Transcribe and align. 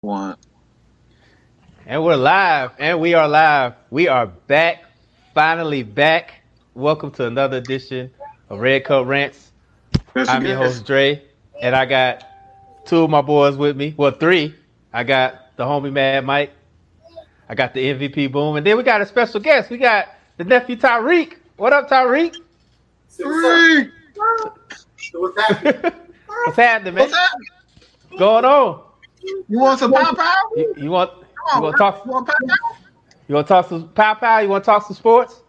One. 0.00 0.36
And 1.84 2.04
we're 2.04 2.14
live, 2.14 2.70
and 2.78 3.00
we 3.00 3.14
are 3.14 3.26
live. 3.26 3.74
We 3.90 4.06
are 4.06 4.26
back, 4.26 4.84
finally 5.34 5.82
back. 5.82 6.34
Welcome 6.74 7.10
to 7.12 7.26
another 7.26 7.56
edition 7.56 8.12
of 8.48 8.60
Red 8.60 8.84
Cup 8.84 9.08
Rants. 9.08 9.50
That's 10.14 10.28
I'm 10.30 10.46
your 10.46 10.54
good- 10.56 10.66
host 10.66 10.86
Dre, 10.86 11.20
and 11.60 11.74
I 11.74 11.84
got 11.84 12.24
two 12.86 13.02
of 13.02 13.10
my 13.10 13.22
boys 13.22 13.56
with 13.56 13.76
me. 13.76 13.92
Well, 13.96 14.12
three. 14.12 14.54
I 14.92 15.02
got 15.02 15.56
the 15.56 15.64
homie 15.64 15.92
Mad 15.92 16.24
Mike. 16.24 16.52
I 17.48 17.56
got 17.56 17.74
the 17.74 17.80
MVP 17.92 18.30
Boom, 18.30 18.54
and 18.54 18.64
then 18.64 18.76
we 18.76 18.84
got 18.84 19.00
a 19.00 19.06
special 19.06 19.40
guest. 19.40 19.68
We 19.68 19.78
got 19.78 20.06
the 20.36 20.44
nephew 20.44 20.76
Tyreek. 20.76 21.38
What 21.56 21.72
up, 21.72 21.90
Tyreek? 21.90 22.36
Three. 23.10 23.88
What's 25.12 25.40
happening? 25.48 25.92
What's 26.44 26.56
happening, 26.56 26.94
man? 26.94 27.02
What's 27.10 27.16
happening? 27.16 27.48
Going 28.16 28.44
on? 28.44 28.84
You 29.22 29.44
want 29.58 29.78
some 29.80 29.92
pow 29.92 30.14
pow? 30.14 30.34
You, 30.56 30.74
you 30.76 30.90
want 30.90 31.10
you 31.20 31.26
Come 31.52 31.62
want 31.62 31.66
on, 31.66 31.72
to 31.72 31.78
talk? 31.78 32.06
You 32.06 32.12
want 32.12 32.26
pow 32.26 32.34
pow? 32.46 32.76
You 33.28 33.34
want 33.34 33.46
to 33.46 33.52
talk 33.52 33.68
some 33.68 33.88
pow 33.90 34.14
pow? 34.14 34.38
You 34.40 34.48
want 34.48 34.64
to 34.64 34.66
talk 34.66 34.86
some 34.86 34.96
sports? 34.96 35.42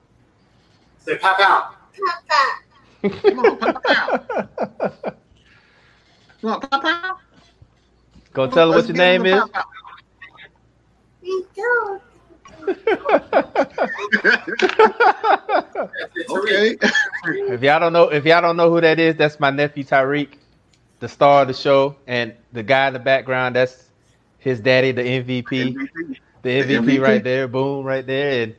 Say 1.00 1.18
pop 1.18 1.40
out. 1.40 1.76
Come 3.28 3.40
on, 3.40 3.58
pow 3.58 3.82
pow. 3.86 4.20
You 6.42 6.50
want 6.50 6.70
pow 6.70 6.80
pow? 6.80 7.18
Go 8.34 8.48
tell 8.48 8.68
them 8.72 8.76
what 8.76 8.88
your 8.88 8.98
name 8.98 9.26
is. 9.26 9.44
okay. 16.30 16.78
If 17.26 17.62
y'all 17.64 17.80
don't 17.80 17.94
know, 17.94 18.10
if 18.10 18.26
y'all 18.26 18.42
don't 18.42 18.58
know 18.58 18.70
who 18.70 18.82
that 18.82 19.00
is, 19.00 19.16
that's 19.16 19.40
my 19.40 19.50
nephew 19.50 19.84
Tyreek, 19.84 20.36
the 21.00 21.08
star 21.08 21.42
of 21.44 21.48
the 21.48 21.54
show, 21.54 21.96
and 22.08 22.34
the 22.52 22.64
guy 22.64 22.88
in 22.88 22.94
the 22.94 23.00
background. 23.00 23.56
That's 23.56 23.90
his 24.38 24.60
daddy, 24.60 24.92
the 24.92 25.02
MVP, 25.04 25.76
the 26.42 26.50
MVP, 26.50 27.00
MVP. 27.00 27.02
right 27.02 27.24
there, 27.24 27.48
boom, 27.48 27.86
right 27.86 28.06
there. 28.06 28.44
And 28.44 28.56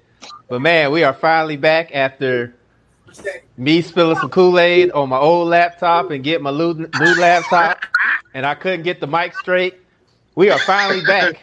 but 0.48 0.60
man, 0.60 0.90
we 0.92 1.04
are 1.04 1.14
finally 1.14 1.56
back 1.56 1.90
after 1.94 2.54
me 3.56 3.82
spilling 3.82 4.16
some 4.16 4.30
Kool 4.30 4.58
Aid 4.58 4.90
on 4.92 5.08
my 5.08 5.18
old 5.18 5.48
laptop 5.48 6.10
and 6.10 6.22
get 6.22 6.40
my 6.42 6.50
new, 6.50 6.74
new 6.74 7.14
laptop, 7.20 7.84
and 8.34 8.46
I 8.46 8.54
couldn't 8.54 8.82
get 8.82 9.00
the 9.00 9.06
mic 9.06 9.34
straight. 9.36 9.74
We 10.34 10.50
are 10.50 10.58
finally 10.60 11.04
back. 11.04 11.40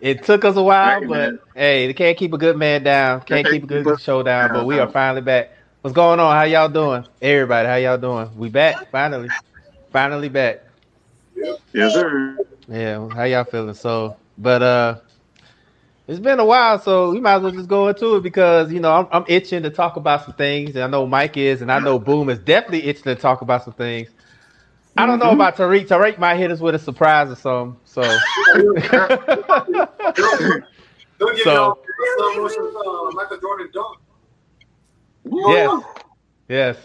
It 0.00 0.22
took 0.24 0.44
us 0.44 0.56
a 0.56 0.62
while, 0.62 1.00
Hey, 1.00 1.06
but 1.06 1.18
man. 1.18 1.38
hey, 1.54 1.86
they 1.86 1.92
can't 1.92 2.16
keep 2.16 2.32
a 2.32 2.38
good 2.38 2.56
man 2.56 2.82
down. 2.82 3.20
Can't 3.22 3.46
keep 3.46 3.64
a 3.64 3.66
good 3.66 4.00
show 4.00 4.22
down. 4.22 4.52
But 4.52 4.64
we 4.64 4.78
are 4.78 4.88
finally 4.90 5.20
back. 5.20 5.50
What's 5.82 5.94
going 5.94 6.20
on? 6.20 6.34
How 6.34 6.44
y'all 6.44 6.68
doing? 6.68 7.04
Everybody, 7.20 7.68
how 7.68 7.74
y'all 7.76 7.98
doing? 7.98 8.30
We 8.36 8.48
back 8.48 8.90
finally, 8.90 9.28
finally 9.90 10.28
back. 10.28 10.60
Yes, 11.72 11.94
sir. 11.94 12.36
Yeah, 12.68 13.08
how 13.14 13.24
y'all 13.24 13.44
feeling? 13.44 13.74
So, 13.74 14.16
but 14.38 14.62
uh, 14.62 14.96
it's 16.06 16.20
been 16.20 16.38
a 16.40 16.44
while, 16.44 16.78
so 16.78 17.10
we 17.12 17.20
might 17.20 17.36
as 17.36 17.42
well 17.42 17.52
just 17.52 17.68
go 17.68 17.88
into 17.88 18.16
it 18.16 18.22
because 18.22 18.72
you 18.72 18.80
know 18.80 18.92
I'm, 18.92 19.06
I'm 19.12 19.24
itching 19.28 19.62
to 19.62 19.70
talk 19.70 19.96
about 19.96 20.24
some 20.24 20.34
things, 20.34 20.74
and 20.74 20.84
I 20.84 20.86
know 20.86 21.06
Mike 21.06 21.36
is, 21.36 21.62
and 21.62 21.70
I 21.72 21.78
know 21.78 21.98
Boom 21.98 22.28
is 22.28 22.38
definitely 22.38 22.84
itching 22.88 23.04
to 23.04 23.14
talk 23.16 23.40
about 23.42 23.64
some 23.64 23.72
things. 23.74 24.08
I 24.96 25.06
don't 25.06 25.18
know 25.20 25.26
Mhm. 25.30 25.34
about 25.34 25.56
Tariq. 25.56 25.86
Tariq 25.86 26.18
might 26.18 26.36
hit 26.36 26.50
us 26.50 26.58
with 26.60 26.74
a 26.74 26.78
surprise 26.78 27.30
or 27.30 27.36
something. 27.36 27.78
So, 27.84 28.02
Don't 31.18 31.36
give 31.36 31.44
So- 31.44 31.78
motion 32.36 32.72
uh, 32.76 33.10
Michael 33.12 33.38
Jordan 33.40 33.68
dunk. 33.72 33.98
yes, 35.24 35.82
yes. 36.48 36.76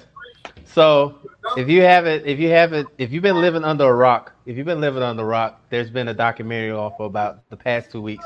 So 0.75 1.15
if 1.55 1.69
you 1.69 1.83
haven't, 1.83 2.25
if 2.25 2.37
you 2.37 2.49
haven't, 2.49 2.89
if 2.97 3.13
you've 3.13 3.23
been 3.23 3.39
living 3.39 3.63
under 3.63 3.85
a 3.85 3.93
rock, 3.93 4.33
if 4.45 4.57
you've 4.57 4.65
been 4.65 4.81
living 4.81 5.01
under 5.03 5.23
a 5.23 5.25
rock, 5.25 5.61
there's 5.69 5.89
been 5.89 6.09
a 6.09 6.13
documentary 6.13 6.71
off 6.71 6.97
for 6.97 7.05
about 7.05 7.47
the 7.49 7.55
past 7.55 7.91
two 7.91 8.01
weeks. 8.01 8.25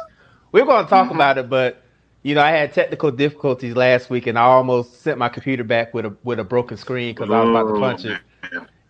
We're 0.52 0.66
going 0.66 0.84
to 0.84 0.90
talk 0.90 1.10
Mhm. 1.10 1.16
about 1.16 1.38
it, 1.38 1.48
but 1.48 1.84
you 2.24 2.34
know, 2.34 2.42
I 2.42 2.50
had 2.50 2.74
technical 2.74 3.12
difficulties 3.12 3.76
last 3.76 4.10
week, 4.10 4.26
and 4.26 4.38
I 4.38 4.42
almost 4.42 5.02
sent 5.04 5.20
my 5.20 5.30
computer 5.30 5.64
back 5.64 5.94
with 5.94 6.06
a 6.06 6.14
with 6.24 6.40
a 6.40 6.44
broken 6.44 6.76
screen 6.78 7.14
because 7.14 7.30
I 7.30 7.40
was 7.40 7.50
about 7.52 7.68
to 7.72 7.80
punch 7.80 8.06
it. 8.06 8.20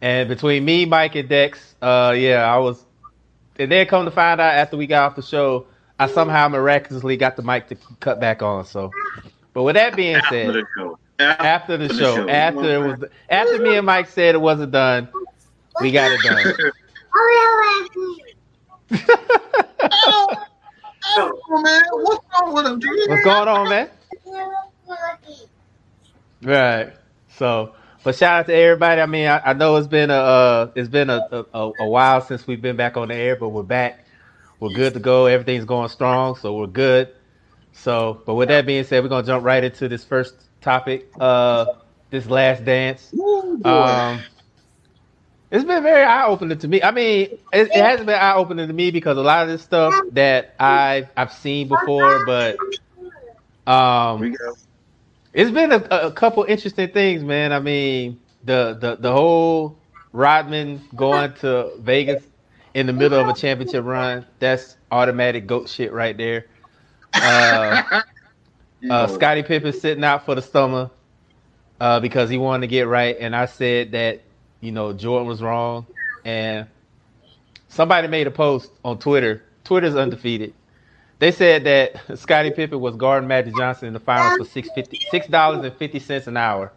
And 0.02 0.30
between 0.30 0.64
me, 0.64 0.86
Mike, 0.86 1.16
and 1.16 1.28
Dex, 1.28 1.76
uh, 1.82 2.16
yeah, 2.18 2.44
I 2.46 2.60
was. 2.60 2.86
And 3.58 3.70
then 3.70 3.86
come 3.88 4.06
to 4.06 4.12
find 4.12 4.40
out 4.40 4.54
after 4.54 4.78
we 4.78 4.88
got 4.88 5.12
off 5.12 5.16
the 5.18 5.22
show, 5.22 5.68
I 6.00 6.08
somehow 6.08 6.48
miraculously 6.48 7.18
got 7.18 7.36
the 7.36 7.44
mic 7.44 7.68
to 7.68 7.76
cut 8.00 8.22
back 8.22 8.42
on. 8.42 8.64
So, 8.64 8.96
but 9.54 9.64
with 9.64 9.76
that 9.76 9.98
being 9.98 10.22
After 11.20 11.78
the 11.78 11.90
show. 11.90 11.90
after 11.90 11.90
the 11.90 11.94
show, 11.94 12.16
show. 12.16 12.30
after 12.30 12.74
it 12.74 12.78
was, 13.00 13.10
after 13.30 13.60
me 13.60 13.76
and 13.76 13.86
Mike 13.86 14.08
said 14.08 14.36
it 14.36 14.42
wasn't 14.42 14.72
done, 14.72 15.10
we 15.82 15.92
got 15.92 16.12
it 16.12 16.22
done. 16.22 16.72
Oh, 21.18 21.62
man, 21.64 21.84
what's 21.92 22.26
wrong 22.40 22.54
with 22.54 22.66
him. 22.66 22.82
What's 23.08 23.24
going 23.24 23.48
on, 23.48 23.70
man? 23.70 23.90
Right. 26.42 26.94
So, 27.36 27.74
but 28.04 28.16
shout 28.16 28.42
out 28.42 28.46
to 28.48 28.54
everybody. 28.54 29.02
I 29.02 29.06
mean, 29.06 29.28
I, 29.28 29.40
I 29.40 29.54
know 29.54 29.76
it's 29.78 29.88
been 29.88 30.12
a 30.12 30.14
uh, 30.14 30.72
it's 30.76 30.90
been 30.90 31.10
a, 31.10 31.28
a 31.32 31.72
a 31.80 31.90
while 31.90 32.22
since 32.22 32.46
we've 32.48 32.62
been 32.62 32.76
back 32.76 32.96
on 32.96 33.08
the 33.10 33.16
air, 33.16 33.36
but 33.36 33.50
we're 33.50 33.64
back. 33.64 34.06
We're 34.60 34.70
good 34.70 34.94
to 34.94 35.00
go. 35.00 35.26
Everything's 35.26 35.66
going 35.66 35.90
strong, 35.90 36.36
so 36.36 36.56
we're 36.56 36.68
good. 36.68 37.14
So, 37.74 38.22
but 38.26 38.36
with 38.36 38.50
that 38.50 38.66
being 38.66 38.84
said, 38.84 39.04
we're 39.04 39.10
gonna 39.10 39.26
jump 39.26 39.44
right 39.44 39.64
into 39.64 39.88
this 39.88 40.04
first 40.04 40.36
topic. 40.62 41.10
Uh, 41.20 41.66
this 42.10 42.28
last 42.28 42.66
dance. 42.66 43.14
Ooh. 43.14 43.62
Um, 43.64 44.22
it's 45.52 45.64
been 45.64 45.84
very 45.84 46.04
eye 46.04 46.26
opening 46.26 46.58
to 46.60 46.68
me. 46.68 46.82
I 46.84 46.92
mean, 46.92 47.22
it, 47.54 47.68
it 47.68 47.74
hasn't 47.74 48.06
been 48.06 48.20
eye 48.20 48.36
opening 48.36 48.68
to 48.68 48.74
me 48.74 48.92
because 48.92 49.18
a 49.18 49.22
lot 49.22 49.44
of 49.44 49.50
this 49.50 49.64
stuff 49.64 49.94
that 50.12 50.56
I've 50.60 51.10
I've 51.18 51.34
seen 51.34 51.68
before, 51.68 52.26
but 52.26 52.58
um, 53.66 54.36
it's 55.34 55.52
been 55.52 55.72
a, 55.72 55.84
a 55.92 56.12
couple 56.12 56.44
interesting 56.44 56.90
things, 56.90 57.24
man. 57.24 57.52
I 57.52 57.60
mean, 57.60 58.20
the 58.44 58.78
the 58.80 58.96
the 58.98 59.12
whole 59.12 59.78
Rodman 60.12 60.82
going 60.96 61.34
to 61.36 61.72
Vegas 61.80 62.24
in 62.74 62.86
the 62.86 62.94
middle 62.94 63.20
of 63.20 63.28
a 63.28 63.34
championship 63.34 63.86
run, 63.86 64.26
that's 64.40 64.78
automatic 64.92 65.48
goat 65.48 65.68
shit 65.68 65.92
right 65.92 66.16
there. 66.16 66.46
Uh, 67.14 67.82
You 67.92 68.02
uh, 68.90 69.08
Scottie 69.08 69.44
Pippen 69.44 69.74
sitting 69.74 70.04
out 70.04 70.26
for 70.26 70.36
the 70.36 70.42
summer 70.42 70.90
uh, 71.80 72.00
because 72.00 72.30
he 72.30 72.38
wanted 72.38 72.62
to 72.62 72.68
get 72.68 72.88
right, 72.88 73.18
and 73.20 73.36
I 73.36 73.46
said 73.46 73.92
that 73.92 74.22
you 74.62 74.72
know 74.72 74.94
Jordan 74.94 75.28
was 75.28 75.42
wrong, 75.42 75.86
and 76.26 76.68
somebody 77.68 78.08
made 78.08 78.28
a 78.28 78.32
post 78.32 78.72
on 78.84 79.00
Twitter. 79.00 79.44
Twitter's 79.64 79.96
undefeated. 79.96 80.54
They 81.20 81.32
said 81.32 81.66
that 81.66 82.02
Scottie 82.20 82.52
Pippen 82.52 82.80
was 82.80 82.96
guarding 82.96 83.28
Magic 83.28 83.56
Johnson 83.56 83.88
in 83.88 83.94
the 83.94 84.00
finals 84.00 84.38
for 84.38 84.46
six 84.46 84.70
fifty 84.74 85.00
six 85.12 85.28
dollars 85.28 85.64
and 85.66 85.76
fifty 85.76 86.00
cents 86.00 86.28
an 86.28 86.38
hour. 86.38 86.72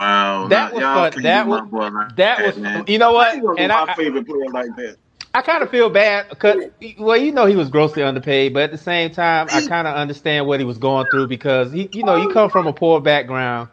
Wow, 0.00 0.48
That 0.48 0.74
was 0.74 0.82
fun. 0.82 1.22
That 1.22 1.46
was- 1.46 1.70
boy 1.70 1.88
like 1.88 2.16
That 2.16 2.56
was, 2.56 2.88
you 2.88 2.98
know 2.98 3.12
what? 3.12 3.34
And 3.58 3.68
my 3.68 3.86
I, 3.88 3.94
favorite 3.94 4.26
player 4.26 4.50
like 4.50 4.74
that. 4.76 4.96
I 5.34 5.42
kind 5.42 5.64
of 5.64 5.70
feel 5.70 5.90
bad 5.90 6.28
because, 6.28 6.70
well, 6.96 7.16
you 7.16 7.32
know, 7.32 7.44
he 7.44 7.56
was 7.56 7.68
grossly 7.68 8.04
underpaid, 8.04 8.54
but 8.54 8.62
at 8.62 8.70
the 8.70 8.78
same 8.78 9.10
time, 9.10 9.48
I 9.50 9.66
kind 9.66 9.88
of 9.88 9.96
understand 9.96 10.46
what 10.46 10.60
he 10.60 10.64
was 10.64 10.78
going 10.78 11.06
through 11.10 11.26
because 11.26 11.72
he, 11.72 11.88
you 11.92 12.04
know, 12.04 12.14
you 12.14 12.28
come 12.28 12.48
from 12.50 12.68
a 12.68 12.72
poor 12.72 13.00
background. 13.00 13.68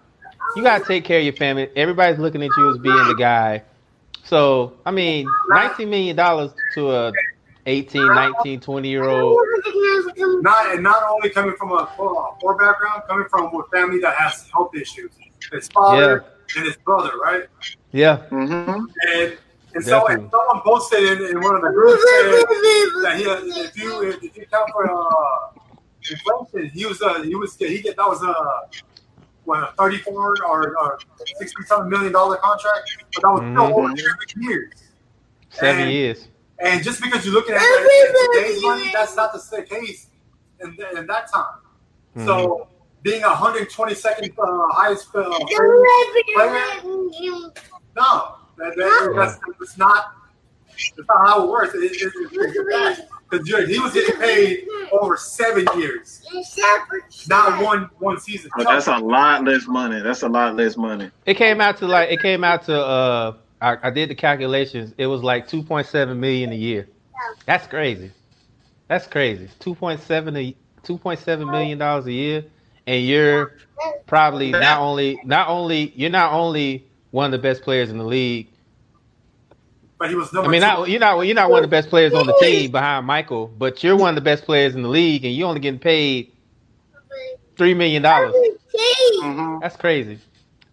You 0.56 0.64
gotta 0.64 0.84
take 0.84 1.06
care 1.06 1.20
of 1.20 1.24
your 1.24 1.34
family. 1.34 1.70
Everybody's 1.76 2.20
looking 2.20 2.42
at 2.42 2.50
you 2.58 2.72
as 2.72 2.80
being 2.80 3.08
the 3.08 3.16
guy. 3.16 3.64
So, 4.24 4.74
I 4.86 4.92
mean, 4.92 5.28
nineteen 5.50 5.92
million 5.92 6.16
dollars 6.16 6.52
to 6.74 6.92
a 6.92 7.14
18, 7.68 8.08
19, 8.08 8.60
20 8.60 8.90
year 8.90 9.04
old. 9.04 9.40
Not 10.18 10.74
and 10.74 10.84
not 10.84 11.04
only 11.10 11.30
coming 11.30 11.56
from 11.58 11.72
a 11.74 11.86
poor, 11.86 12.36
poor 12.42 12.56
background, 12.56 13.04
coming 13.08 13.28
from 13.30 13.54
a 13.54 13.64
family 13.72 14.00
that 14.00 14.16
has 14.16 14.50
health 14.50 14.76
issues. 14.76 15.12
His 15.52 15.68
father 15.68 16.26
and 16.56 16.66
his 16.66 16.78
brother, 16.78 17.12
right? 17.24 17.44
Yeah, 17.92 18.24
Mm-hmm. 18.32 18.86
And 19.16 19.38
and 19.74 19.84
so 19.84 19.92
Definitely. 20.00 20.24
and 20.26 20.32
someone 20.32 20.62
posted 20.64 21.04
in, 21.04 21.28
in 21.30 21.42
one 21.42 21.56
of 21.56 21.62
the 21.62 21.70
groups 21.72 22.04
that 23.04 23.16
he 23.18 23.24
if 23.24 23.78
you 23.78 24.02
if, 24.10 24.24
if 24.24 24.38
you 24.38 24.46
count 24.52 24.70
for 24.72 24.92
uh, 24.92 25.62
inflation, 26.10 26.70
he 26.74 26.86
was 26.86 27.02
uh, 27.02 27.22
he 27.24 27.36
was 27.36 27.56
he 27.56 27.82
get 27.82 27.96
that 27.98 28.08
was 28.08 28.24
uh 28.24 28.34
what 29.46 29.64
a 29.64 29.74
thirty 29.78 29.98
four 29.98 30.36
or, 30.46 30.78
or 30.78 31.00
sixty 31.38 31.64
something 31.66 31.90
million 31.90 32.12
dollar 32.12 32.38
contract, 32.38 32.90
but 33.14 33.22
that 33.24 33.30
was 33.30 33.42
Mhm. 33.42 33.54
still 33.54 33.80
over 33.80 33.98
seven 33.98 34.44
years. 34.50 34.74
seven 35.50 35.82
And- 35.84 35.92
years. 35.92 36.28
And 36.60 36.84
just 36.84 37.02
because 37.02 37.26
you're 37.26 37.34
looking 37.34 37.56
at 37.56 37.62
it 37.64 38.36
in 38.36 38.44
today's 38.44 38.62
money, 38.62 38.92
that's 38.94 39.16
not 39.16 39.34
the 39.34 39.64
case 39.64 40.08
in, 40.60 40.78
in 40.96 41.08
that 41.08 41.32
time. 41.34 41.56
Mhm. 42.16 42.26
So 42.26 42.68
being 43.02 43.24
122nd 43.24 44.38
uh, 44.38 44.74
highest 44.76 45.08
uh, 45.16 45.24
no, 47.96 48.36
that, 48.58 48.76
that, 48.76 49.14
that's, 49.16 49.40
that's 49.60 49.78
not 49.78 50.16
that's 50.98 51.08
not 51.08 51.28
how 51.28 51.44
it 51.44 51.50
works. 51.50 51.76
It, 51.76 51.92
it, 51.92 52.14
it, 52.32 53.08
because 53.30 53.70
he 53.70 53.80
was 53.80 53.94
getting 53.94 54.20
paid 54.20 54.68
over 54.92 55.16
seven 55.16 55.66
years, 55.78 56.26
not 57.30 57.64
one 57.64 57.90
one 58.00 58.20
season. 58.20 58.52
But 58.58 58.68
that's 58.68 58.88
a 58.88 58.98
lot 58.98 59.44
less 59.46 59.68
money. 59.68 60.02
That's 60.02 60.24
a 60.24 60.28
lot 60.28 60.56
less 60.56 60.76
money. 60.76 61.12
It 61.26 61.36
came 61.36 61.62
out 61.62 61.78
to 61.78 61.88
like 61.88 62.12
it 62.12 62.22
came 62.22 62.44
out 62.44 62.66
to 62.66 62.78
uh 62.78 63.38
I, 63.62 63.78
I 63.84 63.90
did 63.92 64.10
the 64.10 64.16
calculations. 64.16 64.94
It 64.98 65.08
was 65.08 65.24
like 65.24 65.48
two 65.48 65.64
point 65.64 65.88
seven 65.88 66.20
million 66.20 66.52
a 66.52 66.56
year. 66.56 66.90
That's 67.46 67.68
crazy. 67.68 68.12
That's 68.88 69.08
crazy. 69.08 69.50
Two 69.60 69.76
point 69.76 70.02
seven 70.02 70.36
a 70.36 70.56
two 70.84 70.98
point 70.98 71.20
seven 71.20 71.50
million 71.50 71.78
dollars 71.78 72.08
a 72.08 72.12
year, 72.12 72.46
and 72.86 73.06
you're 73.06 73.56
probably 74.08 74.52
not 74.52 74.80
only 74.80 75.20
not 75.24 75.48
only 75.48 75.94
you're 75.96 76.10
not 76.10 76.34
only 76.34 76.86
one 77.12 77.26
of 77.26 77.32
the 77.32 77.38
best 77.38 77.62
players 77.62 77.90
in 77.90 77.98
the 77.98 78.04
league. 78.04 78.48
But 79.98 80.10
he 80.10 80.16
was 80.16 80.34
I 80.36 80.48
mean, 80.48 80.62
not 80.62 80.90
you're 80.90 81.00
not 81.00 81.22
you're 81.22 81.36
not 81.36 81.52
one 81.52 81.64
of 81.64 81.70
the 81.70 81.74
best 81.76 81.90
players 81.90 82.14
on 82.14 82.26
the 82.26 82.34
team 82.42 82.72
behind 82.72 83.06
Michael, 83.06 83.48
but 83.48 83.84
you're 83.84 83.96
one 83.96 84.10
of 84.10 84.16
the 84.16 84.22
best 84.22 84.46
players 84.46 84.74
in 84.74 84.82
the 84.82 84.90
league, 84.90 85.24
and 85.24 85.36
you're 85.36 85.48
only 85.48 85.60
getting 85.62 85.80
paid 85.80 86.32
three 87.56 87.76
million 87.76 88.02
dollars. 88.02 88.34
Mhm. 89.22 89.62
That's 89.62 89.76
crazy. 89.76 90.18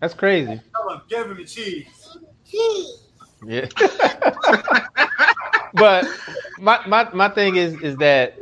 That's 0.01 0.15
crazy. 0.15 0.61
Tell 0.75 0.91
him, 0.91 1.03
give 1.09 1.31
him 1.31 1.37
the 1.37 1.45
cheese. 1.45 2.17
Yeah. 3.45 3.67
but 5.75 6.07
my, 6.59 6.81
my 6.87 7.09
my 7.13 7.29
thing 7.29 7.57
is 7.57 7.81
is 7.83 7.97
that 7.99 8.39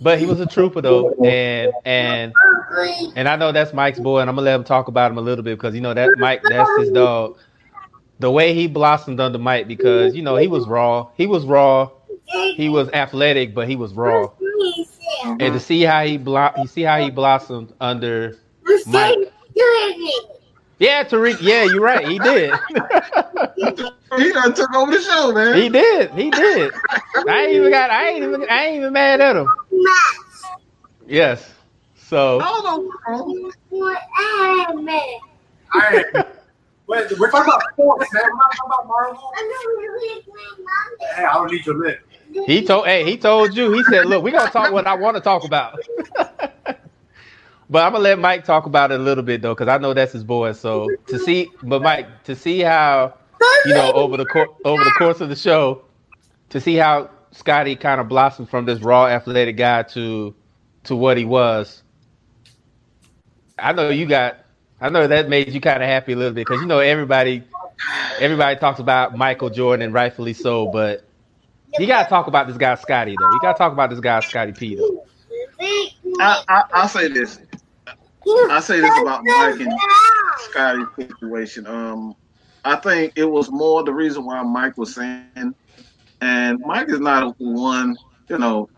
but 0.00 0.18
he 0.18 0.26
was 0.26 0.40
a 0.40 0.46
trooper 0.46 0.80
though 0.80 1.12
and 1.24 1.72
and 1.84 2.32
and 3.16 3.28
I 3.28 3.36
know 3.36 3.52
that's 3.52 3.72
Mike's 3.72 3.98
boy 3.98 4.20
and 4.20 4.30
I'm 4.30 4.36
gonna 4.36 4.44
let 4.44 4.54
him 4.54 4.64
talk 4.64 4.88
about 4.88 5.10
him 5.10 5.18
a 5.18 5.22
little 5.22 5.44
bit 5.44 5.56
because 5.58 5.74
you 5.74 5.80
know 5.80 5.94
that 5.94 6.16
Mike 6.18 6.42
that's 6.44 6.70
his 6.78 6.90
dog. 6.90 7.36
The 8.20 8.30
way 8.30 8.52
he 8.52 8.66
blossomed 8.66 9.20
under 9.20 9.38
Mike 9.38 9.68
because 9.68 10.14
you 10.14 10.22
know 10.22 10.36
he 10.36 10.48
was 10.48 10.66
raw. 10.66 11.08
He 11.16 11.26
was 11.26 11.44
raw. 11.44 11.90
He 12.56 12.68
was 12.68 12.88
athletic, 12.90 13.54
but 13.54 13.68
he 13.68 13.76
was 13.76 13.92
raw. 13.94 14.30
And 15.40 15.54
to 15.54 15.60
see 15.60 15.82
how 15.82 16.04
he 16.04 16.16
blo- 16.18 16.52
you 16.58 16.66
see 16.66 16.82
how 16.82 16.98
he 17.00 17.10
blossomed 17.10 17.72
under 17.80 18.36
Mike. 18.86 19.16
Yeah, 20.78 21.02
Tariq. 21.04 21.38
Yeah, 21.40 21.64
you're 21.64 21.80
right. 21.80 22.06
He 22.06 22.18
did. 22.18 22.52
He 24.16 24.32
done 24.32 24.54
took 24.54 24.72
over 24.74 24.92
the 24.92 25.00
show, 25.00 25.32
man. 25.32 25.56
he 25.56 25.68
did. 25.68 26.10
He 26.12 26.30
did. 26.30 26.72
I 27.28 27.42
ain't 27.42 27.52
even 27.52 27.70
got. 27.70 27.90
I 27.90 28.08
ain't 28.08 28.24
even. 28.24 28.46
I 28.48 28.64
ain't 28.66 28.76
even 28.76 28.92
mad 28.92 29.20
at 29.20 29.36
him. 29.36 29.48
Yes. 31.06 31.50
So 31.96 32.40
I 32.40 32.44
don't 32.44 32.64
know. 32.64 33.90
I 35.72 36.04
ain't. 36.14 36.26
Wait, 36.88 37.18
we're 37.18 37.30
talking 37.30 37.52
about 37.52 37.62
sports, 37.72 38.12
man. 38.14 38.22
We're 38.24 38.30
not 38.30 38.52
talking 38.56 38.60
about 38.66 38.86
Marvel. 38.86 39.32
Hey, 41.14 41.24
I 41.24 41.34
don't 41.34 41.50
need 41.52 41.66
your 41.66 41.76
lip. 41.76 42.00
he 42.46 42.64
told. 42.64 42.86
Hey, 42.86 43.04
he 43.04 43.18
told 43.18 43.54
you. 43.54 43.72
He 43.72 43.84
said, 43.84 44.06
"Look, 44.06 44.24
we're 44.24 44.32
gonna 44.32 44.50
talk 44.50 44.72
what 44.72 44.86
I 44.86 44.94
want 44.94 45.16
to 45.16 45.20
talk 45.20 45.44
about." 45.44 45.78
but 46.16 47.84
I'm 47.84 47.92
gonna 47.92 47.98
let 47.98 48.18
Mike 48.18 48.44
talk 48.46 48.64
about 48.64 48.90
it 48.90 49.00
a 49.00 49.02
little 49.02 49.22
bit 49.22 49.42
though, 49.42 49.54
because 49.54 49.68
I 49.68 49.76
know 49.76 49.92
that's 49.92 50.12
his 50.12 50.24
boy. 50.24 50.52
So 50.52 50.88
to 51.08 51.18
see, 51.18 51.50
but 51.62 51.82
Mike, 51.82 52.24
to 52.24 52.34
see 52.34 52.60
how 52.60 53.14
you 53.66 53.74
know 53.74 53.92
over 53.92 54.16
the 54.16 54.24
cour 54.24 54.48
over 54.64 54.82
the 54.82 54.92
course 54.92 55.20
of 55.20 55.28
the 55.28 55.36
show, 55.36 55.82
to 56.48 56.58
see 56.58 56.76
how 56.76 57.10
Scottie 57.38 57.76
kind 57.76 58.00
of 58.00 58.08
blossomed 58.08 58.50
from 58.50 58.64
this 58.64 58.80
raw 58.80 59.06
athletic 59.06 59.56
guy 59.56 59.84
to 59.84 60.34
to 60.84 60.96
what 60.96 61.16
he 61.16 61.24
was. 61.24 61.82
I 63.58 63.72
know 63.72 63.90
you 63.90 64.06
got. 64.06 64.38
I 64.80 64.88
know 64.90 65.06
that 65.06 65.28
made 65.28 65.52
you 65.52 65.60
kind 65.60 65.82
of 65.82 65.88
happy 65.88 66.12
a 66.12 66.16
little 66.16 66.32
bit 66.32 66.46
because 66.46 66.60
you 66.60 66.66
know 66.66 66.80
everybody, 66.80 67.42
everybody 68.20 68.58
talks 68.58 68.80
about 68.80 69.16
Michael 69.16 69.50
Jordan 69.50 69.84
and 69.84 69.94
rightfully 69.94 70.32
so, 70.32 70.66
but 70.66 71.04
you 71.78 71.86
gotta 71.86 72.08
talk 72.08 72.26
about 72.26 72.48
this 72.48 72.56
guy 72.56 72.74
Scottie 72.74 73.16
though. 73.18 73.30
You 73.30 73.40
gotta 73.40 73.58
talk 73.58 73.72
about 73.72 73.90
this 73.90 74.00
guy 74.00 74.20
Scottie 74.20 74.52
P 74.52 74.74
though. 74.74 75.04
I, 76.20 76.42
I, 76.48 76.62
I'll 76.72 76.88
say 76.88 77.08
this. 77.08 77.40
I 78.50 78.60
say 78.60 78.80
this 78.80 78.98
about 79.00 79.22
Mike 79.24 79.60
and 79.60 80.86
situation. 80.96 81.66
Um, 81.66 82.14
I 82.64 82.76
think 82.76 83.12
it 83.16 83.24
was 83.24 83.50
more 83.50 83.84
the 83.84 83.92
reason 83.92 84.24
why 84.24 84.42
Mike 84.42 84.76
was 84.76 84.94
saying, 84.94 85.54
and 86.20 86.60
Mike 86.60 86.88
is 86.88 87.00
not 87.00 87.34
one, 87.38 87.96
you 88.28 88.38
know. 88.38 88.68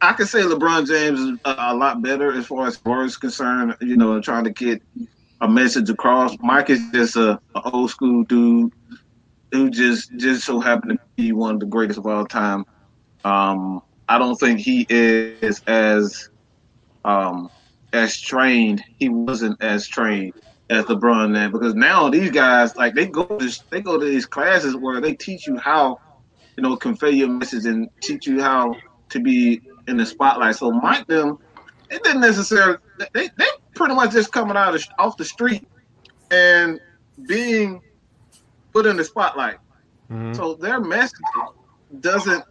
I 0.00 0.12
could 0.12 0.28
say 0.28 0.40
LeBron 0.42 0.86
James 0.86 1.20
is 1.20 1.38
a, 1.44 1.54
a 1.58 1.74
lot 1.74 2.02
better 2.02 2.32
as 2.32 2.46
far 2.46 2.66
as 2.66 2.82
words 2.84 3.16
concerned, 3.16 3.74
you 3.80 3.96
know, 3.96 4.20
trying 4.20 4.44
to 4.44 4.50
get 4.50 4.82
a 5.40 5.48
message 5.48 5.88
across. 5.88 6.36
Mike 6.40 6.70
is 6.70 6.80
just 6.92 7.16
a, 7.16 7.40
a 7.54 7.70
old 7.70 7.90
school 7.90 8.24
dude 8.24 8.72
who 9.52 9.70
just 9.70 10.14
just 10.16 10.44
so 10.44 10.60
happened 10.60 10.98
to 10.98 10.98
be 11.16 11.32
one 11.32 11.54
of 11.54 11.60
the 11.60 11.66
greatest 11.66 11.98
of 11.98 12.06
all 12.06 12.26
time. 12.26 12.64
Um, 13.24 13.80
I 14.08 14.18
don't 14.18 14.36
think 14.36 14.60
he 14.60 14.86
is 14.90 15.62
as 15.66 16.28
um, 17.04 17.48
as 17.92 18.20
trained. 18.20 18.84
He 18.98 19.08
wasn't 19.08 19.62
as 19.62 19.86
trained 19.88 20.34
as 20.70 20.84
LeBron 20.86 21.30
now 21.30 21.48
because 21.50 21.74
now 21.74 22.08
these 22.08 22.30
guys 22.30 22.74
like 22.76 22.94
they 22.94 23.06
go 23.06 23.24
to 23.24 23.62
they 23.70 23.80
go 23.80 23.98
to 23.98 24.06
these 24.06 24.26
classes 24.26 24.74
where 24.76 25.00
they 25.00 25.14
teach 25.14 25.46
you 25.46 25.56
how 25.58 26.00
you 26.56 26.62
know 26.62 26.76
convey 26.76 27.10
your 27.10 27.28
message 27.28 27.66
and 27.66 27.88
teach 28.00 28.26
you 28.26 28.40
how 28.40 28.74
to 29.10 29.20
be 29.20 29.60
in 29.86 29.96
the 29.98 30.06
spotlight. 30.06 30.56
So 30.56 30.70
Mike 30.70 31.06
them 31.06 31.38
it 31.90 32.02
didn't 32.02 32.20
necessarily 32.22 32.78
they 33.12 33.28
they 33.36 33.46
pretty 33.74 33.94
much 33.94 34.12
just 34.12 34.32
coming 34.32 34.56
out 34.56 34.74
of, 34.74 34.84
off 34.98 35.16
the 35.16 35.24
street 35.24 35.66
and 36.30 36.80
being 37.26 37.80
put 38.72 38.86
in 38.86 38.96
the 38.96 39.04
spotlight. 39.04 39.58
Mhm. 40.10 40.34
So 40.34 40.54
their 40.54 40.80
message 40.80 41.20
doesn't, 42.00 42.44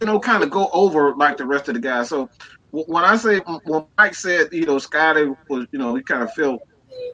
you 0.00 0.06
know, 0.06 0.20
kind 0.20 0.42
of 0.42 0.50
go 0.50 0.68
over 0.72 1.14
like 1.14 1.36
the 1.36 1.46
rest 1.46 1.68
of 1.68 1.74
the 1.74 1.80
guys. 1.80 2.08
So 2.08 2.28
when 2.72 3.04
I 3.04 3.16
say 3.16 3.38
when 3.64 3.84
Mike 3.98 4.14
said, 4.14 4.48
you 4.52 4.66
know, 4.66 4.78
Scottie 4.78 5.32
was, 5.48 5.66
you 5.72 5.78
know, 5.78 5.94
he 5.94 6.02
kind 6.02 6.22
of 6.22 6.32
felt 6.34 6.62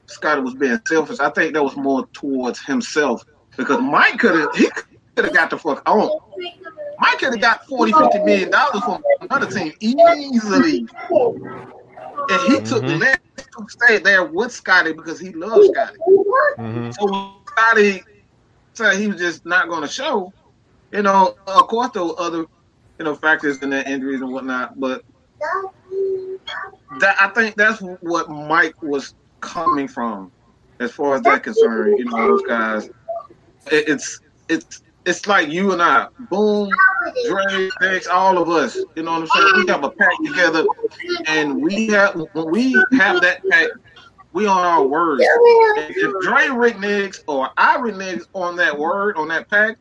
Scottie 0.06 0.42
was 0.42 0.54
being 0.54 0.78
selfish. 0.86 1.18
I 1.20 1.30
think 1.30 1.54
that 1.54 1.62
was 1.62 1.76
more 1.76 2.06
towards 2.12 2.64
himself 2.64 3.24
because 3.56 3.80
Mike 3.80 4.18
could 4.18 4.38
have 4.38 4.54
he 4.54 4.68
could 5.14 5.24
have 5.24 5.34
got 5.34 5.50
the 5.50 5.58
fuck 5.58 5.82
on. 5.88 6.10
Mike 6.98 7.18
could 7.18 7.32
have 7.32 7.40
got 7.40 7.66
40, 7.66 7.92
50 7.92 8.18
million 8.20 8.50
dollars 8.50 8.82
from 8.84 9.02
another 9.22 9.46
team 9.46 9.72
easily. 9.80 10.86
And 12.28 12.40
he 12.52 12.60
took 12.60 12.82
the 12.82 12.98
last 12.98 13.20
to 13.36 13.66
stay 13.68 13.98
there 13.98 14.24
with 14.24 14.52
Scottie 14.52 14.92
because 14.92 15.18
he 15.18 15.32
loves 15.32 15.68
Scottie. 15.68 15.98
Mhm. 16.58 16.94
So 16.94 17.10
when 17.10 17.32
Scottie 17.46 18.02
said 18.74 18.96
he 18.96 19.08
was 19.08 19.18
just 19.18 19.46
not 19.46 19.68
going 19.68 19.82
to 19.82 19.88
show, 19.88 20.32
you 20.92 21.02
know, 21.02 21.36
of 21.46 21.68
course 21.68 21.90
there 21.94 22.04
were 22.04 22.18
other, 22.18 22.46
you 22.98 23.04
know, 23.04 23.14
factors 23.14 23.62
in 23.62 23.70
their 23.70 23.86
injuries 23.86 24.20
and 24.20 24.32
whatnot. 24.32 24.78
But 24.78 25.02
that 27.00 27.16
I 27.20 27.28
think 27.34 27.56
that's 27.56 27.80
what 28.00 28.30
Mike 28.30 28.82
was 28.82 29.14
coming 29.40 29.88
from, 29.88 30.32
as 30.80 30.92
far 30.92 31.16
as 31.16 31.22
that 31.22 31.42
concerned. 31.42 31.98
You 31.98 32.04
know, 32.06 32.28
those 32.28 32.42
guys. 32.42 32.86
It, 33.70 33.88
it's 33.88 34.20
it's 34.48 34.82
it's 35.04 35.26
like 35.26 35.48
you 35.48 35.72
and 35.72 35.82
I. 35.82 36.08
Boom, 36.30 36.70
Dre, 37.28 37.70
Dex, 37.80 38.06
all 38.06 38.38
of 38.38 38.48
us. 38.48 38.76
You 38.96 39.02
know 39.02 39.12
what 39.12 39.22
I'm 39.22 39.28
saying? 39.28 39.64
We 39.64 39.72
have 39.72 39.84
a 39.84 39.90
pack 39.90 40.12
together, 40.24 40.64
and 41.26 41.62
we 41.62 41.86
have 41.88 42.14
when 42.32 42.50
we 42.50 42.72
have 42.98 43.20
that 43.22 43.40
pack, 43.48 43.68
we 44.32 44.46
on 44.46 44.64
our 44.64 44.86
word. 44.86 45.20
If 45.22 46.12
Dre 46.22 46.46
reneged 46.46 47.20
or 47.26 47.50
I 47.56 47.76
reneged 47.76 48.26
on 48.34 48.56
that 48.56 48.76
word 48.78 49.16
on 49.16 49.28
that 49.28 49.48
pack, 49.48 49.76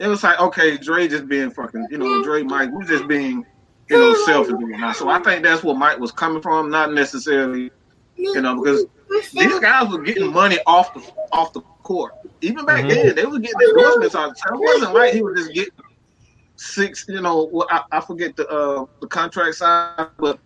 it 0.00 0.06
was 0.06 0.22
like 0.22 0.38
okay, 0.40 0.76
Dre 0.76 1.08
just 1.08 1.28
being 1.28 1.50
fucking, 1.50 1.88
you 1.90 1.98
know, 1.98 2.22
Dre 2.22 2.42
Mike, 2.42 2.70
we 2.72 2.84
just 2.84 3.08
being, 3.08 3.44
you 3.88 3.98
know, 3.98 4.14
selfish 4.24 4.52
and 4.52 4.70
whatnot. 4.70 4.96
So 4.96 5.08
I 5.08 5.18
think 5.20 5.42
that's 5.42 5.62
where 5.62 5.74
Mike 5.74 5.98
was 5.98 6.12
coming 6.12 6.42
from, 6.42 6.70
not 6.70 6.92
necessarily, 6.92 7.70
you 8.16 8.40
know, 8.40 8.60
because 8.60 8.86
these 9.32 9.60
guys 9.60 9.88
were 9.90 10.02
getting 10.02 10.32
money 10.32 10.58
off 10.66 10.92
the 10.94 11.02
off 11.32 11.52
the 11.52 11.60
court. 11.82 12.12
Even 12.40 12.64
back 12.66 12.84
Mhm. 12.84 12.88
then, 12.88 13.14
they 13.14 13.24
were 13.24 13.38
getting 13.38 13.60
endorsements 13.60 14.14
all 14.14 14.28
the 14.28 14.34
time. 14.34 14.54
It 14.54 14.60
wasn't 14.60 14.94
like 14.94 15.12
he 15.12 15.22
was 15.22 15.38
just 15.38 15.52
getting 15.54 15.72
six, 16.56 17.04
you 17.08 17.20
know, 17.20 17.48
well, 17.52 17.66
I, 17.70 17.82
I 17.92 18.00
forget 18.00 18.34
the 18.36 18.48
uh 18.48 18.86
the 19.00 19.06
contract 19.06 19.56
side, 19.56 20.08
but 20.18 20.38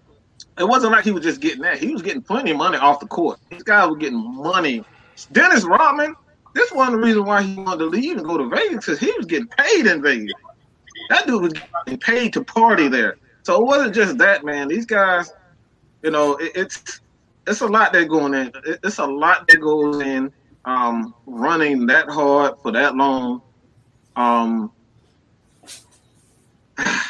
it 0.58 0.64
wasn't 0.64 0.92
like 0.92 1.04
he 1.04 1.10
was 1.12 1.22
just 1.22 1.40
getting 1.40 1.62
that. 1.62 1.78
He 1.78 1.92
was 1.92 2.02
getting 2.02 2.22
plenty 2.22 2.50
of 2.50 2.56
money 2.56 2.76
off 2.76 3.00
the 3.00 3.06
court. 3.06 3.38
These 3.50 3.62
guys 3.62 3.88
were 3.88 3.96
getting 3.96 4.22
money. 4.36 4.84
Dennis 5.32 5.64
Rodman, 5.64 6.14
this 6.54 6.72
one 6.72 6.88
of 6.88 6.92
the 6.92 6.98
reasons 6.98 7.26
why 7.26 7.42
he 7.42 7.54
wanted 7.54 7.78
to 7.78 7.86
leave 7.86 8.16
and 8.16 8.26
go 8.26 8.36
to 8.36 8.48
Vegas 8.48 8.84
because 8.86 8.98
he 8.98 9.12
was 9.16 9.26
getting 9.26 9.48
paid 9.48 9.86
in 9.86 10.02
Vegas. 10.02 10.32
That 11.08 11.26
dude 11.26 11.42
was 11.42 11.52
getting 11.86 11.98
paid 12.00 12.32
to 12.34 12.44
party 12.44 12.88
there. 12.88 13.16
So 13.50 13.60
it 13.60 13.66
wasn't 13.66 13.96
just 13.96 14.16
that, 14.18 14.44
man. 14.44 14.68
These 14.68 14.86
guys, 14.86 15.32
you 16.04 16.12
know, 16.12 16.36
it, 16.36 16.52
it's 16.54 17.00
it's 17.48 17.62
a 17.62 17.66
lot 17.66 17.92
that 17.94 18.08
going 18.08 18.32
in. 18.32 18.46
It, 18.64 18.78
it's 18.84 18.98
a 18.98 19.06
lot 19.06 19.48
that 19.48 19.60
goes 19.60 20.00
in 20.00 20.32
um, 20.66 21.12
running 21.26 21.84
that 21.86 22.08
hard 22.08 22.54
for 22.62 22.70
that 22.70 22.94
long. 22.94 23.42
Um, 24.14 24.70
I 26.78 27.02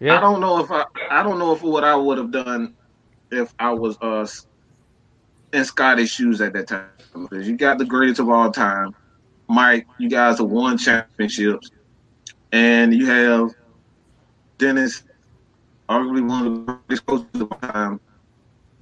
don't 0.00 0.40
know 0.40 0.58
if 0.64 0.70
I 0.70 0.86
I 1.10 1.22
don't 1.22 1.38
know 1.38 1.52
if 1.52 1.60
what 1.60 1.84
I 1.84 1.94
would 1.94 2.16
have 2.16 2.30
done 2.30 2.74
if 3.30 3.52
I 3.58 3.74
was 3.74 3.98
uh 4.00 4.26
in 5.52 5.66
Scottie's 5.66 6.10
shoes 6.10 6.40
at 6.40 6.54
that 6.54 6.66
time. 6.66 6.88
Because 7.12 7.46
you 7.46 7.58
got 7.58 7.76
the 7.76 7.84
greatest 7.84 8.20
of 8.20 8.30
all 8.30 8.50
time. 8.50 8.94
Mike, 9.50 9.86
you 9.98 10.08
guys 10.08 10.38
have 10.38 10.48
won 10.48 10.78
championships. 10.78 11.72
And 12.52 12.94
you 12.94 13.04
have 13.04 13.52
Dennis, 14.58 15.02
arguably 15.88 16.28
one 16.28 16.46
of 16.46 16.66
the 16.66 16.72
greatest 16.72 17.06
coaches 17.06 17.40
of 17.40 17.52
all 17.52 17.58
time. 17.58 18.00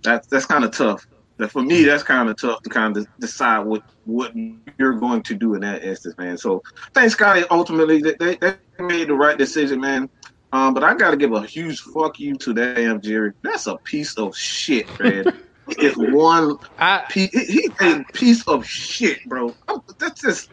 That's 0.02 0.26
that's 0.26 0.46
kind 0.46 0.64
of 0.64 0.72
tough. 0.72 1.06
That 1.38 1.50
for 1.50 1.62
me, 1.62 1.84
that's 1.84 2.02
kind 2.02 2.28
of 2.28 2.40
tough 2.40 2.62
to 2.62 2.70
kind 2.70 2.96
of 2.96 3.06
decide 3.20 3.60
what 3.60 3.82
what 4.04 4.32
you're 4.78 4.94
going 4.94 5.22
to 5.24 5.34
do 5.34 5.54
in 5.54 5.60
that 5.60 5.84
instance, 5.84 6.16
man. 6.16 6.38
So 6.38 6.62
thanks, 6.94 7.12
Scottie. 7.12 7.44
Ultimately, 7.50 8.00
they, 8.00 8.36
they 8.36 8.54
made 8.78 9.08
the 9.08 9.14
right 9.14 9.36
decision, 9.36 9.80
man. 9.80 10.08
Um, 10.52 10.72
but 10.72 10.84
I 10.84 10.94
got 10.94 11.10
to 11.10 11.16
give 11.16 11.32
a 11.32 11.42
huge 11.42 11.80
fuck 11.80 12.18
you 12.18 12.36
to 12.36 12.54
that 12.54 12.76
damn 12.76 13.00
Jerry. 13.00 13.32
That's 13.42 13.66
a 13.66 13.76
piece 13.76 14.16
of 14.16 14.36
shit, 14.36 14.86
man. 14.98 15.26
it's 15.68 15.96
one. 15.96 16.56
I, 16.78 17.04
he, 17.12 17.26
he's 17.26 17.70
a 17.80 18.04
piece 18.12 18.46
of 18.48 18.66
shit, 18.66 19.18
bro. 19.26 19.54
That's 19.98 20.20
just 20.20 20.50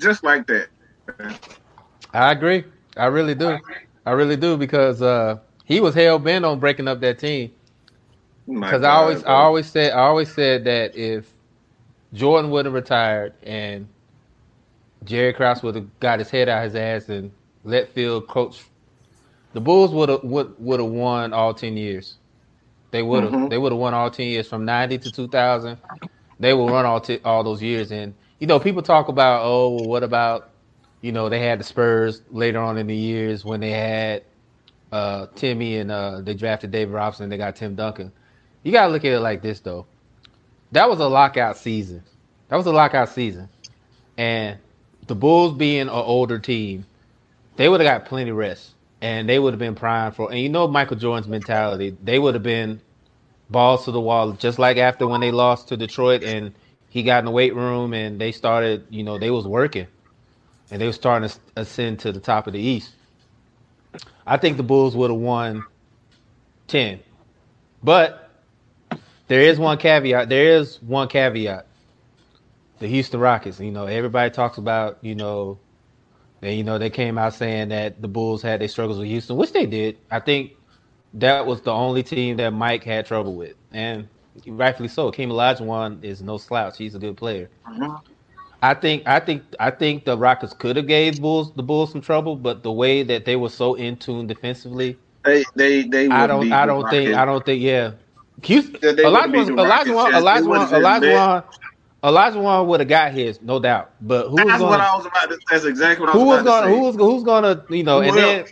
just 0.00 0.24
like 0.24 0.46
that. 0.46 0.68
Man. 1.18 1.34
I 2.14 2.32
agree. 2.32 2.64
I 2.96 3.06
really 3.06 3.34
do. 3.34 3.50
I 3.50 3.60
really 4.12 4.36
do 4.36 4.56
because 4.56 5.02
uh, 5.02 5.38
he 5.64 5.80
was 5.80 5.94
hell 5.94 6.18
bent 6.18 6.44
on 6.44 6.58
breaking 6.60 6.88
up 6.88 7.00
that 7.00 7.18
team. 7.18 7.52
Because 8.48 8.84
I 8.84 8.90
always, 8.90 9.22
bro. 9.22 9.32
I 9.32 9.36
always 9.36 9.66
said, 9.66 9.92
I 9.92 10.02
always 10.02 10.32
said 10.32 10.64
that 10.64 10.96
if 10.96 11.26
Jordan 12.12 12.50
would 12.52 12.64
have 12.64 12.74
retired 12.74 13.34
and 13.42 13.88
Jerry 15.04 15.32
Krause 15.32 15.62
would 15.62 15.74
have 15.74 16.00
got 16.00 16.20
his 16.20 16.30
head 16.30 16.48
out 16.48 16.64
his 16.64 16.74
ass 16.74 17.08
and 17.08 17.32
let 17.64 17.92
Phil 17.92 18.20
coach, 18.22 18.62
the 19.52 19.60
Bulls 19.60 19.90
would 19.92 20.08
have 20.08 20.22
would 20.22 20.54
would 20.58 20.80
have 20.80 20.88
won 20.88 21.32
all 21.32 21.54
ten 21.54 21.76
years. 21.76 22.14
They 22.92 23.02
would 23.02 23.24
have 23.24 23.32
mm-hmm. 23.32 23.48
they 23.48 23.58
would 23.58 23.72
have 23.72 23.80
won 23.80 23.94
all 23.94 24.10
ten 24.10 24.28
years 24.28 24.48
from 24.48 24.64
ninety 24.64 24.98
to 24.98 25.10
two 25.10 25.28
thousand. 25.28 25.78
They 26.38 26.52
will 26.52 26.68
run 26.68 26.86
all 26.86 27.00
t- 27.00 27.20
all 27.24 27.42
those 27.42 27.62
years, 27.62 27.90
and 27.90 28.14
you 28.38 28.46
know 28.46 28.60
people 28.60 28.82
talk 28.82 29.08
about 29.08 29.42
oh 29.44 29.70
well, 29.70 29.86
what 29.86 30.02
about 30.02 30.50
you 31.06 31.12
know 31.12 31.28
they 31.28 31.38
had 31.38 31.60
the 31.60 31.64
Spurs 31.64 32.22
later 32.32 32.58
on 32.58 32.76
in 32.76 32.88
the 32.88 32.96
years 32.96 33.44
when 33.44 33.60
they 33.60 33.70
had 33.70 34.24
uh, 34.90 35.28
Timmy 35.36 35.76
and 35.76 35.92
uh, 35.92 36.20
they 36.20 36.34
drafted 36.34 36.72
David 36.72 36.92
Robinson. 36.92 37.28
They 37.28 37.36
got 37.36 37.54
Tim 37.54 37.76
Duncan. 37.76 38.10
You 38.64 38.72
gotta 38.72 38.92
look 38.92 39.04
at 39.04 39.12
it 39.12 39.20
like 39.20 39.40
this 39.40 39.60
though. 39.60 39.86
That 40.72 40.90
was 40.90 40.98
a 40.98 41.06
lockout 41.06 41.58
season. 41.58 42.02
That 42.48 42.56
was 42.56 42.66
a 42.66 42.72
lockout 42.72 43.08
season, 43.08 43.48
and 44.18 44.58
the 45.06 45.14
Bulls 45.14 45.56
being 45.56 45.82
an 45.82 45.88
older 45.90 46.40
team, 46.40 46.84
they 47.54 47.68
would 47.68 47.80
have 47.80 47.88
got 47.88 48.08
plenty 48.08 48.32
rest, 48.32 48.74
and 49.00 49.28
they 49.28 49.38
would 49.38 49.52
have 49.52 49.60
been 49.60 49.76
primed 49.76 50.16
for. 50.16 50.32
And 50.32 50.40
you 50.40 50.48
know 50.48 50.66
Michael 50.66 50.96
Jordan's 50.96 51.28
mentality. 51.28 51.96
They 52.02 52.18
would 52.18 52.34
have 52.34 52.42
been 52.42 52.80
balls 53.48 53.84
to 53.84 53.92
the 53.92 54.00
wall, 54.00 54.32
just 54.32 54.58
like 54.58 54.76
after 54.76 55.06
when 55.06 55.20
they 55.20 55.30
lost 55.30 55.68
to 55.68 55.76
Detroit, 55.76 56.24
and 56.24 56.52
he 56.88 57.04
got 57.04 57.20
in 57.20 57.26
the 57.26 57.30
weight 57.30 57.54
room 57.54 57.94
and 57.94 58.20
they 58.20 58.32
started. 58.32 58.86
You 58.90 59.04
know 59.04 59.18
they 59.18 59.30
was 59.30 59.46
working, 59.46 59.86
and 60.70 60.80
they 60.80 60.86
were 60.86 60.92
starting 60.92 61.28
to 61.28 61.38
ascend 61.56 62.00
to 62.00 62.12
the 62.12 62.20
top 62.20 62.46
of 62.46 62.52
the 62.52 62.60
East. 62.60 62.92
I 64.26 64.36
think 64.36 64.56
the 64.56 64.62
Bulls 64.62 64.96
would 64.96 65.10
have 65.10 65.20
won 65.20 65.64
ten, 66.66 67.00
but 67.82 68.30
there 69.28 69.40
is 69.40 69.58
one 69.58 69.78
caveat. 69.78 70.28
There 70.28 70.56
is 70.58 70.80
one 70.82 71.08
caveat. 71.08 71.66
The 72.78 72.88
Houston 72.88 73.20
Rockets. 73.20 73.58
You 73.60 73.70
know, 73.70 73.86
everybody 73.86 74.30
talks 74.30 74.58
about 74.58 74.98
you 75.02 75.14
know, 75.14 75.58
they 76.40 76.54
you 76.54 76.64
know 76.64 76.78
they 76.78 76.90
came 76.90 77.16
out 77.18 77.34
saying 77.34 77.68
that 77.68 78.02
the 78.02 78.08
Bulls 78.08 78.42
had 78.42 78.60
their 78.60 78.68
struggles 78.68 78.98
with 78.98 79.08
Houston, 79.08 79.36
which 79.36 79.52
they 79.52 79.66
did. 79.66 79.98
I 80.10 80.20
think 80.20 80.52
that 81.14 81.46
was 81.46 81.62
the 81.62 81.72
only 81.72 82.02
team 82.02 82.36
that 82.38 82.52
Mike 82.52 82.84
had 82.84 83.06
trouble 83.06 83.34
with, 83.34 83.54
and 83.72 84.08
rightfully 84.46 84.88
so. 84.88 85.10
Kim 85.10 85.30
Olajuwon 85.30 86.04
is 86.04 86.20
no 86.20 86.36
slouch. 86.36 86.76
He's 86.76 86.94
a 86.94 86.98
good 86.98 87.16
player. 87.16 87.48
Mm-hmm. 87.66 88.15
I 88.66 88.74
think 88.74 89.04
I 89.06 89.20
think 89.20 89.42
I 89.60 89.70
think 89.70 90.04
the 90.06 90.18
Rockets 90.18 90.52
could 90.52 90.74
have 90.74 90.88
gave 90.88 91.20
Bulls 91.20 91.52
the 91.54 91.62
Bulls 91.62 91.92
some 91.92 92.00
trouble, 92.00 92.34
but 92.34 92.64
the 92.64 92.72
way 92.72 93.04
that 93.04 93.24
they 93.24 93.36
were 93.36 93.48
so 93.48 93.74
in 93.74 93.96
tune 93.96 94.26
defensively, 94.26 94.98
they 95.24 95.44
they 95.54 95.82
they 95.84 96.08
I 96.08 96.26
don't 96.26 96.52
I 96.52 96.66
don't 96.66 96.90
think 96.90 97.14
I 97.14 97.24
don't 97.24 97.44
think 97.44 97.62
yeah. 97.62 97.92
Houston, 98.42 98.74
Olajuwon 98.80 99.50
Olajuwon 99.50 100.12
Olajuwon 100.12 100.68
Olajuwon 100.68 101.44
Olajuwon 102.02 102.66
would 102.66 102.80
have 102.80 102.88
got 102.88 103.12
his, 103.12 103.40
no 103.40 103.60
doubt. 103.60 103.92
But 104.00 104.28
who 104.28 104.36
that's 104.36 104.48
was 104.48 104.60
gonna, 104.60 104.70
what 104.70 104.80
I 104.80 104.96
was 104.96 105.06
about. 105.06 105.28
To, 105.30 105.38
that's 105.48 105.64
exactly 105.64 106.06
what 106.06 106.14
I 106.14 106.18
was, 106.18 106.22
who 106.22 106.28
was 106.28 106.42
gonna, 106.42 106.68
Who 106.68 106.80
was 106.80 106.96
who's 106.96 107.22
gonna 107.22 107.64
you 107.70 107.84
know 107.84 108.00
and 108.00 108.16
then 108.16 108.46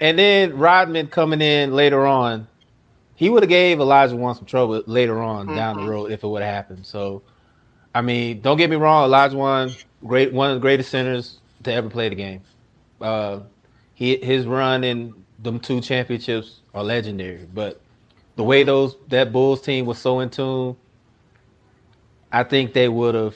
and 0.00 0.18
then 0.18 0.56
Rodman 0.56 1.08
coming 1.08 1.40
in 1.40 1.74
later 1.74 2.06
on, 2.06 2.46
he 3.16 3.28
would 3.28 3.42
have 3.42 3.50
gave 3.50 3.78
Olajuwon 3.78 4.36
some 4.36 4.46
trouble 4.46 4.84
later 4.86 5.20
on 5.20 5.46
mm-hmm. 5.46 5.56
down 5.56 5.76
the 5.76 5.82
mm-hmm. 5.82 5.90
road 5.90 6.12
if 6.12 6.22
it 6.22 6.28
would 6.28 6.42
have 6.42 6.54
happened. 6.54 6.86
So 6.86 7.22
I 7.94 8.02
mean, 8.02 8.40
don't 8.40 8.56
get 8.56 8.70
me 8.70 8.76
wrong, 8.76 9.10
Olajuwon, 9.10 9.82
great 10.04 10.32
one 10.32 10.50
of 10.50 10.56
the 10.56 10.60
greatest 10.60 10.90
centers 10.90 11.38
to 11.64 11.72
ever 11.72 11.88
play 11.88 12.08
the 12.08 12.14
game. 12.14 12.42
Uh, 13.00 13.40
he 13.94 14.16
his 14.16 14.46
run 14.46 14.84
in 14.84 15.14
them 15.38 15.58
two 15.60 15.80
championships 15.80 16.60
are 16.74 16.84
legendary. 16.84 17.46
But 17.52 17.80
the 18.36 18.44
way 18.44 18.62
those 18.62 18.96
that 19.08 19.32
Bulls 19.32 19.60
team 19.62 19.86
was 19.86 19.98
so 19.98 20.20
in 20.20 20.30
tune, 20.30 20.76
I 22.32 22.44
think 22.44 22.72
they 22.72 22.88
would 22.88 23.14
have. 23.14 23.34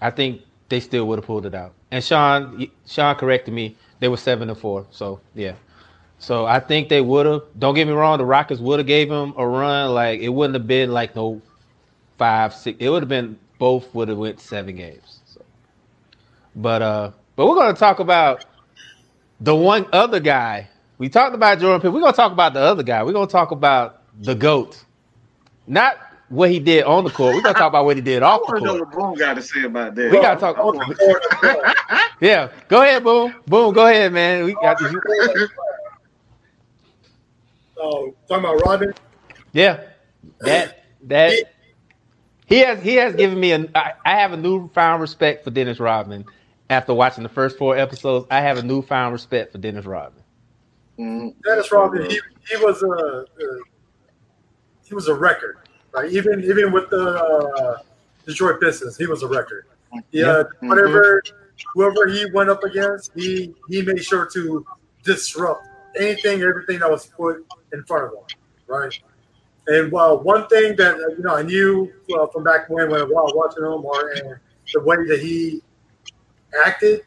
I 0.00 0.10
think 0.10 0.42
they 0.68 0.80
still 0.80 1.06
would 1.08 1.18
have 1.18 1.26
pulled 1.26 1.46
it 1.46 1.54
out. 1.54 1.72
And 1.90 2.02
Sean 2.02 2.66
Sean 2.86 3.14
corrected 3.14 3.54
me. 3.54 3.76
They 4.00 4.08
were 4.08 4.16
seven 4.16 4.48
and 4.50 4.58
four. 4.58 4.86
So 4.90 5.20
yeah. 5.34 5.54
So 6.18 6.46
I 6.46 6.60
think 6.60 6.88
they 6.88 7.00
would 7.00 7.26
have. 7.26 7.42
Don't 7.58 7.74
get 7.74 7.86
me 7.86 7.92
wrong. 7.92 8.18
The 8.18 8.24
Rockets 8.24 8.60
would 8.60 8.78
have 8.78 8.86
gave 8.86 9.10
him 9.10 9.34
a 9.36 9.46
run. 9.46 9.92
Like 9.94 10.20
it 10.20 10.28
wouldn't 10.28 10.54
have 10.54 10.66
been 10.66 10.92
like 10.92 11.14
no 11.16 11.40
five, 12.18 12.54
six. 12.54 12.76
It 12.80 12.88
would 12.90 13.02
have 13.02 13.08
been 13.08 13.38
both 13.62 13.94
would 13.94 14.08
have 14.08 14.18
went 14.18 14.40
seven 14.40 14.74
games. 14.74 15.20
So. 15.24 15.40
But 16.56 16.82
uh, 16.82 17.12
but 17.36 17.46
we're 17.46 17.54
gonna 17.54 17.74
talk 17.74 18.00
about 18.00 18.44
the 19.40 19.54
one 19.54 19.86
other 19.92 20.18
guy. 20.18 20.68
We 20.98 21.08
talked 21.08 21.32
about 21.32 21.60
Jordan 21.60 21.80
Pitt. 21.80 21.92
We're 21.92 22.00
gonna 22.00 22.12
talk 22.12 22.32
about 22.32 22.54
the 22.54 22.60
other 22.60 22.82
guy. 22.82 23.04
We're 23.04 23.12
gonna 23.12 23.28
talk 23.28 23.52
about 23.52 24.02
the 24.20 24.34
goat, 24.34 24.84
not 25.68 25.96
what 26.28 26.50
he 26.50 26.58
did 26.58 26.82
on 26.82 27.04
the 27.04 27.10
court. 27.10 27.36
We're 27.36 27.42
gonna 27.42 27.54
talk 27.54 27.68
about 27.68 27.84
what 27.84 27.94
he 27.94 28.02
did 28.02 28.22
off 28.24 28.40
the 28.40 28.46
court. 28.46 28.64
Know 28.64 28.74
what 28.80 28.90
Boom 28.90 29.14
got 29.14 29.34
to 29.34 29.42
say 29.42 29.62
about 29.62 29.94
that. 29.94 30.10
We 30.10 30.20
gotta 30.20 30.40
talk. 30.40 32.06
yeah, 32.20 32.50
go 32.66 32.82
ahead, 32.82 33.04
Boom. 33.04 33.32
Boom, 33.46 33.72
go 33.72 33.86
ahead, 33.86 34.12
man. 34.12 34.44
We 34.44 34.54
got 34.54 34.76
this. 34.80 34.92
Oh, 37.84 38.14
talking 38.28 38.44
about 38.44 38.64
Robin. 38.64 38.94
Yeah, 39.52 39.80
that 40.40 40.84
that 41.02 41.32
he 42.52 42.60
has 42.60 42.82
he 42.82 42.94
has 42.96 43.14
given 43.14 43.40
me 43.40 43.52
a. 43.52 43.66
I, 43.74 43.94
I 44.04 44.16
have 44.16 44.32
a 44.32 44.36
newfound 44.36 45.00
respect 45.00 45.44
for 45.44 45.50
Dennis 45.50 45.80
Rodman 45.80 46.24
after 46.68 46.92
watching 46.92 47.22
the 47.22 47.28
first 47.28 47.56
four 47.56 47.76
episodes. 47.76 48.26
I 48.30 48.40
have 48.40 48.58
a 48.58 48.62
newfound 48.62 49.12
respect 49.12 49.52
for 49.52 49.58
Dennis 49.58 49.86
Rodman. 49.86 50.22
Mm-hmm. 50.98 51.40
Dennis 51.48 51.72
Rodman, 51.72 52.10
he, 52.10 52.20
he 52.48 52.56
was 52.56 52.82
a, 52.82 52.86
a, 52.86 53.24
he 54.84 54.94
was 54.94 55.08
a 55.08 55.14
record, 55.14 55.58
right? 55.92 56.10
Even 56.12 56.44
even 56.44 56.72
with 56.72 56.90
the 56.90 57.02
uh, 57.02 57.78
Detroit 58.26 58.60
Pistons, 58.60 58.96
he 58.96 59.06
was 59.06 59.22
a 59.22 59.28
record. 59.28 59.66
Yeah, 60.10 60.24
mm-hmm. 60.24 60.68
whatever 60.68 61.22
whoever 61.74 62.06
he 62.06 62.30
went 62.32 62.50
up 62.50 62.62
against, 62.64 63.12
he 63.14 63.54
he 63.68 63.82
made 63.82 64.04
sure 64.04 64.28
to 64.34 64.66
disrupt 65.04 65.66
anything, 65.98 66.42
everything 66.42 66.80
that 66.80 66.90
was 66.90 67.06
put 67.06 67.46
in 67.72 67.82
front 67.84 68.04
of 68.04 68.12
him, 68.12 68.38
right? 68.66 68.98
And 69.66 69.92
well, 69.92 70.20
one 70.20 70.48
thing 70.48 70.74
that 70.76 70.94
uh, 70.94 71.14
you 71.16 71.22
know 71.22 71.36
I 71.36 71.42
knew 71.42 71.92
uh, 72.14 72.26
from 72.28 72.42
back 72.42 72.68
when 72.68 72.90
when 72.90 73.00
I 73.00 73.04
was 73.04 73.32
watching 73.34 73.62
him, 73.62 73.84
or 73.84 74.10
and 74.10 74.40
the 74.72 74.80
way 74.80 74.96
that 75.06 75.20
he 75.20 75.62
acted 76.66 77.02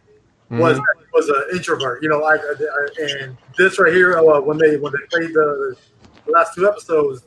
mm-hmm. 0.49 0.59
was 0.59 0.79
was 1.13 1.27
an 1.29 1.43
introvert. 1.53 2.01
You 2.01 2.09
know, 2.09 2.23
I, 2.23 2.35
I, 2.35 3.21
and 3.21 3.37
this 3.57 3.77
right 3.79 3.93
here 3.93 4.17
uh, 4.17 4.39
when 4.39 4.57
they 4.57 4.77
when 4.77 4.93
they 4.93 5.05
played 5.09 5.33
the, 5.33 5.75
the, 6.25 6.31
last 6.31 6.55
two 6.55 6.67
episodes, 6.67 7.25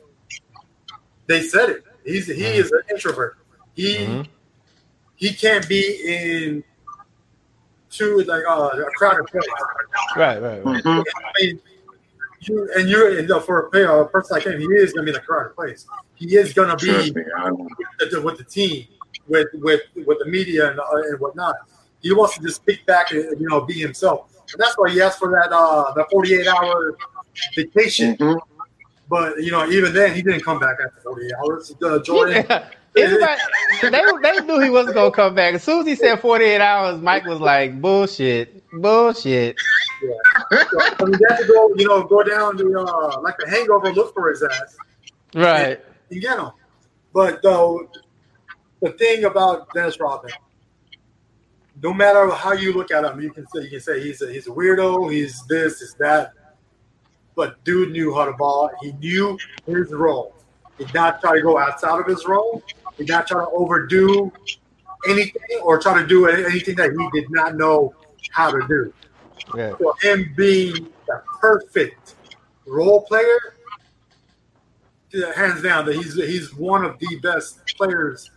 they 1.27 1.41
said 1.41 1.69
it. 1.69 1.83
He's 2.03 2.27
he 2.27 2.33
mm-hmm. 2.33 2.61
is 2.61 2.71
an 2.71 2.81
introvert. 2.89 3.37
He 3.75 3.97
mm-hmm. 3.97 4.21
he 5.15 5.33
can't 5.33 5.67
be 5.69 6.01
in 6.07 6.63
two 7.91 8.23
like 8.27 8.43
uh, 8.49 8.69
a 8.73 8.85
crowded 8.97 9.27
place. 9.27 9.43
Right, 10.15 10.41
right, 10.41 10.65
right. 10.65 10.81
I 10.85 11.03
mean, 11.39 11.61
you 12.41 12.69
and 12.75 12.89
you're 12.89 13.19
you 13.19 13.27
know, 13.27 13.39
for 13.39 13.67
a, 13.67 14.09
person 14.09 14.35
like 14.35 14.45
him, 14.45 14.59
he 14.59 14.65
is 14.67 14.93
going 14.93 15.05
to 15.05 15.11
be 15.11 15.15
in 15.15 15.21
a 15.21 15.25
crowded 15.25 15.55
place. 15.55 15.85
He 16.15 16.35
is 16.35 16.53
going 16.53 16.75
to 16.75 16.77
be 16.77 17.11
with 17.11 18.11
the, 18.11 18.21
with 18.21 18.37
the, 18.37 18.43
team, 18.43 18.87
with 19.27 19.47
with 19.53 19.81
with 20.05 20.17
the 20.19 20.25
media 20.25 20.71
and, 20.71 20.79
uh, 20.79 20.83
and 21.09 21.19
whatnot. 21.19 21.55
He 22.01 22.13
wants 22.13 22.37
to 22.37 22.43
just 22.43 22.57
speak 22.57 22.85
back 22.85 23.11
and 23.11 23.39
you 23.39 23.47
know 23.49 23.61
be 23.61 23.73
himself, 23.73 24.29
and 24.51 24.61
that's 24.61 24.77
why 24.77 24.89
he 24.89 25.01
asked 25.01 25.19
for 25.19 25.31
that 25.31 25.53
uh 25.53 25.93
the 25.93 26.05
48 26.11 26.47
hour 26.47 26.97
vacation. 27.55 28.15
Mm-hmm. 28.17 28.39
But 29.09 29.41
you 29.41 29.51
know, 29.51 29.67
even 29.69 29.93
then, 29.93 30.13
he 30.13 30.21
didn't 30.21 30.43
come 30.43 30.59
back 30.59 30.77
after 30.83 31.01
48 31.01 31.31
hours. 31.43 31.75
Uh, 31.81 31.99
Jordan. 31.99 32.45
Everybody, 32.97 33.41
they, 33.81 34.01
they 34.23 34.45
knew 34.45 34.59
he 34.59 34.69
wasn't 34.69 34.95
gonna 34.95 35.11
come 35.11 35.35
back. 35.35 35.53
As 35.53 35.63
soon 35.63 35.81
as 35.81 35.85
he 35.85 35.95
said 35.95 36.19
48 36.19 36.59
hours, 36.59 36.99
Mike 37.01 37.25
was 37.25 37.39
like, 37.39 37.79
"Bullshit, 37.79 38.63
bullshit." 38.71 39.57
Yeah. 40.01 40.11
I 40.51 41.05
mean, 41.05 41.13
had 41.29 41.37
to 41.37 41.47
go, 41.47 41.73
you 41.75 41.87
know, 41.87 42.03
go 42.03 42.23
down 42.23 42.57
the 42.57 42.65
uh, 42.65 43.21
like 43.21 43.35
the 43.37 43.49
hangover, 43.49 43.91
look 43.93 44.13
for 44.13 44.29
his 44.29 44.43
ass, 44.43 44.77
right? 45.35 45.61
And, 45.61 45.81
and 46.11 46.21
get 46.21 46.39
him. 46.39 46.51
But 47.13 47.41
though, 47.41 47.89
the 48.81 48.91
thing 48.91 49.25
about 49.25 49.73
Dennis 49.73 49.99
Rodman, 49.99 50.31
no 51.81 51.93
matter 51.93 52.29
how 52.29 52.53
you 52.53 52.73
look 52.73 52.91
at 52.91 53.03
him, 53.03 53.19
you 53.21 53.31
can 53.31 53.47
say 53.47 53.63
you 53.63 53.69
can 53.69 53.79
say 53.79 54.01
he's 54.01 54.21
a 54.21 54.31
he's 54.31 54.47
a 54.47 54.51
weirdo, 54.51 55.11
he's 55.11 55.43
this, 55.47 55.79
he's 55.79 55.93
that. 55.95 56.33
But 57.35 57.63
dude 57.63 57.91
knew 57.91 58.13
how 58.13 58.25
to 58.25 58.33
ball. 58.33 58.69
He 58.81 58.91
knew 58.93 59.37
his 59.65 59.91
role. 59.91 60.33
did 60.77 60.93
not 60.93 61.21
try 61.21 61.35
to 61.35 61.41
go 61.41 61.57
outside 61.57 61.99
of 61.99 62.05
his 62.05 62.25
role, 62.25 62.61
did 62.97 63.07
not 63.07 63.27
try 63.27 63.43
to 63.43 63.49
overdo 63.51 64.31
anything 65.07 65.59
or 65.63 65.79
try 65.79 66.01
to 66.01 66.05
do 66.05 66.27
anything 66.27 66.75
that 66.75 66.91
he 66.91 67.21
did 67.21 67.29
not 67.31 67.55
know 67.55 67.93
how 68.31 68.51
to 68.51 68.65
do. 68.67 68.93
Yeah. 69.55 69.73
So 69.79 69.93
him 70.01 70.33
being 70.35 70.89
the 71.07 71.21
perfect 71.39 72.15
role 72.65 73.01
player, 73.03 73.55
hands 75.35 75.61
down, 75.61 75.85
that 75.85 75.95
he's 75.95 76.13
he's 76.15 76.53
one 76.55 76.85
of 76.85 76.99
the 76.99 77.19
best 77.21 77.65
players 77.75 78.31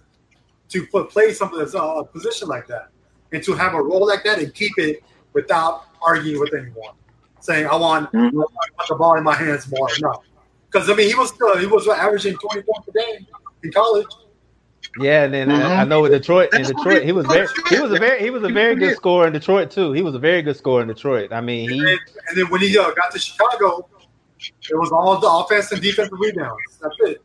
to 0.70 0.86
put 0.86 1.10
play 1.10 1.32
something 1.32 1.58
that's 1.58 1.74
a 1.74 2.04
position 2.12 2.48
like 2.48 2.66
that, 2.68 2.88
and 3.32 3.42
to 3.44 3.52
have 3.54 3.74
a 3.74 3.82
role 3.82 4.06
like 4.06 4.24
that 4.24 4.38
and 4.38 4.54
keep 4.54 4.72
it 4.78 5.02
without 5.32 5.84
arguing 6.02 6.40
with 6.40 6.54
anyone, 6.54 6.94
saying 7.40 7.66
I 7.66 7.76
want, 7.76 8.10
mm-hmm. 8.12 8.38
I 8.40 8.44
want 8.44 8.88
the 8.88 8.94
ball 8.94 9.16
in 9.16 9.24
my 9.24 9.34
hands 9.34 9.70
more. 9.70 9.88
No, 10.00 10.22
because 10.70 10.88
I 10.88 10.94
mean 10.94 11.08
he 11.08 11.14
was 11.14 11.28
still 11.34 11.56
he 11.58 11.66
was 11.66 11.86
averaging 11.88 12.36
twenty 12.36 12.62
points 12.62 12.88
a 12.88 12.92
game 12.92 13.26
in 13.62 13.72
college. 13.72 14.06
Yeah, 14.98 15.24
and 15.24 15.32
then 15.32 15.48
mm-hmm. 15.48 15.62
I, 15.62 15.80
I 15.80 15.84
know 15.84 16.02
with 16.02 16.12
Detroit 16.12 16.50
in 16.52 16.62
Detroit 16.64 17.02
he 17.02 17.12
was 17.12 17.26
very 17.26 17.48
he 17.70 17.80
was 17.80 17.92
a 17.92 17.98
very 17.98 18.20
he 18.20 18.30
was 18.30 18.42
a 18.42 18.48
very 18.48 18.76
good 18.76 18.94
scorer 18.96 19.26
in 19.26 19.32
Detroit 19.32 19.70
too. 19.70 19.92
He 19.92 20.02
was 20.02 20.14
a 20.14 20.18
very 20.18 20.42
good 20.42 20.56
scorer 20.56 20.82
in 20.82 20.88
Detroit. 20.88 21.32
I 21.32 21.40
mean 21.40 21.70
he 21.70 21.78
and 21.78 21.86
then, 21.86 21.98
and 22.28 22.38
then 22.38 22.50
when 22.50 22.60
he 22.60 22.76
uh, 22.76 22.90
got 22.90 23.10
to 23.12 23.18
Chicago, 23.18 23.88
it 24.38 24.76
was 24.76 24.92
all 24.92 25.18
the 25.18 25.28
offense 25.28 25.72
and 25.72 25.80
defensive 25.80 26.18
rebounds. 26.18 26.62
That's 26.80 26.96
it. 27.00 27.22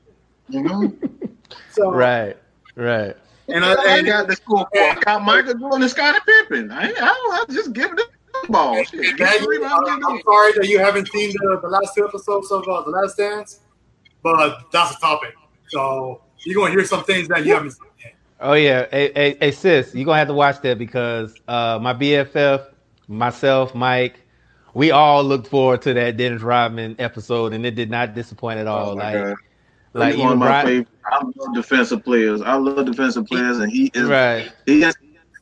Mm-hmm. 0.52 1.06
So 1.72 1.92
right, 1.92 2.36
right. 2.76 3.16
And 3.50 3.64
I, 3.64 3.74
I 3.74 4.02
got 4.02 4.28
the 4.28 4.36
score. 4.36 4.68
I 4.74 4.98
got 5.00 5.24
Michael 5.24 5.54
Jordan 5.54 5.84
and 5.84 5.92
Scottie 5.92 6.20
Pippen. 6.26 6.72
I, 6.72 6.92
I, 6.92 7.46
I 7.48 7.54
just 7.54 7.72
give 7.72 7.92
it 7.92 7.98
the 7.98 8.52
ball. 8.52 8.84
Shit. 8.84 9.22
I'm, 9.22 10.06
I'm 10.06 10.22
sorry 10.22 10.54
that 10.54 10.68
you 10.68 10.80
haven't 10.80 11.08
seen 11.10 11.32
the, 11.32 11.60
the 11.62 11.70
last 11.70 11.94
two 11.96 12.06
episodes 12.06 12.52
of 12.52 12.68
uh, 12.68 12.82
The 12.82 12.90
Last 12.90 13.18
Dance, 13.18 13.60
but 14.24 14.72
that's 14.72 14.96
a 14.96 15.00
topic. 15.00 15.36
So 15.68 16.22
you're 16.46 16.56
gonna 16.56 16.72
hear 16.72 16.86
some 16.86 17.04
things 17.04 17.28
that 17.30 17.46
you 17.46 17.54
haven't 17.54 17.72
seen. 17.72 18.12
Oh 18.40 18.54
yeah, 18.54 18.86
hey, 18.92 19.12
hey, 19.16 19.38
hey, 19.40 19.52
sis, 19.52 19.94
you're 19.96 20.06
gonna 20.06 20.20
have 20.20 20.28
to 20.28 20.34
watch 20.34 20.62
that 20.62 20.78
because 20.78 21.36
uh, 21.48 21.80
my 21.82 21.94
BFF, 21.94 22.68
myself, 23.08 23.74
Mike, 23.74 24.20
we 24.74 24.92
all 24.92 25.24
looked 25.24 25.48
forward 25.48 25.82
to 25.84 25.94
that 25.96 26.18
Dennis 26.18 26.44
Rodman 26.44 26.96
episode, 27.00 27.54
and 27.54 27.66
it 27.66 27.76
did 27.76 27.90
not 27.90 28.14
disappoint 28.14 28.60
at 28.60 28.68
all. 28.68 28.92
Oh 28.92 28.94
like, 28.94 29.16
God. 29.16 29.36
like 29.94 30.18
one 30.18 30.34
of 30.34 30.38
my 30.38 30.64
favorite. 30.64 30.88
I 31.06 31.24
love 31.24 31.56
defensive 31.56 32.04
players. 32.04 32.42
I 32.42 32.54
love 32.56 32.86
defensive 32.86 33.26
players, 33.26 33.60
and 33.60 33.72
he 33.72 33.90
is 33.94 34.04
right. 34.04 34.52
He 34.66 34.84
is 34.84 34.96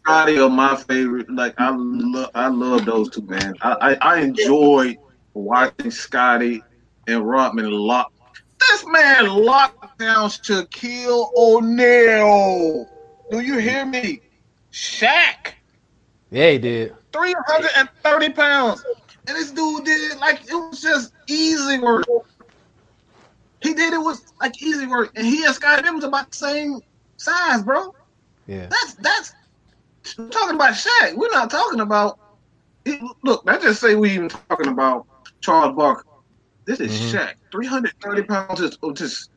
Scottie 0.06 0.38
are 0.38 0.50
my 0.52 0.76
favorite. 0.76 1.28
Like 1.32 1.56
I 1.58 1.76
love, 1.76 2.30
I 2.36 2.48
love 2.48 2.86
those 2.86 3.10
two 3.10 3.24
man. 3.24 3.56
I, 3.62 3.98
I, 4.02 4.16
I 4.16 4.20
enjoy 4.22 4.96
watching 5.34 5.90
Scottie 5.90 6.64
and 7.08 7.28
Rodman 7.28 7.72
lock. 7.72 8.14
This 8.70 8.86
man 8.88 9.28
locked 9.28 10.00
down 10.00 10.30
Shaquille 10.30 11.30
O'Neal. 11.36 12.90
Do 13.32 13.40
you 13.40 13.58
hear 13.58 13.86
me? 13.86 14.22
Shaq. 14.72 15.54
Yeah, 16.32 16.52
he 16.52 16.58
did. 16.58 16.96
330 17.14 18.30
pounds. 18.34 18.84
And 19.28 19.36
this 19.36 19.52
dude 19.52 19.86
did 19.86 20.18
like 20.20 20.42
it 20.48 20.54
was 20.54 20.82
just 20.82 21.14
easy 21.28 21.80
work. 21.80 22.06
He 23.62 23.74
did 23.74 23.94
it 23.94 23.98
was 23.98 24.34
like 24.40 24.62
easy 24.62 24.86
work, 24.86 25.12
and 25.16 25.26
he 25.26 25.44
and 25.44 25.56
Scottie 25.56 25.82
them 25.82 25.96
was 25.96 26.04
about 26.04 26.30
the 26.32 26.38
same 26.38 26.80
size, 27.18 27.64
bro. 27.64 27.96
Yeah, 28.48 28.68
that's 28.68 28.94
that's 28.96 29.34
I'm 30.20 30.30
talking 30.30 30.56
about 30.56 30.74
Shaq. 30.74 31.16
We're 31.16 31.32
not 31.32 31.50
talking 31.50 31.80
about. 31.80 32.20
Look, 33.24 33.44
I 33.48 33.58
just 33.58 33.82
say 33.82 33.96
we 33.96 34.12
even 34.12 34.30
talking 34.30 34.68
about 34.68 35.08
Charles 35.42 35.76
Barkley. 35.76 36.12
This 36.66 36.80
is 36.80 36.92
mm-hmm. 36.92 37.18
Shaq, 37.18 37.34
330 37.52 38.24
pounds 38.24 38.60
of 38.60 38.72
just, 38.72 38.96
just 38.96 39.30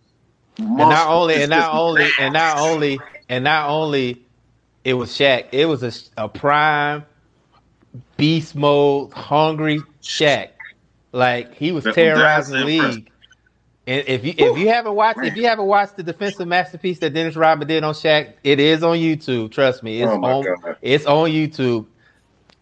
and 0.59 0.77
not 0.77 1.09
only 1.09 1.35
and 1.43 1.51
not 1.51 1.73
only 1.73 2.09
and 2.19 2.33
not 2.33 2.59
only 2.59 2.99
and 3.29 3.45
not 3.45 3.69
only 3.69 4.25
it 4.85 4.95
was 4.95 5.11
Shaq. 5.11 5.47
It 5.53 5.67
was 5.67 5.83
a, 5.83 5.93
a 6.23 6.29
prime 6.29 7.05
beast 8.17 8.57
mode, 8.57 9.13
hungry 9.13 9.81
Shaq. 10.03 10.51
Like 11.13 11.55
he 11.55 11.73
was 11.73 11.85
terrorizing 11.85 12.59
the 12.59 12.65
league. 12.65 13.11
And 13.87 14.07
if 14.07 14.25
you 14.25 14.35
if 14.37 14.59
you 14.59 14.69
haven't 14.69 14.95
watched 14.95 15.21
if 15.21 15.37
you 15.37 15.47
haven't 15.47 15.67
watched 15.67 15.97
the 15.97 16.03
defensive 16.03 16.47
masterpiece 16.47 16.99
that 16.99 17.15
Dennis 17.15 17.37
Rodman 17.37 17.69
did 17.69 17.85
on 17.85 17.95
Shaq, 17.95 18.35
it 18.45 18.61
is 18.61 18.83
on 18.83 18.99
YouTube. 18.99 19.51
Trust 19.51 19.83
me, 19.83 20.03
it's 20.03 20.11
oh 20.11 20.23
on 20.23 20.45
God. 20.45 20.77
it's 20.83 21.07
on 21.07 21.31
YouTube. 21.31 21.87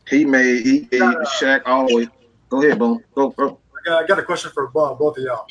He 0.09 0.25
made 0.25 0.65
he 0.65 0.81
gave 0.81 1.03
uh, 1.03 1.25
Shaq 1.41 1.63
always. 1.67 2.09
Go 2.49 2.63
ahead, 2.63 2.79
boom. 2.79 3.03
Go, 3.17 3.31
bro. 3.31 3.59
I 3.89 4.07
got 4.07 4.19
a 4.19 4.23
question 4.23 4.51
for 4.53 4.69
both 4.69 4.99
both 4.99 5.19
of 5.19 5.25
y'all. 5.25 5.47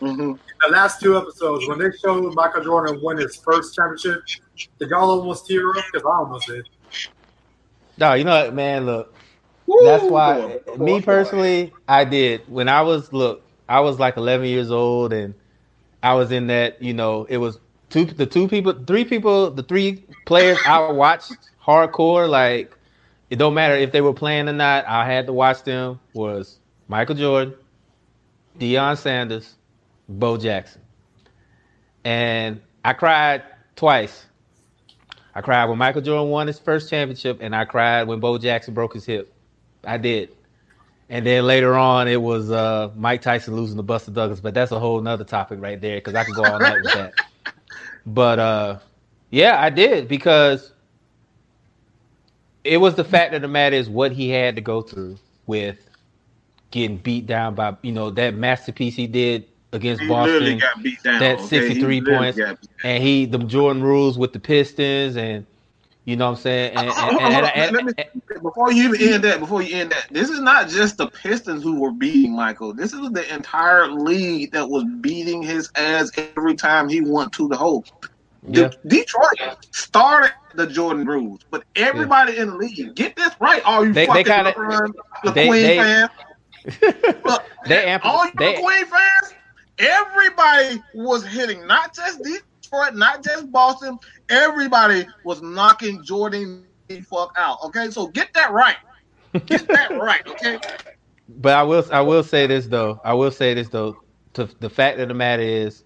Mm-hmm. 0.00 0.32
the 0.32 0.72
last 0.72 1.00
two 1.00 1.16
episodes, 1.16 1.68
when 1.68 1.78
they 1.78 1.90
showed 1.94 2.34
Michael 2.34 2.64
Jordan 2.64 3.00
win 3.02 3.18
his 3.18 3.36
first 3.36 3.74
championship, 3.74 4.22
did 4.78 4.88
y'all 4.88 5.10
almost 5.10 5.46
tear 5.46 5.68
up? 5.68 5.84
Because 5.92 6.06
I 6.06 6.16
almost 6.16 6.46
did. 6.46 6.66
No, 7.98 8.14
you 8.14 8.24
know 8.24 8.44
what, 8.44 8.54
man. 8.54 8.86
Look, 8.86 9.14
Woo! 9.66 9.84
that's 9.84 10.04
why 10.04 10.58
me 10.78 11.02
personally, 11.02 11.74
I 11.86 12.04
did 12.04 12.42
when 12.48 12.68
I 12.68 12.82
was 12.82 13.12
look. 13.12 13.42
I 13.68 13.80
was 13.80 14.00
like 14.00 14.16
11 14.16 14.46
years 14.46 14.70
old, 14.70 15.12
and 15.12 15.34
I 16.02 16.14
was 16.14 16.32
in 16.32 16.46
that. 16.46 16.82
You 16.82 16.94
know, 16.94 17.24
it 17.24 17.36
was 17.36 17.58
two, 17.90 18.06
the 18.06 18.26
two 18.26 18.48
people, 18.48 18.72
three 18.72 19.04
people, 19.04 19.50
the 19.50 19.62
three 19.62 20.02
players 20.24 20.58
I 20.66 20.90
watched 20.90 21.32
hardcore. 21.62 22.28
Like, 22.28 22.74
it 23.28 23.36
don't 23.36 23.54
matter 23.54 23.74
if 23.74 23.92
they 23.92 24.00
were 24.00 24.14
playing 24.14 24.48
or 24.48 24.54
not. 24.54 24.86
I 24.86 25.04
had 25.04 25.26
to 25.26 25.34
watch 25.34 25.62
them. 25.64 26.00
Was 26.14 26.59
Michael 26.90 27.14
Jordan, 27.14 27.54
Deion 28.58 28.98
Sanders, 28.98 29.54
Bo 30.08 30.36
Jackson, 30.36 30.82
and 32.04 32.60
I 32.84 32.92
cried 32.94 33.44
twice 33.76 34.26
I 35.34 35.40
cried 35.42 35.66
when 35.66 35.78
Michael 35.78 36.02
Jordan 36.02 36.30
won 36.30 36.46
his 36.46 36.58
first 36.58 36.90
championship, 36.90 37.38
and 37.40 37.54
I 37.54 37.64
cried 37.64 38.08
when 38.08 38.20
Bo 38.20 38.38
Jackson 38.38 38.74
broke 38.74 38.94
his 38.94 39.06
hip. 39.06 39.32
I 39.84 39.96
did. 39.96 40.30
And 41.08 41.24
then 41.26 41.46
later 41.46 41.76
on, 41.76 42.08
it 42.08 42.20
was 42.20 42.50
uh, 42.50 42.90
Mike 42.96 43.22
Tyson 43.22 43.54
losing 43.56 43.76
to 43.76 43.82
Buster 43.82 44.10
Douglas, 44.10 44.40
but 44.40 44.54
that's 44.54 44.72
a 44.72 44.78
whole 44.78 45.00
nother 45.00 45.24
topic 45.24 45.60
right 45.60 45.80
there 45.80 45.98
because 45.98 46.14
I 46.14 46.24
could 46.24 46.34
go 46.34 46.44
all 46.44 46.58
night 46.58 46.82
with 46.82 46.92
that. 46.94 47.14
But 48.06 48.38
uh, 48.38 48.78
yeah, 49.30 49.60
I 49.60 49.68
did 49.68 50.08
because 50.08 50.72
it 52.64 52.78
was 52.78 52.94
the 52.94 53.04
fact 53.04 53.34
of 53.34 53.42
the 53.42 53.48
matter 53.48 53.76
is 53.76 53.90
what 53.90 54.12
he 54.12 54.30
had 54.30 54.56
to 54.56 54.62
go 54.62 54.80
through 54.80 55.18
with 55.46 55.89
getting 56.70 56.96
beat 56.98 57.26
down 57.26 57.54
by 57.54 57.76
you 57.82 57.92
know 57.92 58.10
that 58.10 58.34
masterpiece 58.34 58.94
he 58.94 59.06
did 59.06 59.46
against 59.72 60.02
he 60.02 60.08
Boston. 60.08 60.60
That 61.04 61.38
okay? 61.38 61.46
63 61.46 62.02
points. 62.04 62.38
And 62.84 63.02
he 63.02 63.26
the 63.26 63.38
Jordan 63.38 63.82
rules 63.82 64.18
with 64.18 64.32
the 64.32 64.40
Pistons 64.40 65.16
and 65.16 65.46
you 66.04 66.16
know 66.16 66.30
what 66.30 66.38
I'm 66.38 66.42
saying? 66.42 66.76
And, 66.76 66.90
and, 67.20 67.76
and, 67.76 67.86
me, 67.86 67.92
before 68.42 68.72
you 68.72 68.94
even 68.94 69.14
end 69.14 69.24
that, 69.24 69.38
before 69.38 69.60
you 69.62 69.76
end 69.76 69.92
that, 69.92 70.06
this 70.10 70.30
is 70.30 70.40
not 70.40 70.68
just 70.68 70.96
the 70.96 71.08
Pistons 71.08 71.62
who 71.62 71.78
were 71.78 71.92
beating 71.92 72.34
Michael. 72.34 72.72
This 72.72 72.94
is 72.94 73.10
the 73.12 73.32
entire 73.32 73.86
league 73.86 74.50
that 74.52 74.68
was 74.68 74.84
beating 75.00 75.42
his 75.42 75.70
ass 75.76 76.10
every 76.16 76.54
time 76.54 76.88
he 76.88 77.02
went 77.02 77.32
to 77.34 77.48
the 77.48 77.56
hole. 77.56 77.84
Yeah. 78.48 78.70
Detroit 78.86 79.66
started 79.70 80.32
the 80.54 80.66
Jordan 80.66 81.06
rules, 81.06 81.40
but 81.50 81.64
everybody 81.76 82.32
yeah. 82.32 82.42
in 82.42 82.50
the 82.50 82.56
league, 82.56 82.94
get 82.94 83.14
this 83.14 83.34
right. 83.38 83.62
All 83.64 83.86
you 83.86 83.92
they, 83.92 84.06
fucking 84.06 84.24
they 84.24 84.32
kinda, 84.32 84.54
the 85.22 85.30
they, 85.32 85.46
Queen 85.46 85.62
they, 85.62 85.76
fans. 85.76 86.10
Look, 87.24 87.42
they 87.66 87.84
amp- 87.84 88.04
all 88.04 88.26
you 88.26 88.32
they, 88.38 88.60
Queen 88.60 88.86
fans, 88.86 89.34
everybody 89.78 90.82
was 90.94 91.24
hitting, 91.24 91.66
not 91.66 91.94
just 91.94 92.22
Detroit, 92.22 92.94
not 92.94 93.24
just 93.24 93.50
Boston. 93.50 93.98
Everybody 94.28 95.06
was 95.24 95.42
knocking 95.42 96.02
Jordan 96.02 96.64
the 96.88 97.00
fuck 97.02 97.34
out. 97.38 97.58
Okay, 97.64 97.90
so 97.90 98.08
get 98.08 98.32
that 98.34 98.52
right. 98.52 98.76
Get 99.46 99.66
that 99.68 99.90
right. 100.00 100.26
Okay. 100.26 100.58
But 101.28 101.56
I 101.56 101.62
will, 101.62 101.84
I 101.92 102.00
will 102.00 102.22
say 102.22 102.46
this 102.46 102.66
though. 102.66 103.00
I 103.04 103.14
will 103.14 103.30
say 103.30 103.54
this 103.54 103.68
though. 103.68 103.96
To 104.34 104.48
the 104.60 104.70
fact 104.70 105.00
of 105.00 105.08
the 105.08 105.14
matter 105.14 105.42
is, 105.42 105.82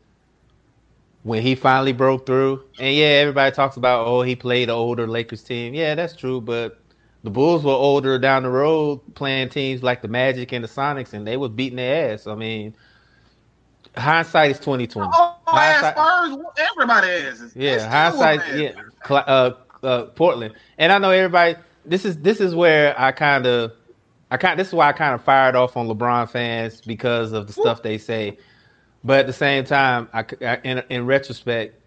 when 1.23 1.43
he 1.43 1.55
finally 1.55 1.93
broke 1.93 2.27
through, 2.27 2.63
and 2.79 2.95
yeah, 2.95 3.07
everybody 3.07 3.55
talks 3.55 3.77
about, 3.77 4.07
oh, 4.07 4.21
he 4.21 4.37
played 4.37 4.69
an 4.69 4.75
older 4.75 5.07
Lakers 5.07 5.43
team. 5.43 5.73
Yeah, 5.73 5.95
that's 5.95 6.15
true, 6.15 6.41
but 6.41 6.84
the 7.25 7.31
Bulls 7.31 7.65
were 7.65 7.73
older 7.73 8.19
down 8.19 8.43
the 8.43 8.51
road 8.51 9.01
playing 9.15 9.49
teams 9.49 9.83
like 9.83 10.03
the 10.03 10.09
Magic 10.09 10.53
and 10.53 10.63
the 10.63 10.69
Sonics, 10.69 11.15
and 11.15 11.27
they 11.27 11.39
was 11.39 11.51
beating 11.51 11.77
their 11.77 12.13
ass. 12.13 12.27
I 12.27 12.35
mean, 12.35 12.77
hindsight 13.97 14.51
is 14.53 14.61
twenty 14.61 14.87
twenty. 14.87 15.11
Oh, 15.13 15.37
Spurs, 15.49 16.37
everybody 16.59 17.09
is. 17.09 17.57
Yeah, 17.57 17.89
hindsight. 17.89 18.57
Yeah, 18.57 18.73
uh, 19.11 19.55
uh, 19.83 20.03
Portland, 20.05 20.55
and 20.77 20.93
I 20.93 20.99
know 20.99 21.11
everybody. 21.11 21.57
This 21.87 22.05
is 22.05 22.19
this 22.19 22.41
is 22.41 22.55
where 22.55 22.99
I 23.01 23.11
kind 23.11 23.47
of, 23.47 23.73
I 24.31 24.37
kind. 24.37 24.61
This 24.61 24.69
is 24.69 24.75
why 24.75 24.89
I 24.89 24.93
kind 24.93 25.15
of 25.15 25.25
fired 25.25 25.57
off 25.57 25.79
on 25.79 25.89
LeBron 25.89 26.31
fans 26.31 26.83
because 26.83 27.33
of 27.33 27.47
the 27.47 27.55
stuff 27.55 27.83
they 27.83 27.97
say. 27.97 28.37
But 29.03 29.21
at 29.21 29.27
the 29.27 29.33
same 29.33 29.65
time, 29.65 30.09
I, 30.13 30.25
I 30.43 30.57
in, 30.65 30.83
in 30.91 31.07
retrospect, 31.07 31.81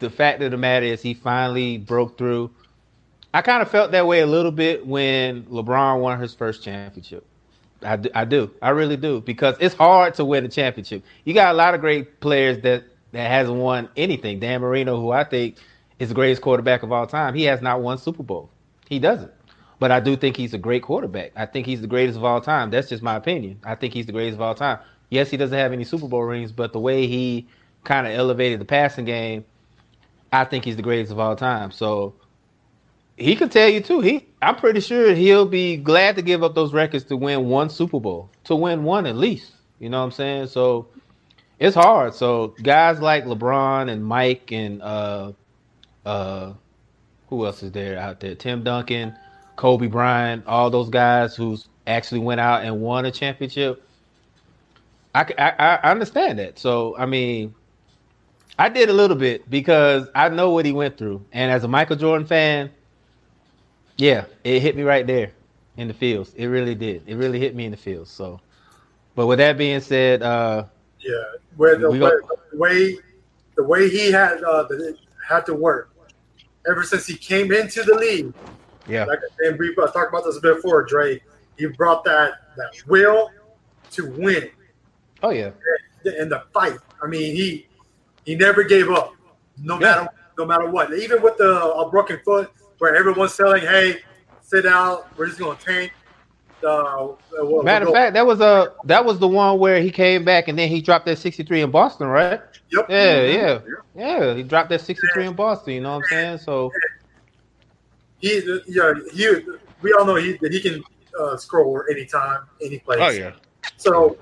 the 0.00 0.10
fact 0.10 0.42
of 0.42 0.50
the 0.50 0.58
matter 0.58 0.84
is 0.84 1.00
he 1.00 1.14
finally 1.14 1.78
broke 1.78 2.18
through. 2.18 2.50
I 3.34 3.42
kind 3.42 3.62
of 3.62 3.68
felt 3.68 3.90
that 3.90 4.06
way 4.06 4.20
a 4.20 4.26
little 4.26 4.52
bit 4.52 4.86
when 4.86 5.42
LeBron 5.46 6.00
won 6.00 6.20
his 6.20 6.32
first 6.32 6.62
championship. 6.62 7.26
I 7.82 7.96
do, 7.96 8.08
I 8.14 8.24
do. 8.24 8.50
I 8.62 8.70
really 8.70 8.96
do 8.96 9.20
because 9.20 9.56
it's 9.58 9.74
hard 9.74 10.14
to 10.14 10.24
win 10.24 10.44
a 10.44 10.48
championship. 10.48 11.02
You 11.24 11.34
got 11.34 11.52
a 11.52 11.56
lot 11.56 11.74
of 11.74 11.80
great 11.80 12.20
players 12.20 12.62
that 12.62 12.84
that 13.10 13.28
hasn't 13.28 13.58
won 13.58 13.88
anything. 13.96 14.38
Dan 14.38 14.60
Marino, 14.60 15.00
who 15.00 15.10
I 15.10 15.24
think 15.24 15.56
is 15.98 16.10
the 16.10 16.14
greatest 16.14 16.42
quarterback 16.42 16.84
of 16.84 16.92
all 16.92 17.08
time, 17.08 17.34
he 17.34 17.42
has 17.44 17.60
not 17.60 17.82
won 17.82 17.98
Super 17.98 18.22
Bowl. 18.22 18.50
He 18.88 19.00
doesn't. 19.00 19.32
But 19.80 19.90
I 19.90 19.98
do 19.98 20.16
think 20.16 20.36
he's 20.36 20.54
a 20.54 20.58
great 20.58 20.84
quarterback. 20.84 21.32
I 21.34 21.46
think 21.46 21.66
he's 21.66 21.80
the 21.80 21.88
greatest 21.88 22.16
of 22.16 22.24
all 22.24 22.40
time. 22.40 22.70
That's 22.70 22.88
just 22.88 23.02
my 23.02 23.16
opinion. 23.16 23.58
I 23.64 23.74
think 23.74 23.94
he's 23.94 24.06
the 24.06 24.12
greatest 24.12 24.36
of 24.36 24.42
all 24.42 24.54
time. 24.54 24.78
Yes, 25.10 25.28
he 25.28 25.36
doesn't 25.36 25.58
have 25.58 25.72
any 25.72 25.82
Super 25.82 26.06
Bowl 26.06 26.22
rings, 26.22 26.52
but 26.52 26.72
the 26.72 26.80
way 26.80 27.08
he 27.08 27.48
kind 27.82 28.06
of 28.06 28.12
elevated 28.12 28.60
the 28.60 28.64
passing 28.64 29.04
game, 29.04 29.44
I 30.32 30.44
think 30.44 30.64
he's 30.64 30.76
the 30.76 30.82
greatest 30.82 31.10
of 31.10 31.18
all 31.18 31.34
time. 31.34 31.72
So 31.72 32.14
he 33.16 33.36
can 33.36 33.48
tell 33.48 33.68
you 33.68 33.80
too. 33.80 34.00
He, 34.00 34.26
I'm 34.42 34.56
pretty 34.56 34.80
sure 34.80 35.14
he'll 35.14 35.46
be 35.46 35.76
glad 35.76 36.16
to 36.16 36.22
give 36.22 36.42
up 36.42 36.54
those 36.54 36.72
records 36.72 37.04
to 37.04 37.16
win 37.16 37.46
one 37.46 37.70
Super 37.70 38.00
Bowl, 38.00 38.30
to 38.44 38.56
win 38.56 38.84
one 38.84 39.06
at 39.06 39.16
least. 39.16 39.52
You 39.78 39.88
know 39.88 39.98
what 39.98 40.06
I'm 40.06 40.10
saying? 40.12 40.46
So 40.48 40.88
it's 41.58 41.74
hard. 41.74 42.14
So 42.14 42.54
guys 42.62 43.00
like 43.00 43.24
LeBron 43.24 43.90
and 43.90 44.04
Mike 44.04 44.50
and 44.52 44.82
uh, 44.82 45.32
uh, 46.04 46.52
who 47.28 47.46
else 47.46 47.62
is 47.62 47.72
there 47.72 47.98
out 47.98 48.20
there? 48.20 48.34
Tim 48.34 48.64
Duncan, 48.64 49.16
Kobe 49.56 49.86
Bryant, 49.86 50.46
all 50.46 50.70
those 50.70 50.90
guys 50.90 51.36
who's 51.36 51.68
actually 51.86 52.20
went 52.20 52.40
out 52.40 52.64
and 52.64 52.80
won 52.80 53.04
a 53.04 53.10
championship. 53.10 53.86
I, 55.14 55.26
I, 55.38 55.50
I 55.82 55.90
understand 55.90 56.40
that. 56.40 56.58
So 56.58 56.96
I 56.98 57.06
mean, 57.06 57.54
I 58.58 58.68
did 58.68 58.88
a 58.88 58.92
little 58.92 59.16
bit 59.16 59.48
because 59.48 60.08
I 60.14 60.28
know 60.28 60.50
what 60.50 60.66
he 60.66 60.72
went 60.72 60.98
through, 60.98 61.24
and 61.32 61.52
as 61.52 61.62
a 61.62 61.68
Michael 61.68 61.96
Jordan 61.96 62.26
fan, 62.26 62.70
yeah, 63.96 64.24
it 64.42 64.60
hit 64.60 64.76
me 64.76 64.82
right 64.82 65.06
there 65.06 65.32
in 65.76 65.88
the 65.88 65.94
fields. 65.94 66.32
It 66.34 66.46
really 66.46 66.74
did. 66.74 67.02
It 67.06 67.16
really 67.16 67.38
hit 67.38 67.54
me 67.54 67.64
in 67.64 67.70
the 67.70 67.76
fields. 67.76 68.10
So, 68.10 68.40
but 69.14 69.26
with 69.26 69.38
that 69.38 69.56
being 69.56 69.80
said, 69.80 70.22
uh, 70.22 70.64
yeah, 71.00 71.12
where 71.56 71.76
the, 71.76 71.90
the 71.90 72.58
way 72.58 72.98
the 73.56 73.62
way 73.62 73.88
he 73.88 74.10
had 74.10 74.42
uh, 74.42 74.64
the, 74.64 74.96
had 75.26 75.46
to 75.46 75.54
work 75.54 75.90
ever 76.68 76.82
since 76.82 77.06
he 77.06 77.16
came 77.16 77.52
into 77.52 77.82
the 77.82 77.94
league. 77.94 78.32
Yeah, 78.86 79.04
like 79.04 79.20
and 79.40 79.58
we 79.58 79.74
talked 79.74 79.96
about 79.96 80.24
this 80.24 80.36
a 80.36 80.40
bit 80.40 80.56
before, 80.56 80.84
Dre. 80.84 81.20
He 81.56 81.66
brought 81.66 82.04
that 82.04 82.54
that 82.56 82.72
will 82.86 83.30
to 83.92 84.10
win. 84.10 84.50
Oh 85.22 85.30
yeah, 85.30 85.50
and 86.04 86.30
the 86.30 86.44
fight. 86.52 86.78
I 87.02 87.06
mean, 87.06 87.34
he 87.34 87.66
he 88.24 88.34
never 88.34 88.64
gave 88.64 88.90
up, 88.90 89.14
no 89.58 89.74
yeah. 89.74 89.80
matter 89.80 90.08
no 90.36 90.44
matter 90.44 90.68
what. 90.68 90.92
Even 90.94 91.22
with 91.22 91.36
the 91.38 91.62
a 91.64 91.88
broken 91.90 92.20
foot, 92.24 92.50
where 92.78 92.94
everyone's 92.96 93.36
telling, 93.36 93.62
"Hey, 93.62 94.00
sit 94.42 94.62
down. 94.62 95.02
We're 95.16 95.26
just 95.26 95.38
gonna 95.38 95.58
tank." 95.58 95.92
Uh, 96.64 97.08
we'll, 97.32 97.62
Matter 97.62 97.84
of 97.84 97.88
we'll 97.88 97.94
fact, 97.94 98.14
that 98.14 98.26
was 98.26 98.40
a 98.40 98.72
that 98.84 99.04
was 99.04 99.18
the 99.18 99.28
one 99.28 99.58
where 99.58 99.82
he 99.82 99.90
came 99.90 100.24
back 100.24 100.48
and 100.48 100.58
then 100.58 100.68
he 100.68 100.80
dropped 100.80 101.04
that 101.06 101.18
63 101.18 101.62
in 101.62 101.70
Boston, 101.70 102.06
right? 102.06 102.40
Yep. 102.70 102.86
Yeah, 102.88 103.22
yeah, 103.22 103.58
yeah. 103.94 104.34
He 104.34 104.42
dropped 104.42 104.70
that 104.70 104.80
63 104.80 105.26
in 105.26 105.34
Boston. 105.34 105.74
You 105.74 105.80
know 105.82 105.96
what 105.96 106.04
I'm 106.04 106.10
saying? 106.10 106.38
So 106.38 106.72
he, 108.18 108.60
yeah, 108.66 108.92
he. 109.12 109.38
We 109.82 109.92
all 109.92 110.06
know 110.06 110.14
he 110.14 110.38
that 110.38 110.52
he 110.52 110.60
can 110.60 110.82
uh, 111.20 111.36
score 111.36 111.90
anytime, 111.90 112.42
any 112.62 112.78
place. 112.78 112.98
Oh 113.02 113.10
yeah. 113.10 113.32
So, 113.76 114.16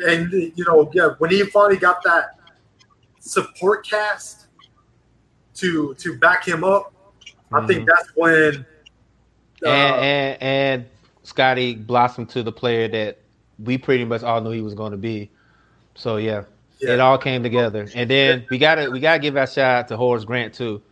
and 0.00 0.30
you 0.32 0.64
know, 0.66 0.90
yeah, 0.92 1.10
when 1.18 1.30
he 1.30 1.42
finally 1.44 1.78
got 1.78 2.02
that 2.02 2.38
support 3.20 3.86
cast 3.86 4.48
to 5.54 5.94
to 5.94 6.18
back 6.18 6.46
him 6.46 6.64
up, 6.64 6.92
mm-hmm. 7.50 7.64
I 7.64 7.66
think 7.66 7.80
mm-hmm. 7.80 7.88
that's 7.88 8.10
when. 8.16 8.66
Uh, 9.62 9.68
and, 9.68 10.02
and 10.02 10.42
and 10.42 10.86
Scottie 11.22 11.74
blossomed 11.74 12.30
to 12.30 12.42
the 12.42 12.52
player 12.52 12.88
that 12.88 13.18
we 13.62 13.78
pretty 13.78 14.04
much 14.04 14.22
all 14.22 14.40
knew 14.40 14.50
he 14.50 14.62
was 14.62 14.74
going 14.74 14.92
to 14.92 14.98
be. 14.98 15.30
So 15.94 16.16
yeah, 16.16 16.44
yeah. 16.80 16.94
it 16.94 17.00
all 17.00 17.18
came 17.18 17.42
together. 17.42 17.86
And 17.94 18.08
then 18.08 18.46
we 18.50 18.58
got 18.58 18.76
to 18.76 18.88
we 18.90 19.00
got 19.00 19.14
to 19.14 19.18
give 19.18 19.36
our 19.36 19.46
shout 19.46 19.76
out 19.76 19.88
to 19.88 19.96
Horace 19.96 20.24
Grant 20.24 20.54
too. 20.54 20.82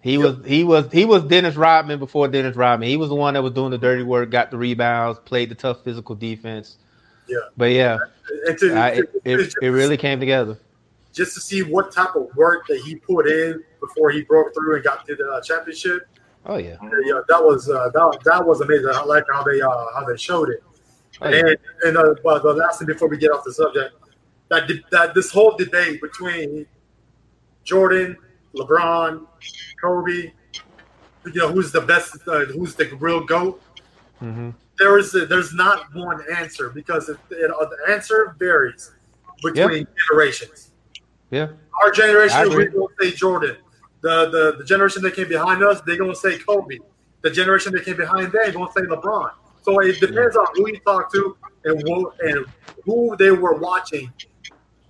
He 0.00 0.14
yep. 0.14 0.20
was 0.20 0.46
he 0.46 0.64
was 0.64 0.92
he 0.92 1.04
was 1.04 1.24
Dennis 1.24 1.56
Rodman 1.56 1.98
before 1.98 2.28
Dennis 2.28 2.56
Rodman. 2.56 2.88
He 2.88 2.96
was 2.96 3.08
the 3.08 3.14
one 3.14 3.34
that 3.34 3.42
was 3.42 3.52
doing 3.52 3.70
the 3.70 3.78
dirty 3.78 4.02
work, 4.02 4.30
got 4.30 4.50
the 4.50 4.56
rebounds, 4.56 5.18
played 5.20 5.48
the 5.48 5.54
tough 5.54 5.82
physical 5.82 6.14
defense. 6.14 6.76
Yeah. 7.28 7.38
But 7.56 7.72
yeah, 7.72 7.98
to, 8.58 8.74
I, 8.74 8.88
it, 8.90 9.04
it, 9.24 9.54
it 9.62 9.68
really 9.68 9.96
came 9.96 10.20
together. 10.20 10.58
Just 11.12 11.34
to 11.34 11.40
see 11.40 11.62
what 11.62 11.92
type 11.92 12.14
of 12.14 12.28
work 12.36 12.66
that 12.68 12.80
he 12.82 12.96
put 12.96 13.26
in 13.26 13.64
before 13.86 14.10
he 14.10 14.22
broke 14.22 14.52
through 14.54 14.76
and 14.76 14.84
got 14.84 15.06
to 15.06 15.16
the 15.16 15.24
uh, 15.30 15.40
championship 15.40 16.08
Oh 16.48 16.58
yeah, 16.58 16.76
yeah, 17.04 17.20
that 17.28 17.42
was 17.42 17.68
uh, 17.68 17.90
that 17.92 18.20
that 18.24 18.46
was 18.46 18.60
amazing. 18.60 18.88
I 18.92 19.02
like 19.02 19.24
how 19.32 19.42
they 19.42 19.60
uh, 19.60 19.68
how 19.94 20.04
they 20.06 20.16
showed 20.16 20.50
it. 20.50 20.62
Oh, 21.20 21.28
yeah. 21.28 21.38
And 21.38 21.56
and 21.82 21.96
uh, 21.96 22.14
well, 22.22 22.40
the 22.40 22.52
last 22.52 22.78
thing 22.78 22.86
before 22.86 23.08
we 23.08 23.18
get 23.18 23.32
off 23.32 23.42
the 23.44 23.52
subject, 23.52 23.94
that 24.48 24.70
that 24.92 25.12
this 25.12 25.32
whole 25.32 25.56
debate 25.56 26.00
between 26.00 26.64
Jordan, 27.64 28.16
LeBron, 28.54 29.26
Kobe, 29.80 30.12
you 30.12 30.32
know, 31.34 31.48
who's 31.48 31.72
the 31.72 31.80
best, 31.80 32.16
uh, 32.28 32.44
who's 32.44 32.76
the 32.76 32.94
real 33.00 33.24
goat. 33.24 33.60
Mm-hmm. 34.22 34.50
There 34.78 34.98
is 34.98 35.14
a, 35.16 35.26
there's 35.26 35.52
not 35.52 35.92
one 35.94 36.22
answer 36.36 36.70
because 36.70 37.08
it, 37.08 37.18
it, 37.30 37.50
uh, 37.50 37.64
the 37.64 37.92
answer 37.92 38.36
varies 38.38 38.92
between 39.42 39.78
yep. 39.78 39.88
generations. 40.08 40.70
Yeah, 41.32 41.48
our 41.82 41.90
generation 41.90 42.50
we 42.50 42.68
will 42.68 42.90
say 43.00 43.10
Jordan 43.10 43.56
the, 44.06 44.30
the, 44.30 44.56
the 44.58 44.64
generation 44.64 45.02
that 45.02 45.16
came 45.16 45.28
behind 45.28 45.64
us, 45.64 45.80
they're 45.80 45.96
gonna 45.96 46.14
say 46.14 46.38
Kobe. 46.38 46.78
The 47.22 47.30
generation 47.30 47.72
that 47.72 47.84
came 47.84 47.96
behind 47.96 48.30
them, 48.30 48.52
gonna 48.52 48.70
say 48.72 48.82
LeBron. 48.82 49.30
So 49.62 49.80
it 49.80 49.98
depends 49.98 50.36
on 50.36 50.46
who 50.54 50.68
you 50.68 50.78
talk 50.86 51.12
to 51.12 51.36
and 51.64 51.82
who 51.82 52.12
and 52.20 52.46
who 52.84 53.16
they 53.16 53.32
were 53.32 53.54
watching 53.54 54.12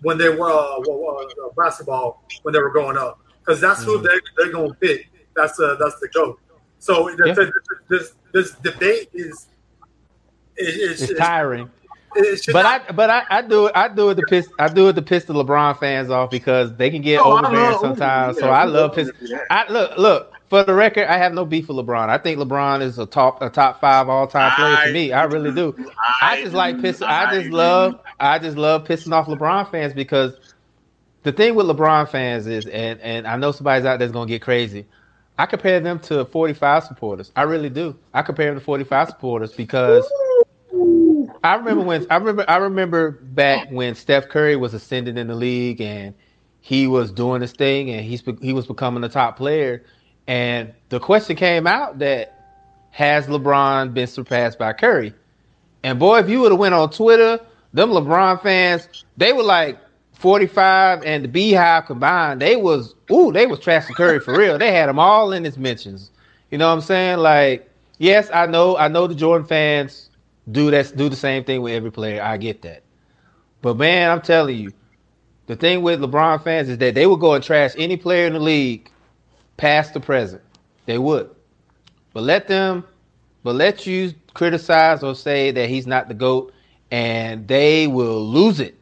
when 0.03 0.19
they 0.19 0.29
were 0.29 0.51
uh, 0.51 0.81
uh, 0.81 1.49
basketball 1.57 2.25
when 2.43 2.53
they 2.53 2.61
were 2.61 2.71
growing 2.71 2.99
up, 2.99 3.21
because 3.41 3.59
that's 3.59 3.81
mm-hmm. 3.81 3.91
who 3.93 4.03
they 4.03 4.21
they're 4.37 4.53
gonna 4.53 4.75
pick. 4.75 5.09
That's 5.35 5.59
uh, 5.59 5.77
that's 5.81 5.99
the 5.99 6.09
goat. 6.09 6.39
So 6.79 7.09
yeah. 7.09 7.33
this, 7.33 7.51
this, 7.89 8.13
this 8.33 8.51
debate 8.57 9.09
is 9.15 9.47
it's, 10.57 11.03
it's 11.03 11.19
tiring 11.19 11.71
but 12.53 12.63
not, 12.63 12.89
I 12.89 12.93
but 12.93 13.11
I, 13.11 13.23
I 13.29 13.43
do 13.43 13.67
it 13.67 13.73
I 13.75 13.89
do 13.89 14.11
it 14.11 14.15
to 14.17 14.23
piss 14.29 14.49
I 14.59 14.69
do 14.69 14.89
it 14.89 14.95
to 14.95 15.03
piss 15.03 15.25
the 15.25 15.35
LeBron 15.35 15.79
fans 15.79 16.11
off 16.11 16.31
because 16.31 16.75
they 16.77 16.91
can 16.91 17.03
get 17.03 17.21
oh, 17.21 17.39
overbearing 17.39 17.79
sometimes. 17.79 18.37
Yeah, 18.37 18.43
so 18.43 18.51
I 18.51 18.65
love 18.65 18.95
piss. 18.95 19.11
I 19.51 19.71
look 19.71 19.97
look 19.99 20.33
for 20.49 20.65
the 20.65 20.75
record. 20.75 21.07
I 21.09 21.19
have 21.19 21.35
no 21.35 21.45
beef 21.45 21.69
with 21.69 21.77
LeBron. 21.77 22.09
I 22.09 22.19
think 22.19 22.39
LeBron 22.39 22.81
is 22.83 22.99
a 22.99 23.07
top 23.07 23.43
a 23.43 23.51
top 23.51 23.81
five 23.81 24.09
all 24.09 24.27
time 24.27 24.53
player 24.53 24.77
for 24.77 24.93
me. 24.93 25.13
I 25.13 25.25
really 25.25 25.53
do. 25.53 25.75
I, 26.23 26.39
I 26.39 26.43
just 26.43 26.55
like 26.55 26.81
piss. 26.81 27.03
I 27.03 27.35
just 27.35 27.51
love 27.51 28.01
I 28.21 28.39
just 28.39 28.57
love 28.57 28.85
pissing 28.85 29.13
off 29.13 29.27
LeBron 29.27 29.71
fans 29.71 29.93
because 29.93 30.39
the 31.23 31.33
thing 31.33 31.55
with 31.55 31.67
LeBron 31.67 32.09
fans 32.09 32.47
is 32.47 32.67
and 32.67 33.01
and 33.01 33.27
I 33.27 33.37
know 33.37 33.53
somebody's 33.53 33.85
out 33.85 33.99
there's 33.99 34.13
gonna 34.13 34.27
get 34.27 34.43
crazy. 34.43 34.87
I 35.39 35.45
compare 35.45 35.81
them 35.81 35.99
to 36.01 36.25
45 36.25 36.85
supporters. 36.85 37.31
I 37.37 37.43
really 37.43 37.69
do. 37.69 37.95
I 38.15 38.23
compare 38.23 38.47
them 38.47 38.59
to 38.59 38.65
45 38.65 39.09
supporters 39.09 39.53
because. 39.53 40.11
I 41.43 41.55
remember 41.55 41.85
when 41.85 42.07
I 42.11 42.17
remember 42.17 42.45
I 42.49 42.57
remember 42.57 43.11
back 43.11 43.69
when 43.71 43.95
Steph 43.95 44.29
Curry 44.29 44.57
was 44.57 44.75
ascending 44.75 45.17
in 45.17 45.29
the 45.29 45.35
league 45.35 45.81
and 45.81 46.15
he 46.61 46.87
was 46.87 47.13
doing 47.13 47.41
his 47.41 47.53
thing 47.53 47.91
and 47.91 48.05
he's 48.05 48.23
he 48.41 48.53
was 48.53 48.67
becoming 48.67 49.03
a 49.05 49.09
top 49.09 49.37
player 49.37 49.85
and 50.27 50.73
the 50.89 50.99
question 50.99 51.37
came 51.37 51.67
out 51.67 51.99
that 52.01 52.33
has 52.91 53.27
LeBron 53.27 53.95
been 53.95 54.07
surpassed 54.07 54.59
by 54.59 54.73
Curry? 54.73 55.15
And 55.83 55.99
boy, 55.99 56.19
if 56.19 56.29
you 56.29 56.41
would 56.41 56.53
have 56.53 56.59
went 56.59 56.75
on 56.75 56.91
Twitter, 56.91 57.39
them 57.73 57.91
LeBron 57.91 58.43
fans, 58.43 59.05
they 59.17 59.33
were 59.33 59.43
like 59.43 59.79
45 60.15 61.05
and 61.05 61.25
the 61.25 61.29
BeyHive 61.29 61.87
combined, 61.87 62.41
they 62.41 62.57
was 62.57 62.95
ooh, 63.11 63.33
they 63.33 63.47
was 63.47 63.61
trashing 63.61 63.95
Curry 63.95 64.19
for 64.19 64.37
real. 64.37 64.59
They 64.59 64.73
had 64.73 64.89
him 64.89 64.99
all 64.99 65.33
in 65.33 65.45
his 65.45 65.57
mentions. 65.57 66.11
You 66.51 66.59
know 66.59 66.69
what 66.69 66.75
I'm 66.75 66.81
saying? 66.81 67.19
Like, 67.19 67.71
yes, 67.99 68.31
I 68.33 68.47
know, 68.47 68.77
I 68.77 68.89
know 68.89 69.07
the 69.07 69.15
Jordan 69.15 69.47
fans 69.47 70.11
do 70.51 70.71
that 70.71 70.97
do 70.97 71.09
the 71.09 71.17
same 71.17 71.45
thing 71.45 71.63
with 71.63 71.75
every 71.75 71.91
player. 71.91 72.23
I 72.23 72.37
get 72.37 72.63
that. 72.63 72.83
But 73.63 73.77
man, 73.77 74.11
I'm 74.11 74.21
telling 74.23 74.57
you, 74.57 74.73
the 75.47 75.57
thing 75.57 75.83
with 75.83 76.01
LeBron 76.01 76.43
fans 76.43 76.69
is 76.69 76.79
that 76.79 76.95
they 76.95 77.07
would 77.07 77.21
go 77.21 77.35
and 77.35 77.43
trash 77.43 77.73
any 77.77 77.97
player 77.97 78.27
in 78.27 78.33
the 78.33 78.41
league, 78.41 78.91
past 79.57 79.95
the 79.95 80.01
present. 80.01 80.43
They 80.87 80.99
would. 80.99 81.31
But 82.13 82.23
let 82.23 82.49
them 82.49 82.85
but 83.47 83.55
let 83.55 83.87
you 83.87 84.13
criticize 84.35 85.05
or 85.05 85.15
say 85.15 85.53
that 85.53 85.69
he's 85.69 85.87
not 85.87 86.09
the 86.09 86.15
GOAT 86.15 86.53
and 86.91 87.47
they 87.47 87.87
will 87.87 88.27
lose 88.27 88.59
it. 88.59 88.77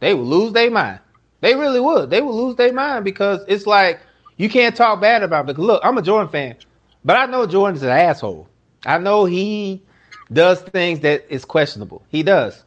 They 0.00 0.12
will 0.12 0.26
lose 0.26 0.52
their 0.52 0.70
mind. 0.70 1.00
They 1.40 1.54
really 1.54 1.80
would. 1.80 2.10
They 2.10 2.20
will 2.20 2.36
lose 2.36 2.56
their 2.56 2.70
mind 2.74 3.06
because 3.06 3.40
it's 3.48 3.66
like 3.66 4.00
you 4.36 4.50
can't 4.50 4.76
talk 4.76 5.00
bad 5.00 5.22
about 5.22 5.48
him. 5.48 5.56
Look, 5.56 5.80
I'm 5.82 5.96
a 5.96 6.02
Jordan 6.02 6.30
fan, 6.30 6.56
but 7.02 7.16
I 7.16 7.24
know 7.24 7.46
Jordan's 7.46 7.82
an 7.82 7.88
asshole. 7.88 8.46
I 8.84 8.98
know 8.98 9.24
he 9.24 9.82
does 10.32 10.62
things 10.62 11.00
that 11.00 11.24
is 11.28 11.44
questionable. 11.44 12.02
He 12.08 12.22
does. 12.22 12.64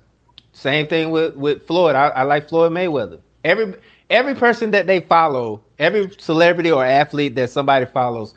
Same 0.51 0.87
thing 0.87 1.11
with 1.11 1.35
with 1.35 1.65
Floyd. 1.67 1.95
I, 1.95 2.07
I 2.09 2.23
like 2.23 2.47
Floyd 2.49 2.71
Mayweather. 2.71 3.19
Every 3.43 3.75
every 4.09 4.35
person 4.35 4.71
that 4.71 4.87
they 4.87 5.01
follow, 5.01 5.63
every 5.79 6.09
celebrity 6.19 6.71
or 6.71 6.85
athlete 6.85 7.35
that 7.35 7.49
somebody 7.49 7.85
follows, 7.85 8.33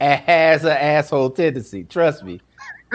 has 0.00 0.64
an 0.64 0.70
asshole 0.72 1.30
tendency. 1.30 1.84
Trust 1.84 2.24
me. 2.24 2.40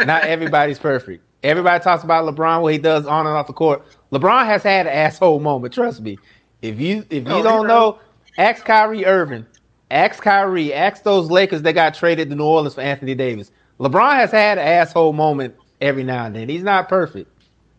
Not 0.01 0.23
everybody's 0.23 0.79
perfect. 0.79 1.23
Everybody 1.43 1.83
talks 1.83 2.03
about 2.03 2.25
LeBron 2.25 2.61
what 2.61 2.73
he 2.73 2.79
does 2.79 3.05
on 3.05 3.25
and 3.25 3.35
off 3.35 3.47
the 3.47 3.53
court. 3.53 3.85
LeBron 4.11 4.45
has 4.45 4.63
had 4.63 4.87
an 4.87 4.93
asshole 4.93 5.39
moment. 5.39 5.73
Trust 5.73 6.01
me. 6.01 6.17
If 6.61 6.79
you 6.79 7.05
if 7.09 7.27
you 7.27 7.41
Oh, 7.41 7.43
don't 7.43 7.67
know, 7.67 7.99
ask 8.37 8.65
Kyrie 8.65 9.05
Irving, 9.05 9.45
ask 9.91 10.21
Kyrie, 10.23 10.73
ask 10.73 11.03
those 11.03 11.29
Lakers 11.31 11.61
that 11.63 11.73
got 11.73 11.93
traded 11.93 12.29
to 12.29 12.35
New 12.35 12.43
Orleans 12.43 12.75
for 12.75 12.81
Anthony 12.81 13.15
Davis. 13.15 13.51
LeBron 13.79 14.15
has 14.15 14.31
had 14.31 14.57
an 14.57 14.67
asshole 14.67 15.13
moment 15.13 15.55
every 15.81 16.03
now 16.03 16.25
and 16.25 16.35
then. 16.35 16.49
He's 16.49 16.63
not 16.63 16.89
perfect, 16.89 17.31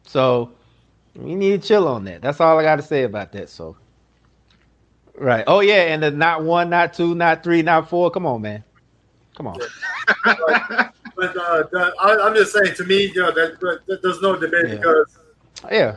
so 0.05 0.53
we 1.15 1.35
need 1.35 1.63
to 1.63 1.69
chill 1.69 1.89
on 1.89 2.05
that. 2.05 2.23
That's 2.23 2.41
all 2.41 2.59
I 2.59 2.63
got 2.63 2.77
to 2.77 2.83
say 2.83 3.05
about 3.05 3.33
that. 3.33 3.49
So, 3.49 3.77
right? 5.17 5.45
Oh 5.47 5.61
yeah, 5.61 5.93
and 5.93 6.03
the 6.03 6.11
not 6.11 6.45
one, 6.45 6.71
not 6.71 6.95
two, 6.95 7.15
not 7.15 7.43
three, 7.43 7.63
not 7.63 7.89
four. 7.89 8.11
Come 8.11 8.27
on, 8.27 8.43
man. 8.43 8.65
Come 9.37 9.47
on. 9.47 9.61
But 11.17 11.37
uh, 11.37 11.65
the, 11.71 11.95
I, 12.01 12.27
I'm 12.27 12.35
just 12.35 12.51
saying, 12.51 12.75
to 12.77 12.85
me, 12.85 13.13
you 13.15 13.21
know, 13.21 13.31
that, 13.31 13.61
that 13.61 14.01
there's 14.03 14.23
no 14.23 14.37
debate 14.37 14.65
Yeah. 14.69 14.77
because 14.77 15.19
Yeah. 15.71 15.97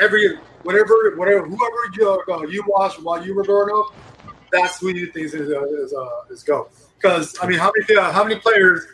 every 0.00 0.36
whatever 0.62 1.16
whatever 1.16 1.44
whoever 1.44 1.76
you 1.96 2.22
uh, 2.28 2.42
you 2.42 2.62
watched 2.68 3.02
while 3.02 3.24
you 3.24 3.34
were 3.34 3.42
growing 3.42 3.74
up, 3.74 3.86
that's 4.52 4.78
who 4.78 4.90
you 4.90 5.06
think 5.10 5.26
is 5.26 5.34
uh, 5.34 5.64
is, 5.64 5.92
uh, 5.92 6.06
is 6.30 6.44
go. 6.44 6.68
Because 6.96 7.36
I 7.42 7.48
mean, 7.48 7.58
how 7.58 7.72
many 7.76 7.98
uh, 8.00 8.12
how 8.12 8.22
many 8.22 8.38
players 8.38 8.86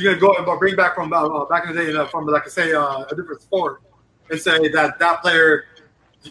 you 0.00 0.08
gonna 0.08 0.20
go 0.20 0.34
and 0.34 0.58
bring 0.58 0.76
back 0.76 0.94
from 0.94 1.12
uh, 1.12 1.44
back 1.46 1.68
in 1.68 1.74
the 1.74 1.82
day 1.84 1.94
uh, 1.96 2.06
from 2.06 2.26
like 2.26 2.44
I 2.46 2.48
say 2.48 2.72
uh, 2.72 3.04
a 3.10 3.14
different 3.14 3.42
sport 3.42 3.82
and 4.30 4.40
say 4.40 4.68
that 4.68 4.98
that 4.98 5.22
player 5.22 5.64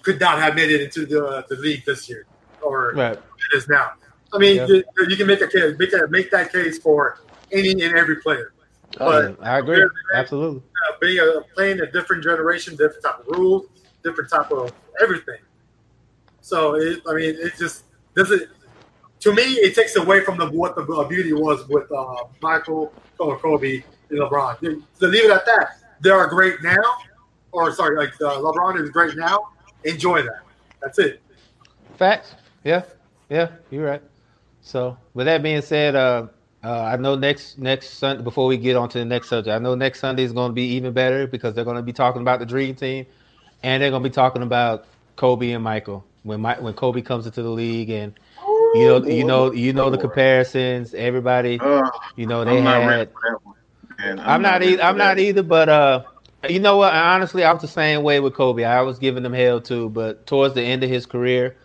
could 0.03 0.19
not 0.19 0.39
have 0.39 0.55
made 0.55 0.69
it 0.71 0.81
into 0.81 1.05
the 1.05 1.45
the 1.49 1.55
league 1.57 1.85
this 1.85 2.09
year 2.09 2.25
or 2.61 2.93
Right. 2.95 3.17
it 3.17 3.57
is 3.57 3.67
now. 3.67 3.91
I 4.33 4.37
mean, 4.37 4.57
Yeah. 4.57 4.67
you, 4.67 4.83
you 5.07 5.15
can 5.17 5.25
make 5.27 5.41
a 5.41 5.47
case, 5.47 5.75
make 5.79 5.93
a, 5.93 6.07
make 6.09 6.29
that 6.31 6.51
case 6.51 6.77
for 6.77 7.19
any 7.51 7.71
and 7.71 7.97
every 7.97 8.17
player. 8.17 8.53
Oh, 8.99 9.19
yeah. 9.19 9.33
I 9.41 9.57
agree. 9.59 9.83
Absolutely. 10.13 10.61
uh, 10.61 10.93
being 11.01 11.19
a 11.19 11.41
playing 11.55 11.79
a 11.81 11.91
different 11.91 12.23
generation, 12.23 12.75
different 12.75 13.03
type 13.03 13.19
of 13.19 13.27
rules, 13.37 13.65
different 14.03 14.29
type 14.29 14.51
of 14.51 14.71
everything. 15.01 15.39
So 16.41 16.75
it, 16.75 17.01
I 17.07 17.13
mean, 17.13 17.35
it 17.39 17.53
just 17.57 17.85
doesn't. 18.15 18.43
To 19.21 19.33
me, 19.33 19.43
it 19.43 19.75
takes 19.75 19.95
away 19.95 20.23
from 20.23 20.37
the 20.37 20.47
what 20.49 20.75
the 20.75 20.83
uh, 20.83 21.03
beauty 21.07 21.33
was 21.33 21.67
with 21.67 21.91
uh, 21.91 22.23
Michael 22.41 22.93
Kobe 23.19 23.83
and 24.09 24.19
LeBron. 24.19 24.59
To 24.59 25.07
leave 25.07 25.25
it 25.25 25.31
at 25.31 25.45
that, 25.45 25.79
they 26.01 26.09
are 26.09 26.27
great 26.27 26.61
now, 26.63 26.81
or 27.51 27.73
sorry, 27.73 27.97
like 27.97 28.13
uh, 28.21 28.39
LeBron 28.39 28.81
is 28.81 28.89
great 28.89 29.15
now. 29.17 29.49
Enjoy 29.83 30.21
that. 30.21 30.41
That's 30.81 30.99
it. 30.99 31.21
Facts. 31.97 32.35
Yeah. 32.63 32.83
Yeah. 33.29 33.49
You're 33.69 33.85
right. 33.85 34.01
So, 34.61 34.97
with 35.13 35.25
that 35.25 35.41
being 35.43 35.61
said, 35.61 35.95
uh, 35.95 36.27
uh, 36.63 36.83
I 36.83 36.97
know 36.97 37.15
next 37.15 37.57
next 37.57 37.91
Sunday 37.91 38.23
before 38.23 38.47
we 38.47 38.57
get 38.57 38.75
on 38.75 38.89
to 38.89 38.99
the 38.99 39.05
next 39.05 39.29
subject, 39.29 39.53
I 39.53 39.59
know 39.59 39.75
next 39.75 39.99
Sunday 39.99 40.23
is 40.23 40.33
going 40.33 40.49
to 40.49 40.53
be 40.53 40.65
even 40.73 40.93
better 40.93 41.27
because 41.27 41.53
they're 41.53 41.63
going 41.63 41.77
to 41.77 41.83
be 41.83 41.93
talking 41.93 42.21
about 42.21 42.39
the 42.39 42.45
Dream 42.45 42.75
Team, 42.75 43.05
and 43.63 43.81
they're 43.81 43.89
going 43.89 44.03
to 44.03 44.09
be 44.09 44.13
talking 44.13 44.43
about 44.43 44.85
Kobe 45.15 45.51
and 45.51 45.63
Michael 45.63 46.03
when 46.23 46.41
my, 46.41 46.59
when 46.59 46.73
Kobe 46.73 47.01
comes 47.01 47.25
into 47.25 47.41
the 47.41 47.49
league, 47.49 47.89
and 47.89 48.13
you 48.73 48.87
know 48.87 49.05
you 49.05 49.23
know 49.23 49.51
you 49.51 49.73
know 49.73 49.89
the 49.89 49.97
comparisons. 49.97 50.93
Everybody, 50.93 51.63
Uh, 51.63 51.89
you 52.15 52.25
know 52.27 52.43
they 52.45 52.57
I'm 52.57 52.63
not 52.63 52.79
had. 52.79 52.85
ready 52.85 53.05
for 53.11 53.21
that 53.29 53.39
one. 53.43 53.55
Man, 53.99 54.19
I'm 54.19 54.41
not 54.41 54.63
either. 54.63 54.81
I'm 54.83 54.97
not 54.97 55.19
either. 55.19 55.43
But 55.43 55.69
uh, 55.69 56.03
you 56.49 56.59
know 56.59 56.77
what? 56.77 56.93
Honestly, 56.93 57.43
I 57.43 57.51
was 57.53 57.61
the 57.61 57.67
same 57.67 58.03
way 58.03 58.19
with 58.19 58.33
Kobe. 58.35 58.63
I 58.63 58.81
was 58.81 58.99
giving 58.99 59.25
him 59.25 59.33
hell 59.33 59.61
too. 59.61 59.89
But 59.89 60.25
towards 60.27 60.53
the 60.55 60.61
end 60.63 60.83
of 60.83 60.89
his 60.89 61.05
career, 61.05 61.57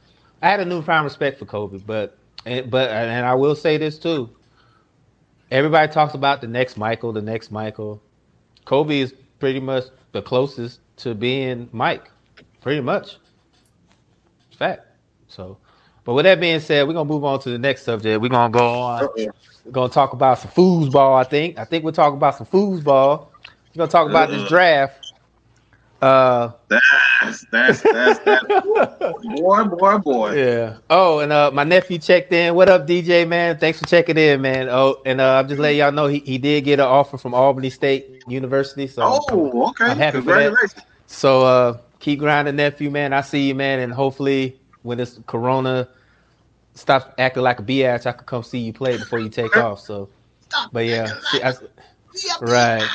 I 0.42 0.48
had 0.50 0.60
a 0.60 0.64
newfound 0.64 1.04
respect 1.04 1.38
for 1.38 1.46
Kobe. 1.46 1.78
But 1.78 2.18
and, 2.44 2.70
but 2.70 2.90
and 2.90 3.26
I 3.26 3.34
will 3.34 3.54
say 3.54 3.76
this 3.78 3.98
too. 3.98 4.30
Everybody 5.50 5.92
talks 5.92 6.14
about 6.14 6.40
the 6.40 6.48
next 6.48 6.76
Michael, 6.76 7.12
the 7.12 7.22
next 7.22 7.50
Michael. 7.50 8.02
Kobe 8.64 9.00
is 9.00 9.14
pretty 9.38 9.60
much 9.60 9.84
the 10.12 10.22
closest 10.22 10.80
to 10.98 11.14
being 11.14 11.68
Mike, 11.72 12.10
pretty 12.60 12.80
much. 12.80 13.18
Fact. 14.56 14.86
So, 15.28 15.58
but 16.04 16.14
with 16.14 16.24
that 16.24 16.40
being 16.40 16.60
said, 16.60 16.86
we're 16.86 16.94
gonna 16.94 17.08
move 17.08 17.24
on 17.24 17.40
to 17.40 17.50
the 17.50 17.58
next 17.58 17.82
subject. 17.84 18.20
We're 18.20 18.28
gonna 18.28 18.52
go 18.52 18.80
on. 18.80 19.08
We're 19.64 19.72
gonna 19.72 19.88
talk 19.92 20.12
about 20.12 20.38
some 20.38 20.50
foosball. 20.50 21.18
I 21.18 21.24
think. 21.24 21.58
I 21.58 21.64
think 21.64 21.84
we're 21.84 21.92
talking 21.92 22.16
about 22.16 22.36
some 22.36 22.46
foosball. 22.46 23.28
We're 23.74 23.78
gonna 23.78 23.90
talk 23.90 24.08
about 24.08 24.30
this 24.30 24.42
Uh-uh. 24.42 24.48
draft. 24.48 25.00
Uh, 26.02 26.52
That's 26.68 27.46
that's 27.50 27.80
that's 27.90 28.18
that. 28.20 28.42
boy, 29.22 29.64
boy, 29.64 29.98
boy. 29.98 30.32
yeah. 30.34 30.76
Oh, 30.90 31.20
and 31.20 31.32
uh, 31.32 31.50
my 31.52 31.64
nephew 31.64 31.98
checked 31.98 32.30
in. 32.32 32.54
What 32.54 32.68
up, 32.68 32.86
DJ 32.86 33.26
man? 33.26 33.58
Thanks 33.58 33.78
for 33.78 33.86
checking 33.86 34.18
in, 34.18 34.42
man. 34.42 34.68
Oh, 34.68 34.96
and 35.06 35.20
uh, 35.20 35.38
I'm 35.38 35.48
just 35.48 35.58
letting 35.60 35.78
y'all 35.78 35.92
know 35.92 36.06
he, 36.06 36.18
he 36.18 36.36
did 36.36 36.64
get 36.64 36.78
an 36.78 36.84
offer 36.86 37.16
from 37.16 37.32
Albany 37.32 37.70
State 37.70 38.06
University. 38.26 38.86
So 38.86 39.02
Oh, 39.02 39.68
okay. 39.70 39.86
I'm 39.86 39.96
happy 39.96 40.20
for 40.20 40.34
that. 40.34 40.84
So 41.06 41.42
uh 41.42 41.78
keep 42.00 42.18
grinding, 42.18 42.56
nephew, 42.56 42.90
man. 42.90 43.14
I 43.14 43.22
see 43.22 43.48
you, 43.48 43.54
man, 43.54 43.78
and 43.80 43.92
hopefully 43.92 44.60
when 44.84 44.98
this 44.98 45.20
corona 45.26 45.88
stops 46.74 47.06
acting 47.18 47.42
like 47.42 47.60
a 47.60 47.64
biatch, 47.64 48.06
I 48.06 48.12
could 48.12 48.26
come 48.26 48.44
see 48.44 48.60
you 48.60 48.72
play 48.74 48.96
before 48.98 49.20
you 49.20 49.30
take 49.30 49.56
off. 49.56 49.80
So 49.80 50.10
but 50.72 50.86
yeah. 50.86 51.16
see, 51.22 51.42
I- 51.42 51.54
right. 52.40 52.92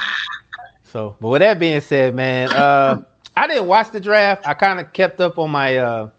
So 0.83 1.17
but 1.21 1.29
with 1.29 1.41
that 1.41 1.59
being 1.59 1.81
said, 1.81 2.15
man, 2.15 2.53
uh 2.53 3.01
I 3.35 3.47
didn't 3.47 3.67
watch 3.67 3.91
the 3.91 3.99
draft. 4.01 4.43
I 4.45 4.53
kind 4.55 4.79
of 4.79 4.93
kept 4.93 5.21
up 5.21 5.39
on 5.39 5.51
my 5.51 5.77
uh 5.77 6.11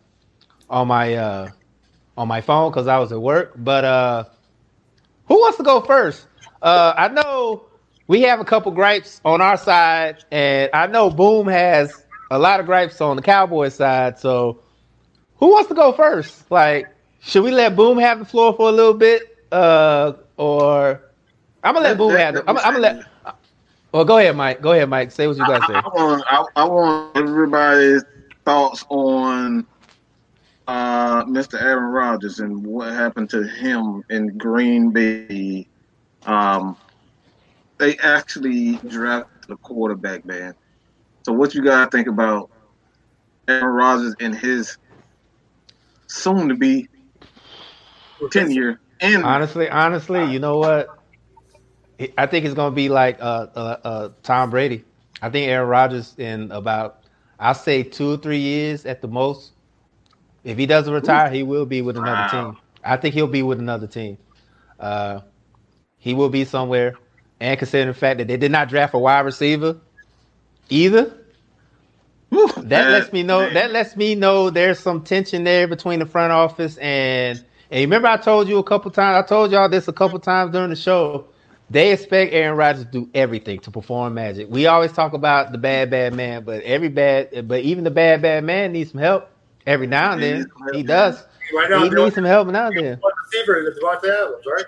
on 0.70 0.88
my 0.88 1.14
uh 1.14 1.52
on 2.16 2.28
my 2.28 2.40
phone 2.42 2.70
because 2.70 2.88
I 2.88 2.98
was 2.98 3.12
at 3.12 3.20
work. 3.20 3.54
But 3.56 3.84
uh 3.84 4.24
who 5.26 5.36
wants 5.36 5.58
to 5.58 5.64
go 5.64 5.80
first? 5.80 6.26
Uh 6.62 6.94
I 6.96 7.08
know 7.08 7.66
we 8.08 8.22
have 8.22 8.40
a 8.40 8.44
couple 8.44 8.72
gripes 8.72 9.20
on 9.24 9.40
our 9.40 9.56
side, 9.56 10.18
and 10.32 10.70
I 10.74 10.86
know 10.88 11.10
Boom 11.10 11.46
has 11.48 12.06
a 12.30 12.38
lot 12.38 12.60
of 12.60 12.66
gripes 12.66 13.00
on 13.00 13.16
the 13.16 13.22
Cowboys 13.22 13.74
side. 13.74 14.18
So, 14.18 14.62
who 15.40 15.50
wants 15.50 15.68
to 15.68 15.74
go 15.74 15.92
first? 15.92 16.48
Like, 16.50 16.86
should 17.20 17.42
we 17.42 17.50
let 17.50 17.74
Boom 17.74 17.98
have 17.98 18.20
the 18.20 18.24
floor 18.24 18.52
for 18.52 18.68
a 18.68 18.72
little 18.72 18.94
bit, 18.94 19.22
uh, 19.50 20.12
or 20.36 21.02
I'm 21.64 21.74
gonna 21.74 21.88
let 21.88 21.98
Boom 21.98 22.14
have 22.14 22.34
the. 22.34 22.40
I'm, 22.48 22.56
I'm 22.58 22.74
gonna 22.74 22.78
let. 22.78 23.06
Well, 23.92 24.04
go 24.04 24.18
ahead, 24.18 24.36
Mike. 24.36 24.60
Go 24.60 24.72
ahead, 24.72 24.88
Mike. 24.88 25.10
Say 25.10 25.26
what 25.26 25.36
you 25.36 25.46
gotta 25.46 25.64
I, 25.64 25.66
say. 25.66 25.74
I 25.74 25.88
want 25.88 26.24
I, 26.30 26.44
I 26.56 26.64
want 26.64 27.16
everybody's 27.16 28.04
thoughts 28.44 28.84
on 28.88 29.66
uh, 30.68 31.24
Mr. 31.24 31.60
Aaron 31.60 31.90
Rodgers 31.90 32.38
and 32.38 32.64
what 32.64 32.92
happened 32.92 33.30
to 33.30 33.42
him 33.42 34.04
in 34.10 34.38
Green 34.38 34.90
Bay. 34.90 35.66
Um, 36.26 36.76
they 37.78 37.96
actually 37.98 38.76
drafted 38.88 39.50
a 39.50 39.56
quarterback, 39.56 40.24
man. 40.24 40.54
So 41.24 41.32
what 41.32 41.54
you 41.54 41.62
gotta 41.64 41.90
think 41.90 42.06
about 42.06 42.50
Aaron 43.48 43.64
Rodgers 43.66 44.14
and 44.20 44.34
his 44.34 44.76
soon 46.10 46.48
to 46.48 46.54
be 46.54 46.88
tenure 48.30 48.80
in 49.00 49.22
Honestly, 49.22 49.68
honestly, 49.68 50.24
you 50.24 50.38
know 50.38 50.58
what? 50.58 50.98
I 52.16 52.26
think 52.26 52.44
it's 52.44 52.54
gonna 52.54 52.74
be 52.74 52.88
like 52.88 53.18
uh, 53.20 53.46
uh, 53.54 53.76
uh, 53.84 54.08
Tom 54.22 54.50
Brady. 54.50 54.84
I 55.22 55.30
think 55.30 55.48
Aaron 55.48 55.68
Rodgers 55.68 56.14
in 56.18 56.50
about 56.50 57.00
I 57.38 57.52
say 57.52 57.82
two 57.82 58.12
or 58.14 58.16
three 58.16 58.38
years 58.38 58.86
at 58.86 59.00
the 59.02 59.08
most. 59.08 59.52
If 60.44 60.58
he 60.58 60.66
doesn't 60.66 60.92
retire, 60.92 61.30
he 61.30 61.42
will 61.42 61.66
be 61.66 61.82
with 61.82 61.96
another 61.96 62.22
Wow. 62.22 62.24
team. 62.24 62.58
I 62.84 62.96
think 62.96 63.14
he'll 63.14 63.26
be 63.26 63.42
with 63.42 63.58
another 63.58 63.86
team. 63.86 64.18
Uh, 64.78 65.20
he 65.98 66.14
will 66.14 66.30
be 66.30 66.44
somewhere. 66.44 66.98
And 67.40 67.58
considering 67.58 67.88
the 67.88 67.94
fact 67.94 68.18
that 68.18 68.28
they 68.28 68.36
did 68.36 68.50
not 68.52 68.68
draft 68.68 68.94
a 68.94 68.98
wide 68.98 69.20
receiver 69.20 69.80
either, 70.70 71.12
Whew, 72.30 72.48
that 72.56 72.90
lets 72.90 73.12
me 73.12 73.22
know 73.22 73.40
man. 73.40 73.54
that 73.54 73.70
lets 73.72 73.96
me 73.96 74.14
know 74.14 74.50
there's 74.50 74.78
some 74.78 75.02
tension 75.02 75.44
there 75.44 75.68
between 75.68 75.98
the 75.98 76.06
front 76.06 76.32
office 76.32 76.76
and 76.78 77.44
and 77.70 77.80
remember 77.80 78.08
I 78.08 78.16
told 78.16 78.48
you 78.48 78.58
a 78.58 78.64
couple 78.64 78.90
times 78.90 79.22
I 79.24 79.28
told 79.28 79.52
y'all 79.52 79.68
this 79.68 79.86
a 79.88 79.92
couple 79.92 80.18
times 80.18 80.52
during 80.52 80.70
the 80.70 80.76
show. 80.76 81.26
They 81.68 81.92
expect 81.92 82.32
Aaron 82.32 82.56
Rodgers 82.56 82.84
to 82.84 82.90
do 82.90 83.08
everything 83.14 83.60
to 83.60 83.70
perform 83.70 84.14
magic. 84.14 84.48
We 84.50 84.66
always 84.66 84.90
talk 84.92 85.12
about 85.12 85.52
the 85.52 85.58
bad 85.58 85.90
bad 85.90 86.14
man, 86.14 86.42
but 86.44 86.62
every 86.62 86.88
bad 86.88 87.46
but 87.46 87.60
even 87.60 87.84
the 87.84 87.90
bad 87.92 88.22
bad 88.22 88.42
man 88.44 88.72
needs 88.72 88.90
some 88.90 89.00
help 89.00 89.28
every 89.66 89.86
now 89.86 90.12
and 90.12 90.22
then. 90.22 90.50
He 90.72 90.82
does. 90.82 91.22
Right 91.54 91.68
now, 91.70 91.82
He 91.82 91.90
needs 91.90 92.14
some 92.14 92.24
help 92.24 92.48
now 92.48 92.68
and 92.68 92.76
then. 92.76 92.98
one 92.98 93.12
receiver 93.24 93.68
is 93.68 93.78
Davante 93.78 94.04
Adams, 94.04 94.44
right? 94.46 94.64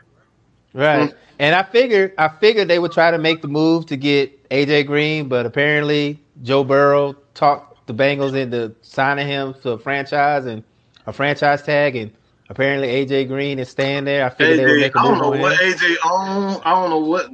Right. 0.75 1.14
And 1.38 1.55
I 1.55 1.62
figured 1.64 2.12
I 2.18 2.29
figured 2.29 2.68
they 2.68 2.79
would 2.79 2.92
try 2.92 3.11
to 3.11 3.18
make 3.18 3.42
the 3.42 3.48
move 3.48 3.87
to 3.87 3.96
get 3.96 4.48
AJ 4.51 4.87
Green, 4.87 5.29
but 5.29 5.44
apparently 5.46 6.20
Joe 6.42 6.64
Burrow 6.64 7.16
talked 7.35 7.87
the 7.87 7.95
Bengals 7.95 8.35
into 8.37 8.75
signing 8.83 9.27
him 9.27 9.55
to 9.62 9.71
a 9.73 9.79
franchise 9.79 10.47
and 10.47 10.62
a 11.07 11.12
franchise 11.12 11.62
tag 11.62 11.97
and 11.97 12.11
apparently 12.49 12.88
AJ 12.88 13.29
Green 13.29 13.59
is 13.59 13.68
staying 13.68 14.05
there. 14.05 14.25
I 14.25 14.31
figured 14.31 14.59
they 14.59 14.66
would 14.66 14.77
AJ, 14.77 14.81
make 14.81 14.95
a 14.97 14.99
I 15.01 15.03
don't 15.03 15.18
know 15.18 15.31
what 15.31 15.53
him. 15.61 15.73
AJ 15.73 15.97
on. 16.05 16.62
I 16.64 16.71
don't 16.75 16.90
know 16.90 16.99
what 16.99 17.31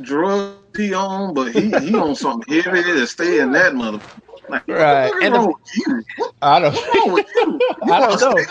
drugs 0.00 0.56
he 0.76 0.94
on, 0.94 1.34
but 1.34 1.52
he 1.52 1.70
he 1.78 1.94
on 1.96 2.14
something 2.14 2.62
heavy 2.62 2.82
to 2.82 3.06
stay 3.06 3.40
in 3.40 3.52
that 3.52 3.74
mother. 3.74 4.00
Like, 4.48 4.66
Right. 4.68 5.10
What 5.10 5.20
the 5.20 5.20
fuck 5.20 5.22
is 5.22 5.24
And 5.26 5.34
the- 5.34 5.40
you? 5.76 6.04
What- 6.16 6.34
I 6.42 6.58
don't 6.60 6.74
What's 6.74 7.34
you? 7.34 7.60
You 7.84 7.92
I 7.92 8.00
don't 8.00 8.20
know. 8.20 8.44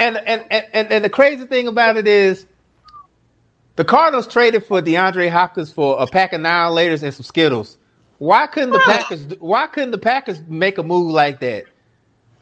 and, 0.00 0.16
and, 0.26 0.44
and, 0.50 0.66
and, 0.72 0.92
and 0.92 1.04
the 1.04 1.10
crazy 1.10 1.46
thing 1.46 1.66
about 1.68 1.96
it 1.96 2.06
is 2.06 2.46
the 3.76 3.84
Cardinals 3.84 4.26
traded 4.26 4.64
for 4.64 4.82
DeAndre 4.82 5.30
Hopkins 5.30 5.72
for 5.72 6.00
a 6.02 6.06
pack 6.06 6.32
of 6.32 6.40
nine 6.40 6.72
laters 6.72 7.02
and 7.02 7.14
some 7.14 7.22
Skittles. 7.24 7.76
Why 8.18 8.46
couldn't 8.46 8.70
the 8.70 8.80
Packers? 8.80 9.26
Why 9.38 9.66
couldn't 9.68 9.92
the 9.92 9.98
Packers 9.98 10.40
make 10.48 10.78
a 10.78 10.82
move 10.82 11.12
like 11.12 11.40
that? 11.40 11.64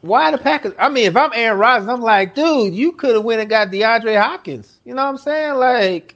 Why 0.01 0.31
the 0.31 0.39
Packers? 0.39 0.73
I 0.79 0.89
mean, 0.89 1.07
if 1.07 1.17
I'm 1.17 1.31
Aaron 1.35 1.59
Rodgers, 1.59 1.89
I'm 1.89 2.01
like, 2.01 2.35
dude, 2.35 2.75
you 2.75 2.93
could 2.93 3.15
have 3.15 3.25
went 3.25 3.41
and 3.41 3.51
got 3.51 3.69
DeAndre 3.69 4.21
Hopkins. 4.21 4.79
You 4.85 4.95
know 4.95 5.03
what 5.03 5.11
I'm 5.11 5.19
saying? 5.19 5.55
Like, 5.55 6.15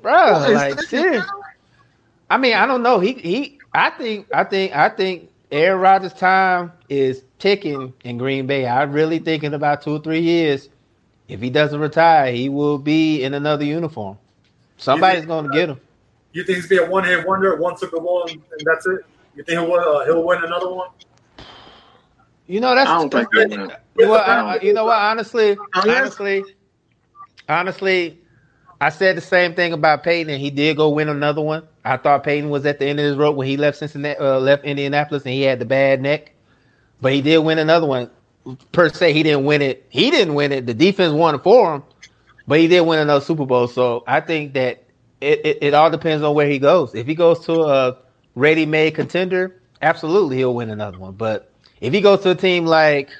bro, 0.00 0.46
like 0.52 0.80
serious. 0.82 1.24
I 2.30 2.38
mean, 2.38 2.54
I 2.54 2.66
don't 2.66 2.82
know. 2.82 3.00
He 3.00 3.12
he. 3.14 3.58
I 3.74 3.90
think 3.90 4.28
I 4.32 4.44
think 4.44 4.74
I 4.74 4.88
think 4.88 5.28
Aaron 5.50 5.80
Rodgers' 5.80 6.14
time 6.14 6.72
is 6.88 7.22
ticking 7.38 7.92
in 8.04 8.16
Green 8.16 8.46
Bay. 8.46 8.66
I 8.66 8.84
really 8.84 9.18
think 9.18 9.44
in 9.44 9.52
about 9.52 9.82
two 9.82 9.96
or 9.96 10.00
three 10.00 10.20
years, 10.20 10.70
if 11.28 11.40
he 11.40 11.50
doesn't 11.50 11.80
retire, 11.80 12.32
he 12.32 12.48
will 12.48 12.78
be 12.78 13.22
in 13.22 13.34
another 13.34 13.64
uniform. 13.64 14.16
Somebody's 14.76 15.26
going 15.26 15.50
to 15.50 15.52
get 15.52 15.68
him. 15.68 15.80
You 16.34 16.42
think 16.42 16.56
he's 16.56 16.66
be 16.66 16.78
a 16.78 16.90
one 16.90 17.04
hit 17.04 17.26
wonder, 17.26 17.54
one 17.56 17.78
Super 17.78 18.00
Bowl, 18.00 18.26
and 18.28 18.42
that's 18.64 18.84
it? 18.86 19.06
You 19.36 19.44
think 19.44 19.60
he'll 19.60 19.70
win, 19.70 19.80
uh, 19.80 20.04
he'll 20.04 20.24
win 20.24 20.42
another 20.42 20.68
one? 20.68 20.90
You 22.48 22.60
know 22.60 22.74
that's. 22.74 22.90
I 22.90 22.98
don't 22.98 23.10
think 23.10 23.28
they 23.32 23.56
will. 23.56 23.70
Well, 24.10 24.48
I, 24.48 24.58
you 24.60 24.72
know 24.72 24.84
what? 24.84 24.98
Honestly, 24.98 25.56
honestly, 25.74 26.44
honestly, 27.48 28.18
I 28.80 28.88
said 28.88 29.16
the 29.16 29.20
same 29.20 29.54
thing 29.54 29.72
about 29.72 30.02
Peyton, 30.02 30.28
and 30.28 30.42
he 30.42 30.50
did 30.50 30.76
go 30.76 30.90
win 30.90 31.08
another 31.08 31.40
one. 31.40 31.62
I 31.84 31.96
thought 31.96 32.24
Peyton 32.24 32.50
was 32.50 32.66
at 32.66 32.80
the 32.80 32.86
end 32.86 32.98
of 32.98 33.04
his 33.04 33.16
rope 33.16 33.36
when 33.36 33.46
he 33.46 33.56
left 33.56 33.78
Cincinnati, 33.78 34.18
uh, 34.18 34.40
left 34.40 34.64
Indianapolis, 34.64 35.22
and 35.22 35.32
he 35.32 35.42
had 35.42 35.60
the 35.60 35.64
bad 35.64 36.02
neck. 36.02 36.32
But 37.00 37.12
he 37.12 37.22
did 37.22 37.38
win 37.38 37.60
another 37.60 37.86
one. 37.86 38.10
Per 38.72 38.88
se, 38.88 39.12
he 39.12 39.22
didn't 39.22 39.44
win 39.44 39.62
it. 39.62 39.86
He 39.88 40.10
didn't 40.10 40.34
win 40.34 40.50
it. 40.50 40.66
The 40.66 40.74
defense 40.74 41.12
won 41.12 41.36
it 41.36 41.44
for 41.44 41.76
him, 41.76 41.82
but 42.48 42.58
he 42.58 42.66
did 42.66 42.80
win 42.80 42.98
another 42.98 43.24
Super 43.24 43.46
Bowl. 43.46 43.68
So 43.68 44.02
I 44.08 44.20
think 44.20 44.54
that 44.54 44.83
it, 45.24 45.46
it, 45.46 45.58
it 45.62 45.74
all 45.74 45.90
depends 45.90 46.22
on 46.22 46.34
where 46.34 46.48
he 46.48 46.58
goes. 46.58 46.94
If 46.94 47.06
he 47.06 47.14
goes 47.14 47.44
to 47.46 47.62
a 47.62 47.96
ready-made 48.34 48.94
contender, 48.94 49.60
absolutely 49.82 50.36
he'll 50.36 50.54
win 50.54 50.70
another 50.70 50.98
one. 50.98 51.14
But 51.14 51.52
if 51.80 51.92
he 51.92 52.00
goes 52.00 52.22
to 52.22 52.30
a 52.30 52.34
team 52.34 52.66
like 52.66 53.10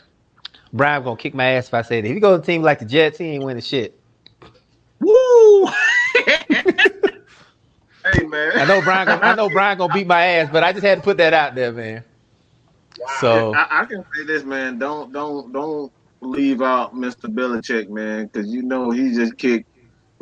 Brian 0.75 1.05
gonna 1.05 1.17
kick 1.17 1.35
my 1.35 1.45
ass 1.45 1.69
if 1.69 1.75
I 1.75 1.83
say 1.83 2.01
that. 2.01 2.09
If 2.09 2.15
he 2.15 2.21
goes 2.21 2.39
to 2.39 2.43
a 2.43 2.47
team 2.47 2.63
like 2.63 2.81
the 2.81 2.85
Jets, 2.85 3.19
he 3.19 3.27
ain't 3.27 3.45
winning 3.45 3.63
shit. 3.63 3.99
Woo! 4.99 5.67
hey 6.17 6.43
man. 8.27 8.59
I 8.59 8.65
know 8.67 8.83
Brian. 8.83 9.07
Gonna, 9.07 9.23
I 9.23 9.35
know 9.37 9.49
Brian 9.49 9.79
gonna 9.79 9.95
beat 9.95 10.07
my 10.07 10.25
ass, 10.25 10.51
but 10.53 10.65
I 10.65 10.73
just 10.73 10.85
had 10.85 10.99
to 10.99 11.05
put 11.05 11.17
that 11.19 11.33
out 11.33 11.55
there, 11.55 11.73
man. 11.73 12.03
So 13.21 13.55
I, 13.55 13.83
I 13.83 13.85
can 13.85 14.05
say 14.15 14.25
this, 14.25 14.45
man. 14.45 14.79
Don't 14.79 15.13
don't 15.13 15.53
don't 15.53 15.93
leave 16.21 16.61
out 16.61 16.95
Mr. 16.95 17.33
Belichick, 17.33 17.89
man, 17.89 18.27
because 18.27 18.49
you 18.49 18.63
know 18.63 18.91
he 18.91 19.15
just 19.15 19.39
kicked 19.39 19.69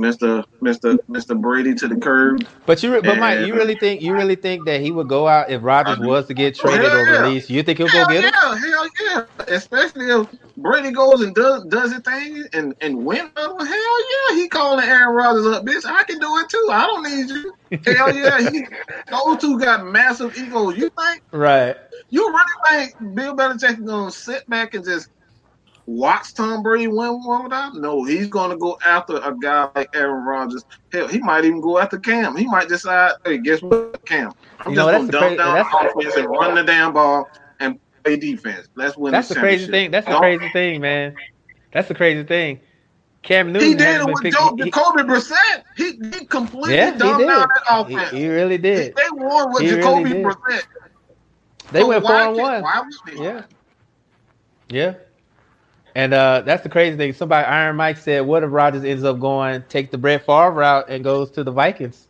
Mr. 0.03 0.45
Mr. 0.61 0.99
Mr. 1.09 1.41
Brady 1.41 1.75
to 1.75 1.87
the 1.87 1.97
curb. 1.97 2.45
But 2.67 2.83
you, 2.83 3.01
but 3.03 3.19
Mike, 3.19 3.47
you 3.47 3.55
really 3.55 3.77
think 3.77 4.03
you 4.03 4.13
really 4.15 4.35
think 4.35 4.67
that 4.67 4.81
he 4.81 4.91
would 4.91 5.09
go 5.09 5.29
out 5.29 5.49
if 5.51 5.63
Rodgers 5.63 5.99
uh, 5.99 6.03
was 6.03 6.27
to 6.27 6.35
get 6.35 6.57
traded 6.57 6.93
or 6.93 7.05
yeah. 7.07 7.21
released? 7.23 7.49
You 7.49 7.63
think 7.63 7.79
he'll 7.79 7.89
Hell 7.89 8.07
go 8.07 8.13
get 8.13 8.25
him? 8.25 8.33
yeah, 8.35 8.59
hell 8.59 8.89
yeah. 9.01 9.25
Especially 9.49 10.07
if 10.11 10.27
Brady 10.57 10.91
goes 10.91 11.21
and 11.23 11.35
does 11.35 11.65
does 11.67 11.93
his 11.93 12.03
thing 12.03 12.45
and 12.53 12.75
and 12.81 13.05
win. 13.05 13.31
Hell 13.37 13.59
yeah, 13.61 14.37
he 14.37 14.49
calling 14.49 14.85
Aaron 14.85 15.15
Rodgers 15.15 15.47
up, 15.47 15.65
bitch. 15.65 15.85
I 15.87 16.03
can 16.05 16.19
do 16.19 16.39
it 16.39 16.49
too. 16.49 16.69
I 16.73 16.87
don't 16.87 17.03
need 17.05 17.29
you. 17.31 17.55
Hell 17.87 18.15
yeah, 18.15 18.51
he, 18.51 18.67
those 19.11 19.39
two 19.41 19.59
got 19.59 19.87
massive 19.87 20.37
egos. 20.37 20.77
You 20.77 20.91
think 20.91 21.23
Right. 21.31 21.77
you 22.11 22.29
really 22.29 22.91
think 22.93 23.15
Bill 23.15 23.35
Belichick 23.37 23.79
is 23.79 23.87
gonna 23.87 24.11
sit 24.11 24.49
back 24.51 24.75
and 24.75 24.85
just 24.85 25.09
watch 25.87 26.35
Tom 26.35 26.63
Brady 26.63 26.87
win 26.89 27.21
one 27.25 27.45
without? 27.45 27.75
No, 27.75 28.05
he's 28.05 28.29
gonna 28.29 28.57
go 28.57 28.77
after 28.85 29.17
a 29.17 29.35
guy 29.41 29.69
like 29.75 29.89
Aaron 29.95 30.25
Rodgers. 30.25 30.65
Hell, 30.93 31.09
he 31.09 31.19
might 31.21 31.45
even 31.45 31.61
go 31.61 31.79
after 31.79 31.99
Cam. 31.99 32.37
He 32.37 32.47
might 32.47 32.69
decide, 32.69 33.13
hey, 33.25 33.39
guess 33.39 33.63
what, 33.63 34.05
Cam? 34.07 34.33
I'm 34.61 34.73
You 34.73 34.77
just 34.77 34.87
that's 34.91 34.99
gonna 34.99 35.07
the 35.07 35.13
dumb 35.13 35.29
cra- 35.29 35.37
down 35.37 35.55
the 35.59 36.01
offense 36.01 36.17
and 36.17 36.29
run 36.29 36.55
the 36.55 36.63
damn 36.65 36.93
ball 36.93 37.29
and 37.61 37.79
play 38.05 38.17
defense. 38.17 38.69
Let's 38.77 38.97
win. 38.97 39.13
That's 39.13 39.29
this 39.29 39.37
the 39.37 39.41
crazy 39.41 39.67
thing. 39.67 39.91
That's 39.91 40.07
the 40.07 40.17
crazy 40.17 40.49
thing, 40.51 40.81
man. 40.81 41.17
That's 41.73 41.89
the 41.89 41.95
crazy 41.95 42.25
thing. 42.25 42.61
Cam 43.23 43.53
Newton 43.53 43.69
He 43.69 43.75
did 43.75 44.01
it 44.01 44.07
with 44.07 44.33
Joe, 44.33 44.55
he- 44.57 44.65
Jacoby 44.65 45.03
Brissett. 45.05 45.63
He, 45.77 45.93
he 46.19 46.27
completely 46.27 46.75
Yeah, 46.75 46.93
he 46.93 46.99
down 46.99 47.21
that 47.21 47.49
offense. 47.71 48.11
he 48.11 48.29
really 48.29 48.59
did. 48.59 48.95
They 48.97 49.03
won 49.13 49.53
with 49.53 49.63
He 49.63 49.71
really 49.75 49.81
Jacoby 49.81 50.11
did. 50.11 50.27
Brissett. 50.27 50.63
They 51.71 51.81
So 51.81 51.89
went 51.89 52.05
four 52.05 52.15
and 52.17 52.37
one. 52.37 52.65
Yeah. 53.17 53.43
Yeah. 54.69 54.95
And 55.95 56.15
uh, 56.15 56.43
that's 56.47 56.63
the 56.63 56.69
crazy 56.71 56.97
thing. 56.97 57.13
Somebody, 57.13 57.45
Iron 57.47 57.77
Mike 57.77 57.99
said, 57.99 58.21
"What 58.21 58.43
if 58.43 58.51
Rodgers 58.53 58.85
ends 58.85 59.05
up 59.05 59.21
going 59.21 59.63
take 59.69 59.91
the 59.91 59.99
Brett 59.99 60.25
Favre 60.25 60.51
route 60.51 60.89
and 60.89 61.05
goes 61.05 61.31
to 61.33 61.45
the 61.45 61.51
Vikings?" 61.53 62.09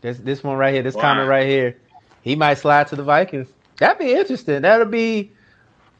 This 0.00 0.18
this 0.18 0.42
one 0.42 0.56
right 0.56 0.72
here, 0.74 0.82
this 0.82 0.94
Wow. 0.94 1.02
comment 1.02 1.28
right 1.28 1.46
here, 1.46 1.76
he 2.22 2.34
might 2.34 2.54
slide 2.54 2.88
to 2.88 2.96
the 2.96 3.02
Vikings. 3.04 3.48
That'd 3.78 3.98
be 3.98 4.12
interesting. 4.12 4.62
That'll 4.62 4.86
be 4.86 5.30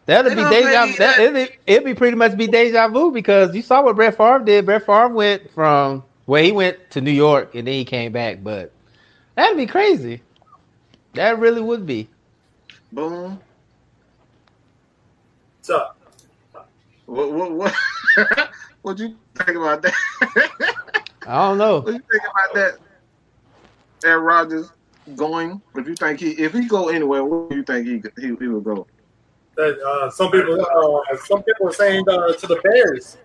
that'll 0.06 0.30
be 0.34 0.36
deja. 0.36 0.86
that- 0.98 1.18
it'd, 1.20 1.50
it'd 1.66 1.84
be 1.84 1.94
pretty 1.94 2.16
much 2.16 2.36
be 2.36 2.46
deja 2.46 2.88
vu 2.88 3.12
because 3.12 3.54
you 3.54 3.62
saw 3.62 3.82
what 3.82 3.96
Brett 3.96 4.16
Favre 4.16 4.40
did. 4.44 4.66
Brett 4.66 4.86
Favre 4.86 5.08
went 5.08 5.50
from 5.52 6.02
well, 6.26 6.42
he 6.42 6.52
went 6.52 6.90
to 6.90 7.00
New 7.00 7.10
York 7.12 7.54
and 7.54 7.66
then 7.66 7.74
he 7.74 7.84
came 7.84 8.12
back, 8.12 8.42
but 8.42 8.72
that'd 9.36 9.56
be 9.56 9.66
crazy. 9.66 10.22
That 11.14 11.38
really 11.38 11.60
would 11.60 11.86
be. 11.86 12.08
Boom. 12.92 13.38
So, 15.62 15.86
What 17.06 17.32
what 17.32 17.52
what? 17.52 17.74
what 18.82 18.98
you 18.98 19.16
think 19.36 19.56
about 19.56 19.82
that? 19.82 19.94
I 21.26 21.48
don't 21.48 21.58
know. 21.58 21.80
what 21.80 21.92
you 21.94 22.00
think 22.10 22.22
about 22.22 22.54
that? 22.54 22.78
Aaron 24.04 24.24
Rodgers 24.24 24.70
going? 25.16 25.60
If 25.76 25.86
you 25.86 25.94
think 25.94 26.20
he 26.20 26.30
if 26.30 26.52
he 26.52 26.66
go 26.66 26.88
anywhere, 26.88 27.24
where 27.24 27.48
do 27.48 27.56
you 27.56 27.62
think 27.62 27.86
he 27.86 28.02
he, 28.20 28.34
he 28.40 28.48
would 28.48 28.64
go? 28.64 28.86
that, 29.60 29.78
uh, 29.80 30.10
some 30.10 30.30
people, 30.30 30.60
uh, 30.60 31.16
some 31.24 31.42
people 31.42 31.68
are 31.68 31.72
saying 31.72 32.04
uh, 32.08 32.32
to 32.32 32.46
the 32.46 32.60
Bears. 32.62 33.16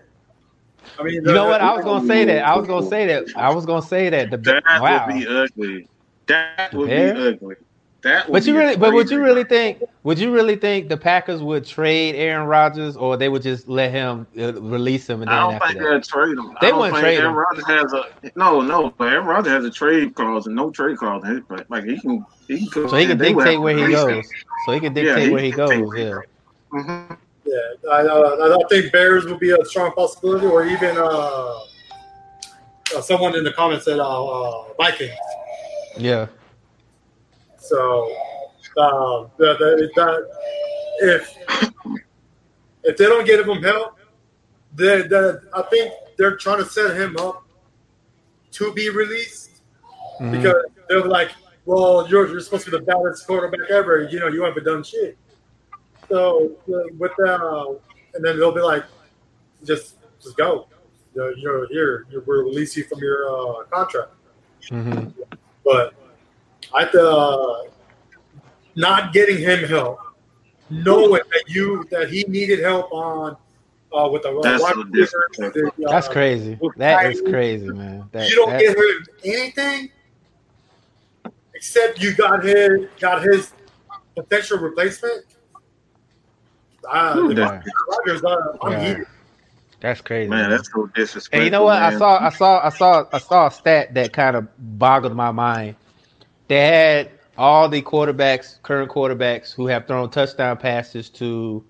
I 0.98 1.02
mean, 1.02 1.14
You 1.14 1.20
know 1.22 1.46
what? 1.46 1.60
I 1.60 1.74
was 1.74 1.84
gonna 1.84 2.06
say 2.06 2.24
that. 2.24 2.44
I 2.44 2.56
was 2.56 2.66
gonna 2.66 2.88
say 2.88 3.06
that. 3.06 3.26
I 3.36 3.52
was 3.54 3.66
gonna 3.66 3.82
say 3.86 4.10
that. 4.10 4.30
The 4.30 4.36
That 4.38 4.62
wow. 4.80 5.06
would 5.06 5.14
be 5.14 5.26
ugly. 5.26 5.88
That 6.26 6.72
would 6.74 6.88
Bear? 6.88 7.14
be 7.14 7.20
ugly. 7.20 7.56
That 8.06 8.28
would 8.28 8.34
But 8.34 8.46
you 8.46 8.52
be 8.52 8.58
really, 8.60 8.76
but 8.76 8.92
would 8.92 9.10
you 9.10 9.20
really 9.20 9.42
think? 9.42 9.82
Would 10.04 10.16
you 10.20 10.32
really 10.32 10.54
think 10.54 10.88
the 10.88 10.96
Packers 10.96 11.42
would 11.42 11.66
trade 11.66 12.14
Aaron 12.14 12.46
Rodgers, 12.46 12.96
or 12.96 13.16
they 13.16 13.28
would 13.28 13.42
just 13.42 13.66
let 13.66 13.90
him 13.90 14.28
uh, 14.38 14.52
release 14.62 15.10
him 15.10 15.22
and 15.22 15.30
then 15.30 15.36
I 15.36 15.40
don't 15.42 15.54
after 15.54 15.66
think 15.74 15.80
they'll 15.80 16.00
trade 16.02 16.38
him. 16.38 16.56
They 16.60 16.68
I 16.68 16.70
don't 16.70 16.78
wouldn't 16.78 16.94
think 16.98 17.02
trade 17.04 17.18
Aaron 17.18 17.30
him. 17.32 17.36
Rodgers 17.38 17.66
has 17.66 17.92
a 17.92 18.04
no, 18.36 18.60
no. 18.60 18.94
But 18.96 19.08
Aaron 19.12 19.26
Rodgers 19.26 19.52
has 19.54 19.64
a 19.64 19.70
trade 19.72 20.14
clause 20.14 20.46
and 20.46 20.54
no 20.54 20.70
trade 20.70 20.98
clause. 20.98 21.24
in 21.24 21.30
his 21.30 21.40
contract. 21.46 21.68
Like 21.68 21.82
he 21.84 21.98
can, 21.98 22.24
he 22.46 22.58
can. 22.58 22.68
come 22.68 22.90
So 22.90 22.96
he 22.96 23.06
can 23.06 23.18
dictate 23.18 23.60
where 23.60 23.76
he 23.76 23.82
release 23.82 23.98
him. 23.98 24.14
goes. 24.14 24.30
So 24.66 24.72
he 24.72 24.78
can 24.78 24.94
Yeah, 24.94 25.02
dictate 25.02 25.26
he 25.26 25.32
where 25.32 25.42
he 25.42 25.50
goes. 25.50 25.70
dictate 25.70 25.86
where 25.88 25.96
he 25.98 26.04
Yeah. 26.04 26.80
Mhm. 26.80 27.18
Yeah, 27.44 27.90
I, 27.90 28.02
uh, 28.06 28.56
I 28.60 28.68
think 28.68 28.92
Bears 28.92 29.24
would 29.26 29.40
be 29.40 29.50
a 29.50 29.64
strong 29.64 29.90
possibility, 29.92 30.46
or 30.46 30.64
even 30.64 30.96
uh, 30.96 31.02
uh, 32.96 33.00
someone 33.00 33.34
in 33.34 33.42
the 33.42 33.52
comments 33.52 33.84
said 33.84 33.98
uh, 33.98 34.24
uh, 34.24 34.64
Vikings. 34.78 35.10
Yeah. 35.96 36.26
So 37.68 38.12
uh, 38.76 39.26
the, 39.38 39.56
the, 39.58 39.90
that 39.96 40.28
if 41.00 41.36
if 42.84 42.96
they 42.96 43.06
don't 43.06 43.26
get 43.26 43.46
him 43.46 43.62
help, 43.62 43.98
then 44.74 45.08
then 45.08 45.40
I 45.54 45.62
think 45.62 45.92
they're 46.16 46.36
trying 46.36 46.62
to 46.62 46.68
set 46.70 46.96
him 46.96 47.16
up 47.16 47.44
to 48.52 48.72
be 48.72 48.88
released 48.90 49.50
Mhm. 50.20 50.32
because 50.32 50.64
they're 50.88 51.04
like, 51.04 51.30
well, 51.66 52.06
you're, 52.08 52.26
you're 52.28 52.40
supposed 52.40 52.64
to 52.64 52.70
be 52.70 52.78
the 52.78 52.82
baddest 52.84 53.26
quarterback 53.26 53.68
ever. 53.70 54.04
You 54.10 54.18
know, 54.20 54.28
you 54.28 54.42
haven't 54.44 54.64
done 54.64 54.82
shit. 54.82 55.18
So 56.08 56.52
uh, 56.72 56.88
with 56.98 57.12
that, 57.18 57.40
uh, 57.42 57.74
and 58.14 58.24
then 58.24 58.38
they'll 58.38 58.54
be 58.54 58.60
like, 58.62 58.84
just 59.64 59.96
just 60.22 60.36
go. 60.36 60.68
Uh, 61.18 61.30
You're 61.30 61.66
here. 61.68 62.06
We'll 62.26 62.44
release 62.44 62.76
you 62.76 62.84
from 62.84 62.98
your 63.00 63.28
uh, 63.28 63.64
contract. 63.64 64.12
Mhm. 64.70 65.12
But 65.64 65.94
I 66.74 66.84
uh, 66.84 67.62
not 68.74 69.12
getting 69.12 69.38
him 69.38 69.64
help, 69.68 69.98
knowing 70.70 71.22
that 71.32 71.44
you 71.48 71.86
that 71.90 72.10
he 72.10 72.24
needed 72.28 72.60
help 72.60 72.92
on 72.92 73.36
uh, 73.96 74.08
with 74.10 74.22
the 74.22 74.38
That's 74.42 74.62
wide 74.62 74.74
so 74.74 74.82
receiver, 74.82 75.28
the, 75.54 75.72
uh, 75.86 75.90
That's 75.90 76.08
crazy. 76.08 76.58
That 76.76 77.06
is 77.06 77.22
crazy, 77.22 77.68
man. 77.70 78.08
That, 78.12 78.28
you 78.28 78.36
don't 78.36 78.50
that- 78.50 78.60
get 78.60 78.76
him 78.76 79.06
anything 79.24 79.88
except 81.54 82.00
you 82.00 82.14
got 82.14 82.44
his 82.44 82.70
got 83.00 83.22
his 83.22 83.52
potential 84.14 84.58
replacement. 84.58 85.24
Uh, 86.90 87.16
Ooh, 87.18 87.30
I'm 87.30 87.62
Rodgers, 87.88 88.24
uh, 88.24 88.36
I'm 88.62 88.72
Yeah. 88.72 88.88
heated. 88.88 89.06
That's 89.80 90.00
crazy. 90.00 90.30
Man, 90.30 90.50
that's 90.50 90.70
so 90.72 90.86
disrespectful. 90.94 91.38
And 91.38 91.44
you 91.44 91.50
know 91.50 91.64
what? 91.64 91.82
I 91.82 91.98
saw, 91.98 92.24
I 92.24 92.30
saw, 92.30 92.64
I 92.64 92.68
saw, 92.70 93.04
I 93.12 93.18
saw 93.18 93.46
a 93.48 93.50
stat 93.50 93.94
that 93.94 94.12
kind 94.12 94.36
of 94.36 94.48
boggled 94.78 95.14
my 95.14 95.32
mind. 95.32 95.76
They 96.48 96.60
had 96.60 97.10
all 97.36 97.68
the 97.68 97.82
quarterbacks, 97.82 98.60
current 98.62 98.90
quarterbacks, 98.90 99.52
who 99.52 99.66
have 99.66 99.86
thrown 99.86 100.10
touchdown 100.10 100.56
passes 100.56 101.10
to 101.10 101.64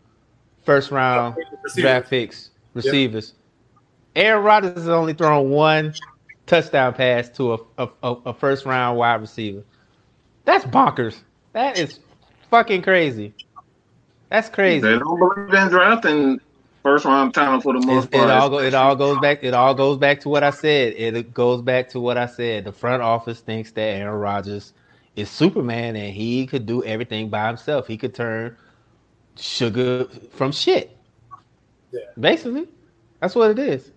first 0.64 0.90
round 0.90 1.36
Receivers. 1.62 1.82
draft 1.82 2.10
picks, 2.10 2.50
receivers. 2.74 3.34
Aaron 4.14 4.44
Rodgers 4.44 4.74
has 4.74 4.88
only 4.88 5.12
thrown 5.12 5.50
one 5.50 5.94
touchdown 6.46 6.94
pass 6.94 7.28
to 7.30 7.54
a, 7.54 7.58
a, 7.78 7.88
a 8.26 8.34
first 8.34 8.64
round 8.64 8.98
wide 8.98 9.20
receiver. 9.20 9.62
That's 10.44 10.64
bonkers. 10.64 11.18
That 11.52 11.78
is 11.78 12.00
fucking 12.50 12.82
crazy. 12.82 13.34
That's 14.30 14.48
crazy. 14.48 14.80
They 14.80 14.98
don't 14.98 15.18
believe 15.18 15.54
in 15.54 15.68
drafting 15.68 16.40
first 16.87 17.05
round 17.05 17.34
talent 17.34 17.64
for 17.64 17.72
the 17.72 17.84
most 17.84 18.12
part. 18.12 18.28
It 18.28 18.30
all, 18.30 18.49
go, 18.49 18.59
it 18.61 18.72
all 18.72 18.95
goes 18.95 19.18
back. 19.18 19.43
It 19.43 19.55
all 19.55 19.74
goes 19.74 19.99
back 19.99 20.20
to 20.20 20.28
what 20.28 20.45
I 20.45 20.51
said. 20.51 20.95
It 20.97 21.34
goes 21.34 21.61
back 21.61 21.89
to 21.91 22.01
what 22.01 22.16
I 22.16 22.26
said. 22.26 22.62
The 22.62 22.70
front 22.70 23.03
office 23.03 23.41
thinks 23.41 23.72
that 23.72 23.80
Aaron 23.80 24.20
Rodgers 24.20 24.72
is 25.16 25.28
Superman 25.28 25.97
and 25.97 26.14
he 26.14 26.47
could 26.47 26.64
do 26.64 26.84
everything 26.84 27.28
by 27.28 27.49
himself. 27.49 27.89
He 27.89 27.97
could 27.97 28.14
turn 28.14 28.57
sugar 29.34 30.07
from 30.30 30.53
shit. 30.53 30.97
Yeah. 31.91 32.03
Basically, 32.20 32.68
that's 33.18 33.34
what 33.34 33.51
it 33.51 33.59
is. 33.59 33.91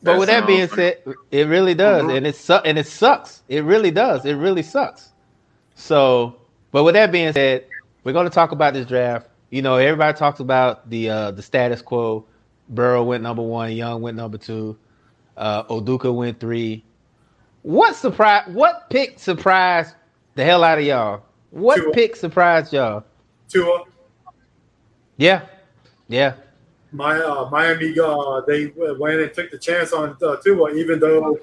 But 0.00 0.20
with 0.20 0.28
that 0.28 0.46
being 0.46 0.68
said, 0.68 0.98
it 1.32 1.48
really 1.48 1.74
does, 1.74 2.02
mm-hmm. 2.02 2.16
and 2.16 2.26
it 2.28 2.36
su- 2.36 2.62
and 2.64 2.78
it 2.78 2.86
sucks. 2.86 3.42
It 3.48 3.64
really 3.64 3.90
does. 3.90 4.24
It 4.24 4.34
really 4.34 4.62
sucks. 4.62 5.10
So, 5.74 6.36
but 6.70 6.84
with 6.84 6.94
that 6.94 7.10
being 7.10 7.32
said, 7.32 7.66
we're 8.04 8.12
going 8.12 8.28
to 8.28 8.34
talk 8.34 8.52
about 8.52 8.72
this 8.72 8.86
draft. 8.86 9.29
You 9.50 9.62
know, 9.62 9.76
everybody 9.76 10.16
talks 10.16 10.40
about 10.40 10.88
the 10.88 11.10
uh, 11.10 11.30
the 11.32 11.42
status 11.42 11.82
quo. 11.82 12.24
Burrow 12.68 13.02
went 13.02 13.22
number 13.22 13.42
one. 13.42 13.72
Young 13.72 14.00
went 14.00 14.16
number 14.16 14.38
two. 14.38 14.78
Uh, 15.36 15.64
Okudah 15.64 16.14
went 16.14 16.38
three. 16.38 16.84
What 17.62 17.96
surprise? 17.96 18.44
What 18.48 18.88
pick 18.90 19.18
surprised 19.18 19.94
the 20.34 20.44
hell 20.44 20.64
out 20.64 20.78
of 20.78 20.84
y'all? 20.84 21.22
What 21.50 21.76
Tua. 21.76 21.92
pick 21.92 22.16
surprised 22.16 22.72
y'all? 22.72 23.04
Tua. 23.48 23.84
Yeah, 25.16 25.42
yeah 26.08 26.34
my 26.92 27.18
uh, 27.20 27.48
Miami 27.50 27.94
uh, 27.98 28.40
they 28.46 28.72
went 28.76 29.20
and 29.20 29.32
took 29.32 29.50
the 29.50 29.58
chance 29.58 29.92
on 29.92 30.16
uh, 30.22 30.36
Tua, 30.36 30.74
even 30.74 30.98
though 30.98 31.38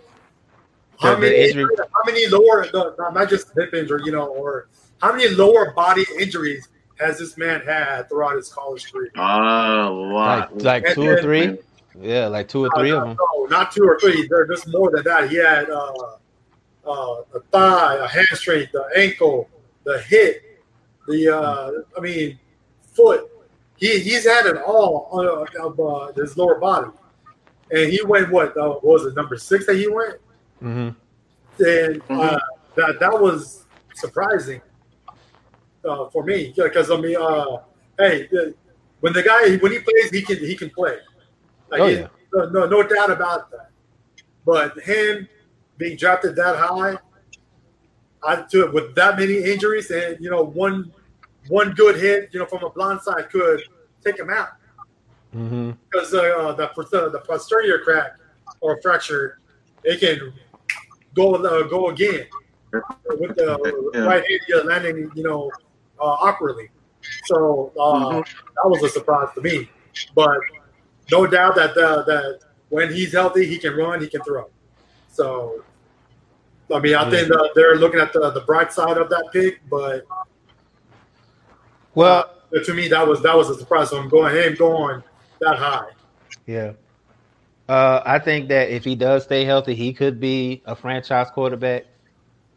how 0.99 1.15
the, 1.15 1.21
many 1.21 1.53
the 1.53 1.87
how 1.93 2.01
many 2.05 2.27
lower 2.27 2.65
not 3.13 3.29
just 3.29 3.51
hip 3.55 3.73
injury, 3.73 4.01
you 4.05 4.11
know, 4.11 4.27
or 4.27 4.67
how 5.01 5.13
many 5.13 5.29
lower 5.29 5.71
body 5.71 6.05
injuries 6.19 6.67
has 6.99 7.19
this 7.19 7.37
man 7.37 7.61
had 7.61 8.09
throughout 8.09 8.35
his 8.35 8.49
college 8.49 8.91
career? 8.91 9.11
Uh, 9.17 9.21
a 9.21 9.89
lot, 9.89 10.57
like, 10.57 10.83
like 10.83 10.95
two 10.95 11.01
then, 11.01 11.09
or 11.09 11.21
three. 11.21 11.57
Yeah, 11.99 12.27
like 12.27 12.47
two 12.47 12.65
or 12.65 12.69
three 12.77 12.91
of 12.91 13.03
them. 13.03 13.17
No, 13.19 13.45
not 13.45 13.71
two 13.71 13.83
or 13.83 13.99
three. 13.99 14.27
They're 14.27 14.47
just 14.47 14.67
more 14.67 14.91
than 14.91 15.03
that. 15.03 15.29
He 15.29 15.37
had 15.37 15.69
uh, 15.69 15.93
uh, 16.85 17.21
a 17.33 17.39
thigh, 17.51 17.95
a 17.95 18.07
hamstring, 18.07 18.67
the 18.71 18.87
ankle, 18.95 19.49
the 19.83 19.99
hip, 20.03 20.61
the 21.07 21.35
uh, 21.35 21.71
I 21.97 22.01
mean, 22.01 22.37
foot 22.81 23.31
he 23.77 23.99
he's 23.99 24.25
had 24.25 24.45
it 24.45 24.57
all 24.57 25.09
uh, 25.13 25.65
of 25.65 25.79
uh, 25.79 26.11
his 26.13 26.35
lower 26.35 26.59
body, 26.59 26.89
and 27.71 27.91
he 27.91 28.03
went 28.03 28.31
what, 28.31 28.57
uh, 28.57 28.69
what 28.69 28.83
was 28.83 29.05
it 29.05 29.15
number 29.15 29.37
six 29.37 29.65
that 29.67 29.75
he 29.75 29.87
went, 29.87 30.15
mm-hmm. 30.61 30.89
and 31.63 32.01
uh, 32.01 32.37
mm-hmm. 32.37 32.37
that 32.75 32.99
that 32.99 33.21
was 33.21 33.65
surprising 33.95 34.61
uh, 35.87 36.09
for 36.09 36.23
me 36.23 36.53
because 36.55 36.91
I 36.91 36.97
mean, 36.97 37.17
uh, 37.17 37.57
hey, 37.97 38.27
when 38.99 39.13
the 39.13 39.23
guy 39.23 39.57
when 39.57 39.71
he 39.71 39.79
plays, 39.79 40.09
he 40.11 40.21
can 40.21 40.37
he 40.37 40.55
can 40.55 40.69
play. 40.69 40.97
Like, 41.69 41.81
oh, 41.81 41.87
yeah. 41.87 42.07
no, 42.33 42.49
no, 42.49 42.65
no 42.65 42.83
doubt 42.83 43.11
about 43.11 43.51
that. 43.51 43.69
But 44.45 44.79
him 44.79 45.27
being 45.77 45.97
drafted 45.97 46.35
that 46.35 46.55
high, 46.55 46.97
I 48.23 48.43
to 48.51 48.71
with 48.71 48.95
that 48.95 49.17
many 49.17 49.37
injuries 49.43 49.91
and 49.91 50.17
you 50.19 50.29
know 50.29 50.43
one 50.43 50.91
one 51.49 51.73
good 51.73 51.95
hit, 51.97 52.29
you 52.33 52.39
know, 52.39 52.45
from 52.45 52.63
a 52.63 52.69
blind 52.69 53.01
side 53.01 53.29
could 53.29 53.61
take 54.03 54.19
him 54.19 54.29
out. 54.29 54.49
Mm-hmm. 55.35 55.71
Because 55.89 56.13
uh, 56.13 56.53
the, 56.53 56.69
the 56.91 57.09
the 57.09 57.19
posterior 57.19 57.79
crack 57.79 58.17
or 58.61 58.81
fracture, 58.81 59.39
it 59.83 59.99
can 59.99 60.33
go 61.13 61.35
uh, 61.35 61.63
go 61.63 61.89
again 61.89 62.27
with 62.71 63.35
the 63.35 63.91
yeah. 63.93 64.01
right 64.01 64.23
hand 64.49 64.67
landing, 64.67 65.11
you 65.15 65.23
know, 65.23 65.51
uh, 65.99 66.03
awkwardly. 66.03 66.69
So 67.25 67.71
uh, 67.79 67.93
mm-hmm. 67.93 68.19
that 68.19 68.69
was 68.69 68.83
a 68.83 68.89
surprise 68.89 69.29
to 69.35 69.41
me. 69.41 69.69
But 70.15 70.39
no 71.11 71.25
doubt 71.25 71.55
that 71.55 71.71
uh, 71.77 72.03
that 72.03 72.39
when 72.69 72.93
he's 72.93 73.13
healthy, 73.13 73.45
he 73.45 73.57
can 73.57 73.75
run, 73.75 74.01
he 74.01 74.07
can 74.07 74.21
throw. 74.23 74.49
So 75.11 75.63
I 76.73 76.79
mean, 76.79 76.95
I 76.95 77.09
think 77.09 77.31
uh, 77.31 77.47
they're 77.55 77.75
looking 77.75 77.99
at 77.99 78.13
the, 78.13 78.31
the 78.31 78.41
bright 78.41 78.73
side 78.73 78.97
of 78.97 79.09
that 79.09 79.29
pick, 79.31 79.61
but 79.69 80.05
well, 81.95 82.31
uh, 82.55 82.63
to 82.63 82.73
me, 82.73 82.87
that 82.89 83.07
was 83.07 83.21
that 83.23 83.35
was 83.35 83.49
a 83.49 83.55
surprise. 83.55 83.89
So 83.89 83.99
I'm 83.99 84.09
going 84.09 84.35
him 84.35 84.55
going 84.55 85.03
that 85.39 85.57
high. 85.57 85.89
Yeah. 86.45 86.73
Uh, 87.67 88.01
I 88.05 88.19
think 88.19 88.47
that 88.49 88.69
if 88.69 88.85
he 88.85 88.95
does 88.95 89.23
stay 89.23 89.43
healthy, 89.43 89.75
he 89.75 89.93
could 89.93 90.19
be 90.19 90.61
a 90.65 90.75
franchise 90.75 91.29
quarterback. 91.31 91.85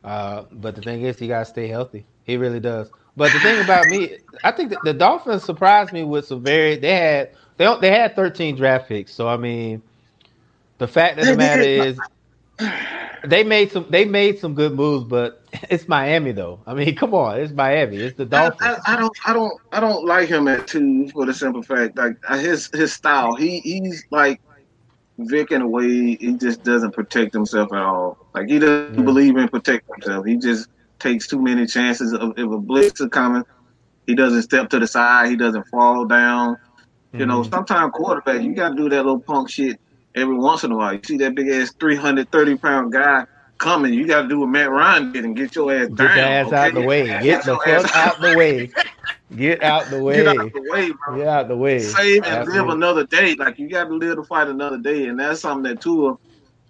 Uh, 0.05 0.45
but 0.53 0.76
the 0.76 0.82
thing 0.82 1.03
is, 1.03 1.18
he 1.18 1.26
got 1.26 1.41
to 1.41 1.45
stay 1.47 1.68
healthy. 1.68 2.05
He 2.24 2.36
really 2.36 2.61
does. 2.61 2.91
But 3.16 3.32
the 3.32 3.40
thing 3.40 3.62
about 3.62 3.86
me, 3.86 4.18
I 4.44 4.52
think 4.52 4.74
the 4.84 4.94
Dolphins 4.94 5.44
surprised 5.44 5.92
me 5.92 6.04
with 6.04 6.26
some 6.26 6.42
very. 6.42 6.76
They 6.76 6.94
had 6.94 7.30
they 7.56 7.76
they 7.80 7.90
had 7.90 8.16
13 8.16 8.56
draft 8.56 8.88
picks. 8.88 9.12
So 9.12 9.28
I 9.28 9.36
mean, 9.36 9.82
the 10.78 10.88
fact 10.88 11.18
of 11.18 11.26
the 11.26 11.36
matter 11.36 11.62
is, 11.62 11.98
they 13.24 13.44
made 13.44 13.70
some 13.72 13.86
they 13.90 14.04
made 14.04 14.38
some 14.38 14.54
good 14.54 14.72
moves, 14.72 15.04
but 15.04 15.44
it's 15.70 15.88
Miami 15.88 16.32
though. 16.32 16.61
I 16.66 16.74
mean, 16.74 16.94
come 16.96 17.14
on, 17.14 17.38
it's 17.40 17.52
Miami. 17.52 17.98
It's 17.98 18.16
the 18.16 18.24
Dolphins. 18.24 18.61
I, 18.62 18.92
I, 18.92 18.94
I 18.94 18.96
don't 18.96 19.18
I 19.26 19.32
don't 19.32 19.61
I 19.72 19.80
don't 19.80 20.04
like 20.06 20.28
him 20.28 20.48
at 20.48 20.66
two 20.66 21.08
for 21.11 21.26
the 21.26 21.34
simple 21.34 21.62
fact 21.62 21.96
like 21.96 22.16
uh, 22.28 22.38
his 22.38 22.70
his 22.72 22.92
style. 22.92 23.34
He 23.34 23.61
he's 23.61 24.04
like 24.11 24.40
Vic 25.18 25.50
in 25.50 25.62
a 25.62 25.68
way. 25.68 26.16
He 26.16 26.34
just 26.34 26.62
doesn't 26.62 26.92
protect 26.92 27.32
himself 27.32 27.72
at 27.72 27.82
all. 27.82 28.18
Like 28.34 28.48
he 28.48 28.58
doesn't 28.58 28.98
yeah. 28.98 29.04
believe 29.04 29.36
in 29.36 29.48
protecting 29.48 29.94
himself. 29.96 30.26
He 30.26 30.36
just 30.36 30.68
takes 31.01 31.26
too 31.26 31.40
many 31.40 31.66
chances. 31.66 32.12
Of, 32.12 32.34
if 32.36 32.51
a 32.51 32.59
blitz 32.59 33.01
is 33.01 33.09
coming, 33.09 33.44
he 34.07 34.14
doesn't 34.14 34.42
step 34.42 34.70
to 34.70 34.78
the 34.78 34.86
side. 34.86 35.30
He 35.30 35.36
doesn't 35.36 35.66
fall 35.68 36.05
down. 36.05 36.57
You 37.12 37.20
mm-hmm. 37.20 37.28
know, 37.28 37.42
sometimes 37.42 37.92
quarterback, 37.94 38.42
you 38.42 38.55
got 38.55 38.70
to 38.70 38.76
do 38.76 38.88
that 38.88 39.05
little 39.05 39.20
punk 39.20 39.51
shit 39.51 39.80
every 40.14 40.36
once 40.36 40.64
in 40.64 40.72
a 40.72 40.76
while. 40.76 40.94
You 40.94 41.01
see 41.05 41.16
that 41.18 41.34
big 41.34 41.48
ass 41.48 41.72
330 41.78 42.57
pound 42.57 42.92
guy 42.92 43.26
coming, 43.61 43.94
you 43.94 44.07
got 44.07 44.22
to 44.22 44.28
do 44.28 44.40
what 44.40 44.48
Matt 44.48 44.70
Ryan 44.70 45.12
did 45.12 45.24
and 45.24 45.36
get 45.36 45.55
your 45.55 45.72
ass 45.72 45.88
get 45.88 45.96
down. 45.96 46.09
Get 46.09 46.16
your 46.16 46.26
ass 46.26 46.46
okay? 46.46 46.57
out 46.57 46.74
the 46.74 46.82
way. 46.82 47.07
Get, 47.07 47.22
get 47.22 47.44
the 47.44 47.57
fuck 47.57 47.96
out 47.96 48.20
the 48.20 48.36
way. 48.36 48.70
Get 49.36 49.62
out 49.62 49.90
the 49.90 50.03
way. 50.03 50.16
Get 50.16 50.26
out 50.28 50.53
the 50.53 50.70
way, 50.70 50.90
bro. 50.90 51.16
Get 51.16 51.28
out 51.28 51.48
the 51.48 51.57
way. 51.57 51.78
Save 51.78 52.24
and 52.24 52.48
live 52.48 52.68
another 52.68 53.07
day. 53.07 53.34
Like 53.36 53.59
you 53.59 53.68
got 53.68 53.84
to 53.84 53.94
live 53.94 54.16
to 54.16 54.24
fight 54.24 54.48
another 54.48 54.78
day, 54.78 55.07
and 55.07 55.20
that's 55.20 55.40
something 55.40 55.70
that 55.70 55.80
Tua. 55.80 56.16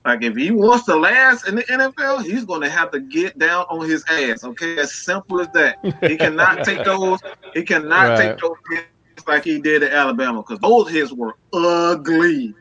Like 0.05 0.22
if 0.22 0.34
he 0.34 0.51
wants 0.51 0.86
to 0.86 0.96
last 0.96 1.46
in 1.46 1.57
the 1.57 1.62
NFL, 1.64 2.24
he's 2.24 2.44
going 2.44 2.62
to 2.62 2.70
have 2.70 2.90
to 2.92 3.01
get 3.01 3.38
down 3.38 3.66
on 3.68 3.88
his 3.88 4.03
ass. 4.09 4.44
Okay, 4.44 4.78
as 4.78 4.94
simple 4.94 5.40
as 5.40 5.48
that. 5.48 5.78
He 6.03 6.16
cannot 6.16 6.64
take 6.64 6.84
those. 6.84 7.20
He 7.53 7.62
cannot 7.62 8.11
right. 8.11 8.18
take 8.18 8.38
those 8.38 8.57
hits 8.70 9.28
like 9.28 9.44
he 9.44 9.61
did 9.61 9.82
at 9.82 9.92
Alabama 9.92 10.42
because 10.42 10.59
those 10.61 10.90
hits 10.90 11.12
were 11.12 11.36
ugly 11.53 12.55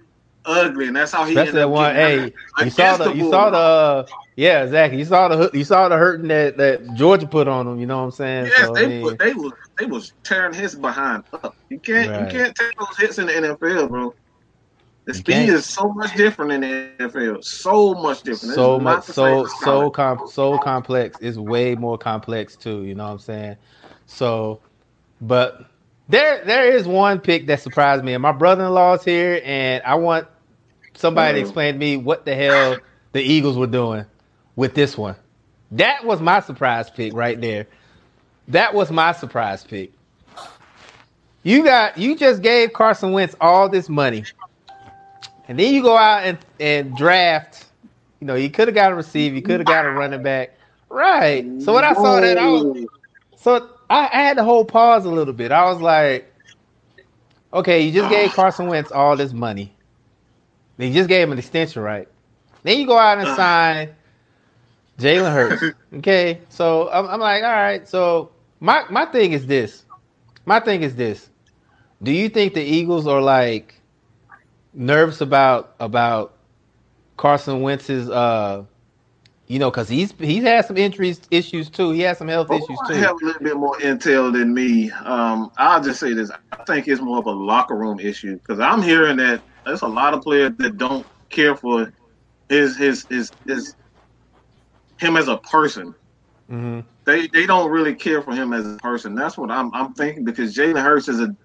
ugly, 0.45 0.87
and 0.87 0.95
that's 0.95 1.11
how 1.11 1.25
he. 1.25 1.33
That's 1.33 1.51
that 1.53 1.69
one. 1.69 1.95
Hey, 1.95 2.33
you 2.63 2.69
saw 2.69 2.97
the, 2.97 3.13
you 3.13 3.29
saw 3.29 3.49
the, 3.49 3.57
uh, 3.57 4.05
yeah, 4.35 4.63
exactly. 4.63 4.99
You 4.99 5.05
saw 5.05 5.27
the, 5.27 5.49
you 5.53 5.63
saw 5.63 5.87
the 5.89 5.97
hurting 5.97 6.27
that 6.29 6.57
that 6.57 6.93
Georgia 6.95 7.27
put 7.27 7.47
on 7.47 7.67
him. 7.67 7.79
You 7.79 7.85
know 7.85 7.97
what 7.97 8.05
I'm 8.05 8.11
saying? 8.11 8.45
Yes, 8.47 8.67
so, 8.67 8.73
they 8.73 8.85
I 8.85 8.87
mean, 8.87 9.03
put, 9.03 9.19
they 9.19 9.33
was 9.33 9.53
they 9.77 9.85
was 9.85 10.13
tearing 10.23 10.53
his 10.53 10.75
behind 10.75 11.23
up. 11.33 11.55
You 11.69 11.79
can't 11.79 12.09
right. 12.09 12.21
you 12.21 12.39
can't 12.39 12.55
take 12.55 12.77
those 12.77 12.97
hits 12.97 13.19
in 13.19 13.27
the 13.27 13.33
NFL, 13.33 13.89
bro. 13.89 14.13
The 15.05 15.13
speed 15.13 15.49
is 15.49 15.65
so 15.65 15.89
much 15.89 16.15
different 16.15 16.51
in 16.51 16.61
the 16.61 16.89
NFL. 16.99 17.43
So 17.43 17.93
much 17.95 18.21
different. 18.21 18.53
So 18.53 18.79
much, 18.79 19.03
so 19.05 19.45
so 19.45 19.89
com- 19.89 20.21
so 20.27 20.57
complex. 20.59 21.17
It's 21.19 21.37
way 21.37 21.75
more 21.75 21.97
complex 21.97 22.55
too. 22.55 22.83
You 22.83 22.95
know 22.95 23.05
what 23.05 23.13
I'm 23.13 23.19
saying? 23.19 23.57
So, 24.05 24.61
but 25.21 25.65
there 26.09 26.43
there 26.45 26.71
is 26.71 26.87
one 26.87 27.19
pick 27.19 27.47
that 27.47 27.61
surprised 27.61 28.03
me, 28.03 28.13
and 28.13 28.21
my 28.21 28.31
brother-in-law's 28.31 29.03
here, 29.03 29.41
and 29.43 29.81
I 29.83 29.95
want 29.95 30.27
somebody 30.95 31.35
to 31.35 31.41
explain 31.41 31.73
to 31.73 31.79
me 31.79 31.97
what 31.97 32.25
the 32.25 32.35
hell 32.35 32.77
the 33.13 33.21
Eagles 33.21 33.57
were 33.57 33.67
doing 33.67 34.05
with 34.55 34.75
this 34.75 34.97
one. 34.97 35.15
That 35.71 36.03
was 36.05 36.19
my 36.19 36.39
surprise 36.39 36.89
pick 36.89 37.13
right 37.13 37.39
there. 37.39 37.67
That 38.47 38.73
was 38.73 38.91
my 38.91 39.11
surprise 39.11 39.63
pick. 39.63 39.91
You 41.43 41.63
got 41.63 41.97
you 41.97 42.15
just 42.15 42.41
gave 42.41 42.73
Carson 42.73 43.11
Wentz 43.11 43.35
all 43.39 43.69
this 43.69 43.87
money. 43.87 44.25
And 45.49 45.59
then 45.59 45.73
you 45.73 45.81
go 45.81 45.97
out 45.97 46.23
and, 46.23 46.37
and 46.59 46.95
draft. 46.95 47.65
You 48.21 48.27
know, 48.27 48.35
you 48.35 48.51
could 48.51 48.67
have 48.67 48.75
got 48.75 48.91
a 48.91 48.95
receiver, 48.95 49.35
you 49.35 49.41
could 49.41 49.59
have 49.59 49.67
got 49.67 49.85
a 49.85 49.91
running 49.91 50.21
back. 50.21 50.55
Right. 50.89 51.45
So 51.61 51.73
when 51.73 51.83
I 51.83 51.93
saw 51.93 52.19
that, 52.19 52.37
I 52.37 52.47
was 52.47 52.85
so 53.35 53.69
I, 53.89 54.05
I 54.05 54.21
had 54.21 54.37
to 54.37 54.43
hold 54.43 54.67
pause 54.67 55.05
a 55.05 55.09
little 55.09 55.33
bit. 55.33 55.51
I 55.51 55.65
was 55.65 55.81
like, 55.81 56.31
okay, 57.53 57.81
you 57.81 57.91
just 57.91 58.09
gave 58.09 58.31
Carson 58.33 58.67
Wentz 58.67 58.91
all 58.91 59.17
this 59.17 59.33
money. 59.33 59.73
They 60.77 60.91
just 60.91 61.09
gave 61.09 61.23
him 61.23 61.31
an 61.31 61.39
extension, 61.39 61.81
right? 61.81 62.07
Then 62.63 62.79
you 62.79 62.85
go 62.85 62.97
out 62.97 63.17
and 63.17 63.27
uh. 63.27 63.35
sign 63.35 63.95
Jalen 64.99 65.33
Hurts. 65.33 65.75
Okay, 65.95 66.39
so 66.49 66.87
I'm, 66.91 67.07
I'm, 67.07 67.19
like, 67.19 67.41
all 67.41 67.49
right. 67.49 67.87
So 67.87 68.29
my 68.59 68.85
my 68.91 69.05
thing 69.05 69.31
is 69.31 69.47
this. 69.47 69.85
My 70.45 70.59
thing 70.59 70.83
is 70.83 70.95
this. 70.95 71.31
Do 72.03 72.11
you 72.11 72.29
think 72.29 72.53
the 72.53 72.61
Eagles 72.61 73.07
are 73.07 73.19
like 73.19 73.78
nervous 74.73 75.21
about 75.21 75.75
about 75.79 76.33
Carson 77.17 77.61
Wentz's 77.61 78.09
uh 78.09 78.63
you 79.49 79.57
know, 79.57 79.71
because 79.71 79.89
he's 79.89 80.13
he's 80.19 80.43
had 80.43 80.65
some 80.65 80.77
injuries 80.77 81.19
issues 81.31 81.71
too. 81.71 81.89
He 81.89 82.01
has 82.01 82.19
some 82.19 82.27
health 82.27 82.51
issues 82.51 82.79
too. 82.87 82.93
have 82.93 83.15
a 83.19 83.25
little 83.25 83.41
bit 83.41 83.57
more 83.57 83.75
intel 83.79 84.31
than 84.31 84.53
me. 84.53 84.91
Um, 84.91 85.51
I'll 85.57 85.81
just 85.81 85.99
say 85.99 86.13
this: 86.13 86.29
I 86.51 86.63
think 86.65 86.87
it's 86.87 87.01
more 87.01 87.17
of 87.17 87.25
a 87.25 87.31
locker 87.31 87.75
room 87.75 87.99
issue 87.99 88.35
because 88.37 88.59
I'm 88.59 88.83
hearing 88.83 89.17
that 89.17 89.41
there's 89.65 89.81
a 89.81 89.87
lot 89.87 90.13
of 90.13 90.21
players 90.21 90.53
that 90.59 90.77
don't 90.77 91.05
care 91.29 91.55
for 91.55 91.91
his 92.47 92.77
his 92.77 93.07
his 93.09 93.31
his 93.47 93.75
him 94.99 95.17
as 95.17 95.27
a 95.27 95.37
person. 95.37 95.95
Mm-hmm. 96.51 96.81
They 97.05 97.25
they 97.25 97.47
don't 97.47 97.71
really 97.71 97.95
care 97.95 98.21
for 98.21 98.35
him 98.35 98.53
as 98.53 98.67
a 98.67 98.77
person. 98.77 99.15
That's 99.15 99.35
what 99.35 99.49
I'm 99.49 99.73
I'm 99.73 99.95
thinking 99.95 100.25
because 100.25 100.55
Jalen 100.55 100.83
Hurts 100.83 101.07
is 101.07 101.21
a 101.21 101.35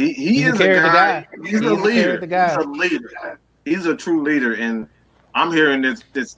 he, 0.00 0.12
he 0.14 0.34
He's 0.42 0.54
is 0.54 0.54
a 0.54 0.58
character 0.64 0.82
guy. 0.82 1.26
He's, 1.42 1.50
He's 1.50 1.60
a 1.60 1.72
a 1.72 1.74
leader. 1.74 2.20
He's 2.20 2.56
a 2.56 2.60
leader. 2.68 3.40
He's 3.64 3.86
a 3.86 3.94
true 3.94 4.22
leader, 4.22 4.54
and 4.54 4.88
I'm 5.34 5.52
hearing 5.52 5.82
this 5.82 6.02
this 6.12 6.36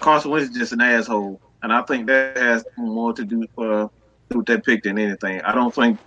Carson 0.00 0.30
Wentz 0.30 0.50
is 0.50 0.56
just 0.56 0.72
an 0.72 0.80
asshole, 0.80 1.40
and 1.62 1.72
I 1.72 1.82
think 1.82 2.06
that 2.06 2.36
has 2.36 2.64
more 2.76 3.12
to 3.12 3.24
do 3.24 3.46
uh, 3.58 3.88
with 4.34 4.46
that 4.46 4.64
pick 4.64 4.82
than 4.82 4.98
anything. 4.98 5.40
I 5.42 5.54
don't 5.54 5.74
think 5.74 5.98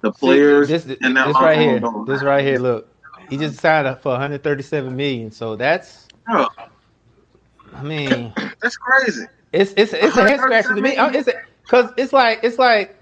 the 0.00 0.12
players 0.12 0.68
this, 0.68 0.84
this, 0.84 0.98
and 1.02 1.16
that 1.16 1.28
this 1.28 1.36
right 1.36 1.58
here, 1.58 1.80
don't- 1.80 2.06
this 2.06 2.22
right 2.22 2.44
here. 2.44 2.58
Look, 2.58 2.88
he 3.30 3.36
just 3.36 3.60
signed 3.60 3.86
up 3.86 4.02
for 4.02 4.10
137 4.10 4.94
million. 4.96 5.30
So 5.30 5.56
that's, 5.56 6.08
Yeah, 6.28 6.46
I 7.74 7.82
mean, 7.82 8.32
that's 8.60 8.76
crazy. 8.76 9.24
it's 9.52 9.72
it's 9.76 9.92
it's 9.92 10.16
a 10.16 10.28
head 10.28 10.40
scratcher 10.40 10.74
to 10.74 10.80
me. 10.80 10.94
It's 10.96 11.28
because 11.62 11.92
it's 11.96 12.12
like 12.12 12.40
it's 12.42 12.58
like, 12.58 12.96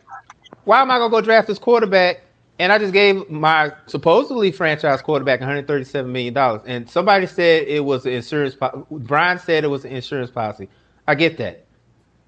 why 0.65 0.83
am 0.83 0.91
I 0.91 0.99
gonna 0.99 1.11
go 1.11 1.21
draft 1.23 1.49
this 1.49 1.59
quarterback? 1.59 2.21
And 2.59 2.73
I 2.73 2.79
just 2.79 2.93
gave 2.93 3.29
my 3.31 3.73
supposedly 3.87 4.53
franchise 4.53 5.03
quarterback 5.03 5.41
137 5.41 6.11
million 6.11 6.35
dollars, 6.35 6.63
and 6.67 6.89
somebody 6.89 7.27
said 7.27 7.69
it 7.69 7.85
was 7.85 8.07
an 8.07 8.13
insurance. 8.13 8.55
Po- 8.55 8.87
Brian 8.91 9.39
said 9.39 9.65
it 9.65 9.69
was 9.69 9.85
an 9.85 9.93
insurance 9.93 10.31
policy. 10.31 10.69
I 11.07 11.15
get 11.17 11.37
that, 11.39 11.67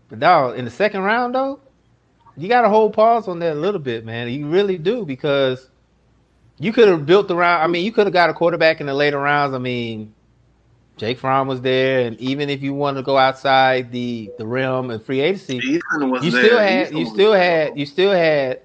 but 0.08 0.20
dog, 0.20 0.58
in 0.58 0.66
the 0.66 0.70
second 0.70 1.02
round 1.02 1.34
though, 1.34 1.60
you 2.36 2.48
got 2.48 2.62
to 2.62 2.68
hold 2.68 2.92
pause 2.94 3.26
on 3.28 3.38
that 3.40 3.54
a 3.54 3.60
little 3.60 3.80
bit, 3.80 4.04
man. 4.04 4.28
You 4.28 4.48
really 4.48 4.78
do 4.78 5.04
because 5.06 5.70
you 6.58 6.72
could 6.72 6.88
have 6.88 7.06
built 7.06 7.30
around. 7.30 7.62
I 7.62 7.66
mean, 7.66 7.84
you 7.84 7.92
could 7.92 8.06
have 8.06 8.14
got 8.14 8.30
a 8.30 8.34
quarterback 8.34 8.80
in 8.80 8.86
the 8.86 8.94
later 8.94 9.18
rounds. 9.18 9.54
I 9.54 9.58
mean, 9.58 10.14
Jake 10.98 11.18
Fromm 11.18 11.48
was 11.48 11.62
there, 11.62 12.06
and 12.06 12.20
even 12.20 12.50
if 12.50 12.62
you 12.62 12.74
want 12.74 12.98
to 12.98 13.02
go 13.02 13.16
outside 13.16 13.92
the 13.92 14.30
the 14.38 14.46
realm 14.46 14.90
and 14.90 15.02
free 15.02 15.20
agency, 15.20 15.58
Ethan 15.58 16.10
was 16.10 16.24
you 16.24 16.30
still 16.30 16.58
had 16.58 16.92
you 16.92 17.06
still 17.06 17.32
had 17.32 17.78
you 17.78 17.86
still 17.86 18.12
had 18.12 18.62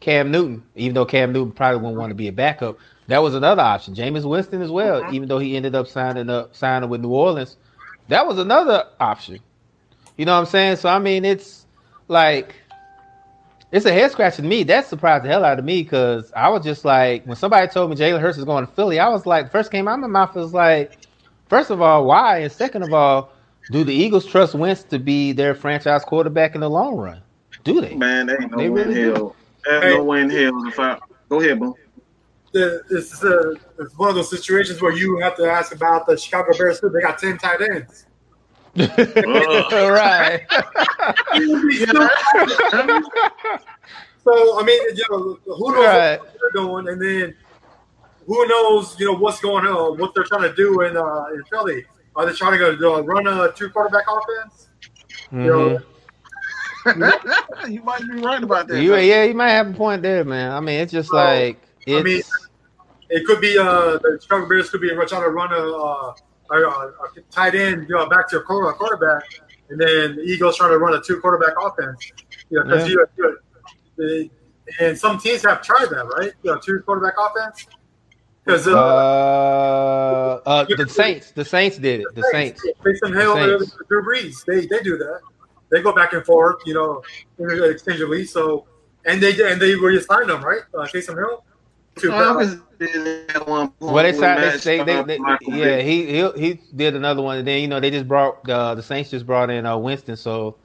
Cam 0.00 0.30
Newton, 0.30 0.62
even 0.74 0.94
though 0.94 1.04
Cam 1.04 1.32
Newton 1.32 1.52
probably 1.52 1.78
wouldn't 1.78 1.98
want 1.98 2.10
to 2.10 2.14
be 2.14 2.28
a 2.28 2.32
backup. 2.32 2.78
That 3.08 3.22
was 3.22 3.34
another 3.34 3.62
option. 3.62 3.94
Jameis 3.94 4.28
Winston 4.28 4.62
as 4.62 4.70
well, 4.70 5.12
even 5.12 5.28
though 5.28 5.38
he 5.38 5.56
ended 5.56 5.74
up 5.74 5.86
signing 5.86 6.28
up 6.28 6.54
signing 6.54 6.88
with 6.88 7.00
New 7.00 7.10
Orleans. 7.10 7.56
That 8.08 8.26
was 8.26 8.38
another 8.38 8.84
option. 9.00 9.38
You 10.16 10.24
know 10.24 10.34
what 10.34 10.40
I'm 10.40 10.46
saying? 10.46 10.76
So 10.76 10.88
I 10.88 10.98
mean, 10.98 11.24
it's 11.24 11.66
like 12.08 12.54
it's 13.72 13.86
a 13.86 13.92
head 13.92 14.10
scratcher 14.10 14.42
to 14.42 14.48
me. 14.48 14.62
That 14.62 14.86
surprised 14.86 15.24
the 15.24 15.28
hell 15.28 15.44
out 15.44 15.58
of 15.58 15.64
me 15.64 15.82
because 15.82 16.32
I 16.34 16.48
was 16.48 16.64
just 16.64 16.84
like, 16.84 17.24
when 17.26 17.36
somebody 17.36 17.68
told 17.68 17.90
me 17.90 17.96
Jalen 17.96 18.20
Hurts 18.20 18.38
is 18.38 18.44
going 18.44 18.66
to 18.66 18.72
Philly, 18.72 18.98
I 18.98 19.08
was 19.08 19.26
like, 19.26 19.50
first 19.50 19.70
came 19.70 19.88
out 19.88 19.94
of 19.94 20.00
my 20.00 20.06
mouth 20.06 20.34
was 20.34 20.54
like, 20.54 20.98
first 21.48 21.70
of 21.70 21.80
all, 21.80 22.06
why? 22.06 22.38
And 22.38 22.52
second 22.52 22.82
of 22.82 22.92
all, 22.92 23.32
do 23.70 23.82
the 23.82 23.92
Eagles 23.92 24.24
trust 24.24 24.54
Wentz 24.54 24.84
to 24.84 24.98
be 24.98 25.32
their 25.32 25.54
franchise 25.54 26.04
quarterback 26.04 26.54
in 26.54 26.60
the 26.60 26.70
long 26.70 26.96
run? 26.96 27.20
Do 27.64 27.80
they? 27.80 27.94
Man, 27.94 28.26
there 28.26 28.40
ain't 28.40 28.52
no 28.52 28.58
They 28.58 28.70
way 28.70 28.84
really 28.84 29.02
in 29.02 29.14
do. 29.14 29.34
Hell. 29.70 29.80
There's 29.80 29.92
Hey. 29.92 29.98
no 29.98 30.04
way 30.04 30.20
in 30.22 30.30
hell 30.30 30.66
if 30.66 30.78
I 30.78 30.98
go 31.28 31.40
ahead, 31.40 31.58
bro. 31.58 31.76
The, 32.52 32.82
this 32.88 33.12
is 33.12 33.58
it's 33.78 33.98
one 33.98 34.08
of 34.08 34.14
those 34.14 34.30
situations 34.30 34.80
where 34.80 34.92
you 34.92 35.18
have 35.18 35.36
to 35.36 35.50
ask 35.50 35.74
about 35.74 36.06
the 36.06 36.16
Chicago 36.16 36.56
Bears 36.56 36.80
too. 36.80 36.88
They 36.88 37.00
got 37.00 37.18
ten 37.18 37.36
tight 37.38 37.60
ends. 37.60 38.06
right. 38.76 40.46
So 44.24 44.60
I 44.60 44.64
mean, 44.64 44.82
you 44.96 45.04
know, 45.08 45.38
who 45.44 45.72
knows 45.72 45.84
Right. 45.86 46.18
what 46.18 46.36
they're 46.40 46.62
doing, 46.62 46.88
and 46.88 47.00
then 47.00 47.34
who 48.26 48.46
knows, 48.48 48.98
you 48.98 49.06
know, 49.06 49.14
what's 49.16 49.38
going 49.40 49.64
on, 49.64 49.98
what 49.98 50.14
they're 50.14 50.24
trying 50.24 50.42
to 50.42 50.54
do 50.56 50.80
in 50.80 50.96
uh, 50.96 51.26
in 51.32 51.44
Philly. 51.44 51.84
Are 52.16 52.26
they 52.26 52.32
trying 52.32 52.58
to 52.58 52.76
go 52.76 52.96
uh, 52.96 53.00
run 53.02 53.24
a 53.28 53.52
two 53.52 53.70
quarterback 53.70 54.04
offense? 54.08 54.68
Mhm. 55.32 55.44
you 55.44 55.80
might 57.84 58.00
be 58.10 58.20
right 58.20 58.42
about 58.42 58.68
that. 58.68 58.82
You, 58.82 58.96
yeah, 58.96 59.24
you 59.24 59.34
might 59.34 59.50
have 59.50 59.70
a 59.70 59.72
point 59.72 60.02
there, 60.02 60.24
man. 60.24 60.52
I 60.52 60.60
mean, 60.60 60.80
it's 60.80 60.92
just 60.92 61.10
So, 61.10 61.16
like 61.16 61.60
it's. 61.86 62.00
I 62.00 62.02
mean, 62.02 62.22
it 63.10 63.24
could 63.26 63.40
be 63.40 63.56
uh, 63.58 63.98
the 63.98 64.18
Chicago 64.20 64.48
Bears 64.48 64.70
could 64.70 64.80
be 64.80 64.88
trying 64.88 65.06
to 65.22 65.30
run 65.30 65.52
a, 65.52 65.56
uh, 65.56 66.14
a, 66.50 66.54
a, 66.54 66.88
a 66.88 67.20
tight 67.30 67.54
end, 67.54 67.88
you 67.88 67.94
know, 67.94 68.08
back 68.08 68.28
to 68.30 68.38
a 68.38 68.42
quarterback, 68.42 69.22
and 69.68 69.80
then 69.80 70.16
the 70.16 70.22
Eagles 70.22 70.56
trying 70.56 70.70
to 70.70 70.78
run 70.78 70.94
a 70.94 71.00
two 71.00 71.20
quarterback 71.20 71.54
offense. 71.60 72.12
You 72.50 72.58
know, 72.58 72.64
because 72.64 72.88
Yeah. 72.88 72.96
you, 73.18 73.38
you 73.98 74.30
and 74.80 74.98
some 74.98 75.18
teams 75.18 75.42
have 75.44 75.62
tried 75.62 75.88
that, 75.90 76.04
right? 76.18 76.32
You 76.42 76.52
know, 76.52 76.58
two 76.58 76.80
quarterback 76.80 77.14
offense. 77.18 77.66
Because 78.44 78.68
uh, 78.68 78.76
uh, 78.76 80.40
uh, 80.46 80.64
the 80.68 80.88
Saints, 80.88 81.32
the 81.32 81.44
Saints 81.44 81.78
did 81.78 82.00
it. 82.00 82.06
The 82.14 82.22
Saints. 82.30 82.62
Hill, 82.62 83.34
The 83.34 83.58
Saints. 83.58 83.76
Drew 83.88 84.04
Brees, 84.04 84.44
they 84.44 84.66
they 84.66 84.82
do 84.82 84.96
that. 84.98 85.20
They 85.70 85.82
go 85.82 85.92
back 85.92 86.12
and 86.12 86.24
forth, 86.24 86.62
you 86.64 86.74
know, 86.74 87.02
exchangeably. 87.38 88.24
So, 88.24 88.66
and 89.04 89.22
they 89.22 89.30
and 89.50 89.60
they 89.60 89.76
were 89.76 89.92
just 89.92 90.08
signed 90.08 90.28
them, 90.28 90.42
right? 90.42 90.60
Uh, 90.74 90.86
Taysom 90.86 91.16
Hill. 91.16 91.44
To 91.96 92.10
Falcons 92.10 92.60
did 92.78 93.30
at 93.30 93.48
one 93.48 93.68
point 93.68 93.92
Well, 93.92 94.04
they 94.04 94.12
signed. 94.12 94.40
Matt 94.40 94.60
They, 94.60 94.76
they, 94.76 95.18
Schaub, 95.18 95.38
they, 95.46 95.56
yeah, 95.56 95.80
he 95.80 96.06
he 96.06 96.30
he 96.38 96.60
did 96.74 96.94
another 96.94 97.22
one, 97.22 97.38
and 97.38 97.48
then 97.48 97.60
you 97.62 97.68
know 97.68 97.80
they 97.80 97.90
just 97.90 98.06
brought 98.06 98.48
uh, 98.48 98.74
the 98.74 98.82
Saints 98.82 99.10
just 99.10 99.26
brought 99.26 99.48
in 99.48 99.64
uh, 99.64 99.78
Winston. 99.78 100.16
So, 100.16 100.56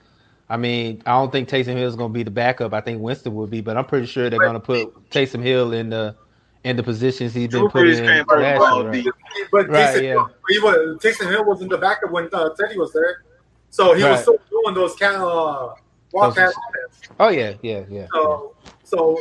I 0.49 0.58
mean, 0.58 1.02
I 1.06 1.12
don't 1.12 1.32
think 1.32 1.47
Taysom 1.47 1.78
Hill 1.78 1.88
is 1.88 1.95
going 1.95 2.12
to 2.12 2.14
be 2.14 2.24
the 2.24 2.32
backup. 2.32 2.74
I 2.74 2.82
think 2.82 3.02
Winston 3.02 3.34
will 3.34 3.47
be, 3.47 3.62
but 3.62 3.78
I'm 3.78 3.86
pretty 3.86 4.08
sure 4.08 4.30
they're 4.30 4.39
going 4.39 4.54
to 4.54 4.60
put 4.60 5.10
Taysom 5.10 5.41
Hill 5.41 5.72
in 5.72 5.89
the 5.89 6.16
in 6.64 6.76
the 6.76 6.84
positions 6.84 7.34
he's 7.34 7.47
been 7.47 7.62
Drew 7.62 7.70
put 7.70 7.88
in 7.88 8.06
last 8.06 8.30
year. 8.30 8.89
Right? 8.89 9.06
But 9.52 9.70
Right, 9.70 9.95
Taysom, 9.95 10.04
yeah. 10.04 10.26
he 10.49 10.60
was, 10.60 10.97
Taysom 11.02 11.30
Hill 11.30 11.45
was 11.45 11.62
in 11.62 11.70
the 11.70 11.78
backup 11.78 12.12
when 12.12 12.30
uh, 12.34 12.49
Teddy 12.60 12.78
was 12.78 12.93
there, 12.93 13.24
so 13.72 13.93
he 13.95 14.03
was 14.03 14.22
still 14.22 14.38
doing 14.51 14.76
those 14.76 14.95
kind 14.95 15.15
of 15.15 15.24
uh, 15.24 15.74
wildcat 16.11 16.49
offense. 16.49 17.01
Oh 17.19 17.30
yeah, 17.30 17.53
yeah, 17.63 17.84
yeah. 17.89 18.05
So, 18.13 18.55
so 18.84 19.19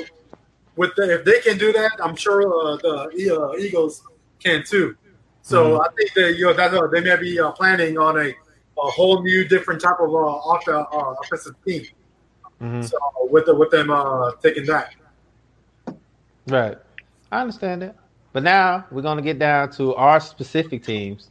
with 0.77 0.95
the, 0.97 1.15
if 1.15 1.25
they 1.25 1.41
can 1.41 1.57
do 1.57 1.73
that, 1.73 1.93
I'm 2.03 2.17
sure 2.17 2.43
uh, 2.43 2.77
the 2.77 3.39
uh, 3.39 3.57
Eagles 3.59 4.03
can 4.39 4.63
too. 4.65 4.97
So 5.43 5.65
Mm-hmm. 5.65 5.81
I 5.81 5.89
think 5.97 6.15
that 6.15 6.37
you 6.37 6.47
know 6.47 6.53
that 6.53 6.75
uh, 6.75 6.87
they 6.89 7.01
may 7.01 7.17
be 7.17 7.41
uh, 7.41 7.53
planning 7.53 7.97
on 7.97 8.19
a, 8.19 8.29
a 8.29 8.91
whole 8.91 9.23
new 9.23 9.49
different 9.49 9.81
type 9.81 9.99
of 10.01 10.11
uh, 10.11 10.19
off, 10.19 10.69
uh, 10.69 10.85
offensive 11.23 11.55
team. 11.65 11.87
Mhm. 12.61 12.85
So 12.85 12.99
with 13.31 13.47
the, 13.47 13.55
with 13.55 13.71
them 13.71 13.91
uh, 13.91 14.33
taking 14.43 14.67
that. 14.67 14.95
Right. 16.47 16.77
I 17.33 17.41
understand 17.41 17.83
that. 17.83 17.97
But 18.33 18.43
now 18.43 18.87
we're 18.91 19.03
gonna 19.03 19.23
get 19.23 19.39
down 19.39 19.71
to 19.73 19.95
our 19.95 20.21
specific 20.21 20.85
teams. 20.85 21.31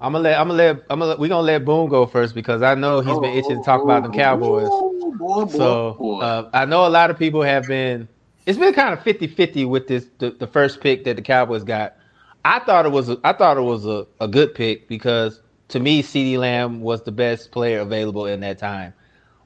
I'm 0.00 0.12
gonna 0.12 0.24
let 0.24 0.38
I'm 0.38 0.48
gonna 0.48 0.58
let 0.58 0.84
I'm 0.90 0.98
gonna 1.00 1.16
we're 1.16 1.28
gonna 1.28 1.46
let 1.46 1.64
Boone 1.64 1.88
go 1.88 2.06
first 2.06 2.34
because 2.34 2.62
I 2.62 2.74
know 2.74 3.00
he's 3.00 3.18
been 3.18 3.32
itching 3.32 3.58
to 3.58 3.64
talk 3.64 3.82
about 3.82 4.02
them 4.02 4.12
Cowboys. 4.12 4.82
Boy, 5.18 5.44
boy, 5.44 5.44
So 5.46 5.98
boy. 5.98 6.22
uh, 6.24 6.44
I 6.52 6.64
know 6.66 6.86
a 6.86 6.90
lot 6.90 7.10
of 7.10 7.18
people 7.18 7.42
have 7.42 7.66
been. 7.66 8.08
It's 8.46 8.58
been 8.58 8.72
kind 8.72 8.94
of 8.94 9.00
50-50 9.04 9.68
with 9.68 9.88
this 9.88 10.08
the, 10.18 10.30
the 10.30 10.46
first 10.46 10.80
pick 10.80 11.04
that 11.04 11.16
the 11.16 11.22
Cowboys 11.22 11.64
got. 11.64 11.96
I 12.44 12.60
thought 12.60 12.86
it 12.86 12.92
was 12.92 13.08
a, 13.10 13.18
I 13.24 13.32
thought 13.32 13.56
it 13.58 13.62
was 13.62 13.86
a, 13.86 14.06
a 14.20 14.28
good 14.28 14.54
pick 14.54 14.88
because 14.88 15.42
to 15.68 15.80
me 15.80 16.02
CeeDee 16.02 16.38
Lamb 16.38 16.80
was 16.80 17.02
the 17.02 17.12
best 17.12 17.50
player 17.50 17.80
available 17.80 18.26
in 18.26 18.40
that 18.40 18.58
time. 18.58 18.94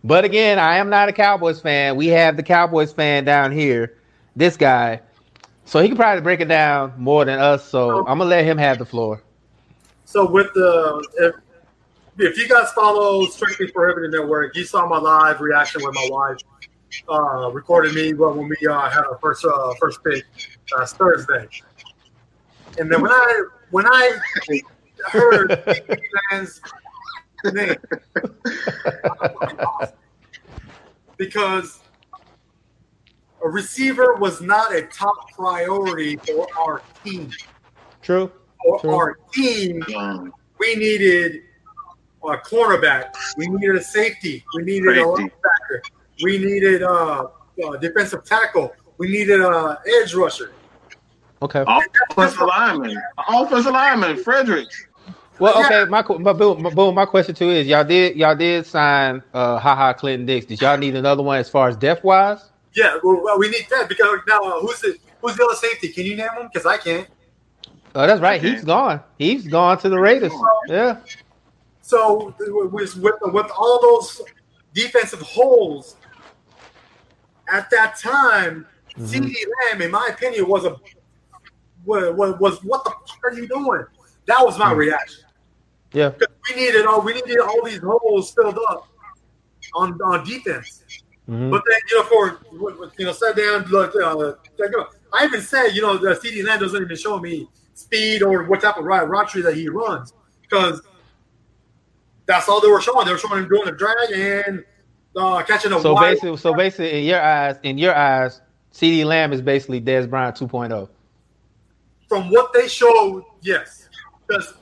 But 0.04 0.24
again, 0.24 0.58
I 0.58 0.76
am 0.76 0.90
not 0.90 1.08
a 1.08 1.12
Cowboys 1.12 1.60
fan. 1.60 1.96
We 1.96 2.08
have 2.08 2.36
the 2.36 2.42
Cowboys 2.42 2.92
fan 2.92 3.24
down 3.24 3.52
here, 3.52 3.96
this 4.36 4.56
guy. 4.56 5.00
So 5.64 5.80
he 5.80 5.88
can 5.88 5.96
probably 5.96 6.22
break 6.22 6.40
it 6.40 6.48
down 6.48 6.94
more 6.98 7.24
than 7.24 7.38
us. 7.38 7.68
So 7.68 8.02
I'm 8.06 8.18
gonna 8.18 8.30
let 8.30 8.44
him 8.44 8.58
have 8.58 8.78
the 8.78 8.84
floor. 8.86 9.22
So 10.12 10.30
with 10.30 10.52
the 10.52 11.02
if, 11.16 11.34
if 12.18 12.36
you 12.36 12.46
guys 12.46 12.70
follow 12.72 13.24
Strictly 13.24 13.70
Prohibited 13.70 14.10
Network, 14.10 14.54
you 14.54 14.62
saw 14.62 14.86
my 14.86 14.98
live 14.98 15.40
reaction 15.40 15.80
with 15.82 15.94
my 15.94 16.06
wife. 16.10 16.36
Uh, 17.08 17.50
recorded 17.50 17.94
me 17.94 18.12
well, 18.12 18.34
when 18.34 18.46
we 18.46 18.68
uh, 18.68 18.90
had 18.90 19.04
our 19.04 19.16
first 19.22 19.42
uh, 19.42 19.72
first 19.80 20.04
pick 20.04 20.22
last 20.76 20.98
Thursday, 20.98 21.48
and 22.78 22.92
then 22.92 23.00
when 23.00 23.10
I 23.10 23.44
when 23.70 23.86
I 23.86 24.18
heard 25.06 25.64
man's 26.30 26.60
name, 27.50 27.74
because 31.16 31.80
a 33.42 33.48
receiver 33.48 34.16
was 34.16 34.42
not 34.42 34.74
a 34.74 34.82
top 34.82 35.30
priority 35.34 36.16
for 36.16 36.46
our 36.58 36.82
team. 37.02 37.30
True. 38.02 38.30
For 38.62 38.80
True. 38.80 38.94
our 38.94 39.18
team, 39.32 39.82
Um, 39.96 40.32
we 40.58 40.76
needed 40.76 41.42
a 42.24 42.36
cornerback. 42.36 43.14
We 43.36 43.48
needed 43.48 43.76
a 43.76 43.82
safety. 43.82 44.44
We 44.54 44.62
needed 44.62 44.98
a 44.98 45.04
linebacker. 45.04 45.80
We 46.22 46.38
needed 46.38 46.82
a, 46.82 47.30
a 47.64 47.78
defensive 47.80 48.24
tackle. 48.24 48.74
We 48.98 49.08
needed 49.08 49.40
a 49.40 49.78
edge 50.00 50.14
rusher. 50.14 50.52
Okay. 51.40 51.64
offensive 51.66 52.42
lineman, 52.42 52.96
offensive 53.28 53.72
lineman, 53.72 54.16
Fredericks. 54.22 54.86
Well, 55.40 55.64
okay, 55.64 55.90
my 55.90 56.04
my 56.18 56.32
boom, 56.32 56.62
my, 56.62 56.70
boom, 56.70 56.94
my 56.94 57.04
question 57.04 57.34
too 57.34 57.50
is 57.50 57.66
y'all 57.66 57.82
did 57.82 58.16
y'all 58.16 58.36
did 58.36 58.64
sign 58.64 59.22
uh 59.34 59.58
Ha 59.58 59.74
Ha 59.74 59.92
Clinton 59.94 60.24
Dix. 60.24 60.46
Did 60.46 60.60
y'all 60.60 60.78
need 60.78 60.94
another 60.94 61.24
one 61.24 61.38
as 61.38 61.48
far 61.48 61.68
as 61.68 61.76
depth 61.76 62.04
wise? 62.04 62.50
Yeah, 62.74 62.98
well, 63.02 63.20
well, 63.24 63.38
we 63.40 63.48
need 63.48 63.66
that 63.70 63.88
because 63.88 64.20
now 64.28 64.40
uh, 64.40 64.60
who's 64.60 64.80
the 64.80 64.96
who's 65.20 65.36
the 65.36 65.44
other 65.44 65.56
safety? 65.56 65.88
Can 65.88 66.04
you 66.04 66.16
name 66.16 66.28
him? 66.38 66.48
Because 66.52 66.64
I 66.64 66.76
can't. 66.76 67.08
Oh, 67.94 68.06
that's 68.06 68.20
right. 68.20 68.42
He's 68.42 68.64
gone. 68.64 69.00
He's 69.18 69.46
gone 69.46 69.78
to 69.78 69.88
the 69.88 69.98
Raiders. 69.98 70.32
Yeah. 70.66 70.98
So 71.82 72.34
with 72.38 72.96
with, 72.96 73.18
with 73.22 73.50
all 73.56 73.80
those 73.80 74.22
defensive 74.72 75.20
holes 75.20 75.96
at 77.52 77.68
that 77.70 77.98
time, 77.98 78.66
mm-hmm. 78.96 79.04
CeeDee 79.04 79.34
Lamb, 79.70 79.82
in 79.82 79.90
my 79.90 80.08
opinion, 80.12 80.48
was 80.48 80.64
a 80.64 80.76
was, 81.84 82.38
was, 82.38 82.64
what 82.64 82.84
the 82.84 82.90
fuck 82.90 83.24
are 83.24 83.34
you 83.34 83.48
doing? 83.48 83.84
That 84.26 84.38
was 84.44 84.56
my 84.58 84.66
mm-hmm. 84.66 84.78
reaction. 84.78 85.24
Yeah, 85.92 86.12
we 86.48 86.56
needed 86.56 86.86
all 86.86 87.02
we 87.02 87.12
needed 87.12 87.40
all 87.40 87.62
these 87.64 87.80
holes 87.80 88.32
filled 88.32 88.58
up 88.70 88.88
on 89.74 90.00
on 90.02 90.24
defense. 90.24 90.84
Mm-hmm. 91.28 91.50
But 91.50 91.62
then 91.68 91.78
you 91.90 91.98
know 91.98 92.04
for 92.04 92.90
you 92.96 93.04
know 93.04 93.12
sat 93.12 93.36
down 93.36 93.64
look. 93.64 93.94
Uh, 93.94 94.32
I 95.12 95.24
even 95.24 95.42
said 95.42 95.70
you 95.72 95.82
know 95.82 95.98
the 95.98 96.14
CeeDee 96.14 96.44
Lamb 96.44 96.60
doesn't 96.60 96.80
even 96.80 96.96
show 96.96 97.18
me 97.18 97.48
speed 97.74 98.22
or 98.22 98.44
what 98.44 98.60
type 98.60 98.76
of 98.76 98.84
ride 98.84 99.02
rotary 99.02 99.42
that 99.42 99.54
he 99.54 99.68
runs 99.68 100.12
because 100.42 100.82
that's 102.26 102.48
all 102.48 102.60
they 102.60 102.68
were 102.68 102.80
showing. 102.80 103.06
They 103.06 103.12
were 103.12 103.18
showing 103.18 103.42
him 103.42 103.48
doing 103.48 103.68
a 103.68 103.72
drag 103.72 104.12
and 104.12 104.64
uh, 105.16 105.42
catching 105.42 105.72
a. 105.72 105.80
So 105.80 105.94
wide. 105.94 106.12
basically, 106.12 106.36
so 106.36 106.54
basically, 106.54 106.98
in 107.00 107.04
your 107.04 107.20
eyes, 107.20 107.56
in 107.62 107.78
your 107.78 107.94
eyes, 107.94 108.40
CeeDee 108.72 109.04
Lamb 109.04 109.32
is 109.32 109.40
basically 109.40 109.80
Dez 109.80 110.08
Bryant 110.08 110.36
2.0. 110.36 110.88
From 112.08 112.30
what 112.30 112.52
they 112.52 112.68
showed, 112.68 113.24
yes, 113.40 113.88
because 114.26 114.54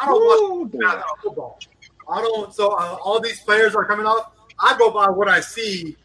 I 0.00 0.06
don't 0.06 0.22
Ooh, 0.22 0.70
watch 0.72 1.02
football. 1.22 1.58
I 2.08 2.20
don't. 2.20 2.54
So 2.54 2.70
uh, 2.72 2.98
all 3.02 3.20
these 3.20 3.40
players 3.40 3.74
are 3.74 3.84
coming 3.84 4.06
off. 4.06 4.32
I 4.58 4.76
go 4.78 4.90
by 4.90 5.08
what 5.08 5.28
I 5.28 5.40
see 5.40 5.96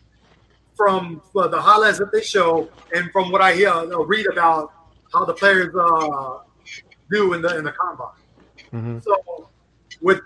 from 0.76 1.22
uh, 1.36 1.48
the 1.48 1.60
highlights 1.60 1.98
that 2.00 2.12
they 2.12 2.22
show, 2.22 2.70
and 2.93 3.12
from 3.12 3.32
what 3.32 3.41
I 3.41 3.54
hear, 3.54 3.70
uh, 3.70 3.86
read 4.00 4.28
about 4.28 4.72
how 5.14 5.26
the 5.26 5.34
players 5.34 5.74
uh, 5.76 6.39
do 7.10 7.34
in 7.34 7.41
the 7.41 7.58
in 7.58 7.64
the 7.64 7.72
combine. 7.72 8.08
Mm-hmm. 8.74 8.99
So 8.99 9.49
with 10.01 10.22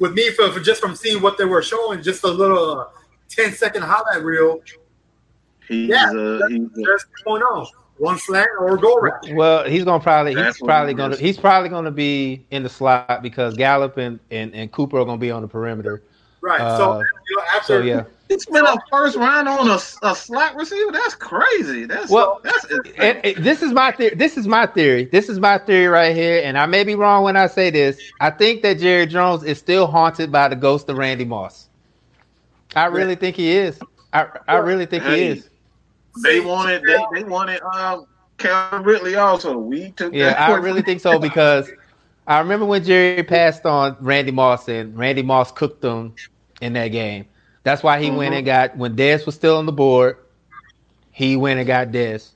with 0.00 0.12
me 0.12 0.30
for, 0.30 0.50
for, 0.50 0.60
just 0.60 0.80
from 0.80 0.96
seeing 0.96 1.22
what 1.22 1.38
they 1.38 1.44
were 1.44 1.62
showing, 1.62 2.02
just 2.02 2.24
a 2.24 2.28
little 2.28 2.80
uh, 2.80 2.86
10 3.28 3.52
second 3.52 3.82
highlight 3.82 4.24
reel. 4.24 4.60
He's, 5.68 5.88
yeah, 5.88 6.10
uh, 6.10 6.38
that's, 6.38 6.52
he's 6.52 6.68
that's 6.74 7.04
going 7.24 7.42
on. 7.42 7.66
One 7.98 8.18
slant 8.18 8.48
or 8.58 8.76
go 8.76 8.96
route. 8.96 9.32
Well, 9.34 9.64
he's 9.64 9.84
gonna 9.84 10.02
probably 10.02 10.34
he's 10.34 10.58
probably 10.58 10.94
gonna 10.94 11.16
he's 11.16 11.38
probably 11.38 11.68
gonna 11.68 11.92
be 11.92 12.44
in 12.50 12.64
the 12.64 12.68
slot 12.68 13.22
because 13.22 13.56
Gallup 13.56 13.96
and, 13.98 14.18
and, 14.32 14.52
and 14.52 14.72
Cooper 14.72 14.98
are 14.98 15.04
gonna 15.04 15.18
be 15.18 15.30
on 15.30 15.42
the 15.42 15.48
perimeter. 15.48 16.02
Right. 16.44 16.60
Uh, 16.60 16.76
so 16.76 16.98
you 16.98 17.36
know, 17.36 17.42
after 17.54 17.66
so, 17.66 17.80
yeah. 17.80 18.04
It's 18.28 18.44
been 18.44 18.66
a 18.66 18.76
first 18.90 19.16
round 19.16 19.48
on 19.48 19.68
a, 19.68 19.78
a 20.02 20.14
slot 20.14 20.54
receiver. 20.56 20.92
That's 20.92 21.14
crazy. 21.14 21.86
That's 21.86 22.10
well. 22.10 22.40
That's 22.44 22.64
and, 22.98 23.24
and 23.24 23.36
this 23.44 23.62
is 23.62 23.72
my 23.72 23.92
theory. 23.92 24.14
This 24.14 24.36
is 24.36 24.46
my 24.46 24.66
theory. 24.66 25.06
This 25.06 25.30
is 25.30 25.40
my 25.40 25.56
theory 25.56 25.86
right 25.86 26.14
here. 26.14 26.42
And 26.44 26.58
I 26.58 26.66
may 26.66 26.84
be 26.84 26.94
wrong 26.96 27.24
when 27.24 27.34
I 27.36 27.46
say 27.46 27.70
this. 27.70 27.98
I 28.20 28.28
think 28.30 28.60
that 28.62 28.78
Jerry 28.78 29.06
Jones 29.06 29.42
is 29.42 29.58
still 29.58 29.86
haunted 29.86 30.30
by 30.30 30.48
the 30.48 30.56
ghost 30.56 30.86
of 30.90 30.98
Randy 30.98 31.24
Moss. 31.24 31.68
I 32.76 32.86
really 32.86 33.10
yeah. 33.10 33.14
think 33.16 33.36
he 33.36 33.52
is. 33.52 33.78
I 34.12 34.26
I 34.46 34.56
really 34.56 34.84
think 34.84 35.02
hey, 35.04 35.16
he 35.16 35.24
is. 35.38 35.48
They 36.22 36.40
wanted. 36.40 36.82
They 36.82 36.98
they 37.14 37.24
wanted. 37.24 37.62
Um, 37.62 38.06
Calvin 38.36 38.82
Ridley 38.82 39.16
also. 39.16 39.56
We 39.56 39.92
took. 39.92 40.12
Yeah, 40.12 40.32
I 40.38 40.54
really 40.56 40.82
think 40.82 41.00
so 41.00 41.18
because. 41.18 41.70
I 42.26 42.38
remember 42.38 42.64
when 42.64 42.82
Jerry 42.82 43.22
passed 43.22 43.66
on 43.66 43.98
Randy 44.00 44.30
Moss 44.30 44.66
and 44.66 44.96
Randy 44.96 45.20
Moss 45.20 45.52
cooked 45.52 45.82
them 45.82 46.14
in 46.60 46.72
that 46.74 46.88
game. 46.88 47.26
That's 47.62 47.82
why 47.82 48.00
he 48.00 48.08
mm-hmm. 48.08 48.16
went 48.16 48.34
and 48.34 48.46
got 48.46 48.76
when 48.76 48.94
Dez 48.96 49.26
was 49.26 49.34
still 49.34 49.56
on 49.56 49.66
the 49.66 49.72
board. 49.72 50.18
He 51.10 51.36
went 51.36 51.58
and 51.58 51.66
got 51.66 51.88
Dez. 51.88 52.30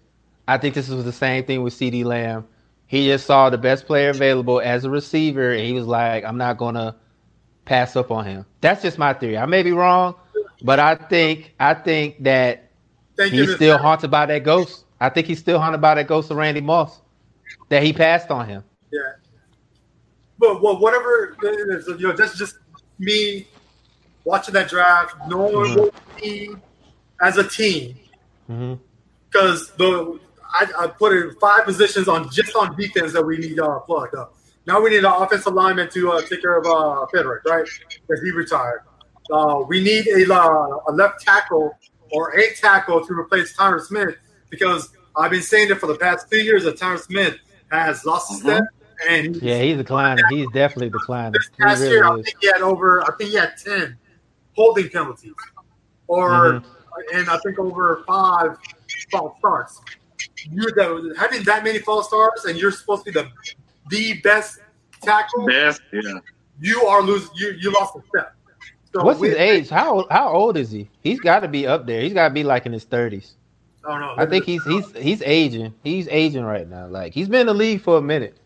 I 0.46 0.56
think 0.56 0.74
this 0.74 0.88
was 0.88 1.04
the 1.04 1.12
same 1.12 1.44
thing 1.44 1.62
with 1.62 1.74
CeeDee 1.74 2.04
Lamb. 2.04 2.46
He 2.86 3.06
just 3.06 3.26
saw 3.26 3.50
the 3.50 3.58
best 3.58 3.86
player 3.86 4.10
available 4.10 4.60
as 4.60 4.84
a 4.84 4.90
receiver, 4.90 5.52
and 5.52 5.60
he 5.60 5.74
was 5.74 5.86
like, 5.86 6.24
"I'm 6.24 6.38
not 6.38 6.56
gonna 6.56 6.96
pass 7.66 7.96
up 7.96 8.10
on 8.10 8.24
him." 8.24 8.46
That's 8.62 8.80
just 8.80 8.96
my 8.96 9.12
theory. 9.12 9.36
I 9.36 9.44
may 9.44 9.62
be 9.62 9.72
wrong, 9.72 10.14
but 10.62 10.78
I 10.78 10.94
think 10.94 11.54
I 11.60 11.74
think 11.74 12.22
that 12.24 12.70
Thank 13.18 13.32
he's 13.32 13.54
still 13.54 13.76
haunted 13.76 14.10
by 14.10 14.24
that 14.24 14.42
ghost. 14.42 14.84
I 15.00 15.10
think 15.10 15.26
he's 15.26 15.38
still 15.38 15.58
haunted 15.58 15.82
by 15.82 15.96
that 15.96 16.06
ghost 16.06 16.30
of 16.30 16.38
Randy 16.38 16.62
Moss 16.62 17.02
that 17.68 17.82
he 17.82 17.92
passed 17.92 18.30
on 18.30 18.48
him. 18.48 18.64
Yeah. 18.90 19.00
But 20.38 20.62
well, 20.62 20.78
whatever 20.78 21.36
you 21.42 21.98
know, 21.98 22.12
that's 22.12 22.38
just 22.38 22.56
me 22.98 23.46
watching 24.28 24.52
that 24.52 24.68
draft, 24.68 25.16
knowing 25.26 25.54
mm-hmm. 25.54 25.80
what 25.80 25.94
we 26.20 26.30
need 26.30 26.50
as 27.20 27.38
a 27.38 27.48
team. 27.48 27.98
Because 28.46 29.70
mm-hmm. 29.70 29.78
the 29.78 30.20
I, 30.50 30.66
I, 30.84 30.86
put 30.86 31.12
in 31.12 31.34
five 31.40 31.64
positions 31.64 32.08
on 32.08 32.30
just 32.30 32.54
on 32.54 32.76
defense 32.76 33.12
that 33.14 33.24
we 33.24 33.38
need 33.38 33.58
uh, 33.58 33.80
plugged 33.80 34.14
up. 34.14 34.34
Now 34.66 34.80
we 34.80 34.90
need 34.90 34.98
an 34.98 35.06
offensive 35.06 35.54
lineman 35.54 35.90
to 35.90 36.12
uh, 36.12 36.20
take 36.22 36.42
care 36.42 36.58
of 36.58 36.66
uh, 36.66 37.06
right? 37.46 37.66
Because 38.06 38.22
he 38.22 38.30
retired. 38.30 38.82
Uh, 39.32 39.64
we 39.66 39.82
need 39.82 40.06
a, 40.06 40.32
uh, 40.32 40.78
a 40.88 40.92
left 40.92 41.20
tackle 41.22 41.76
or 42.12 42.38
a 42.38 42.54
tackle 42.54 43.06
to 43.06 43.12
replace 43.14 43.56
Tyron 43.56 43.80
Smith 43.80 44.16
because 44.50 44.90
I've 45.16 45.30
been 45.30 45.42
saying 45.42 45.70
it 45.70 45.78
for 45.78 45.86
the 45.86 45.96
past 45.96 46.30
two 46.30 46.38
years 46.38 46.64
that 46.64 46.76
Tyron 46.78 46.98
Smith 46.98 47.36
has 47.70 48.04
lost 48.04 48.30
his 48.30 48.40
step. 48.40 48.64
And 49.08 49.34
he's, 49.34 49.42
yeah, 49.42 49.62
he's 49.62 49.76
declining. 49.76 50.24
He's 50.30 50.48
definitely 50.52 50.90
declining. 50.90 51.32
This 51.32 51.50
past 51.60 51.80
really 51.80 51.92
year, 51.92 52.04
is. 52.04 52.10
I 52.10 52.22
think 52.22 52.36
he 52.40 52.46
had 52.48 52.62
over. 52.62 53.02
I 53.02 53.16
think 53.16 53.30
he 53.30 53.36
had 53.36 53.52
ten 53.56 53.96
holding 54.58 54.88
penalties, 54.90 55.38
or 56.08 56.30
mm-hmm. 56.30 57.16
and 57.16 57.30
I 57.30 57.38
think 57.38 57.60
over 57.60 58.02
five 58.06 58.56
false 59.12 59.38
starts. 59.38 59.80
You 60.50 60.62
that 60.62 61.14
having 61.16 61.44
that 61.44 61.62
many 61.62 61.78
false 61.78 62.08
starts, 62.08 62.44
and 62.46 62.58
you're 62.58 62.72
supposed 62.72 63.04
to 63.06 63.12
be 63.12 63.20
the 63.20 63.30
the 63.90 64.20
best 64.22 64.58
tackle. 65.00 65.46
Best, 65.46 65.80
yeah. 65.92 66.18
You 66.60 66.82
are 66.86 67.02
losing. 67.02 67.30
You 67.36 67.54
you 67.60 67.72
lost 67.72 67.94
a 67.96 68.02
step. 68.08 68.34
So 68.92 69.04
What's 69.04 69.20
his 69.20 69.36
age? 69.36 69.68
How 69.68 70.06
how 70.10 70.28
old 70.32 70.56
is 70.56 70.72
he? 70.72 70.90
He's 71.02 71.20
got 71.20 71.40
to 71.40 71.48
be 71.48 71.66
up 71.66 71.86
there. 71.86 72.00
He's 72.00 72.14
got 72.14 72.28
to 72.28 72.34
be 72.34 72.42
like 72.42 72.66
in 72.66 72.72
his 72.72 72.84
thirties. 72.84 73.34
Oh 73.84 73.96
no! 73.96 74.14
I 74.16 74.26
think 74.26 74.44
he's 74.44 74.64
he's 74.64 74.90
he's 74.96 75.22
aging. 75.22 75.72
He's 75.84 76.08
aging 76.08 76.44
right 76.44 76.68
now. 76.68 76.88
Like 76.88 77.12
he's 77.14 77.28
been 77.28 77.42
in 77.42 77.46
the 77.46 77.54
league 77.54 77.80
for 77.80 77.98
a 77.98 78.02
minute. 78.02 78.36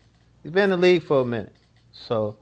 He's 0.43 0.51
been 0.51 0.65
in 0.65 0.69
the 0.69 0.77
league 0.77 1.03
for 1.03 1.21
a 1.21 1.25
minute. 1.25 1.55
So, 1.91 2.37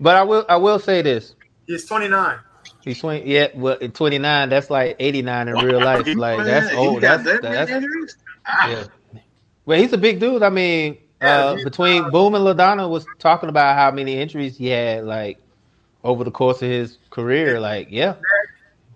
but 0.00 0.16
I 0.16 0.22
will 0.22 0.46
I 0.48 0.56
will 0.56 0.78
say 0.78 1.02
this. 1.02 1.34
He's 1.66 1.84
29. 1.84 2.38
He's 2.84 2.98
20. 2.98 3.28
Yeah, 3.30 3.48
well, 3.54 3.76
29, 3.76 4.48
that's 4.48 4.68
like 4.68 4.96
89 4.98 5.48
in 5.48 5.54
real 5.54 5.82
life. 5.82 6.06
Like 6.16 6.44
that's 6.44 6.74
old. 6.74 7.02
That's 7.02 7.22
that 7.24 7.42
that's, 7.42 7.70
yeah. 8.68 8.84
Well, 9.64 9.78
he's 9.78 9.92
a 9.92 9.98
big 9.98 10.18
dude. 10.18 10.42
I 10.42 10.50
mean, 10.50 10.98
uh, 11.20 11.56
between 11.62 12.10
Boom 12.10 12.34
and 12.34 12.44
LaDonna 12.44 12.90
was 12.90 13.06
talking 13.20 13.48
about 13.48 13.76
how 13.76 13.92
many 13.92 14.18
injuries 14.18 14.56
he 14.56 14.66
had, 14.66 15.04
like 15.04 15.38
over 16.02 16.24
the 16.24 16.32
course 16.32 16.60
of 16.62 16.68
his 16.68 16.98
career. 17.10 17.60
Like, 17.60 17.88
yeah, 17.90 18.16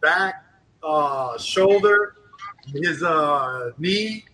back, 0.02 0.44
uh, 0.82 1.38
shoulder, 1.38 2.16
his 2.74 3.04
uh, 3.04 3.70
knee, 3.78 4.24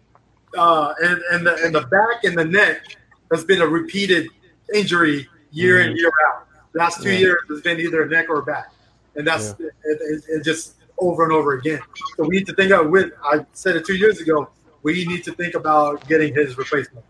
uh, 0.57 0.95
and 1.03 1.21
and 1.33 1.47
the 1.47 1.63
and 1.63 1.75
the 1.75 1.83
back 1.83 2.25
and 2.25 2.39
the 2.39 2.47
neck 2.47 2.97
has 3.31 3.45
been 3.45 3.61
a 3.61 3.67
repeated 3.67 4.29
injury 4.75 5.29
year 5.51 5.79
mm-hmm. 5.79 5.91
in 5.91 5.97
year 5.99 6.13
out. 6.29 6.47
Last 6.75 7.03
two 7.03 7.13
yeah. 7.13 7.19
years 7.19 7.43
has 7.51 7.61
been 7.61 7.79
either 7.79 8.07
neck 8.07 8.31
or 8.31 8.41
back 8.41 8.72
and 9.17 9.27
that's 9.27 9.55
yeah. 9.59 9.67
it, 9.85 9.99
it, 10.01 10.25
it 10.29 10.45
just 10.45 10.77
over 10.99 11.25
and 11.25 11.33
over 11.33 11.55
again. 11.59 11.81
So 12.17 12.25
we 12.25 12.39
need 12.39 12.47
to 12.47 12.55
think 12.55 12.73
of 12.73 12.89
with 12.91 13.13
I 13.25 13.45
said 13.53 13.77
it 13.77 13.85
two 13.85 13.97
years 13.97 14.21
ago. 14.21 14.49
We 14.83 15.05
need 15.05 15.25
to 15.25 15.33
think 15.33 15.55
about 15.55 16.07
getting 16.09 16.35
his 16.35 16.59
replacement. 16.59 17.05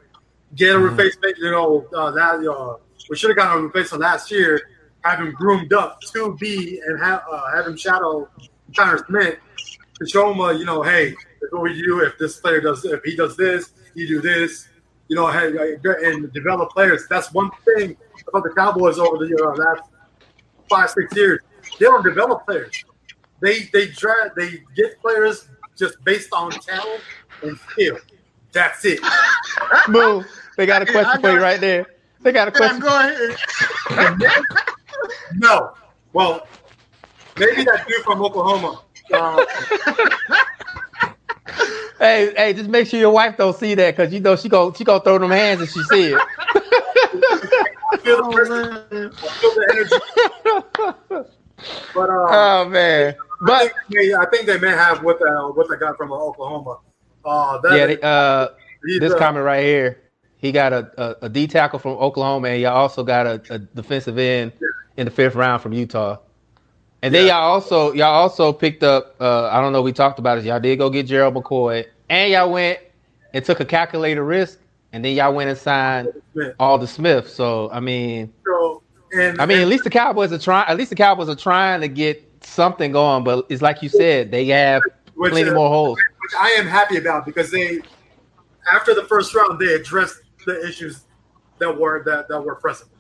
Get 0.55 0.70
a 0.70 0.78
mm-hmm. 0.78 0.84
replacement. 0.84 1.38
You 1.38 1.50
know 1.50 1.86
uh, 1.94 2.11
that 2.12 2.46
uh, 2.46 2.76
we 3.09 3.16
should 3.16 3.30
have 3.30 3.36
gotten 3.36 3.59
a 3.59 3.62
replacement 3.62 4.03
last 4.03 4.30
year. 4.30 4.61
Have 5.05 5.18
him 5.18 5.32
groomed 5.32 5.72
up 5.72 6.00
to 6.12 6.36
be 6.38 6.80
and 6.86 6.98
have 7.03 7.22
uh, 7.30 7.57
have 7.57 7.66
him 7.66 7.76
shadow 7.76 8.28
Tyron 8.72 9.05
Smith 9.07 9.38
to 9.98 10.07
show 10.09 10.32
him, 10.32 10.40
uh, 10.40 10.50
you 10.50 10.64
know, 10.64 10.82
hey, 10.82 11.11
this 11.11 11.50
what 11.50 11.62
we 11.62 11.80
do. 11.80 12.00
If 12.00 12.18
this 12.18 12.40
player 12.40 12.61
does, 12.61 12.84
if 12.84 13.03
he 13.05 13.16
does 13.16 13.36
this, 13.36 13.72
you 13.94 14.07
do 14.07 14.20
this. 14.20 14.68
You 15.09 15.16
know, 15.16 15.26
hey, 15.26 15.76
and 15.84 16.32
develop 16.32 16.70
players. 16.70 17.07
That's 17.11 17.32
one 17.32 17.50
thing 17.64 17.96
about 18.26 18.44
the 18.44 18.50
Cowboys 18.57 18.98
over 18.98 19.18
the 19.18 19.36
uh, 19.44 19.55
last 19.57 19.90
five, 20.70 20.88
six 20.88 21.14
years 21.14 21.40
they 21.78 21.86
don't 21.86 22.04
develop 22.04 22.44
players. 22.46 22.84
They 23.40 23.64
they 23.72 23.88
draft 23.88 24.36
they 24.36 24.62
get 24.76 25.00
players 25.00 25.48
just 25.76 26.02
based 26.04 26.32
on 26.32 26.50
talent 26.50 27.02
and 27.42 27.58
skill. 27.70 27.98
That's 28.52 28.84
it. 28.84 29.00
Boom. 29.88 30.24
They 30.56 30.66
got 30.66 30.82
a 30.82 30.86
question 30.86 31.20
for 31.20 31.32
you 31.32 31.40
right 31.40 31.60
there. 31.60 31.86
They 32.20 32.32
got 32.32 32.48
a 32.48 32.52
question. 32.52 32.80
Go 32.80 32.88
ahead. 32.88 33.36
no. 35.34 35.72
Well, 36.12 36.46
maybe 37.38 37.64
that 37.64 37.86
dude 37.88 38.04
from 38.04 38.22
Oklahoma. 38.22 38.82
Uh, 39.12 39.44
hey, 41.98 42.32
hey, 42.36 42.52
just 42.52 42.68
make 42.68 42.86
sure 42.86 43.00
your 43.00 43.10
wife 43.10 43.36
don't 43.36 43.56
see 43.56 43.74
that 43.74 43.96
because 43.96 44.12
you 44.12 44.20
know 44.20 44.36
she 44.36 44.48
go 44.48 44.72
she 44.72 44.84
gonna 44.84 45.02
throw 45.02 45.18
them 45.18 45.30
hands 45.30 45.60
if 45.62 45.70
she 45.70 45.82
see 45.84 46.12
it. 46.12 46.20
feel 48.02 48.16
the 48.18 48.30
pressure. 48.32 49.10
feel 49.10 49.54
the 49.54 49.90
energy. 51.10 51.28
But 51.94 52.08
uh, 52.08 52.26
oh 52.28 52.68
man, 52.68 53.14
I 53.14 53.46
but 53.46 53.60
think, 53.60 53.74
they, 53.90 54.14
I 54.14 54.26
think 54.30 54.46
they 54.46 54.58
may 54.58 54.70
have 54.70 55.02
what 55.02 55.18
the 55.18 55.52
what 55.54 55.68
the 55.68 55.76
guy 55.76 55.92
from 55.96 56.12
uh, 56.12 56.16
Oklahoma. 56.16 56.78
Uh, 57.24 57.60
that, 57.60 57.76
yeah, 57.76 57.86
they, 57.86 58.00
uh, 58.00 58.48
this 58.98 59.12
uh, 59.12 59.18
comment 59.18 59.44
right 59.44 59.62
here. 59.64 59.98
He 60.38 60.50
got 60.50 60.72
a, 60.72 60.90
a, 60.98 61.26
a 61.26 61.28
D 61.28 61.46
tackle 61.46 61.78
from 61.78 61.92
Oklahoma, 61.92 62.48
and 62.48 62.60
y'all 62.60 62.74
also 62.76 63.04
got 63.04 63.26
a, 63.26 63.40
a 63.50 63.58
defensive 63.58 64.18
end 64.18 64.52
in 64.96 65.04
the 65.04 65.10
fifth 65.10 65.36
round 65.36 65.62
from 65.62 65.72
Utah. 65.72 66.18
And 67.02 67.14
then 67.14 67.26
Yeah. 67.26 67.34
y'all 67.34 67.52
also 67.52 67.92
y'all 67.92 68.14
also 68.14 68.52
picked 68.52 68.82
up. 68.82 69.16
Uh, 69.20 69.48
I 69.48 69.60
don't 69.60 69.72
know. 69.72 69.82
We 69.82 69.92
talked 69.92 70.18
about 70.18 70.38
it. 70.38 70.44
Y'all 70.44 70.60
did 70.60 70.78
go 70.78 70.90
get 70.90 71.06
Gerald 71.06 71.34
McCoy, 71.34 71.86
and 72.08 72.32
y'all 72.32 72.50
went 72.50 72.78
and 73.34 73.44
took 73.44 73.60
a 73.60 73.64
calculated 73.64 74.22
risk, 74.22 74.58
and 74.92 75.04
then 75.04 75.14
y'all 75.14 75.34
went 75.34 75.50
and 75.50 75.58
signed 75.58 76.08
Smith. 76.32 76.54
Aldon 76.58 76.86
Smith. 76.86 77.28
So 77.28 77.70
I 77.70 77.80
mean, 77.80 78.32
So, 78.44 78.81
and 79.12 79.40
I 79.40 79.46
mean, 79.46 79.60
at 79.60 79.68
least 79.68 79.84
the 79.84 79.90
Cowboys 79.90 80.32
are 80.32 80.38
trying. 80.38 80.68
At 80.68 80.76
least 80.76 80.90
the 80.90 80.96
Cowboys 80.96 81.28
are 81.28 81.36
trying 81.36 81.80
to 81.82 81.88
get 81.88 82.26
something 82.42 82.92
going. 82.92 83.24
But 83.24 83.46
it's 83.48 83.62
like 83.62 83.82
you 83.82 83.88
said, 83.88 84.30
they 84.30 84.46
have 84.46 84.82
Which, 85.14 85.32
plenty 85.32 85.50
uh, 85.50 85.54
more 85.54 85.68
holes. 85.68 85.98
which 85.98 86.32
I 86.38 86.50
am 86.50 86.66
happy 86.66 86.96
about 86.96 87.26
because 87.26 87.50
they, 87.50 87.80
after 88.72 88.94
the 88.94 89.04
first 89.04 89.34
round, 89.34 89.58
they 89.58 89.74
addressed 89.74 90.20
the 90.46 90.66
issues 90.66 91.04
that 91.58 91.78
were 91.78 92.02
that, 92.04 92.28
that 92.28 92.40
were 92.40 92.56
present, 92.56 92.90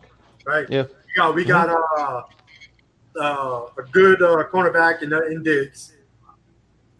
right? 0.46 0.66
Yeah. 0.68 0.84
We 0.84 1.16
got 1.16 1.34
we 1.34 1.44
got 1.44 1.68
uh, 1.68 2.22
uh, 3.20 3.66
a 3.78 3.82
good 3.90 4.22
uh, 4.22 4.44
cornerback 4.52 5.02
in 5.02 5.12
uh, 5.12 5.20
in 5.22 5.42
Diggs. 5.42 5.94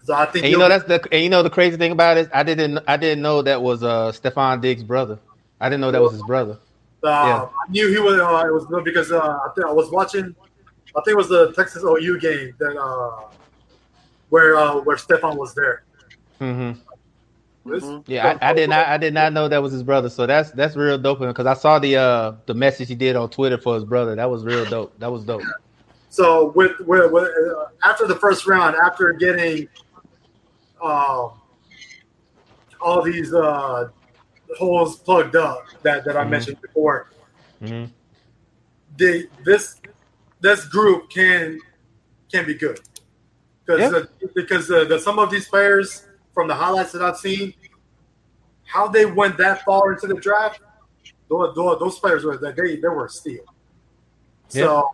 So 0.04 0.14
I 0.14 0.26
think 0.26 0.44
And 0.44 0.52
you 0.52 0.58
know 0.58 0.68
that's 0.68 0.84
the 0.84 1.06
and 1.12 1.22
you 1.22 1.30
know 1.30 1.42
the 1.42 1.50
crazy 1.50 1.76
thing 1.76 1.92
about 1.92 2.16
it, 2.16 2.28
I 2.34 2.42
didn't 2.42 2.80
I 2.88 2.96
didn't 2.96 3.22
know 3.22 3.42
that 3.42 3.62
was 3.62 3.82
uh 3.82 4.12
Stefon 4.12 4.60
Diggs' 4.60 4.82
brother. 4.82 5.18
I 5.60 5.68
didn't 5.68 5.80
know 5.80 5.92
that 5.92 6.02
was 6.02 6.12
his 6.12 6.22
brother. 6.22 6.58
Uh, 7.05 7.09
Yeah. 7.09 7.42
I 7.44 7.70
knew 7.70 7.88
he 7.88 7.98
was. 7.98 8.14
Uh, 8.20 8.46
it 8.46 8.53
was 8.53 8.66
good 8.66 8.84
because 8.84 9.11
uh, 9.12 9.18
I 9.20 9.48
think 9.55 9.66
I 9.66 9.72
was 9.72 9.90
watching. 9.90 10.34
I 10.96 11.00
think 11.03 11.14
it 11.14 11.16
was 11.16 11.28
the 11.28 11.53
Texas 11.53 11.82
OU 11.84 12.20
game 12.20 12.55
that 12.59 12.76
uh, 12.80 13.28
where 14.28 14.57
uh, 14.57 14.76
where 14.76 14.96
Stefon 14.96 15.36
was 15.36 15.55
there. 15.55 15.82
hmm 16.38 16.72
This- 17.64 17.84
Mhm. 17.84 18.03
Yeah, 18.07 18.38
I, 18.42 18.50
I 18.50 18.53
did 18.53 18.68
not 18.70 18.86
I 18.88 18.98
did 18.98 19.14
not 19.14 19.32
know 19.32 19.48
that 19.48 19.62
was 19.62 19.72
his 19.72 19.82
brother. 19.82 20.09
So 20.11 20.26
that's 20.26 20.50
that's 20.53 20.76
real 20.76 20.98
dope 20.98 21.20
because 21.20 21.46
I 21.46 21.55
saw 21.55 21.78
the 21.78 21.96
uh 21.96 22.32
the 22.46 22.55
message 22.55 22.88
he 22.88 22.94
did 22.94 23.16
on 23.16 23.30
Twitter 23.30 23.57
for 23.59 23.74
his 23.74 23.84
brother. 23.84 24.14
That 24.16 24.28
was 24.30 24.44
real 24.44 24.64
dope. 24.64 24.98
That 24.98 25.11
was 25.11 25.24
dope. 25.24 25.42
So 26.11 26.53
with, 26.55 26.78
with, 26.80 27.11
with 27.11 27.24
uh, 27.24 27.66
after 27.84 28.07
the 28.07 28.16
first 28.16 28.46
round, 28.46 28.76
after 28.76 29.12
getting 29.14 29.66
um, 30.82 31.32
all 32.82 33.00
these 33.03 33.32
uh, 33.32 33.88
holes 34.59 34.98
plugged 35.00 35.36
up 35.36 35.64
that, 35.82 36.05
that 36.05 36.16
I 36.16 36.24
Mhm. 36.24 36.30
mentioned 36.30 36.57
before, 36.61 37.09
hmm 37.61 37.84
they 38.96 39.24
this 39.44 39.80
this 40.40 40.66
group 40.66 41.09
can 41.11 41.59
can 42.30 42.46
be 42.46 42.55
good 42.55 42.80
because 43.64 43.92
Yeah. 43.92 43.98
uh, 43.98 44.07
because 44.34 44.70
uh, 44.70 44.84
the, 44.84 44.98
some 44.98 45.18
of 45.18 45.30
these 45.30 45.48
players 45.48 46.07
from 46.34 46.48
the 46.48 46.55
highlights 46.55 46.92
that 46.92 47.03
I've 47.03 47.16
seen, 47.16 47.55
how 48.64 48.88
they 48.88 49.07
went 49.07 49.36
that 49.38 49.62
far 49.64 49.92
into 49.92 50.07
the 50.07 50.14
draft, 50.20 50.61
those, 51.28 51.55
those, 51.55 51.78
those 51.78 51.98
players 51.98 52.24
were 52.24 52.36
that 52.38 52.57
they 52.57 52.76
they 52.76 52.88
were 52.88 53.07
a 53.07 53.11
steal. 53.11 53.44
So 54.48 54.88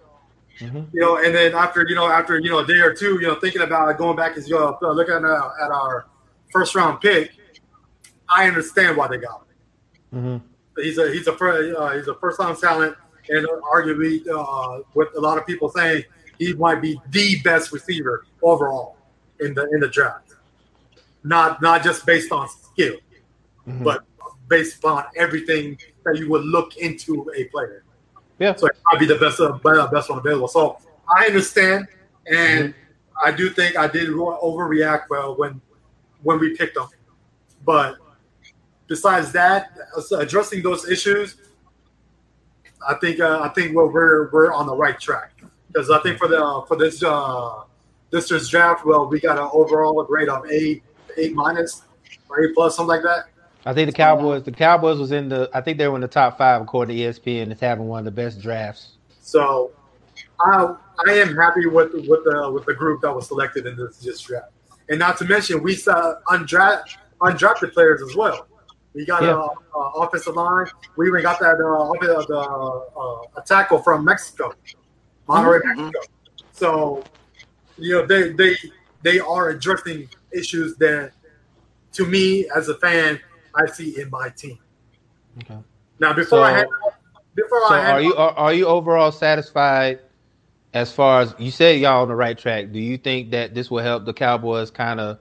hmm 0.60 0.82
you 0.92 1.00
know, 1.00 1.16
and 1.18 1.34
then 1.34 1.54
after 1.54 1.84
you 1.88 1.94
know 1.94 2.08
after 2.08 2.38
you 2.38 2.50
know 2.50 2.60
a 2.60 2.66
day 2.66 2.78
or 2.78 2.94
two, 2.94 3.14
you 3.20 3.26
know, 3.26 3.34
thinking 3.40 3.62
about 3.62 3.96
going 3.98 4.16
back 4.16 4.36
and 4.36 4.46
you 4.46 4.54
know, 4.54 4.78
looking 4.80 5.14
at, 5.14 5.24
our- 5.24 5.60
at 5.64 5.70
our 5.70 6.06
first 6.52 6.74
round 6.74 7.00
pick, 7.00 7.30
I 8.28 8.46
understand 8.46 8.96
why 8.96 9.08
they 9.08 9.18
got 9.18 9.40
him. 9.40 9.47
Hmm 10.12 10.36
He's 10.76 10.96
a 10.96 11.10
he's 11.10 11.26
a 11.26 11.32
uh, 11.32 11.96
he's 11.96 12.06
a 12.06 12.14
first 12.14 12.38
time 12.38 12.54
talent, 12.56 12.96
and 13.28 13.44
arguably 13.74 14.20
uh, 14.28 14.82
with 14.94 15.08
a 15.16 15.20
lot 15.20 15.36
of 15.36 15.44
people 15.44 15.68
saying 15.70 16.04
he 16.38 16.52
might 16.54 16.80
be 16.80 17.00
the 17.10 17.40
best 17.42 17.72
receiver 17.72 18.24
overall 18.42 18.96
in 19.40 19.54
the 19.54 19.68
in 19.72 19.80
the 19.80 19.88
draft. 19.88 20.34
Not 21.24 21.60
not 21.60 21.82
just 21.82 22.06
based 22.06 22.30
on 22.30 22.48
skill, 22.48 22.96
Mhm. 23.66 23.82
but 23.82 24.04
based 24.48 24.78
upon 24.78 25.04
everything 25.16 25.76
that 26.04 26.16
you 26.16 26.30
would 26.30 26.44
look 26.44 26.76
into 26.76 27.28
a 27.36 27.44
player. 27.44 27.82
Yeah. 28.38 28.54
So 28.54 28.68
it 28.68 28.76
might 28.90 29.00
be 29.00 29.06
the 29.06 29.16
best 29.16 29.40
uh, 29.40 29.58
best 29.88 30.08
one 30.08 30.20
available. 30.20 30.46
So 30.46 30.78
I 31.08 31.26
understand, 31.26 31.88
and 32.30 32.72
I 33.20 33.32
do 33.32 33.50
think 33.50 33.76
I 33.76 33.88
did 33.88 34.10
overreact 34.10 35.08
well 35.10 35.36
when 35.36 35.60
when 36.22 36.38
we 36.38 36.56
picked 36.56 36.76
him, 36.76 36.86
But 37.64 37.98
besides 38.88 39.30
that, 39.32 39.70
uh, 39.96 40.16
addressing 40.16 40.62
those 40.62 40.88
issues, 40.88 41.36
I 42.86 42.94
think 42.94 43.20
uh, 43.20 43.40
I 43.42 43.48
think 43.50 43.74
we're, 43.74 43.90
we're 43.90 44.30
we're 44.30 44.52
on 44.52 44.66
the 44.66 44.74
right 44.74 44.98
track 44.98 45.32
because 45.68 45.90
I 45.90 46.00
think 46.00 46.18
for 46.18 46.28
the 46.28 46.64
for 46.66 46.76
this 46.76 47.02
uh, 47.02 47.62
this 48.10 48.30
year's 48.30 48.48
draft, 48.48 48.84
well, 48.84 49.06
we 49.06 49.20
got 49.20 49.38
an 49.38 49.48
overall 49.52 50.02
grade 50.04 50.28
of 50.28 50.44
A 50.50 50.82
eight 51.16 51.34
minus 51.34 51.82
or 52.28 52.42
A 52.42 52.52
plus, 52.54 52.76
something 52.76 52.88
like 52.88 53.02
that. 53.02 53.26
I 53.66 53.74
think 53.74 53.88
the 53.88 53.92
Cowboys 53.92 54.44
the 54.44 54.52
Cowboys 54.52 54.98
was 54.98 55.12
in 55.12 55.28
the 55.28 55.50
I 55.52 55.60
think 55.60 55.78
they 55.78 55.88
were 55.88 55.96
in 55.96 56.00
the 56.00 56.08
top 56.08 56.38
five 56.38 56.62
according 56.62 56.96
to 56.96 57.02
ESPN 57.02 57.50
as 57.52 57.60
having 57.60 57.86
one 57.86 58.00
of 58.00 58.04
the 58.04 58.10
best 58.10 58.40
drafts. 58.40 58.92
So 59.20 59.72
I 60.40 60.74
I 61.06 61.12
am 61.12 61.36
happy 61.36 61.66
with 61.66 61.92
with 61.92 62.24
the 62.24 62.50
with 62.52 62.64
the 62.64 62.74
group 62.74 63.02
that 63.02 63.14
was 63.14 63.26
selected 63.26 63.66
in 63.66 63.76
this, 63.76 63.98
this 63.98 64.20
draft, 64.20 64.52
and 64.88 64.98
not 64.98 65.18
to 65.18 65.24
mention 65.24 65.62
we 65.62 65.74
saw 65.74 66.14
undrafted 66.28 66.96
undrafted 67.20 67.72
players 67.72 68.00
as 68.02 68.16
well. 68.16 68.47
We 68.94 69.04
got 69.04 69.22
Yeah. 69.22 69.34
a, 69.74 69.78
a 69.78 69.90
offensive 70.00 70.34
line. 70.34 70.66
We 70.96 71.08
even 71.08 71.22
got 71.22 71.38
that 71.40 71.56
uh, 71.60 71.64
off- 71.64 72.02
uh, 72.02 72.24
the 72.26 72.38
uh, 73.36 73.40
a 73.40 73.42
tackle 73.44 73.78
from 73.78 74.04
Mexico, 74.04 74.52
Monterrey, 75.28 75.60
Mhm. 75.62 75.76
Mexico. 75.92 76.00
So 76.52 77.04
you 77.76 77.94
know 77.94 78.06
they 78.06 78.32
they 78.32 78.56
they 79.02 79.20
are 79.20 79.50
addressing 79.50 80.08
issues 80.32 80.74
that 80.76 81.12
to 81.92 82.06
me 82.06 82.48
as 82.56 82.68
a 82.68 82.74
fan 82.76 83.20
I 83.54 83.66
see 83.66 84.00
in 84.00 84.10
my 84.10 84.30
team. 84.30 84.58
Okay. 85.42 85.58
Now 86.00 86.12
before 86.12 86.38
So- 86.40 86.42
I 86.42 86.52
hand, 86.52 86.68
before 87.34 87.60
So 87.68 87.74
I 87.74 87.80
hand 87.80 87.92
are 87.92 88.00
you 88.00 88.14
are, 88.16 88.32
are 88.32 88.52
you 88.54 88.66
overall 88.66 89.12
satisfied 89.12 90.00
as 90.74 90.92
far 90.92 91.20
as 91.22 91.34
you 91.38 91.50
said 91.50 91.78
y'all 91.80 92.02
on 92.02 92.08
the 92.08 92.14
right 92.16 92.36
track? 92.36 92.72
Do 92.72 92.78
you 92.80 92.96
think 92.98 93.30
that 93.30 93.54
this 93.54 93.70
will 93.70 93.82
help 93.82 94.04
the 94.06 94.12
Cowboys 94.12 94.70
kind 94.70 94.98
of 94.98 95.18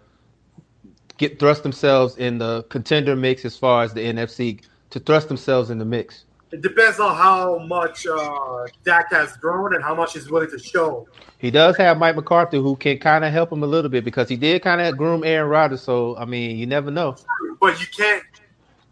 get 1.17 1.39
thrust 1.39 1.63
themselves 1.63 2.17
in 2.17 2.37
the 2.37 2.63
contender 2.63 3.15
mix 3.15 3.45
as 3.45 3.57
far 3.57 3.83
as 3.83 3.93
the 3.93 4.01
NFC 4.01 4.61
to 4.91 4.99
thrust 4.99 5.27
themselves 5.27 5.69
in 5.69 5.77
the 5.77 5.85
mix? 5.85 6.25
It 6.51 6.61
depends 6.61 6.99
on 6.99 7.13
how 7.15 7.59
much 7.59 8.07
uh, 8.07 8.67
Dak 8.85 9.11
has 9.11 9.35
grown 9.35 9.75
and 9.75 9.83
how 9.83 9.93
much 9.93 10.13
he's 10.13 10.29
willing 10.29 10.49
to 10.51 10.59
show. 10.59 11.07
He 11.39 11.51
does 11.51 11.75
have 11.75 11.97
Mike 11.97 12.15
McCarthy 12.15 12.57
who 12.57 12.75
can 12.77 12.99
kind 12.99 13.25
of 13.25 13.33
help 13.33 13.51
him 13.51 13.63
a 13.63 13.67
little 13.67 13.89
bit 13.89 14.05
because 14.05 14.29
he 14.29 14.37
did 14.37 14.61
kind 14.61 14.79
of 14.79 14.95
groom 14.97 15.25
Aaron 15.25 15.49
Rodgers. 15.49 15.81
So 15.81 16.15
I 16.17 16.25
mean, 16.25 16.57
you 16.57 16.65
never 16.65 16.89
know. 16.89 17.17
But 17.59 17.79
you 17.81 17.87
can't. 17.87 18.23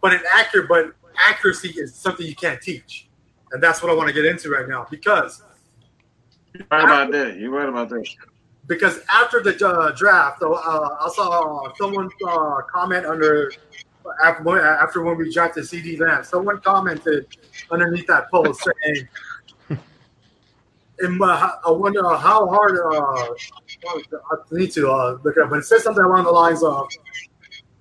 But 0.01 0.13
an 0.13 0.21
accurate, 0.33 0.67
but 0.67 0.93
accuracy 1.17 1.69
is 1.69 1.95
something 1.95 2.27
you 2.27 2.35
can't 2.35 2.61
teach, 2.61 3.07
and 3.51 3.63
that's 3.63 3.81
what 3.81 3.89
I 3.89 3.95
want 3.95 4.09
to 4.09 4.13
get 4.13 4.25
into 4.25 4.49
right 4.49 4.67
now 4.67 4.85
because 4.91 5.41
You're 6.53 6.67
right 6.69 6.83
about 6.83 7.11
that. 7.13 7.37
You're 7.37 7.51
right 7.51 7.69
about 7.69 7.89
that. 7.89 8.05
Because 8.67 8.99
after 9.09 9.41
the 9.43 9.53
uh, 9.67 9.91
draft, 9.91 10.41
uh, 10.41 10.51
I 10.51 11.09
saw 11.13 11.71
someone 11.75 12.09
uh, 12.27 12.61
comment 12.71 13.05
under 13.05 13.51
after 14.23 14.43
when, 14.43 14.57
after 14.59 15.03
when 15.03 15.17
we 15.17 15.31
drafted 15.31 15.65
CeeDee 15.65 15.99
Lamb. 15.99 16.23
Someone 16.23 16.59
commented 16.61 17.27
underneath 17.69 18.07
that 18.07 18.29
post 18.31 18.67
saying, 18.83 19.07
"In 20.99 21.17
my, 21.17 21.53
I 21.65 21.71
wonder 21.71 22.01
how 22.15 22.47
hard." 22.47 22.79
Uh, 22.91 23.33
I 24.31 24.35
need 24.51 24.71
to 24.71 24.89
uh, 24.89 25.17
look 25.23 25.37
up, 25.37 25.51
but 25.51 25.59
it 25.59 25.65
says 25.65 25.83
something 25.83 26.03
along 26.03 26.23
the 26.23 26.31
lines 26.31 26.63
of, 26.63 26.87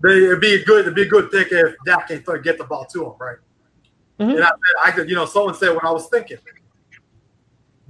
"They 0.02 0.24
it'd 0.24 0.40
be 0.40 0.62
good, 0.64 0.80
it'd 0.80 0.94
be 0.94 1.02
a 1.02 1.08
good 1.08 1.30
pick 1.30 1.48
if 1.50 1.74
Dak 1.86 2.08
can 2.08 2.22
get 2.42 2.58
the 2.58 2.64
ball 2.64 2.84
to 2.92 3.06
him, 3.06 3.12
right?" 3.18 3.38
Mhm. 4.20 4.34
And 4.34 4.44
I 4.44 4.48
said, 4.48 4.76
"I 4.82 4.90
could, 4.90 5.08
you 5.08 5.16
know." 5.16 5.24
Someone 5.24 5.54
said 5.54 5.74
what 5.74 5.84
I 5.84 5.90
was 5.90 6.08
thinking 6.08 6.38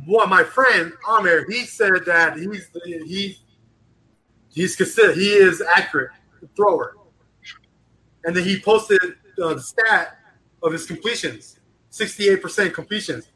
one 0.07 0.28
my 0.28 0.42
friend 0.44 0.92
Amir, 1.09 1.46
he 1.48 1.64
said 1.64 2.05
that 2.07 2.36
he's 2.38 2.68
he's 3.07 3.40
he's 4.50 4.76
considered 4.76 5.16
he 5.16 5.28
is 5.32 5.62
accurate 5.76 6.11
thrower, 6.57 6.96
and 8.24 8.36
then 8.36 8.44
he 8.44 8.61
posted 8.61 9.00
uh, 9.42 9.55
the 9.55 9.61
stat 9.61 10.18
of 10.62 10.72
his 10.72 10.86
completions, 10.86 11.59
sixty 11.90 12.28
eight 12.28 12.42
percent 12.42 12.72
completions. 12.74 13.28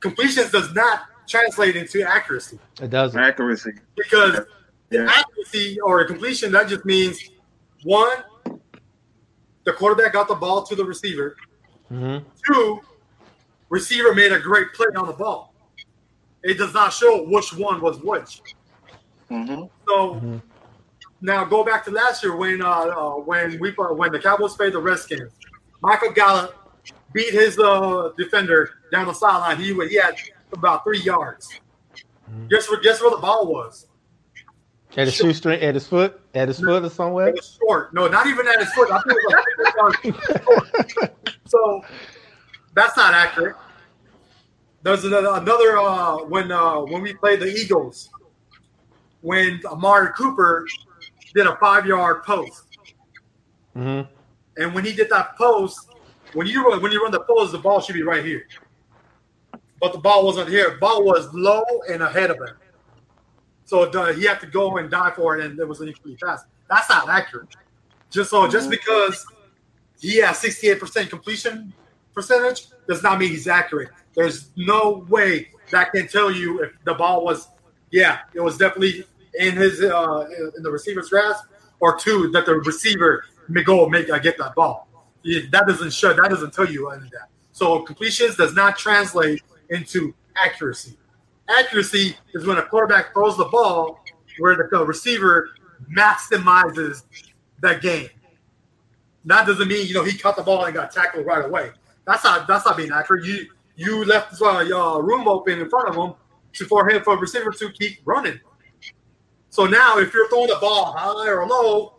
Completions 0.00 0.50
does 0.50 0.72
not 0.74 1.00
translate 1.28 1.76
into 1.76 2.02
accuracy 2.02 2.58
It 2.80 2.88
doesn't. 2.90 3.20
Accuracy. 3.20 3.72
because 3.96 4.40
the 4.88 4.96
Yeah. 4.98 5.06
accuracy 5.08 5.78
or 5.80 6.00
a 6.00 6.06
completion 6.06 6.50
that 6.52 6.68
just 6.68 6.84
means 6.84 7.20
one, 7.84 8.24
the 9.64 9.72
quarterback 9.74 10.12
got 10.14 10.26
the 10.26 10.34
ball 10.34 10.64
to 10.64 10.74
the 10.74 10.84
receiver. 10.84 11.36
hmm 11.88 12.18
Two, 12.46 12.80
receiver 13.68 14.14
made 14.14 14.32
a 14.32 14.40
great 14.40 14.72
play 14.72 14.86
on 14.96 15.06
the 15.06 15.12
ball. 15.12 15.49
It 16.42 16.58
does 16.58 16.72
not 16.72 16.92
show 16.92 17.24
which 17.24 17.52
one 17.54 17.80
was 17.80 17.98
which. 18.02 18.42
hmm 19.28 19.64
So 19.88 20.14
Mhm. 20.14 20.42
now 21.20 21.44
go 21.44 21.62
back 21.64 21.84
to 21.84 21.90
last 21.90 22.22
year 22.22 22.34
when 22.36 22.62
uh, 22.62 22.68
uh, 22.68 23.10
when 23.16 23.58
we 23.60 23.74
uh, 23.78 23.92
when 23.92 24.10
the 24.12 24.18
Cowboys 24.18 24.54
played 24.54 24.72
the 24.72 24.78
Redskins. 24.78 25.32
Michael 25.82 26.12
Gallup 26.12 26.54
beat 27.12 27.32
his 27.32 27.58
uh, 27.58 28.10
defender 28.16 28.70
down 28.92 29.06
the 29.06 29.12
sideline. 29.14 29.58
He 29.58 29.72
he 29.88 29.96
had 29.96 30.14
about 30.52 30.84
three 30.84 31.00
yards. 31.00 31.48
Mm-hmm. 32.30 32.48
Guess 32.48 32.68
where? 32.70 32.80
Guess 32.80 33.00
where 33.02 33.10
the 33.10 33.18
ball 33.18 33.46
was? 33.52 33.86
At 34.96 35.06
his 35.06 35.14
shoestring, 35.14 35.60
at 35.60 35.74
his 35.74 35.86
foot, 35.86 36.20
at 36.34 36.48
his 36.48 36.58
foot, 36.58 36.84
or 36.84 36.88
somewhere. 36.90 37.28
It 37.28 37.34
was 37.36 37.56
short. 37.60 37.94
No, 37.94 38.08
not 38.08 38.26
even 38.26 38.48
at 38.48 38.58
his 38.58 38.72
foot. 38.72 38.90
I 38.90 39.00
think 39.02 39.18
it 39.22 40.04
was 40.04 40.94
like 41.02 41.12
so. 41.46 41.82
That's 42.74 42.96
not 42.96 43.14
accurate. 43.14 43.56
There's 44.82 45.04
another, 45.04 45.28
another 45.34 45.78
uh, 45.78 46.24
when 46.24 46.50
uh, 46.50 46.80
when 46.80 47.02
we 47.02 47.12
played 47.14 47.40
the 47.40 47.52
Eagles, 47.52 48.10
when 49.20 49.60
Amari 49.66 50.12
Cooper 50.16 50.66
did 51.34 51.46
a 51.46 51.56
five 51.56 51.84
yard 51.86 52.24
post, 52.24 52.64
mm-hmm. 53.76 54.10
and 54.56 54.74
when 54.74 54.84
he 54.84 54.92
did 54.94 55.10
that 55.10 55.36
post, 55.36 55.90
when 56.32 56.46
you 56.46 56.66
run, 56.66 56.80
when 56.80 56.92
you 56.92 57.02
run 57.02 57.12
the 57.12 57.20
post, 57.20 57.52
the 57.52 57.58
ball 57.58 57.80
should 57.80 57.94
be 57.94 58.02
right 58.02 58.24
here, 58.24 58.46
but 59.80 59.92
the 59.92 59.98
ball 59.98 60.24
wasn't 60.24 60.48
here. 60.48 60.70
The 60.70 60.78
ball 60.78 61.04
was 61.04 61.32
low 61.34 61.64
and 61.90 62.02
ahead 62.02 62.30
of 62.30 62.38
him. 62.38 62.56
So 63.66 63.82
uh, 63.82 64.12
he 64.14 64.24
had 64.24 64.40
to 64.40 64.46
go 64.46 64.78
and 64.78 64.90
die 64.90 65.12
for 65.14 65.38
it, 65.38 65.44
and 65.44 65.58
it 65.58 65.68
was 65.68 65.80
an 65.80 65.88
equally 65.88 66.16
fast. 66.16 66.46
That's 66.68 66.88
not 66.88 67.08
accurate. 67.08 67.54
Just 68.10 68.30
so, 68.30 68.48
just 68.48 68.68
mm-hmm. 68.68 68.70
because 68.70 69.24
he 70.00 70.16
has 70.16 70.40
68% 70.40 71.10
completion 71.10 71.72
percentage 72.14 72.68
does 72.88 73.02
not 73.02 73.18
mean 73.18 73.30
he's 73.30 73.46
accurate. 73.46 73.90
There's 74.14 74.50
no 74.56 75.06
way 75.08 75.48
that 75.70 75.92
can 75.92 76.08
tell 76.08 76.30
you 76.30 76.62
if 76.62 76.72
the 76.84 76.94
ball 76.94 77.24
was, 77.24 77.48
yeah, 77.90 78.20
it 78.34 78.40
was 78.40 78.58
definitely 78.58 79.04
in 79.38 79.56
his 79.56 79.82
uh, 79.82 80.26
in 80.56 80.62
the 80.62 80.70
receiver's 80.70 81.08
grasp, 81.08 81.44
or 81.80 81.98
two 81.98 82.30
that 82.32 82.46
the 82.46 82.54
receiver 82.56 83.24
may 83.48 83.62
go 83.62 83.88
make 83.88 84.10
uh, 84.10 84.18
get 84.18 84.36
that 84.38 84.54
ball. 84.54 84.88
That 85.24 85.64
doesn't 85.66 85.92
show. 85.92 86.12
That 86.12 86.30
doesn't 86.30 86.52
tell 86.52 86.68
you 86.68 86.90
any 86.90 87.04
of 87.04 87.10
that. 87.12 87.28
So 87.52 87.80
completions 87.80 88.36
does 88.36 88.54
not 88.54 88.78
translate 88.78 89.42
into 89.68 90.14
accuracy. 90.36 90.96
Accuracy 91.48 92.16
is 92.32 92.46
when 92.46 92.58
a 92.58 92.62
quarterback 92.62 93.12
throws 93.12 93.36
the 93.36 93.44
ball 93.46 94.00
where 94.38 94.56
the 94.70 94.84
receiver 94.84 95.50
maximizes 95.94 97.02
that 97.60 97.82
game. 97.82 98.08
That 99.24 99.46
doesn't 99.46 99.68
mean 99.68 99.86
you 99.86 99.94
know 99.94 100.04
he 100.04 100.16
caught 100.16 100.36
the 100.36 100.42
ball 100.42 100.64
and 100.64 100.74
got 100.74 100.90
tackled 100.92 101.26
right 101.26 101.44
away. 101.44 101.70
That's 102.06 102.24
not 102.24 102.46
that's 102.46 102.64
not 102.64 102.76
being 102.76 102.92
accurate. 102.92 103.24
You 103.24 103.50
you 103.80 104.04
left 104.04 104.40
uh, 104.42 104.60
your 104.60 105.02
room 105.02 105.26
open 105.26 105.58
in 105.58 105.70
front 105.70 105.88
of 105.88 105.96
him 105.96 106.12
to, 106.52 106.66
for 106.66 106.88
him 106.88 107.02
for 107.02 107.16
receiver 107.18 107.50
to 107.50 107.72
keep 107.72 108.00
running. 108.04 108.38
So 109.48 109.64
now, 109.64 109.98
if 109.98 110.12
you're 110.12 110.28
throwing 110.28 110.48
the 110.48 110.58
ball 110.60 110.92
high 110.92 111.28
or 111.28 111.46
low, 111.46 111.94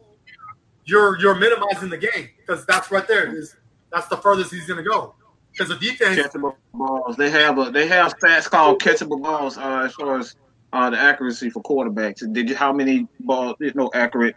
you're 0.86 1.20
you're 1.20 1.36
minimizing 1.36 1.90
the 1.90 1.98
game 1.98 2.30
because 2.38 2.68
that's 2.68 2.92
right 2.92 3.08
there 3.08 3.36
is 3.36 3.56
that's 3.92 4.08
the 4.08 4.18
furthest 4.18 4.52
he's 4.52 4.68
going 4.68 4.84
to 4.84 4.88
go 4.88 5.16
because 5.52 5.70
the 5.70 5.76
defense 5.76 6.20
catchable 6.20 6.56
balls. 6.72 7.18
They 7.18 7.32
have 7.32 7.58
a 7.58 7.72
they 7.72 7.88
have 7.88 8.14
stats 8.16 8.48
called 8.48 8.80
catchable 8.80 9.22
balls 9.22 9.58
uh, 9.58 9.82
as 9.86 9.94
far 9.96 10.20
as 10.20 10.36
uh, 10.74 10.92
the 10.92 11.00
accuracy 11.00 11.50
for 11.50 11.64
quarterbacks. 11.64 12.32
Did 12.32 12.48
you 12.48 12.56
how 12.56 12.72
many 12.72 13.08
balls 13.22 13.56
you 13.60 13.72
know 13.74 13.90
accurate 13.96 14.36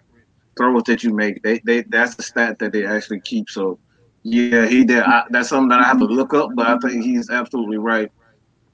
throws 0.56 0.84
that 0.84 1.04
you 1.04 1.12
make? 1.12 1.42
They 1.42 1.58
they 1.58 1.82
that's 1.82 2.14
the 2.14 2.22
stat 2.22 2.58
that 2.60 2.72
they 2.72 2.86
actually 2.86 3.20
keep. 3.20 3.50
So 3.50 3.78
yeah, 4.24 4.66
he 4.66 4.84
did. 4.84 5.02
I, 5.02 5.24
that's 5.30 5.50
something 5.50 5.68
that 5.68 5.80
I 5.80 5.84
have 5.84 5.98
to 5.98 6.06
look 6.06 6.32
up, 6.32 6.50
but 6.54 6.66
I 6.66 6.78
think 6.78 7.04
he's 7.04 7.28
absolutely 7.28 7.76
right 7.76 8.10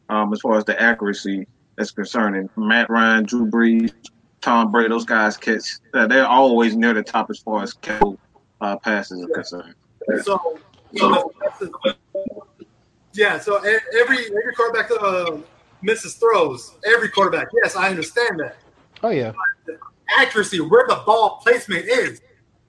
um, 0.09 0.32
as 0.32 0.40
far 0.40 0.57
as 0.57 0.64
the 0.64 0.80
accuracy 0.80 1.46
that's 1.76 1.90
concerning. 1.90 2.48
Matt 2.57 2.88
Ryan, 2.88 3.24
Drew 3.24 3.46
Brees, 3.46 3.92
Tom 4.40 4.70
Brady, 4.70 4.90
those 4.90 5.05
guys 5.05 5.36
catch. 5.36 5.78
Uh, 5.92 6.07
they're 6.07 6.26
always 6.26 6.76
near 6.76 6.94
the 6.94 7.03
top 7.03 7.30
as 7.30 7.40
far 7.40 7.64
as 7.64 7.76
uh, 8.61 8.76
passes 8.78 9.24
are 9.24 9.28
concerned. 9.34 9.74
So, 10.22 10.59
so 10.96 11.32
yeah, 13.12 13.38
so 13.40 13.57
every 13.57 14.18
every 14.26 14.55
quarterback 14.57 14.90
uh, 15.03 15.38
misses 15.82 16.14
throws. 16.14 16.76
Every 16.86 17.09
quarterback, 17.09 17.48
yes, 17.62 17.74
I 17.74 17.90
understand 17.90 18.38
that. 18.38 18.57
Oh 19.03 19.11
yeah. 19.11 19.32
accuracy, 20.16 20.61
where 20.61 20.86
the 20.86 21.03
ball 21.05 21.40
placement 21.42 21.86
is, 21.86 22.20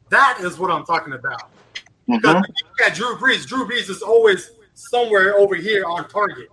that 0.09 0.39
is 0.41 0.57
what 0.57 0.71
I'm 0.71 0.85
talking 0.85 1.13
about. 1.13 1.50
Mm-hmm. 2.11 2.41
Because 2.77 2.99
you 2.99 3.05
look 3.05 3.19
Drew 3.19 3.29
Brees, 3.29 3.45
Drew 3.45 3.67
Brees 3.67 3.89
is 3.89 4.01
always 4.01 4.51
somewhere 4.73 5.35
over 5.37 5.55
here 5.55 5.85
on 5.85 6.07
target. 6.09 6.49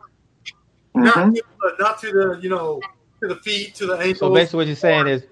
Mm-hmm. 0.97 1.05
Not, 1.05 1.35
to 1.35 1.43
the, 1.61 1.75
not 1.79 2.01
to 2.01 2.13
the 2.13 2.39
you 2.43 2.51
know 2.51 2.81
to 3.21 3.29
the 3.29 3.37
feet 3.37 3.75
to 3.77 3.87
the 3.87 3.95
ankles. 3.95 4.19
So 4.19 4.33
basically, 4.33 4.57
what 4.59 4.67
you're 4.67 4.77
saying 4.77 5.07
is 5.07 5.23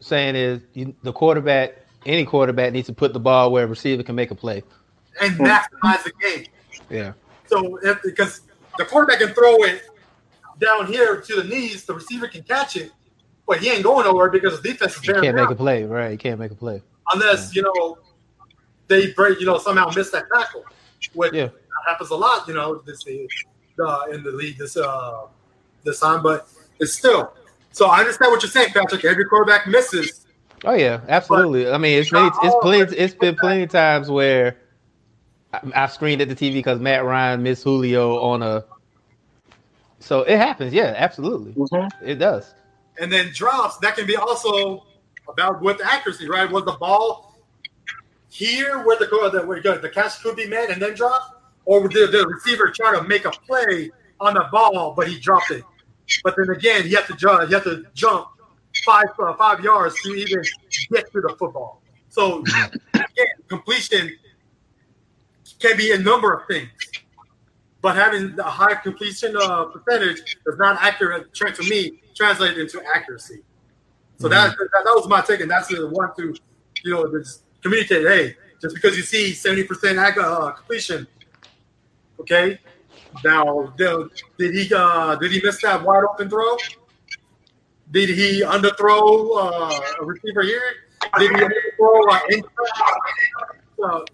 saying 0.00 0.36
is 0.36 0.60
you, 0.74 0.94
the 1.02 1.12
quarterback, 1.12 1.76
any 2.06 2.24
quarterback 2.24 2.72
needs 2.72 2.86
to 2.88 2.92
put 2.92 3.12
the 3.12 3.20
ball 3.20 3.52
where 3.52 3.64
a 3.64 3.66
receiver 3.66 4.02
can 4.02 4.14
make 4.14 4.30
a 4.30 4.34
play 4.34 4.62
and 5.20 5.34
maximize 5.38 6.04
the 6.04 6.12
game. 6.20 6.46
Yeah. 6.90 7.12
So 7.46 7.78
if, 7.82 8.02
because 8.02 8.42
the 8.78 8.84
quarterback 8.84 9.20
can 9.20 9.28
throw 9.34 9.62
it 9.64 9.82
down 10.58 10.86
here 10.86 11.20
to 11.20 11.36
the 11.36 11.44
knees, 11.44 11.84
the 11.84 11.94
receiver 11.94 12.28
can 12.28 12.42
catch 12.42 12.76
it, 12.76 12.92
but 13.46 13.58
he 13.58 13.70
ain't 13.70 13.82
going 13.82 14.04
nowhere 14.04 14.30
because 14.30 14.60
the 14.60 14.70
defense 14.70 14.96
is. 14.96 15.02
He 15.02 15.12
can't 15.12 15.36
make 15.36 15.50
a 15.50 15.54
play, 15.54 15.84
right? 15.84 16.10
He 16.10 16.16
can't 16.16 16.38
make 16.38 16.50
a 16.50 16.54
play 16.54 16.82
unless 17.12 17.54
yeah. 17.54 17.62
you 17.62 17.62
know 17.62 17.98
they 18.92 19.12
break, 19.12 19.40
you 19.40 19.46
know, 19.46 19.58
somehow 19.58 19.90
miss 19.94 20.10
that 20.10 20.24
tackle, 20.32 20.64
which 21.14 21.32
yeah. 21.32 21.48
happens 21.86 22.10
a 22.10 22.14
lot, 22.14 22.46
you 22.46 22.54
know, 22.54 22.82
this 22.86 23.04
uh, 23.06 24.04
in 24.12 24.22
the 24.22 24.30
league 24.30 24.58
this 24.58 24.76
uh 24.76 25.26
this 25.84 26.00
time, 26.00 26.22
but 26.22 26.48
it's 26.78 26.92
still. 26.92 27.32
So 27.72 27.86
I 27.86 28.00
understand 28.00 28.30
what 28.30 28.42
you're 28.42 28.50
saying, 28.50 28.72
Patrick. 28.72 29.04
Every 29.04 29.24
quarterback 29.24 29.66
misses. 29.66 30.26
Oh 30.64 30.74
yeah, 30.74 31.00
absolutely. 31.08 31.68
I 31.68 31.78
mean, 31.78 31.98
it's 31.98 32.12
many, 32.12 32.30
it's 32.42 32.56
plenty, 32.60 32.96
it's 32.96 33.14
been 33.14 33.34
plenty 33.34 33.64
of 33.64 33.70
times 33.70 34.10
where 34.10 34.58
I, 35.52 35.60
have 35.74 35.92
screened 35.92 36.20
at 36.20 36.28
the 36.28 36.36
TV 36.36 36.54
because 36.54 36.78
Matt 36.78 37.04
Ryan 37.04 37.42
missed 37.42 37.64
Julio 37.64 38.20
on 38.20 38.42
a. 38.42 38.64
So 39.98 40.20
it 40.20 40.36
happens, 40.36 40.72
yeah, 40.72 40.94
absolutely, 40.96 41.52
mm-hmm. 41.52 42.06
it 42.06 42.16
does. 42.16 42.54
And 43.00 43.10
then 43.10 43.30
drops 43.32 43.78
that 43.78 43.96
can 43.96 44.06
be 44.06 44.16
also 44.16 44.84
about 45.28 45.62
with 45.62 45.80
accuracy, 45.82 46.28
right? 46.28 46.48
Was 46.50 46.64
the 46.64 46.72
ball 46.72 47.31
here 48.32 48.82
where 48.82 48.96
the 48.96 49.06
the, 49.32 49.46
where 49.46 49.60
the 49.60 49.90
catch 49.90 50.22
could 50.22 50.36
be 50.36 50.48
made 50.48 50.70
and 50.70 50.80
then 50.80 50.94
drop, 50.94 51.42
or 51.66 51.86
did 51.86 52.12
the 52.12 52.26
receiver 52.26 52.72
try 52.74 52.96
to 52.96 53.02
make 53.04 53.26
a 53.26 53.30
play 53.30 53.90
on 54.20 54.34
the 54.34 54.48
ball 54.50 54.94
but 54.96 55.06
he 55.06 55.20
dropped 55.20 55.50
it? 55.50 55.62
But 56.24 56.34
then 56.36 56.48
again, 56.48 56.84
he 56.84 56.94
had 56.94 57.06
to 57.06 57.14
jump. 57.14 57.46
He 57.48 57.54
had 57.54 57.62
to 57.64 57.84
jump 57.92 58.28
five 58.86 59.04
uh, 59.18 59.34
five 59.34 59.60
yards 59.60 60.00
to 60.02 60.14
even 60.14 60.42
get 60.90 61.12
to 61.12 61.20
the 61.20 61.36
football. 61.38 61.82
So 62.08 62.42
again, 62.94 63.26
completion 63.48 64.16
can 65.58 65.76
be 65.76 65.92
a 65.92 65.98
number 65.98 66.32
of 66.32 66.48
things, 66.48 66.70
but 67.82 67.96
having 67.96 68.38
a 68.38 68.50
high 68.50 68.76
completion 68.76 69.36
uh, 69.36 69.66
percentage 69.66 70.38
is 70.46 70.58
not 70.58 70.78
accurate. 70.80 71.34
To 71.34 71.68
me, 71.68 72.00
translate 72.14 72.56
into 72.56 72.82
accuracy. 72.94 73.42
So 74.18 74.28
mm-hmm. 74.28 74.32
that, 74.32 74.56
that, 74.56 74.84
that 74.84 74.94
was 74.94 75.06
my 75.06 75.20
take, 75.20 75.40
and 75.40 75.50
that's 75.50 75.68
the 75.68 75.86
one 75.88 76.14
to 76.16 76.34
you 76.82 76.90
know 76.90 77.10
just 77.12 77.44
communicate. 77.62 78.06
Hey, 78.06 78.36
just 78.60 78.74
because 78.74 78.96
you 78.96 79.02
see 79.02 79.32
seventy 79.32 79.64
percent 79.64 79.98
uh, 79.98 80.50
completion, 80.52 81.06
okay. 82.20 82.58
Now, 83.24 83.74
did, 83.76 84.08
did 84.38 84.54
he 84.54 84.72
uh, 84.74 85.16
did 85.16 85.32
he 85.32 85.40
miss 85.42 85.60
that 85.62 85.82
wide 85.82 86.04
open 86.04 86.30
throw? 86.30 86.56
Did 87.90 88.08
he 88.08 88.42
underthrow 88.42 89.36
uh, 89.36 89.80
a 90.00 90.04
receiver 90.04 90.42
here? 90.42 90.62
Did 91.18 91.30
he 91.30 91.36
underthrow 91.36 92.08
uh, 93.84 94.04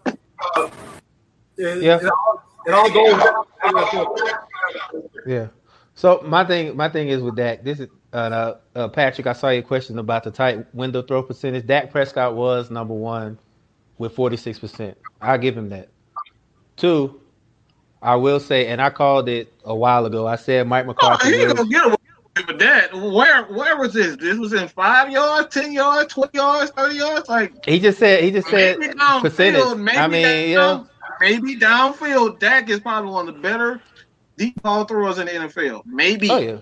uh, 0.56 0.70
it, 1.56 1.82
yeah. 1.82 1.98
It 1.98 2.06
all, 2.06 2.42
it 2.66 2.72
all 2.74 2.90
goes. 2.90 4.20
Yeah. 5.26 5.48
So 5.94 6.22
my 6.24 6.44
thing, 6.44 6.76
my 6.76 6.88
thing 6.88 7.08
is 7.08 7.22
with 7.22 7.36
Dak. 7.36 7.62
This 7.62 7.80
is 7.80 7.88
uh, 8.12 8.54
uh, 8.74 8.88
Patrick. 8.88 9.26
I 9.26 9.32
saw 9.32 9.50
your 9.50 9.62
question 9.62 9.98
about 9.98 10.24
the 10.24 10.30
tight 10.30 10.72
window 10.74 11.02
throw 11.02 11.22
percentage. 11.22 11.66
Dak 11.66 11.90
Prescott 11.90 12.34
was 12.34 12.70
number 12.70 12.94
one 12.94 13.38
with 13.98 14.14
forty 14.14 14.36
six 14.36 14.58
percent. 14.58 14.96
I'll 15.20 15.38
give 15.38 15.56
him 15.56 15.68
that. 15.70 15.88
Two, 16.76 17.20
I 18.02 18.16
will 18.16 18.40
say, 18.40 18.68
and 18.68 18.80
I 18.80 18.90
called 18.90 19.28
it 19.28 19.52
a 19.64 19.74
while 19.74 20.06
ago. 20.06 20.26
I 20.26 20.36
said 20.36 20.66
Mike 20.66 20.86
McCarthy. 20.86 21.34
Oh, 21.34 21.54
gonna 21.54 21.68
get 21.68 21.86
away 21.86 21.96
with 22.46 22.58
that. 22.58 22.94
Where 22.94 23.44
where 23.44 23.76
was 23.76 23.94
this? 23.94 24.16
This 24.16 24.38
was 24.38 24.52
in 24.52 24.68
five 24.68 25.10
yards, 25.10 25.52
ten 25.52 25.72
yards, 25.72 26.12
twenty 26.12 26.38
yards, 26.38 26.70
thirty 26.70 26.96
yards. 26.96 27.28
Like 27.28 27.64
he 27.64 27.78
just 27.78 27.98
said. 27.98 28.22
He 28.22 28.30
just 28.30 28.48
said 28.48 28.78
percentage. 29.20 29.62
I 29.96 30.06
mean, 30.06 30.50
yeah 30.50 30.84
maybe 31.20 31.56
downfield, 31.56 32.38
Dak 32.38 32.68
is 32.68 32.80
probably 32.80 33.10
one 33.10 33.28
of 33.28 33.34
the 33.34 33.40
better 33.40 33.80
deep 34.36 34.60
ball 34.62 34.84
throwers 34.84 35.18
in 35.18 35.26
the 35.26 35.32
NFL. 35.32 35.82
Maybe. 35.86 36.30
Oh, 36.30 36.38
yeah. 36.38 36.58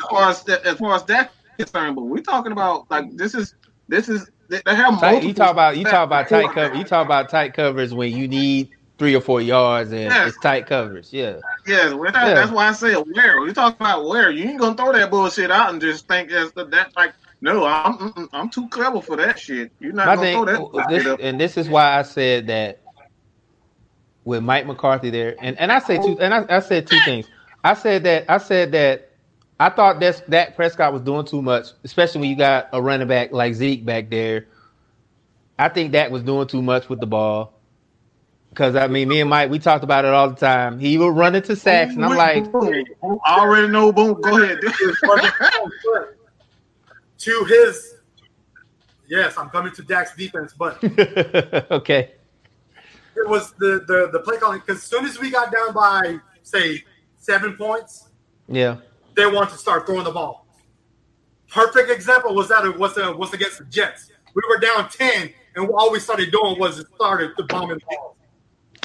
As 0.00 0.06
far 0.10 0.30
as 0.30 0.48
as 0.48 0.78
far 0.78 0.94
as 0.94 1.04
that 1.04 1.32
concerned, 1.58 1.96
but 1.96 2.02
we're 2.02 2.22
talking 2.22 2.52
about 2.52 2.90
like 2.90 3.16
this 3.16 3.34
is 3.34 3.54
this 3.88 4.08
is 4.08 4.30
they, 4.48 4.60
have 4.66 4.98
tight, 5.00 5.22
you 5.22 5.34
talk 5.34 5.50
about 5.50 5.76
you 5.76 5.84
talk 5.84 6.06
about 6.06 6.28
tight 6.28 6.50
cover. 6.52 6.74
You 6.74 6.84
talk 6.84 7.04
about 7.04 7.28
tight 7.28 7.54
covers 7.54 7.92
when 7.92 8.16
you 8.16 8.28
need 8.28 8.70
three 8.98 9.14
or 9.14 9.20
four 9.20 9.40
yards 9.40 9.92
and 9.92 10.02
yes. 10.02 10.28
it's 10.28 10.38
tight 10.40 10.66
covers. 10.66 11.12
Yeah. 11.12 11.38
Yeah, 11.66 11.90
that, 11.90 12.14
yeah. 12.14 12.34
that's 12.34 12.50
why 12.50 12.68
I 12.68 12.72
say 12.72 12.94
where. 12.94 13.46
You 13.46 13.52
talking 13.52 13.76
about 13.86 14.06
where. 14.06 14.30
You 14.30 14.44
ain't 14.44 14.58
gonna 14.58 14.76
throw 14.76 14.92
that 14.92 15.10
bullshit 15.10 15.50
out 15.50 15.70
and 15.70 15.80
just 15.80 16.08
think 16.08 16.30
that's 16.30 16.52
that 16.52 16.92
like 16.96 17.12
no, 17.40 17.64
I'm 17.64 17.98
mm, 17.98 18.14
mm, 18.14 18.28
I'm 18.32 18.48
too 18.48 18.68
clever 18.68 19.00
for 19.00 19.16
that 19.16 19.38
shit. 19.38 19.70
You're 19.78 19.92
not 19.92 20.06
My 20.06 20.16
gonna 20.16 20.26
thing, 20.26 20.34
throw 20.34 20.44
that. 20.44 20.60
Oh, 20.60 20.90
this, 20.90 21.20
and 21.20 21.40
this 21.40 21.56
is 21.56 21.68
why 21.68 21.98
I 21.98 22.02
said 22.02 22.48
that 22.48 22.80
with 24.24 24.42
Mike 24.42 24.66
McCarthy 24.66 25.10
there, 25.10 25.36
and 25.40 25.56
and 25.58 25.70
I 25.70 25.78
say 25.78 25.98
two, 25.98 26.18
and 26.20 26.34
I, 26.34 26.44
I 26.48 26.60
said 26.60 26.86
two 26.86 26.98
things. 27.04 27.28
I 27.62 27.74
said 27.74 28.02
that 28.04 28.24
I 28.28 28.38
said 28.38 28.72
that 28.72 29.07
I 29.60 29.70
thought 29.70 29.98
that 30.00 30.28
Dak 30.30 30.54
Prescott 30.54 30.92
was 30.92 31.02
doing 31.02 31.24
too 31.24 31.42
much, 31.42 31.68
especially 31.82 32.20
when 32.20 32.30
you 32.30 32.36
got 32.36 32.68
a 32.72 32.80
running 32.80 33.08
back 33.08 33.32
like 33.32 33.54
Zeke 33.54 33.84
back 33.84 34.08
there. 34.08 34.46
I 35.58 35.68
think 35.68 35.90
Dak 35.92 36.12
was 36.12 36.22
doing 36.22 36.46
too 36.46 36.62
much 36.62 36.88
with 36.88 37.00
the 37.00 37.06
ball. 37.06 37.54
Because 38.50 38.76
I 38.76 38.86
mean, 38.86 39.08
me 39.08 39.20
and 39.20 39.28
Mike, 39.28 39.50
we 39.50 39.58
talked 39.58 39.82
about 39.84 40.04
it 40.04 40.14
all 40.14 40.30
the 40.30 40.36
time. 40.36 40.78
He 40.78 40.96
would 40.96 41.14
run 41.14 41.34
into 41.34 41.56
sacks, 41.56 41.94
and 41.94 42.04
I'm 42.04 42.16
like, 42.16 42.46
I 43.26 43.40
already 43.40 43.68
know. 43.68 43.92
Boom, 43.92 44.20
go 44.20 44.42
ahead. 44.42 44.58
to 47.18 47.44
his, 47.44 47.94
yes, 49.06 49.36
I'm 49.36 49.50
coming 49.50 49.72
to 49.74 49.82
Dak's 49.82 50.16
defense, 50.16 50.54
but 50.58 50.82
okay, 51.70 52.12
it 53.16 53.28
was 53.28 53.52
the 53.58 53.84
the 53.86 54.08
the 54.12 54.20
play 54.20 54.38
calling. 54.38 54.60
Because 54.60 54.78
as 54.78 54.84
soon 54.84 55.04
as 55.04 55.20
we 55.20 55.30
got 55.30 55.52
down 55.52 55.74
by 55.74 56.18
say 56.42 56.82
seven 57.18 57.54
points, 57.56 58.08
yeah, 58.48 58.76
they 59.18 59.26
want 59.26 59.50
to 59.50 59.58
start 59.58 59.84
throwing 59.84 60.04
the 60.04 60.10
ball. 60.10 60.46
Perfect 61.50 61.90
example 61.90 62.34
was 62.34 62.48
that 62.48 62.64
it 62.64 62.78
was 62.78 62.96
uh, 62.96 63.12
was 63.16 63.34
against 63.34 63.58
the 63.58 63.64
Jets. 63.64 64.10
We 64.34 64.42
were 64.48 64.58
down 64.58 64.88
ten, 64.88 65.30
and 65.56 65.68
all 65.70 65.90
we 65.90 65.98
started 65.98 66.30
doing 66.30 66.58
was 66.58 66.78
it 66.78 66.86
started 66.94 67.32
the 67.36 67.44
bombing 67.44 67.78
balls. 67.90 68.14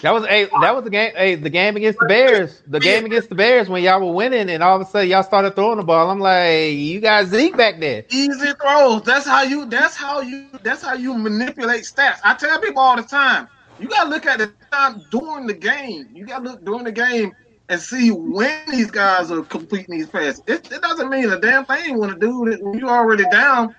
That 0.01 0.13
was 0.13 0.25
a 0.25 0.49
that 0.61 0.75
was 0.75 0.84
the 0.84 0.89
game. 0.89 1.13
Hey, 1.15 1.36
the 1.36 1.49
game 1.49 1.77
against 1.77 1.99
the 1.99 2.07
Bears. 2.07 2.61
The 2.67 2.79
game 2.79 3.05
against 3.05 3.29
the 3.29 3.36
Bears 3.36 3.69
when 3.69 3.84
y'all 3.84 4.05
were 4.05 4.13
winning, 4.13 4.49
and 4.49 4.61
all 4.61 4.75
of 4.75 4.86
a 4.86 4.89
sudden 4.89 5.09
y'all 5.09 5.23
started 5.23 5.55
throwing 5.55 5.77
the 5.77 5.84
ball. 5.84 6.09
I'm 6.09 6.19
like, 6.19 6.73
you 6.73 6.99
got 6.99 7.27
Zeke 7.27 7.55
back 7.55 7.79
there. 7.79 8.03
Easy 8.09 8.51
throws. 8.61 9.03
That's 9.03 9.25
how 9.25 9.43
you. 9.43 9.65
That's 9.65 9.95
how 9.95 10.19
you. 10.19 10.47
That's 10.61 10.81
how 10.81 10.93
you 10.93 11.13
manipulate 11.13 11.84
stats. 11.84 12.19
I 12.23 12.34
tell 12.34 12.59
people 12.59 12.81
all 12.81 12.97
the 12.97 13.03
time. 13.03 13.47
You 13.79 13.88
gotta 13.88 14.09
look 14.09 14.25
at 14.25 14.39
the 14.39 14.51
time 14.71 15.01
during 15.09 15.47
the 15.47 15.53
game. 15.53 16.09
You 16.13 16.25
gotta 16.25 16.43
look 16.43 16.65
during 16.65 16.84
the 16.84 16.91
game 16.91 17.34
and 17.70 17.80
see 17.80 18.11
when 18.11 18.59
these 18.70 18.91
guys 18.91 19.32
are 19.32 19.41
completing 19.43 19.97
these 19.97 20.07
passes. 20.07 20.43
It, 20.47 20.72
it 20.72 20.82
doesn't 20.82 21.09
mean 21.09 21.30
a 21.32 21.39
damn 21.39 21.66
thing 21.66 21.97
when 21.97 22.11
a 22.11 22.16
dude 22.16 22.61
when 22.61 22.78
you 22.78 22.89
already 22.89 23.24
down 23.32 23.76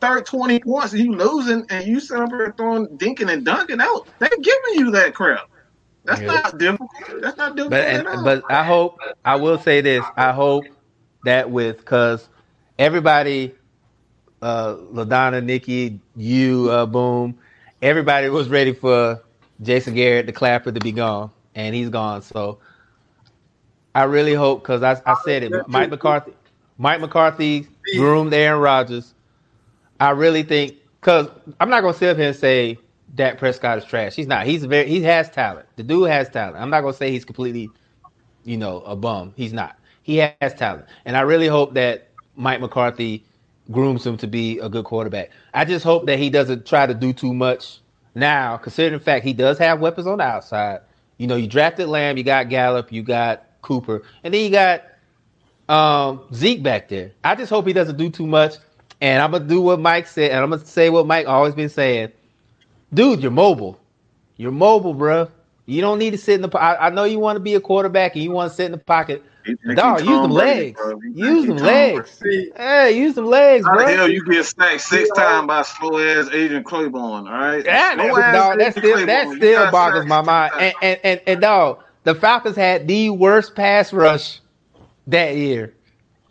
third 0.00 0.26
20 0.26 0.58
points 0.60 0.92
and 0.92 1.02
you 1.02 1.12
losing 1.12 1.64
and 1.70 1.86
you 1.86 2.00
sit 2.00 2.18
up 2.18 2.30
here 2.30 2.52
throwing 2.56 2.88
dinking 2.98 3.32
and 3.32 3.44
dunking 3.44 3.80
out. 3.80 4.08
They're 4.18 4.28
giving 4.28 4.74
you 4.74 4.90
that 4.90 5.14
crap. 5.14 5.48
That's 6.04 6.20
yeah. 6.20 6.26
not 6.26 6.58
difficult. 6.58 6.90
That's 7.20 7.36
not 7.36 7.54
difficult. 7.54 7.70
But 7.70 7.86
and, 7.86 8.24
but 8.24 8.42
I 8.50 8.64
hope 8.64 8.98
I 9.24 9.36
will 9.36 9.58
say 9.58 9.80
this. 9.80 10.04
I 10.16 10.32
hope 10.32 10.64
that 11.24 11.48
with 11.50 11.78
because 11.78 12.28
everybody, 12.78 13.54
uh, 14.42 14.74
Ladonna, 14.92 15.44
Nikki, 15.44 16.00
you, 16.16 16.68
uh, 16.70 16.86
boom, 16.86 17.38
everybody 17.80 18.28
was 18.28 18.48
ready 18.48 18.72
for 18.72 19.22
Jason 19.62 19.94
Garrett, 19.94 20.26
the 20.26 20.32
clapper, 20.32 20.72
to 20.72 20.80
be 20.80 20.90
gone, 20.90 21.30
and 21.54 21.72
he's 21.72 21.88
gone. 21.88 22.22
So 22.22 22.58
I 23.94 24.04
really 24.04 24.34
hope 24.34 24.62
because 24.62 24.82
I, 24.82 25.00
I 25.06 25.16
said 25.24 25.42
it. 25.42 25.52
Mike 25.68 25.90
McCarthy, 25.90 26.32
Mike 26.78 27.00
McCarthy 27.00 27.66
groomed 27.96 28.32
Aaron 28.32 28.60
Rodgers. 28.60 29.14
I 30.00 30.10
really 30.10 30.42
think 30.42 30.76
because 31.00 31.28
I'm 31.60 31.68
not 31.68 31.82
gonna 31.82 31.94
sit 31.94 32.10
up 32.10 32.16
here 32.16 32.28
and 32.28 32.36
say 32.36 32.78
Dak 33.14 33.38
Prescott 33.38 33.78
is 33.78 33.84
trash. 33.84 34.14
He's 34.14 34.26
not. 34.26 34.46
He's 34.46 34.64
very. 34.64 34.88
He 34.88 35.02
has 35.02 35.28
talent. 35.30 35.66
The 35.76 35.82
dude 35.82 36.08
has 36.08 36.28
talent. 36.28 36.56
I'm 36.56 36.70
not 36.70 36.80
gonna 36.80 36.94
say 36.94 37.10
he's 37.10 37.24
completely, 37.24 37.70
you 38.44 38.56
know, 38.56 38.80
a 38.80 38.96
bum. 38.96 39.34
He's 39.36 39.52
not. 39.52 39.76
He 40.02 40.16
has 40.16 40.54
talent, 40.54 40.86
and 41.04 41.16
I 41.16 41.20
really 41.20 41.46
hope 41.46 41.74
that 41.74 42.08
Mike 42.34 42.60
McCarthy 42.60 43.24
grooms 43.70 44.06
him 44.06 44.16
to 44.18 44.26
be 44.26 44.58
a 44.58 44.68
good 44.68 44.84
quarterback. 44.84 45.30
I 45.54 45.64
just 45.64 45.84
hope 45.84 46.06
that 46.06 46.18
he 46.18 46.30
doesn't 46.30 46.66
try 46.66 46.86
to 46.86 46.94
do 46.94 47.12
too 47.12 47.32
much 47.32 47.80
now, 48.14 48.56
considering 48.56 48.98
the 48.98 49.04
fact 49.04 49.24
he 49.24 49.32
does 49.32 49.58
have 49.58 49.80
weapons 49.80 50.06
on 50.06 50.18
the 50.18 50.24
outside. 50.24 50.80
You 51.18 51.26
know, 51.26 51.36
you 51.36 51.46
drafted 51.46 51.88
Lamb, 51.88 52.16
you 52.16 52.24
got 52.24 52.48
Gallup, 52.48 52.90
you 52.90 53.02
got 53.02 53.46
Cooper, 53.62 54.02
and 54.22 54.34
then 54.34 54.44
you 54.44 54.50
got 54.50 54.84
um, 55.68 56.22
Zeke 56.34 56.62
back 56.62 56.88
there. 56.88 57.12
I 57.24 57.34
just 57.34 57.50
hope 57.50 57.66
he 57.66 57.72
doesn't 57.72 57.96
do 57.96 58.10
too 58.10 58.26
much. 58.26 58.56
And 59.00 59.20
I'm 59.20 59.32
gonna 59.32 59.44
do 59.44 59.60
what 59.60 59.80
Mike 59.80 60.06
said, 60.06 60.30
and 60.30 60.40
I'm 60.40 60.50
gonna 60.50 60.64
say 60.64 60.90
what 60.90 61.06
Mike 61.06 61.26
always 61.26 61.54
been 61.54 61.68
saying 61.68 62.12
dude, 62.92 63.22
you're 63.22 63.30
mobile. 63.30 63.78
You're 64.36 64.52
mobile, 64.52 64.94
bro. 64.94 65.28
You 65.66 65.80
don't 65.80 65.98
need 65.98 66.10
to 66.10 66.18
sit 66.18 66.34
in 66.34 66.42
the. 66.42 66.58
I, 66.58 66.86
I 66.86 66.90
know 66.90 67.04
you 67.04 67.18
want 67.18 67.36
to 67.36 67.40
be 67.40 67.54
a 67.54 67.60
quarterback 67.60 68.14
and 68.14 68.24
you 68.24 68.30
want 68.32 68.50
to 68.50 68.56
sit 68.56 68.66
in 68.66 68.72
the 68.72 68.78
pocket. 68.78 69.22
Dog, 69.74 70.00
use 70.00 70.08
them 70.08 70.30
legs. 70.30 70.80
Use 71.14 71.46
them 71.46 71.56
legs. 71.56 72.22
Hey, 72.56 72.92
use 72.96 73.14
them 73.14 73.26
legs, 73.26 73.64
How 73.66 73.74
bro. 73.74 73.86
the 73.86 73.96
hell 73.96 74.08
you 74.08 74.24
get 74.24 74.44
sacked 74.44 74.80
six 74.82 75.10
times 75.16 75.48
by 75.48 75.62
slow 75.62 75.98
ass 75.98 76.28
Adrian 76.32 76.62
Clayborn? 76.62 76.94
All 76.94 77.22
right, 77.24 77.64
yeah, 77.64 77.96
dog, 78.32 78.58
that 78.58 78.76
still 78.76 79.04
that 79.06 79.36
still 79.36 79.70
boggles 79.70 80.06
my 80.06 80.20
mind. 80.20 80.52
And, 80.58 80.74
and 80.82 81.00
and 81.02 81.20
and 81.26 81.40
dog, 81.40 81.82
the 82.04 82.14
Falcons 82.14 82.56
had 82.56 82.88
the 82.88 83.10
worst 83.10 83.54
pass 83.54 83.92
rush 83.92 84.40
that 85.06 85.36
year, 85.36 85.74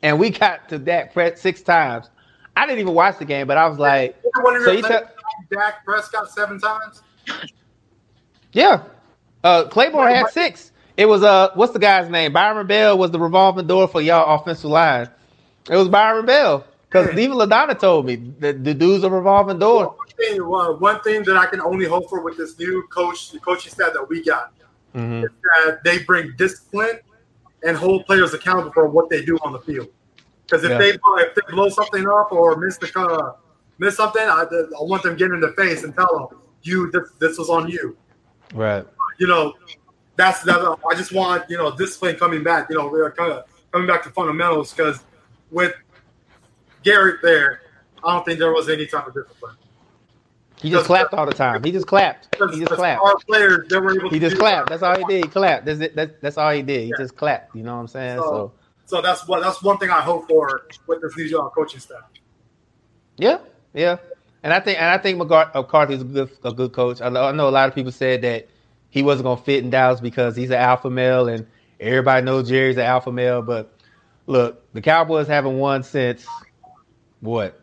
and 0.02 0.20
we 0.20 0.30
got 0.30 0.70
to 0.70 0.78
that 0.80 1.40
six 1.40 1.62
times. 1.62 2.10
I 2.56 2.66
didn't 2.66 2.80
even 2.80 2.94
watch 2.94 3.18
the 3.18 3.26
game, 3.26 3.48
but 3.48 3.58
I 3.58 3.68
was 3.68 3.80
like, 3.80 4.22
so 4.64 4.72
you 4.72 4.82
tell 4.82 5.10
Dak 5.52 5.86
Prescott 5.86 6.30
seven 6.32 6.60
times? 6.60 7.02
Yeah. 8.54 8.84
Uh, 9.44 9.66
Clayborn 9.66 10.14
had 10.14 10.28
six. 10.30 10.72
It 10.98 11.06
was 11.06 11.24
uh, 11.24 11.52
what's 11.56 11.74
the 11.74 11.80
guy's 11.80 12.10
name? 12.10 12.34
Byron 12.34 12.68
Bell 12.68 12.98
was 12.98 13.12
the 13.12 13.20
revolving 13.20 13.68
door 13.68 13.88
for 13.88 14.02
y'all 14.02 14.40
offensive 14.40 14.70
line. 14.70 15.10
It 15.70 15.76
was 15.76 15.88
Byron 15.88 16.26
Bell 16.26 16.66
because 16.90 17.18
even 17.18 17.38
Ladonna 17.38 17.80
told 17.80 18.06
me 18.06 18.18
that 18.40 18.64
the 18.64 18.74
dude's 18.74 19.04
a 19.04 19.10
revolving 19.10 19.60
door. 19.60 19.88
One 19.88 20.08
thing, 20.18 20.48
well, 20.48 20.78
one 20.78 21.00
thing 21.02 21.24
that 21.24 21.38
I 21.38 21.46
can 21.46 21.62
only 21.62 21.86
hope 21.86 22.10
for 22.10 22.22
with 22.22 22.38
this 22.38 22.60
new 22.60 22.86
coach, 22.92 23.32
the 23.32 23.40
coaching 23.40 23.72
staff 23.72 23.94
that 23.94 24.08
we 24.10 24.24
got, 24.24 24.54
mm-hmm. 24.96 25.22
that 25.22 25.84
they 25.84 26.04
bring 26.04 26.34
discipline 26.38 27.00
and 27.64 27.78
hold 27.78 28.06
players 28.06 28.34
accountable 28.34 28.72
for 28.72 28.88
what 28.88 29.10
they 29.10 29.24
do 29.24 29.38
on 29.44 29.54
the 29.54 29.60
field. 29.60 29.90
Because 30.46 30.64
if 30.64 30.72
yeah. 30.72 30.78
they 30.78 30.90
if 30.90 31.36
they 31.36 31.42
blow 31.50 31.70
something 31.70 32.06
up 32.08 32.32
or 32.32 32.58
miss 32.58 32.78
the 32.78 32.92
uh, 33.00 33.36
miss 33.78 33.96
something, 33.96 34.22
I, 34.22 34.44
I 34.44 34.84
want 34.84 35.04
them 35.04 35.16
get 35.16 35.32
in 35.32 35.40
the 35.40 35.54
face 35.54 35.84
and 35.84 35.96
tell 35.96 36.30
them, 36.30 36.40
"You, 36.64 36.92
this, 36.92 37.10
this 37.20 37.38
was 37.38 37.50
on 37.50 37.70
you." 37.70 37.96
Right. 38.54 38.86
You 39.20 39.28
know, 39.28 39.54
that's 40.18 40.42
that. 40.44 40.78
I 40.90 40.96
just 40.96 41.14
want 41.14 41.50
you 41.50 41.58
know 41.58 41.76
discipline 41.76 42.18
coming 42.18 42.44
back. 42.44 42.70
You 42.70 42.78
know, 42.78 42.90
we're 42.90 43.12
kind 43.12 43.32
of 43.32 43.46
coming 43.72 43.88
back 43.88 44.04
to 44.04 44.10
fundamentals 44.10 44.74
because 44.74 45.00
with 45.52 45.74
Garrett 46.84 47.22
there, 47.22 47.62
I 48.04 48.14
don't 48.14 48.26
think 48.26 48.40
there 48.40 48.52
was 48.52 48.70
any 48.70 48.88
type 48.88 49.08
of 49.08 49.14
discipline. 49.14 49.56
He 50.62 50.70
just 50.70 50.86
clapped 50.86 51.14
all 51.14 51.26
the 51.26 51.34
time. 51.34 51.64
He 51.64 51.72
just 51.72 51.88
clapped. 51.88 52.36
He 52.36 52.60
just 52.60 52.72
clapped. 52.72 53.02
Players, 53.28 53.68
they 53.70 53.80
were 53.80 53.96
able 53.98 54.10
he 54.10 54.20
just 54.20 54.38
clapped. 54.38 54.70
That. 54.70 54.80
That's 54.80 54.84
all 54.84 54.98
he 54.98 55.04
did. 55.06 55.26
He 55.26 55.32
clapped. 55.32 55.66
That's 55.66 55.80
it. 55.80 55.96
That's, 55.96 56.14
that's 56.22 56.38
all 56.38 56.52
he 56.52 56.62
did. 56.62 56.82
He 56.82 56.88
yeah. 56.88 56.96
just 57.00 57.16
clapped. 57.16 57.56
You 57.56 57.64
know 57.64 57.74
what 57.74 57.82
I'm 57.82 57.88
saying? 57.88 58.18
So, 58.20 58.24
so, 58.24 58.54
so, 58.86 59.02
that's 59.02 59.28
what 59.28 59.42
that's 59.42 59.64
one 59.64 59.80
thing 59.80 59.90
I 59.90 60.02
hope 60.02 60.28
for 60.28 60.68
with 60.88 61.02
this 61.02 61.18
new 61.18 61.52
coaching 61.56 61.80
staff. 61.80 62.04
Yeah, 63.18 63.40
yeah, 63.74 63.98
and 64.44 64.54
I 64.54 64.60
think 64.60 64.80
and 64.80 64.88
I 64.88 65.00
think 65.00 65.18
McCarthy 65.18 65.96
is 65.96 66.02
a 66.02 66.06
good 66.06 66.30
a 66.44 66.54
good 66.54 66.74
coach. 66.74 67.02
I 67.02 67.10
know, 67.10 67.26
I 67.26 67.32
know 67.32 67.50
a 67.50 67.52
lot 67.52 67.68
of 67.68 67.74
people 67.74 67.92
said 67.92 68.22
that 68.22 68.48
he 68.90 69.02
wasn't 69.02 69.26
gonna 69.26 69.42
fit 69.42 69.64
in 69.64 69.72
Dallas 69.72 70.00
because 70.00 70.36
he's 70.36 70.52
an 70.52 70.58
alpha 70.58 70.90
male 70.92 71.28
and 71.28 71.48
everybody 71.80 72.24
knows 72.24 72.50
Jerry's 72.50 72.78
an 72.78 72.84
alpha 72.84 73.12
male. 73.12 73.42
But 73.42 73.74
look, 74.28 74.72
the 74.74 74.82
Cowboys 74.82 75.28
haven't 75.28 75.58
won 75.58 75.82
since 75.82 76.28
what 77.20 77.60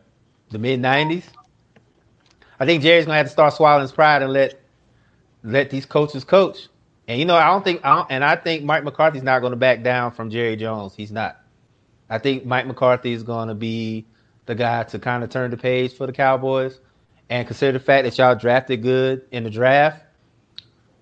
the 0.51 0.59
mid 0.59 0.81
'90s. 0.81 1.25
I 2.61 2.67
think 2.67 2.83
Jerry's 2.83 3.07
gonna 3.07 3.17
have 3.17 3.27
to 3.27 3.33
start 3.33 3.55
swallowing 3.55 3.83
his 3.83 3.93
pride 3.93 4.23
and 4.23 4.33
let 4.33 4.61
let 5.43 5.71
these 5.71 5.87
coaches 5.87 6.25
coach. 6.25 6.69
And 7.07 7.19
you 7.19 7.25
know, 7.25 7.37
I 7.37 7.47
don't 7.47 7.65
think, 7.65 7.81
I 7.85 7.97
don't, 7.97 8.07
and 8.11 8.23
I 8.23 8.37
think 8.37 8.65
Mike 8.65 8.85
McCarthy's 8.85 9.23
not 9.23 9.41
going 9.41 9.53
to 9.53 9.57
back 9.57 9.83
down 9.83 10.13
from 10.13 10.31
Jerry 10.31 10.57
Jones. 10.57 10.95
He's 10.95 11.11
not. 11.11 11.41
I 12.11 12.19
think 12.19 12.45
Mike 12.45 12.67
McCarthy 12.67 13.13
is 13.13 13.23
going 13.23 13.49
to 13.49 13.55
be 13.55 14.07
the 14.47 14.55
guy 14.55 14.83
to 14.85 14.99
kind 14.99 15.25
of 15.25 15.31
turn 15.31 15.51
the 15.51 15.57
page 15.57 15.95
for 15.95 16.07
the 16.07 16.13
Cowboys. 16.13 16.81
And 17.31 17.47
consider 17.47 17.79
the 17.79 17.85
fact 17.85 18.05
that 18.05 18.17
y'all 18.17 18.35
drafted 18.35 18.83
good 18.83 19.23
in 19.31 19.45
the 19.45 19.51
draft. 19.51 20.03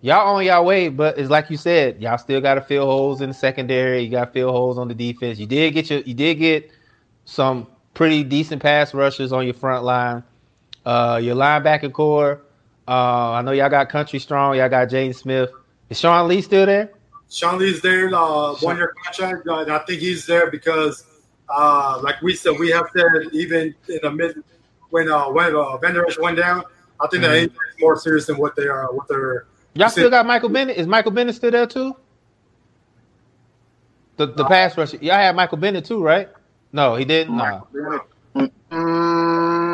Y'all 0.01 0.37
on 0.37 0.45
y'all 0.45 0.65
way, 0.65 0.89
but 0.89 1.19
it's 1.19 1.31
like 1.31 1.51
you 1.51 1.57
said, 1.57 2.01
y'all 2.01 2.19
still 2.19 2.41
got 2.41 2.55
to 2.55 2.61
fill 2.61 2.85
holes 2.85 3.21
in 3.21 3.29
the 3.29 3.35
secondary. 3.35 4.03
You 4.03 4.11
got 4.11 4.27
to 4.27 4.33
fill 4.33 4.53
holes 4.53 4.79
on 4.79 4.89
the 4.89 4.95
defense. 4.95 5.39
You 5.39 5.47
did 5.47 5.75
get 5.75 5.91
your, 5.91 6.01
you 6.01 6.15
did 6.15 6.35
get 6.37 6.71
some 7.25 7.67
pretty 7.95 8.23
decent 8.23 8.61
pass 8.61 8.93
rushers 8.93 9.33
on 9.33 9.45
your 9.45 9.55
front 9.55 9.85
line. 9.85 10.23
Uh, 10.87 11.21
your 11.23 11.35
linebacker 11.35 11.93
core. 11.93 12.41
Uh, 12.89 13.33
I 13.33 13.43
know 13.43 13.51
y'all 13.51 13.69
got 13.69 13.89
Country 13.89 14.21
Strong. 14.21 14.57
Y'all 14.57 14.69
got 14.69 14.89
Jaylon 14.89 15.15
Smith. 15.15 15.51
Is 15.91 15.99
Sean 15.99 16.29
Lee 16.29 16.41
still 16.41 16.65
there? 16.65 16.93
Sean 17.29 17.59
Lee's 17.59 17.83
there. 17.83 18.09
Uh, 18.15 18.55
one 18.61 18.77
year 18.77 18.95
contract. 19.05 19.49
Uh, 19.49 19.65
I 19.69 19.79
think 19.81 20.01
he's 20.01 20.25
there 20.27 20.49
because 20.51 21.05
uh, 21.49 22.01
like 22.03 22.21
we 22.23 22.35
said, 22.35 22.59
we 22.59 22.71
have 22.71 22.87
said 22.95 23.05
even 23.33 23.75
in 23.89 23.99
the 24.03 24.11
mid 24.11 24.43
when 24.91 25.11
uh, 25.11 25.29
when 25.31 25.55
uh, 25.55 25.77
Van 25.79 25.95
Der 25.95 26.07
Esch 26.07 26.19
went 26.19 26.37
down, 26.37 26.63
I 27.01 27.09
think 27.09 27.25
mm-hmm. 27.25 27.33
that 27.33 27.43
is 27.43 27.81
more 27.81 27.97
serious 27.97 28.27
than 28.27 28.37
what 28.37 28.57
they 28.57 28.69
are. 28.69 28.93
What 28.95 29.09
they're 29.09 29.47
y'all 29.75 29.89
still 29.89 30.11
got 30.11 30.27
Michael 30.27 30.49
Bennett. 30.49 30.77
Is 30.77 30.87
Michael 30.87 31.11
Bennett 31.13 31.35
still 31.35 31.51
there 31.51 31.67
too? 31.67 31.97
The 34.17 34.27
the 34.27 34.45
uh, 34.45 34.49
pass 34.49 34.77
rush. 34.77 34.95
Y'all 34.95 35.17
had 35.17 35.37
Michael 35.37 35.59
Bennett 35.59 35.85
too, 35.85 36.03
right? 36.03 36.29
No, 36.73 36.95
he 36.95 37.05
didn't. 37.05 37.37
No. 37.37 37.67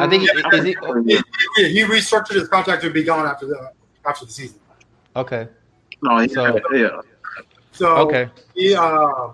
I 0.02 0.08
think 0.08 0.22
he, 0.22 0.28
is 0.28 0.64
he, 0.64 1.20
he, 1.56 1.72
he 1.72 1.82
restructured 1.84 2.34
his 2.34 2.48
contract 2.48 2.82
to 2.82 2.90
be 2.90 3.02
gone 3.02 3.26
after 3.26 3.46
the 3.46 3.70
after 4.06 4.24
the 4.24 4.32
season. 4.32 4.58
Okay. 5.14 5.48
No, 6.02 6.18
he, 6.18 6.28
So- 6.28 6.60
yeah. 6.72 7.00
So 7.72 7.96
Okay. 7.98 8.28
he, 8.54 8.74
uh, 8.74 9.28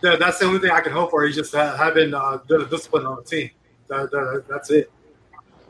that, 0.00 0.18
that's 0.18 0.38
the 0.38 0.46
only 0.46 0.58
thing 0.60 0.70
I 0.70 0.80
can 0.80 0.92
hope 0.92 1.10
for. 1.10 1.24
He's 1.26 1.34
just 1.36 1.52
having 1.54 2.14
uh, 2.14 2.38
the 2.48 2.64
discipline 2.66 3.04
on 3.06 3.16
the 3.16 3.22
team. 3.24 3.50
That, 3.88 4.10
that, 4.10 4.44
that's 4.48 4.70
it. 4.70 4.90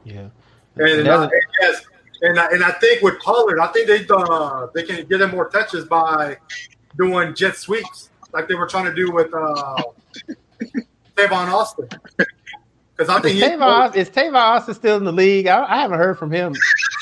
Yeah. 0.05 0.29
And, 0.77 1.07
That's 1.07 1.09
uh, 1.09 1.23
and 1.23 1.33
yes, 1.61 1.83
and 2.23 2.39
I- 2.39 2.47
and 2.51 2.65
I 2.65 2.73
think 2.73 3.03
with 3.03 3.19
Pollard, 3.21 3.59
I 3.61 3.69
think 3.69 3.87
they 3.87 4.05
uh, 4.11 4.67
they 4.75 4.83
can 4.83 5.05
get 5.07 5.21
him 5.21 5.31
more 5.31 5.49
touches 5.49 5.85
by 5.87 6.37
doing 6.99 7.35
jet 7.35 7.57
sweeps 7.57 8.11
like 8.33 8.49
they 8.49 8.55
were 8.57 8.67
trying 8.67 8.85
to 8.87 8.95
do 8.95 9.11
with 9.13 9.33
uh, 9.33 9.77
Tavon 11.17 11.53
Austin. 11.53 11.89
Because 12.97 13.09
I 13.09 13.17
Is 13.29 13.41
think 13.41 13.61
Tavon, 13.61 13.97
is 13.97 14.11
Tavon 14.11 14.35
Austin 14.35 14.75
still 14.75 14.97
in 14.97 15.05
the 15.05 15.13
league? 15.13 15.47
I, 15.47 15.65
I 15.65 15.81
haven't 15.81 15.99
heard 15.99 16.19
from 16.19 16.31
him 16.31 16.55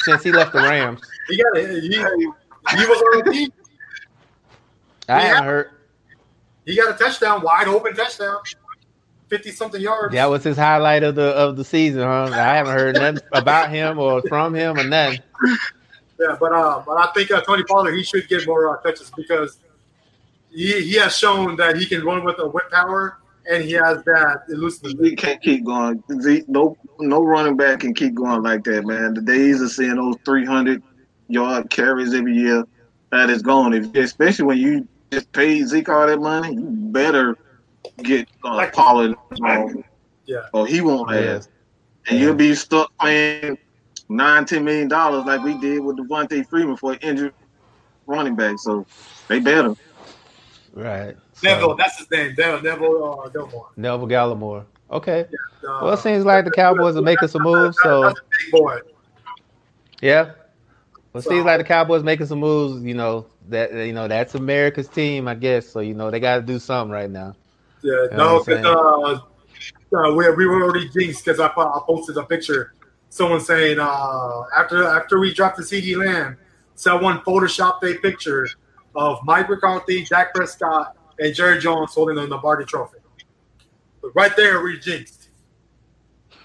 since 0.05 0.23
he 0.23 0.33
left 0.33 0.53
the 0.53 0.61
Rams. 0.61 1.01
he 1.29 1.37
got 1.37 1.57
a, 1.59 1.81
he, 1.81 1.99
was 2.87 3.03
on 3.03 3.25
the 3.25 3.31
team. 3.31 3.53
I 5.09 5.13
Yeah. 5.21 5.29
haven't 5.29 5.45
heard. 5.45 5.71
He 6.65 6.77
got 6.77 6.95
a 6.95 6.99
touchdown, 6.99 7.43
wide 7.43 7.69
open 7.69 7.95
touchdown, 7.95 8.37
fifty 9.29 9.51
something 9.51 9.81
yards. 9.83 10.15
That 10.15 10.31
was 10.31 10.45
his 10.45 10.57
highlight 10.57 11.03
of 11.03 11.15
the 11.17 11.25
of 11.25 11.57
the 11.57 11.65
season, 11.65 12.03
huh? 12.03 12.31
I 12.33 12.55
haven't 12.57 12.73
heard 12.79 12.95
nothing 12.95 13.29
about 13.33 13.71
him 13.71 13.99
or 13.99 14.23
from 14.23 14.55
him 14.55 14.79
or 14.79 14.85
nothing. 14.85 15.21
Yeah, 16.21 16.37
but 16.41 16.53
uh, 16.53 16.83
but 16.87 16.93
I 16.99 17.13
think 17.13 17.33
uh, 17.33 17.41
Tony 17.43 17.65
Pollard 17.65 17.95
he 17.95 18.05
should 18.05 18.29
get 18.29 18.47
more 18.47 18.79
uh, 18.79 18.81
touches 18.83 19.11
because 19.11 19.59
he, 20.51 20.81
he 20.83 20.95
has 20.95 21.17
shown 21.17 21.57
that 21.57 21.77
he 21.77 21.85
can 21.85 22.05
run 22.05 22.25
with 22.25 22.39
a 22.39 22.47
whip 22.47 22.71
power 22.71 23.19
and 23.51 23.65
he 23.65 23.73
has 23.73 24.03
that 24.05 24.41
elusiveness. 24.49 24.95
He 25.01 25.17
can't 25.17 25.41
keep 25.43 25.65
going. 25.65 26.03
Zeke, 26.21 26.49
no, 26.49 26.77
no 27.01 27.23
running 27.23 27.57
back 27.57 27.81
can 27.81 27.95
keep 27.95 28.15
going 28.15 28.43
like 28.43 28.65
that, 28.65 28.85
man. 28.87 29.15
The 29.15 29.23
days 29.23 29.61
of 29.61 29.71
seeing 29.71 29.97
those 29.97 30.17
300 30.25 30.83
yard 31.29 31.71
carries 31.71 32.15
every 32.15 32.35
year, 32.35 32.65
that 33.11 33.31
is 33.31 33.43
gone. 33.43 33.73
If, 33.75 33.95
especially 33.95 34.45
when 34.45 34.59
you 34.59 34.89
just 35.13 35.31
pay 35.33 35.63
Zeke 35.63 35.89
all 35.89 36.07
that 36.07 36.21
money, 36.21 36.55
you 36.55 36.63
better 36.93 37.37
get 37.99 38.29
uh, 38.45 38.57
Like- 38.57 38.73
Pollard 38.73 39.17
involved, 39.33 39.77
Yeah, 40.27 40.41
or 40.53 40.67
he 40.67 40.81
won't 40.81 41.11
Yeah. 41.11 41.35
last. 41.35 41.49
And 42.09 42.19
you'll 42.19 42.35
be 42.35 42.55
stuck 42.55 42.91
paying 43.01 43.57
nine, 44.09 44.45
ten 44.45 44.65
million 44.65 44.89
dollars 44.89 45.25
like 45.25 45.43
we 45.43 45.57
did 45.59 45.81
with 45.81 45.97
Devonta 45.97 46.45
Freeman 46.49 46.77
for 46.77 46.93
an 46.93 46.99
injured 47.03 47.33
running 48.07 48.35
back. 48.35 48.59
So 48.59 48.85
they 49.29 49.39
better. 49.39 49.75
Right. 50.73 51.17
Neville, 51.43 51.75
that's 51.77 51.99
his 51.99 52.11
name. 52.11 52.35
Neville, 52.37 52.63
Neville 52.63 53.31
uh. 53.35 53.59
Neville 53.77 54.09
Gallimore. 54.09 54.65
Okay. 54.91 55.27
Uh, 55.67 55.81
Well, 55.83 55.93
it 55.93 55.99
seems 55.99 56.25
like 56.25 56.45
the 56.45 56.51
Cowboys 56.51 56.97
are 56.97 57.03
making 57.03 57.29
some 57.29 57.43
moves. 57.43 57.77
So 57.83 58.03
that's 58.03 58.19
a 58.19 58.23
big 58.23 58.53
boy. 58.53 58.79
yeah. 60.01 60.33
Well, 61.13 61.21
it 61.21 61.29
seems 61.29 61.45
like 61.45 61.59
the 61.59 61.65
Cowboys 61.65 62.03
making 62.03 62.27
some 62.27 62.41
moves. 62.41 62.83
You 62.85 62.95
know 62.95 63.27
that 63.49 63.73
you 63.73 63.93
know 63.93 64.09
that's 64.09 64.35
America's 64.35 64.89
team, 64.89 65.29
I 65.29 65.35
guess. 65.35 65.67
So 65.69 65.81
you 65.81 65.95
know 65.95 66.11
they 66.11 66.21
got 66.21 66.37
to 66.37 66.43
do 66.43 66.59
something 66.59 66.93
right 66.93 67.11
now. 67.11 67.35
Yeah, 67.83 68.07
know 68.13 68.39
no, 68.39 68.45
because 68.45 68.65
uh, 68.65 69.97
uh, 69.97 70.15
we, 70.15 70.31
we 70.31 70.47
were 70.47 70.63
already 70.63 70.89
jinxed 70.89 71.25
because 71.25 71.41
I, 71.41 71.49
I 71.49 71.81
posted 71.87 72.17
a 72.17 72.25
picture. 72.25 72.75
Someone 73.11 73.41
saying 73.41 73.79
uh, 73.79 74.43
after 74.57 74.85
after 74.85 75.19
we 75.21 75.35
dropped 75.35 75.59
the 75.59 75.63
CeeDee 75.63 75.97
Lamb, 75.97 76.39
someone 76.77 77.19
photoshopped 77.21 77.83
a 77.83 77.99
picture 77.99 78.49
of 78.95 79.19
Mike 79.25 79.51
McCarthy, 79.51 80.05
Dak 80.05 80.33
Prescott, 80.35 80.97
and 81.19 81.35
Jerry 81.35 81.59
Jones 81.61 81.95
holding 81.95 82.19
on 82.19 82.29
the 82.29 82.35
Lombardi 82.35 82.65
Trophy. 82.65 82.99
But 84.03 84.13
right 84.15 84.35
there, 84.37 84.63
we 84.63 84.79
jinxed. 84.79 85.29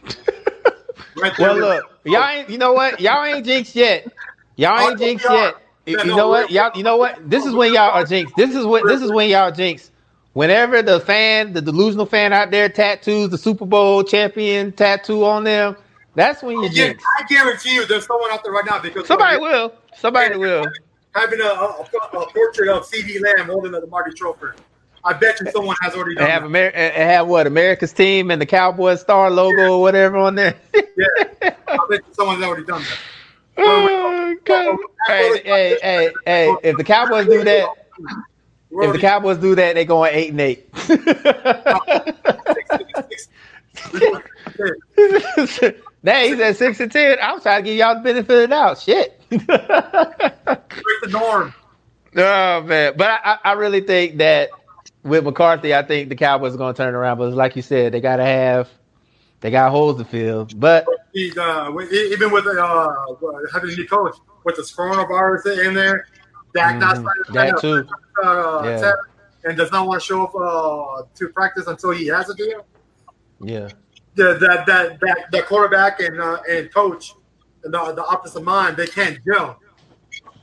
right 1.15 1.33
there. 1.37 1.49
Well, 1.49 1.55
we- 1.55 1.61
look, 1.61 1.85
y'all 2.05 2.27
ain't. 2.29 2.49
You 2.49 2.57
know 2.57 2.73
what? 2.73 2.99
Y'all 2.99 3.23
ain't 3.25 3.45
jinxed 3.45 3.75
yet. 3.75 4.07
Y'all 4.55 4.79
ain't 4.79 4.93
Oh, 4.93 4.97
jinxed 4.97 5.25
yet. 5.29 5.55
You, 5.85 5.97
Yeah, 5.97 6.03
you 6.03 6.09
no, 6.11 6.15
know 6.15 6.29
what? 6.29 6.51
Y'all. 6.51 6.71
You 6.75 6.83
know 6.83 6.97
what? 6.97 7.29
This 7.29 7.45
is 7.45 7.53
when 7.53 7.73
y'all 7.73 7.91
are 7.91 8.05
jinxed. 8.05 8.35
This 8.35 8.55
is 8.55 8.65
what. 8.65 8.87
This 8.87 9.01
is 9.01 9.11
when 9.11 9.29
y'all 9.29 9.51
jinxed. 9.51 9.91
Whenever 10.33 10.81
the 10.83 10.99
fan, 10.99 11.53
the 11.53 11.61
delusional 11.61 12.05
fan 12.05 12.31
out 12.33 12.51
there 12.51 12.69
tattoos 12.69 13.29
the 13.29 13.37
Super 13.39 13.65
Bowl 13.65 14.03
champion 14.03 14.71
tattoo 14.71 15.25
on 15.25 15.43
them, 15.43 15.75
that's 16.15 16.43
when 16.43 16.61
you 16.61 16.69
jinx. 16.69 17.03
I 17.19 17.23
guarantee 17.27 17.73
you, 17.73 17.85
there's 17.87 18.05
someone 18.05 18.31
out 18.31 18.43
there 18.43 18.53
right 18.53 18.65
now 18.65 18.79
because 18.79 19.07
Somebody 19.07 19.37
will. 19.39 19.73
Somebody 19.95 20.37
will. 20.37 20.65
Having 21.15 21.41
a, 21.41 21.45
a, 21.45 21.87
a 22.13 22.31
portrait 22.31 22.69
of 22.69 22.87
CeeDee 22.87 23.21
Lamb 23.21 23.47
holding 23.47 23.71
the 23.71 23.79
Lombardi 23.79 24.13
Trophy. 24.13 24.47
I 25.03 25.13
bet 25.13 25.39
you 25.39 25.49
someone 25.51 25.75
has 25.81 25.95
already 25.95 26.15
done 26.15 26.29
have 26.29 26.51
that. 26.51 26.75
Amer- 26.75 26.93
have 26.93 27.27
what 27.27 27.47
America's 27.47 27.93
team 27.93 28.29
and 28.29 28.41
the 28.41 28.45
Cowboys 28.45 29.01
star 29.01 29.31
logo 29.31 29.75
or 29.75 29.81
whatever 29.81 30.17
on 30.17 30.35
there. 30.35 30.55
Yeah, 30.73 30.81
I 31.41 31.79
bet 31.89 32.01
you 32.05 32.13
someone's 32.13 32.43
already 32.43 32.65
done 32.65 32.81
that. 32.81 32.99
Oh, 33.59 34.35
God. 34.43 34.77
hey, 35.07 35.41
hey, 35.43 35.77
hey, 35.81 36.13
hey! 36.25 36.55
If 36.63 36.77
the 36.77 36.83
Cowboys 36.83 37.25
do 37.25 37.43
that, 37.43 37.69
if 38.71 38.93
the 38.93 38.99
Cowboys 38.99 39.37
do 39.37 39.55
that, 39.55 39.75
they 39.75 39.85
going 39.85 40.11
eight 40.13 40.31
and 40.31 40.41
eight. 40.41 40.69
now 46.03 46.21
he's 46.21 46.39
at 46.39 46.57
six 46.57 46.79
and 46.79 46.91
ten. 46.91 47.17
I'm 47.21 47.41
trying 47.41 47.63
to 47.63 47.69
give 47.69 47.77
y'all 47.77 47.95
the 47.95 48.01
benefit 48.01 48.29
of 48.29 48.41
the 48.41 48.47
doubt. 48.47 48.79
Shit. 48.79 49.16
Break 49.29 49.47
the 49.47 51.09
norm. 51.09 51.53
oh 52.15 52.61
man, 52.61 52.93
but 52.97 53.19
I, 53.23 53.37
I- 53.43 53.53
really 53.53 53.81
think 53.81 54.17
that 54.17 54.49
with 55.03 55.23
McCarthy, 55.23 55.73
I 55.75 55.83
think 55.83 56.09
the 56.09 56.15
Cowboys 56.15 56.53
are 56.53 56.57
going 56.57 56.73
to 56.73 56.77
turn 56.77 56.95
around. 56.95 57.17
But 57.17 57.33
like 57.33 57.55
you 57.55 57.61
said, 57.61 57.93
they 57.93 58.01
got 58.01 58.17
to 58.17 58.23
have, 58.25 58.69
they 59.41 59.51
got 59.51 59.71
holes 59.71 59.97
to 59.97 60.05
fill. 60.05 60.45
But 60.55 60.85
uh, 60.87 60.93
even 61.13 62.31
with 62.31 62.45
uh, 62.47 62.89
having 63.53 63.71
a 63.71 63.75
new 63.75 63.87
coach 63.87 64.15
with 64.43 64.55
the 64.55 64.61
coronavirus 64.63 65.65
in 65.65 65.73
there, 65.73 66.05
Dak 66.53 66.79
not 66.79 66.97
Mhm, 66.97 67.05
signing 67.33 67.53
that 67.53 67.59
too. 67.59 67.87
uh, 68.23 68.61
Yeah. 68.65 68.91
and 69.43 69.57
does 69.57 69.71
not 69.71 69.87
want 69.87 70.01
to 70.01 70.05
show 70.05 70.23
up 70.23 70.33
uh, 70.35 71.03
to 71.15 71.29
practice 71.29 71.67
until 71.67 71.91
he 71.91 72.07
has 72.07 72.29
a 72.29 72.35
deal. 72.35 72.65
yeah, 73.39 73.69
The, 74.15 74.33
that 74.39 74.65
that 74.65 74.99
that 75.01 75.25
the 75.31 75.43
quarterback 75.43 75.99
and 75.99 76.19
uh, 76.19 76.39
and 76.49 76.73
coach, 76.73 77.13
the, 77.71 77.93
the 77.93 78.05
opposite 78.05 78.43
mind, 78.43 78.77
they 78.77 78.87
can't 78.87 79.19
gel. 79.25 79.59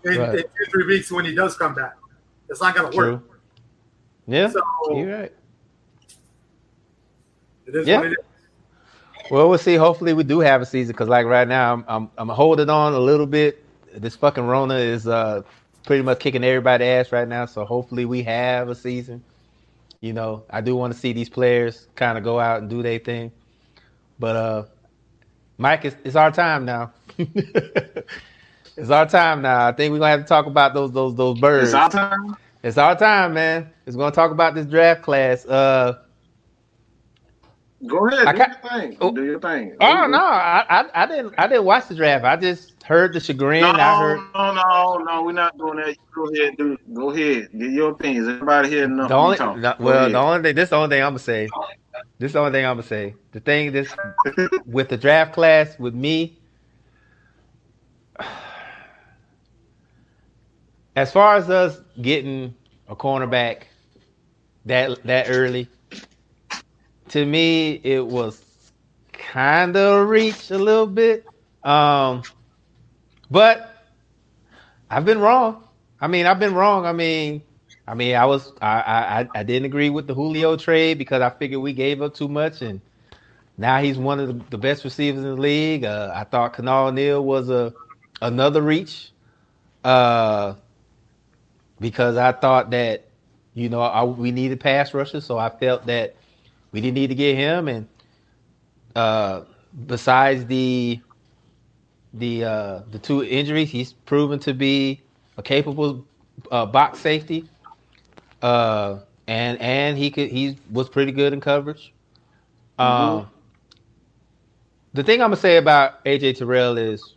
In, 0.05 0.19
Right. 0.19 0.35
in 0.39 0.45
two 0.45 0.71
three 0.71 0.87
weeks 0.87 1.11
when 1.11 1.25
he 1.25 1.35
does 1.35 1.57
come 1.57 1.75
back, 1.75 1.95
it's 2.49 2.61
not 2.61 2.75
going 2.75 2.91
to 2.91 2.97
work. 2.97 3.23
Yeah, 4.27 4.49
So 4.49 4.61
you're 4.91 5.19
right. 5.19 5.33
it 7.67 7.75
is 7.75 7.87
Yeah. 7.87 7.99
what 7.99 8.07
it 8.07 8.13
is. 8.13 8.17
Well, 9.31 9.49
we'll 9.49 9.59
see. 9.59 9.77
Hopefully, 9.77 10.13
we 10.13 10.23
do 10.25 10.41
have 10.41 10.61
a 10.61 10.67
season 10.67 10.93
because, 10.93 11.09
like, 11.09 11.25
right 11.27 11.49
now, 11.49 11.73
I'm, 11.73 11.85
I'm 11.89 12.11
I'm 12.19 12.29
holding 12.29 12.69
on 12.69 12.93
a 12.93 12.99
little 12.99 13.27
bit. 13.27 13.65
This 13.95 14.15
fucking 14.17 14.45
Rona 14.47 14.77
is 14.77 15.07
uh 15.09 15.43
pretty 15.87 16.03
much 16.03 16.19
kicking 16.21 16.45
everybody's 16.45 16.87
ass 16.87 17.13
right 17.13 17.27
now. 17.27 17.47
So 17.47 17.65
hopefully, 17.65 18.05
we 18.05 18.23
have 18.25 18.69
a 18.69 18.75
season. 18.75 19.23
You 20.03 20.13
know, 20.13 20.45
I 20.51 20.61
do 20.61 20.77
want 20.77 20.93
to 20.93 20.99
see 20.99 21.15
these 21.15 21.31
players 21.31 21.89
kind 21.95 22.19
of 22.19 22.25
go 22.25 22.39
out 22.39 22.61
and 22.61 22.69
do 22.69 22.83
their 22.83 22.99
thing. 22.99 23.33
But 24.19 24.37
uh, 24.37 24.65
Mike, 25.57 25.87
it's, 25.87 25.97
it's 26.05 26.17
our 26.17 26.31
time 26.31 26.67
now. 26.67 26.93
it's 28.77 28.91
our 28.91 29.07
time 29.07 29.43
now. 29.43 29.69
I 29.69 29.73
think 29.73 29.93
we're 29.93 29.99
gonna 29.99 30.11
have 30.11 30.21
to 30.21 30.27
talk 30.27 30.47
about 30.47 30.75
those 30.75 30.93
those 30.93 31.15
those 31.15 31.39
birds. 31.39 31.69
It's 31.69 31.75
our 31.75 31.91
time. 31.91 32.37
It's 32.63 32.79
our 32.79 32.97
time, 32.97 33.35
man. 33.35 33.71
It's 33.87 33.97
gonna 33.97 34.15
talk 34.15 34.31
about 34.31 34.55
this 34.55 34.67
draft 34.67 35.03
class. 35.03 35.45
Uh, 35.47 35.99
Go 37.87 38.09
ahead. 38.09 38.27
I 38.27 38.33
Do 38.33 38.39
your 38.39 38.81
thing. 38.81 38.97
Oh. 39.01 39.13
Do 39.13 39.25
your 39.25 39.41
thing. 39.41 39.77
Oh 39.81 40.07
no, 40.07 40.19
I, 40.19 40.65
I 40.71 40.85
I 40.95 41.07
didn't 41.07 41.35
I 41.37 41.47
didn't 41.47 41.65
watch 41.65 41.89
the 41.89 41.95
draft. 41.95 42.25
I 42.25 42.37
just 42.37 42.83
heard 42.83 43.13
the 43.13 43.21
chagrin. 43.21 43.61
No, 43.61 43.73
I 43.73 43.99
heard 43.99 44.21
no, 44.35 44.55
no, 44.55 45.05
no. 45.05 45.23
We're 45.23 45.33
not 45.33 45.59
doing 45.59 45.77
that. 45.77 45.97
Go 46.15 46.29
ahead, 46.29 46.57
do. 46.57 46.79
Go 46.95 47.11
ahead. 47.11 47.51
Get 47.53 47.71
your 47.71 47.91
opinions. 47.91 48.29
Everybody 48.29 48.71
here 48.71 48.85
enough. 48.85 49.09
the 49.09 49.15
only 49.15 49.37
no- 49.39 49.77
well 49.79 49.99
ahead. 49.99 50.13
the 50.13 50.19
only 50.19 50.43
thing 50.43 50.55
this 50.55 50.71
the 50.71 50.77
only 50.77 50.89
thing 50.89 51.03
I'm 51.03 51.11
gonna 51.11 51.19
say. 51.19 51.49
This 52.19 52.29
is 52.29 52.33
the 52.33 52.39
only 52.39 52.53
thing 52.53 52.65
I'm 52.65 52.77
gonna 52.77 52.87
say. 52.87 53.15
The 53.33 53.41
thing 53.41 53.73
this 53.73 53.95
with 54.67 54.89
the 54.89 54.97
draft 54.97 55.35
class 55.35 55.79
with 55.79 55.95
me. 55.95 56.39
As 60.97 61.13
far 61.13 61.37
as 61.37 61.51
us 61.51 61.81
getting 62.01 62.55
a 62.89 62.95
cornerback 62.95 63.63
that 64.67 65.03
that 65.05 65.27
early, 65.29 65.69
to 67.09 67.25
me 67.25 67.81
it 67.83 68.07
was 68.07 68.43
kind 69.13 69.77
of 69.77 70.03
a 70.03 70.05
reach 70.05 70.51
a 70.51 70.59
little 70.59 70.87
bit. 70.87 71.27
Um, 71.65 72.23
but 73.31 73.75
I've 74.91 75.05
been 75.05 75.19
wrong. 75.19 75.65
I 76.01 76.07
mean, 76.07 76.27
I've 76.27 76.39
been 76.39 76.55
wrong. 76.55 76.87
I 76.87 76.93
mean, 76.93 77.43
I 77.87 77.95
mean, 77.95 78.15
I 78.15 78.25
was 78.27 78.53
I 78.61 79.25
I 79.25 79.29
I 79.35 79.43
didn't 79.43 79.67
agree 79.67 79.91
with 79.91 80.07
the 80.07 80.15
Julio 80.15 80.57
trade 80.57 80.99
because 80.99 81.23
I 81.23 81.31
figured 81.31 81.61
we 81.61 81.73
gave 81.73 82.03
up 82.03 82.15
too 82.15 82.29
much, 82.29 82.63
and 82.63 82.81
now 83.59 83.81
he's 83.81 83.99
one 83.99 84.21
of 84.21 84.51
the, 84.51 84.59
best 84.59 84.85
receivers 84.85 85.23
in 85.23 85.31
the 85.31 85.41
league. 85.41 85.85
Uh, 85.85 86.13
I 86.15 86.25
thought 86.25 86.55
Keanu 86.55 86.95
Neal 86.95 87.25
was 87.25 87.51
a 87.51 87.73
another 88.23 88.63
reach, 88.63 89.13
uh, 89.85 90.55
because 91.85 92.17
I 92.17 92.33
thought 92.33 92.71
that 92.71 93.05
you 93.53 93.69
know 93.69 93.83
I, 93.83 94.03
we 94.05 94.31
needed 94.31 94.59
pass 94.59 94.95
rushers, 94.95 95.27
so 95.27 95.37
I 95.37 95.51
felt 95.51 95.85
that 95.85 96.17
we 96.73 96.81
didn't 96.81 96.95
need 96.95 97.09
to 97.09 97.15
get 97.15 97.37
him. 97.37 97.69
And 97.69 97.87
uh, 98.97 99.43
besides 99.85 100.47
the 100.47 100.99
the 102.15 102.43
uh, 102.43 102.81
the 102.91 102.99
two 102.99 103.23
injuries, 103.23 103.71
he's 103.71 103.93
proven 103.93 104.39
to 104.39 104.55
be 104.55 105.03
a 105.37 105.43
capable 105.43 106.07
uh, 106.51 106.65
box 106.65 107.01
safety. 107.01 107.45
Uh, 108.41 109.01
and 109.27 109.61
and 109.61 109.99
he 109.99 110.11
could 110.11 110.31
he 110.31 110.57
was 110.71 110.89
pretty 110.89 111.13
good 111.13 111.35
in 111.35 111.41
coverage. 111.43 111.93
Um, 112.79 112.89
mm-hmm. 112.89 113.31
the 114.95 115.03
thing 115.03 115.21
I'm 115.21 115.27
gonna 115.27 115.37
say 115.37 115.59
about 115.59 116.03
AJ 116.07 116.39
Terrell 116.39 116.79
is 116.79 117.15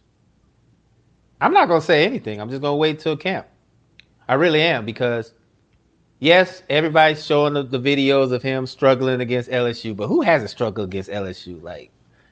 I'm 1.39 1.53
not 1.53 1.69
gonna 1.69 1.79
say 1.79 2.03
anything. 2.03 2.41
I'm 2.41 2.49
just 2.49 2.61
gonna 2.61 2.75
wait 2.75 2.99
till 2.99 3.15
camp. 3.15 3.47
I 4.27 4.35
really 4.35 4.61
am 4.61 4.85
because 4.85 5.33
yes, 6.19 6.63
everybody's 6.69 7.25
showing 7.25 7.53
the, 7.53 7.63
the 7.63 7.79
videos 7.79 8.31
of 8.31 8.41
him 8.41 8.67
struggling 8.67 9.21
against 9.21 9.49
LSU, 9.49 9.95
but 9.95 10.07
who 10.07 10.21
hasn't 10.21 10.51
struggled 10.51 10.89
against 10.89 11.09
LSU? 11.09 11.61
Like 11.61 11.91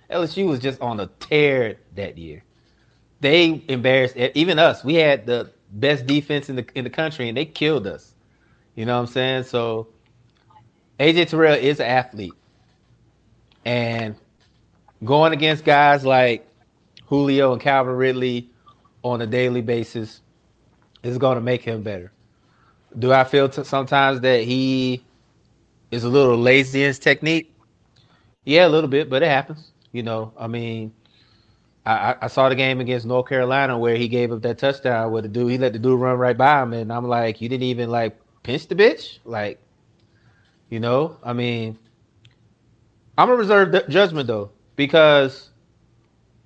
LSU 0.10 0.48
was 0.48 0.60
just 0.60 0.82
on 0.82 1.00
a 1.00 1.08
tear 1.20 1.78
that 1.96 2.18
year. 2.18 2.44
They 3.22 3.64
embarrassed 3.68 4.16
even 4.18 4.60
us. 4.60 4.84
We 4.84 4.96
had 4.96 5.26
the 5.26 5.52
best 5.72 6.06
defense 6.06 6.50
in 6.50 6.58
the 6.58 6.66
in 6.76 6.84
the 6.84 6.90
country, 6.90 7.28
and 7.28 7.38
they 7.38 7.46
killed 7.46 7.88
us. 7.88 8.14
You 8.76 8.86
know 8.86 8.96
what 8.96 9.08
I'm 9.08 9.14
saying? 9.14 9.44
So 9.44 9.88
AJ 11.00 11.30
Terrell 11.30 11.56
is 11.56 11.80
an 11.80 11.88
athlete, 11.88 12.34
and 13.64 14.16
going 15.04 15.34
against 15.34 15.64
guys 15.64 16.06
like 16.06 16.48
Julio 17.06 17.54
and 17.54 17.62
Calvin 17.62 17.96
Ridley 17.96 18.50
on 19.04 19.22
a 19.22 19.28
daily 19.28 19.62
basis 19.62 20.22
is 21.08 21.18
going 21.18 21.36
to 21.36 21.42
make 21.42 21.62
him 21.62 21.84
better. 21.84 22.12
Do 22.98 23.12
I 23.14 23.24
feel 23.24 23.50
t- 23.50 23.64
sometimes 23.64 24.22
that 24.22 24.42
he 24.42 25.04
is 25.92 26.04
a 26.04 26.10
little 26.10 26.38
lazy 26.38 26.82
in 26.82 26.88
his 26.88 27.00
technique? 27.00 27.54
Yeah, 28.46 28.68
a 28.68 28.70
little 28.70 28.90
bit, 28.90 29.10
but 29.10 29.24
it 29.24 29.28
happens. 29.28 29.72
You 29.92 30.04
know, 30.04 30.34
I 30.38 30.48
mean, 30.48 30.94
I, 31.86 32.16
I 32.22 32.28
saw 32.28 32.50
the 32.50 32.56
game 32.56 32.80
against 32.82 33.06
North 33.06 33.28
Carolina 33.28 33.78
where 33.78 33.96
he 33.96 34.08
gave 34.08 34.32
up 34.32 34.42
that 34.42 34.58
touchdown 34.58 35.12
with 35.12 35.24
the 35.24 35.30
dude. 35.30 35.52
He 35.52 35.58
let 35.58 35.74
the 35.74 35.80
dude 35.80 36.00
run 36.00 36.18
right 36.18 36.38
by 36.38 36.64
him, 36.64 36.74
and 36.74 36.92
I'm 36.92 37.08
like, 37.08 37.42
you 37.42 37.50
didn't 37.50 37.64
even 37.64 37.90
like 37.90 38.18
pinch 38.44 38.68
the 38.68 38.76
bitch, 38.76 39.20
like, 39.26 39.60
you 40.70 40.80
know. 40.80 41.18
I 41.24 41.34
mean, 41.34 41.78
I'm 43.18 43.30
a 43.30 43.36
reserve 43.36 43.88
judgment 43.90 44.28
though 44.28 44.52
because 44.76 45.50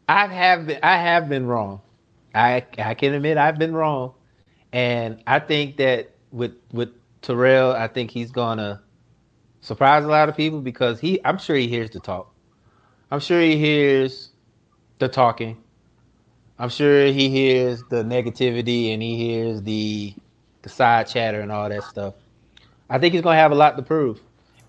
I 0.07 0.27
have 0.27 0.67
been 0.67 0.79
I 0.83 0.97
have 0.97 1.29
been 1.29 1.47
wrong. 1.47 1.81
I 2.35 2.65
I 2.77 2.93
can 2.93 3.13
admit 3.13 3.37
I've 3.37 3.57
been 3.57 3.73
wrong, 3.73 4.13
and 4.71 5.21
I 5.27 5.39
think 5.39 5.77
that 5.77 6.11
with 6.31 6.53
with 6.71 6.89
Terrell, 7.21 7.71
I 7.71 7.87
think 7.87 8.11
he's 8.11 8.31
gonna 8.31 8.81
surprise 9.61 10.03
a 10.03 10.07
lot 10.07 10.29
of 10.29 10.37
people 10.37 10.61
because 10.61 10.99
he 10.99 11.19
I'm 11.25 11.37
sure 11.37 11.55
he 11.55 11.67
hears 11.67 11.89
the 11.89 11.99
talk. 11.99 12.33
I'm 13.11 13.19
sure 13.19 13.41
he 13.41 13.57
hears 13.57 14.29
the 14.99 15.07
talking. 15.07 15.57
I'm 16.59 16.69
sure 16.69 17.05
he 17.05 17.29
hears 17.29 17.83
the 17.89 18.03
negativity 18.03 18.93
and 18.93 19.01
he 19.01 19.15
hears 19.17 19.61
the 19.63 20.13
the 20.61 20.69
side 20.69 21.07
chatter 21.07 21.39
and 21.39 21.51
all 21.51 21.69
that 21.69 21.83
stuff. 21.83 22.15
I 22.89 22.99
think 22.99 23.13
he's 23.13 23.21
gonna 23.21 23.37
have 23.37 23.51
a 23.51 23.55
lot 23.55 23.77
to 23.77 23.83
prove. 23.83 24.21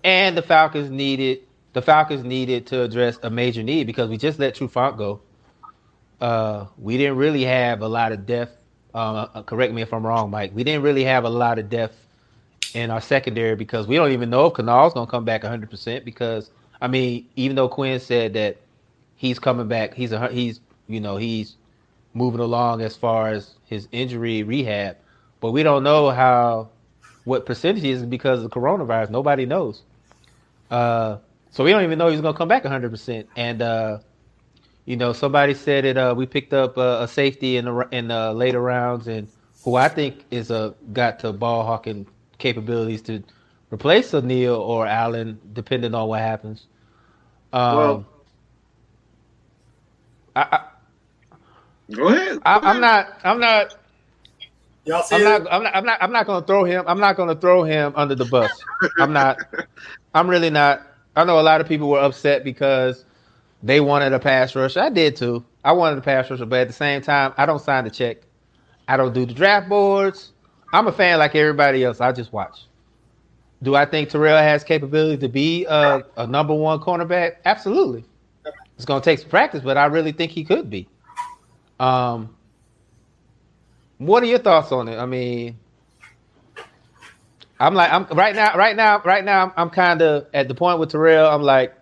And 0.03 0.37
the 0.37 0.41
Falcons 0.41 0.89
needed 0.89 1.39
the 1.73 1.81
Falcons 1.81 2.23
needed 2.23 2.67
to 2.67 2.81
address 2.81 3.19
a 3.23 3.29
major 3.29 3.63
need 3.63 3.87
because 3.87 4.09
we 4.09 4.17
just 4.17 4.39
let 4.39 4.55
Trufant 4.55 4.97
go. 4.97 5.21
Uh, 6.19 6.67
we 6.77 6.97
didn't 6.97 7.17
really 7.17 7.43
have 7.43 7.81
a 7.81 7.87
lot 7.87 8.11
of 8.11 8.25
depth. 8.25 8.60
Uh, 8.93 9.27
uh, 9.33 9.43
correct 9.43 9.73
me 9.73 9.81
if 9.81 9.93
I'm 9.93 10.05
wrong, 10.05 10.29
Mike. 10.29 10.51
We 10.53 10.63
didn't 10.63 10.83
really 10.83 11.03
have 11.03 11.23
a 11.23 11.29
lot 11.29 11.59
of 11.59 11.69
depth 11.69 11.97
in 12.73 12.89
our 12.91 13.01
secondary 13.01 13.55
because 13.55 13.87
we 13.87 13.95
don't 13.95 14.11
even 14.11 14.29
know 14.29 14.47
if 14.47 14.53
Kinnard's 14.53 14.93
gonna 14.93 15.09
come 15.09 15.25
back 15.25 15.43
100 15.43 15.69
percent 15.69 16.05
because 16.05 16.49
I 16.81 16.87
mean, 16.87 17.27
even 17.35 17.55
though 17.55 17.69
Quinn 17.69 17.99
said 17.99 18.33
that 18.33 18.57
he's 19.15 19.39
coming 19.39 19.67
back, 19.67 19.93
he's 19.93 20.11
a 20.11 20.27
he's 20.29 20.59
you 20.87 20.99
know 20.99 21.17
he's 21.17 21.55
moving 22.13 22.41
along 22.41 22.81
as 22.81 22.95
far 22.95 23.29
as 23.29 23.55
his 23.65 23.87
injury 23.91 24.43
rehab, 24.43 24.97
but 25.39 25.51
we 25.51 25.63
don't 25.63 25.83
know 25.83 26.09
how 26.09 26.69
what 27.23 27.45
percentage 27.45 27.83
is 27.83 28.03
because 28.03 28.43
of 28.43 28.49
the 28.49 28.55
coronavirus. 28.59 29.09
Nobody 29.09 29.45
knows. 29.45 29.83
Uh, 30.69 31.17
so 31.51 31.63
we 31.63 31.71
don't 31.71 31.83
even 31.83 31.97
know 31.97 32.07
he's 32.07 32.21
gonna 32.21 32.37
come 32.37 32.47
back 32.47 32.63
100. 32.63 32.89
percent 32.89 33.29
And 33.35 33.61
uh, 33.61 33.99
you 34.85 34.97
know, 34.97 35.13
somebody 35.13 35.53
said 35.53 35.85
it. 35.85 35.97
Uh, 35.97 36.13
we 36.15 36.25
picked 36.25 36.53
up 36.53 36.77
a, 36.77 37.03
a 37.03 37.07
safety 37.07 37.57
in 37.57 37.65
the 37.65 37.87
in 37.91 38.07
the 38.07 38.33
later 38.33 38.61
rounds, 38.61 39.07
and 39.07 39.27
who 39.63 39.75
I 39.75 39.87
think 39.87 40.25
is 40.31 40.51
a 40.51 40.73
got 40.93 41.19
to 41.19 41.33
ball 41.33 41.65
hawking 41.65 42.07
capabilities 42.37 43.01
to 43.03 43.23
replace 43.71 44.13
a 44.13 44.21
Neal 44.21 44.55
or 44.55 44.87
Allen, 44.87 45.39
depending 45.53 45.93
on 45.93 46.07
what 46.07 46.19
happens. 46.19 46.67
Um, 47.53 47.77
well, 47.77 48.05
I, 50.35 50.41
I, 50.41 50.63
go 51.93 52.07
ahead. 52.07 52.35
Go 52.35 52.41
I, 52.45 52.71
am 52.71 52.81
not. 52.81 53.19
I'm 53.23 53.39
not. 53.39 53.75
Y'all 54.85 55.03
see 55.03 55.15
I'm 55.15 55.23
not, 55.23 55.53
I'm 55.53 55.63
not. 55.63 55.75
I'm 55.75 55.85
not. 55.85 55.97
I'm 56.01 56.11
not 56.11 56.25
going 56.25 56.41
to 56.41 56.47
throw 56.47 56.63
him. 56.63 56.83
I'm 56.87 56.99
not 56.99 57.15
going 57.15 57.29
to 57.29 57.39
throw 57.39 57.63
him 57.63 57.93
under 57.95 58.15
the 58.15 58.25
bus. 58.25 58.51
I'm 58.99 59.13
not. 59.13 59.37
I'm 60.13 60.29
really 60.29 60.49
not. 60.49 60.81
I 61.15 61.23
know 61.23 61.39
a 61.39 61.41
lot 61.41 61.61
of 61.61 61.67
people 61.67 61.89
were 61.89 61.99
upset 61.99 62.43
because 62.43 63.05
they 63.63 63.79
wanted 63.79 64.13
a 64.13 64.19
pass 64.19 64.55
rush. 64.55 64.77
I 64.77 64.89
did 64.89 65.15
too. 65.15 65.43
I 65.63 65.73
wanted 65.73 65.99
a 65.99 66.01
pass 66.01 66.29
rush, 66.29 66.39
but 66.39 66.53
at 66.53 66.67
the 66.67 66.73
same 66.73 67.01
time, 67.01 67.33
I 67.37 67.45
don't 67.45 67.61
sign 67.61 67.83
the 67.83 67.89
check. 67.89 68.17
I 68.87 68.97
don't 68.97 69.13
do 69.13 69.25
the 69.25 69.33
draft 69.33 69.69
boards. 69.69 70.33
I'm 70.73 70.87
a 70.87 70.91
fan 70.91 71.19
like 71.19 71.35
everybody 71.35 71.83
else. 71.83 72.01
I 72.01 72.11
just 72.11 72.33
watch. 72.33 72.65
Do 73.63 73.75
I 73.75 73.85
think 73.85 74.09
Terrell 74.09 74.37
has 74.37 74.63
capability 74.63 75.17
to 75.17 75.29
be 75.29 75.65
a, 75.65 76.03
a 76.17 76.25
number 76.25 76.53
one 76.53 76.79
cornerback? 76.79 77.35
Absolutely. 77.45 78.03
It's 78.75 78.85
going 78.85 79.01
to 79.01 79.05
take 79.05 79.19
some 79.19 79.29
practice, 79.29 79.61
but 79.63 79.77
I 79.77 79.85
really 79.85 80.11
think 80.11 80.31
he 80.31 80.43
could 80.43 80.69
be. 80.69 80.87
Um, 81.79 82.35
what 83.99 84.23
are 84.23 84.25
your 84.25 84.39
thoughts 84.39 84.71
on 84.71 84.87
it? 84.87 84.97
I 84.97 85.05
mean, 85.05 85.59
I'm 87.59 87.75
like, 87.75 87.91
I'm 87.91 88.05
right 88.17 88.35
now, 88.35 88.57
right 88.57 88.75
now, 88.75 89.01
right 89.05 89.23
now, 89.23 89.43
I'm, 89.43 89.51
I'm 89.55 89.69
kind 89.69 90.01
of 90.01 90.25
at 90.33 90.47
the 90.47 90.55
point 90.55 90.79
with 90.79 90.89
Terrell. 90.89 91.29
I'm 91.29 91.43
like 91.43 91.75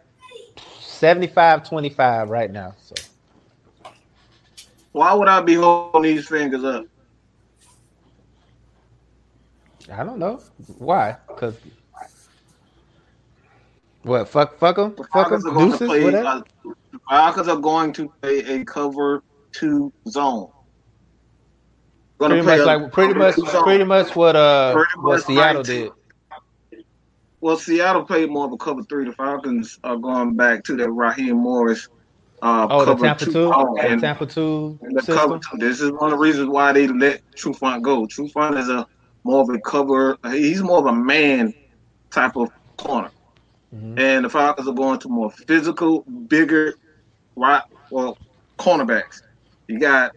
75 0.99 1.67
25 1.67 2.30
right 2.30 2.51
now. 2.51 2.76
So, 2.81 2.93
why 4.91 5.13
would 5.13 5.30
I 5.30 5.39
be 5.39 5.53
holding 5.53 6.01
these 6.15 6.27
fingers 6.27 6.65
up? 6.65 6.85
I 9.89 10.03
don't 10.03 10.19
know 10.19 10.41
why. 10.77 11.15
Because 11.30 11.55
what? 14.03 14.27
Fuck, 14.27 14.59
fuck 14.59 14.76
them. 14.76 14.93
Fuck 15.13 15.30
them. 15.30 15.41
Deuces. 15.41 15.88
Play, 15.88 16.03
whatever. 16.03 16.27
Uh, 16.27 16.41
the 16.91 16.99
Falcons 17.09 17.47
are 17.47 17.57
going 17.57 17.93
to 17.93 18.09
play 18.21 18.39
a 18.39 18.65
cover 18.65 19.23
two 19.53 19.93
zone. 20.09 20.49
Pretty 22.19 22.41
much 22.41 22.59
like 22.59 22.91
pretty 22.91 23.13
much 23.13 23.35
pretty 23.63 23.85
much 23.85 24.17
what 24.17 24.35
uh 24.35 24.73
pretty 24.73 24.91
what 24.99 25.23
Seattle 25.23 25.63
did. 25.63 25.91
Well, 27.41 27.57
Seattle 27.57 28.03
played 28.03 28.30
more 28.30 28.45
of 28.45 28.52
a 28.52 28.57
cover 28.57 28.84
three. 28.84 29.06
The 29.06 29.14
Falcons 29.14 29.80
are 29.84 29.95
going 29.95 30.36
back 30.36 30.64
to 30.66 30.76
the 30.76 30.90
Raheem 30.90 31.38
Morris. 31.38 31.88
Uh, 32.41 32.68
oh, 32.70 32.86
the 32.86 32.95
Tampa 32.95 33.26
two, 33.26 33.32
two? 33.32 33.52
Oh, 33.53 33.78
and 33.78 34.02
Tampa 34.02 34.26
two. 34.26 34.80
The 34.82 35.02
cover 35.02 35.40
two. 35.40 35.57
This 35.57 35.82
is 35.82 35.91
one 35.91 36.11
of 36.11 36.11
the 36.11 36.18
reasons 36.18 36.49
why 36.49 36.72
they 36.74 36.88
let 36.88 37.22
Trufant 37.32 37.82
go. 37.82 38.06
Trufant 38.06 38.57
is 38.57 38.70
a 38.70 38.88
more 39.24 39.41
of 39.41 39.49
a 39.49 39.60
cover. 39.60 40.18
He's 40.32 40.61
more 40.61 40.80
of 40.80 40.86
a 40.86 40.94
man 40.94 41.53
type 42.11 42.36
of 42.36 42.49
corner, 42.78 43.11
mm-hmm. 43.74 43.99
and 43.99 44.26
the 44.26 44.30
Falcons 44.30 44.68
are 44.68 44.74
going 44.74 44.99
to 44.99 45.10
more 45.10 45.32
physical, 45.32 46.02
bigger, 46.28 46.76
right? 47.36 47.64
Well, 47.90 48.18
cornerbacks. 48.57 49.22
You 49.68 49.80
got 49.80 50.16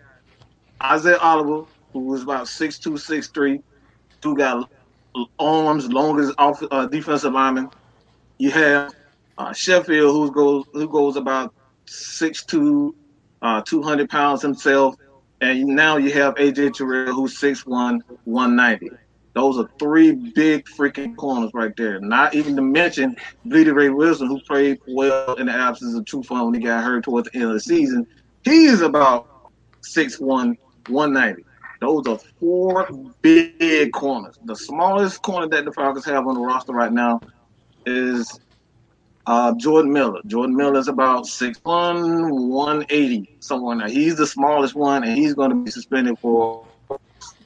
Isaiah 0.82 1.18
Oliver, 1.18 1.66
who 1.92 2.00
was 2.00 2.22
about 2.22 2.48
six 2.48 2.78
two, 2.78 2.96
six 2.96 3.28
three, 3.28 3.60
who 4.22 4.36
got 4.36 4.70
arms 5.38 5.88
long 5.90 6.20
as 6.20 6.32
off 6.38 6.62
uh, 6.70 6.86
defensive 6.86 7.32
lineman. 7.32 7.70
You 8.38 8.50
have 8.50 8.94
uh, 9.38 9.52
Sheffield, 9.52 10.12
who 10.12 10.32
goes 10.32 10.64
who 10.72 10.88
goes 10.88 11.16
about 11.16 11.54
six 11.86 12.44
two, 12.44 12.94
uh, 13.40 13.62
two 13.62 13.82
hundred 13.82 14.08
pounds 14.10 14.42
himself. 14.42 14.96
And 15.42 15.66
now 15.66 15.96
you 15.96 16.12
have 16.12 16.36
AJ 16.36 16.74
Terrell, 16.74 17.12
who's 17.12 17.36
6'1, 17.40 18.00
190. 18.24 18.90
Those 19.34 19.58
are 19.58 19.68
three 19.76 20.12
big 20.12 20.66
freaking 20.66 21.16
corners 21.16 21.50
right 21.52 21.76
there. 21.76 21.98
Not 21.98 22.34
even 22.34 22.54
to 22.54 22.62
mention 22.62 23.16
Blidi 23.44 23.74
Wreh-Wilson, 23.74 24.28
who 24.28 24.40
played 24.42 24.78
well 24.86 25.34
in 25.34 25.46
the 25.46 25.52
absence 25.52 25.96
of 25.96 26.04
Trufant 26.04 26.44
when 26.44 26.54
he 26.54 26.60
got 26.60 26.84
hurt 26.84 27.02
towards 27.02 27.28
the 27.28 27.38
end 27.38 27.46
of 27.46 27.54
the 27.54 27.60
season. 27.60 28.06
He 28.44 28.66
is 28.66 28.82
about 28.82 29.26
6'1, 29.82 30.56
190. 30.86 31.44
Those 31.82 32.06
are 32.06 32.18
four 32.38 32.88
big 33.22 33.90
corners. 33.90 34.38
The 34.44 34.54
smallest 34.54 35.20
corner 35.22 35.48
that 35.48 35.64
the 35.64 35.72
Falcons 35.72 36.04
have 36.04 36.28
on 36.28 36.34
the 36.34 36.40
roster 36.40 36.72
right 36.72 36.92
now 36.92 37.20
is 37.84 38.38
uh, 39.26 39.52
Jordan 39.56 39.92
Miller. 39.92 40.20
Jordan 40.26 40.54
Miller 40.54 40.78
is 40.78 40.86
about 40.86 41.24
6'1, 41.24 42.30
180, 42.30 43.36
somewhere 43.40 43.74
now. 43.74 43.88
He's 43.88 44.14
the 44.14 44.28
smallest 44.28 44.76
one, 44.76 45.02
and 45.02 45.18
he's 45.18 45.34
going 45.34 45.50
to 45.50 45.56
be 45.56 45.72
suspended 45.72 46.16
for 46.20 46.64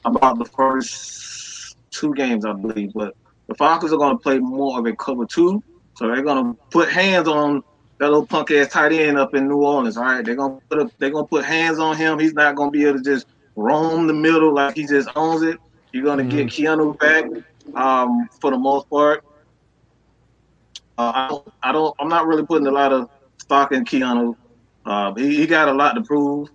about 0.05 0.37
the 0.37 0.45
first 0.45 1.75
two 1.89 2.13
games, 2.13 2.45
I 2.45 2.53
believe. 2.53 2.93
But 2.93 3.15
the 3.47 3.55
Falcons 3.55 3.91
are 3.91 3.97
going 3.97 4.15
to 4.15 4.21
play 4.21 4.37
more 4.37 4.77
of 4.77 4.85
a 4.85 4.95
cover 4.95 5.25
two, 5.25 5.63
so 5.95 6.05
they're 6.07 6.21
going 6.21 6.53
to 6.53 6.61
put 6.69 6.89
hands 6.89 7.27
on 7.27 7.63
that 7.97 8.09
little 8.09 8.27
punk 8.27 8.51
ass 8.51 8.67
tight 8.67 8.91
end 8.91 9.17
up 9.17 9.33
in 9.33 9.47
New 9.47 9.63
Orleans. 9.63 9.97
All 9.97 10.03
right, 10.03 10.23
they're 10.23 10.35
gonna 10.35 10.59
put 10.69 10.79
a, 10.79 10.91
they're 10.99 11.09
gonna 11.09 11.25
put 11.25 11.43
hands 11.43 11.79
on 11.79 11.97
him. 11.97 12.19
He's 12.19 12.35
not 12.35 12.55
gonna 12.55 12.69
be 12.69 12.85
able 12.85 12.99
to 12.99 13.03
just 13.03 13.25
roam 13.57 14.07
the 14.07 14.13
middle 14.13 14.53
like 14.53 14.75
he 14.75 14.85
just 14.85 15.09
owns 15.15 15.41
it. 15.41 15.57
You're 15.91 16.05
gonna 16.05 16.23
mm-hmm. 16.23 16.37
get 16.37 16.47
Keanu 16.47 16.97
back 16.97 17.25
um, 17.75 18.29
for 18.39 18.51
the 18.51 18.57
most 18.57 18.89
part. 18.89 19.25
Uh, 20.97 21.11
I 21.13 21.27
don't, 21.27 21.53
I 21.63 21.71
don't, 21.71 21.95
I'm 21.99 22.07
not 22.07 22.25
really 22.25 22.45
putting 22.45 22.67
a 22.67 22.71
lot 22.71 22.93
of 22.93 23.09
stock 23.39 23.71
in 23.71 23.83
Keanu. 23.83 24.35
Uh, 24.85 25.13
he, 25.15 25.35
he, 25.35 25.47
got 25.47 25.67
a 25.67 25.73
lot 25.73 25.93
to 25.93 26.01
prove. 26.01 26.49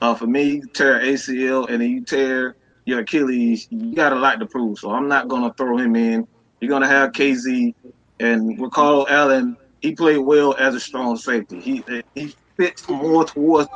Uh, 0.00 0.14
for 0.14 0.26
me, 0.26 0.60
tear 0.74 1.00
ACL 1.00 1.68
and 1.70 1.80
then 1.80 1.88
you 1.88 2.02
tear 2.02 2.56
your 2.86 3.00
Achilles, 3.00 3.68
you 3.70 3.94
got 3.94 4.12
a 4.12 4.16
lot 4.16 4.40
to 4.40 4.46
prove. 4.46 4.78
So 4.78 4.90
I'm 4.90 5.06
not 5.06 5.28
gonna 5.28 5.54
throw 5.54 5.76
him 5.76 5.94
in. 5.94 6.26
You're 6.60 6.70
gonna 6.70 6.88
have 6.88 7.12
Kazee 7.12 7.74
and 8.18 8.60
Ricardo 8.60 9.06
Allen. 9.08 9.56
He 9.80 9.94
played 9.94 10.18
well 10.18 10.54
as 10.58 10.74
a 10.74 10.80
strong 10.80 11.16
safety. 11.16 11.60
He 11.60 11.84
he 12.14 12.34
fits 12.56 12.88
more 12.88 13.24
towards 13.24 13.68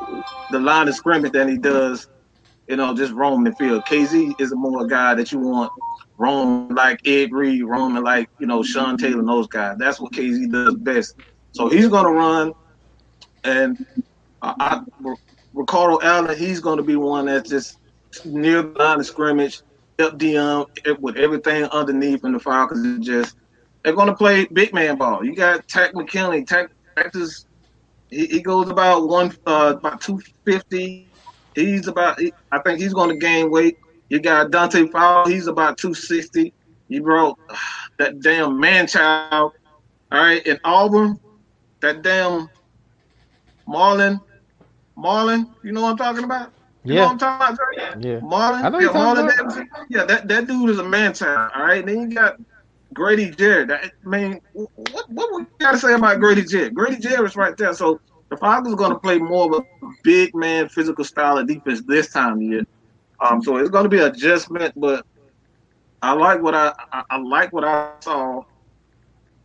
the 0.51 0.59
line 0.59 0.89
of 0.89 0.95
scrimmage 0.95 1.33
than 1.33 1.49
he 1.49 1.59
does, 1.59 2.09
you 2.69 2.77
know, 2.77 2.95
just 2.95 3.13
roaming 3.13 3.45
the 3.45 3.57
field. 3.57 3.85
Kazee 3.85 4.39
is 4.41 4.53
a 4.53 4.57
more 4.57 4.87
guy 4.87 5.15
that 5.15 5.33
you 5.33 5.39
want 5.39 5.73
roam 6.19 6.69
like 6.75 7.07
Ed 7.07 7.33
Reed, 7.33 7.65
roaming 7.65 8.03
like 8.03 8.29
you 8.39 8.47
know 8.47 8.63
Sean 8.63 8.97
Taylor 8.97 9.25
those 9.25 9.47
guys. 9.47 9.77
That's 9.79 10.01
what 10.01 10.13
Kazee 10.13 10.51
does 10.51 10.75
best. 10.77 11.15
So 11.53 11.69
he's 11.69 11.89
gonna 11.89 12.11
run, 12.11 12.53
and 13.45 13.87
I, 14.43 14.83
Ricardo 15.55 16.01
Allen, 16.03 16.37
he's 16.37 16.61
gonna 16.61 16.83
be 16.83 16.97
one 16.97 17.27
that's 17.27 17.49
just 17.49 17.79
near 18.25 18.63
the 18.63 18.79
line 18.79 19.01
of 19.01 19.07
scrimmage, 19.07 19.63
up 19.99 20.19
DM 20.19 20.67
with 21.01 21.17
everything 21.17 21.65
underneath, 21.65 22.25
and 22.25 22.35
the 22.35 22.41
Falcons 22.41 23.07
just 23.07 23.37
they're 23.83 23.95
gonna 23.95 24.17
play 24.17 24.47
big 24.53 24.75
man 24.75 24.97
ball. 24.97 25.25
You 25.25 25.35
got 25.35 25.67
Takk 25.69 25.95
McKinley. 25.95 26.45
Takk, 26.45 26.71
is 27.15 27.47
he, 28.11 28.27
he, 28.27 28.41
goes 28.41 28.69
about 28.69 29.09
one 29.09 29.33
uh, 29.47 29.75
about 29.77 30.01
two 30.01 30.21
fifty. 30.45 31.06
He's 31.57 31.89
about 31.89 32.21
he, 32.21 32.33
I 32.53 32.59
think 32.61 32.81
he's 32.81 32.93
going 32.93 33.11
to 33.11 33.17
gain 33.17 33.51
weight. 33.51 33.79
You 34.09 34.21
got 34.21 34.51
Dante 34.51 34.87
Fowler. 34.89 35.31
He's 35.31 35.47
about 35.47 35.79
two 35.79 35.95
sixty. 35.95 36.53
You 36.89 37.03
brought 37.03 37.39
that 37.99 38.21
damn 38.21 38.61
man 38.61 38.87
child. 38.87 39.53
All 40.13 40.21
right, 40.21 40.47
in 40.47 40.61
Auburn, 40.63 41.19
that 41.81 42.03
damn 42.03 42.49
Marlon, 43.67 44.21
Marlon. 44.97 45.51
You 45.65 45.73
know 45.73 45.83
what 45.83 45.91
I'm 45.91 45.97
talking 45.97 46.25
about? 46.25 46.53
You 46.85 46.95
yeah. 46.95 47.01
know 47.01 47.07
what 47.07 47.23
I'm 47.23 47.41
talking 47.41 47.79
about? 47.79 48.05
Yeah. 48.05 48.21
Marlon. 48.21 48.63
I 48.63 48.69
know 48.69 48.79
yeah, 48.79 48.89
Marlon 48.89 49.67
Yeah, 49.89 50.05
that, 50.05 50.29
that 50.29 50.47
dude 50.47 50.71
is 50.71 50.79
a 50.79 50.85
man 50.85 51.13
child. 51.15 51.51
All 51.57 51.65
right. 51.65 51.85
Then 51.85 52.03
you 52.03 52.15
got 52.15 52.37
Grady 52.95 53.31
Jarrett. 53.31 53.71
I 53.73 53.91
mean, 54.09 54.41
what 54.53 55.11
what 55.11 55.35
we 55.35 55.47
gotta 55.59 55.79
say 55.79 55.95
about 55.95 56.21
Grady 56.21 56.45
Jarrett? 56.45 56.75
Grady 56.75 56.97
Jarrett's 56.97 57.35
right 57.35 57.57
there. 57.57 57.75
So 57.75 58.01
the 58.31 58.37
Falcons 58.37 58.75
are 58.75 58.77
gonna 58.77 58.99
play 58.99 59.19
more 59.19 59.47
of 59.55 59.65
a 59.83 59.87
big 60.03 60.35
man 60.35 60.69
physical 60.69 61.05
style 61.05 61.39
of 61.39 61.47
defense 61.47 61.83
this 61.87 62.11
time 62.13 62.35
of 62.35 62.43
year. 62.43 62.65
Um, 63.21 63.43
so 63.43 63.57
it's 63.57 63.71
gonna 63.71 63.89
be 63.89 63.99
an 63.99 64.11
adjustment, 64.11 64.75
but 64.77 65.05
I 66.03 66.13
like 66.13 66.43
what 66.43 66.55
I, 66.55 66.73
I, 66.93 67.03
I 67.11 67.19
like 67.19 67.53
what 67.53 67.65
I 67.65 67.93
saw 68.03 68.43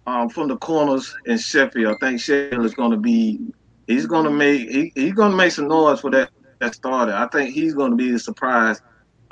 um, 0.08 0.30
from 0.30 0.48
the 0.48 0.58
corners 0.58 1.14
in 1.26 1.38
Sheffield. 1.38 1.96
I 1.96 2.06
think 2.06 2.20
Sheffield 2.20 2.66
is 2.66 2.74
gonna 2.74 2.98
be 2.98 3.40
he's 3.88 4.06
gonna 4.06 4.32
make 4.32 4.70
he, 4.70 4.92
he's 4.96 5.14
gonna 5.14 5.36
make 5.36 5.52
some 5.52 5.68
noise 5.68 6.02
for 6.02 6.12
that 6.12 6.30
that 6.60 6.76
starter. 6.76 7.14
I 7.14 7.28
think 7.28 7.54
he's 7.54 7.74
gonna 7.74 7.96
be 7.96 8.12
the 8.12 8.20
surprise 8.20 8.82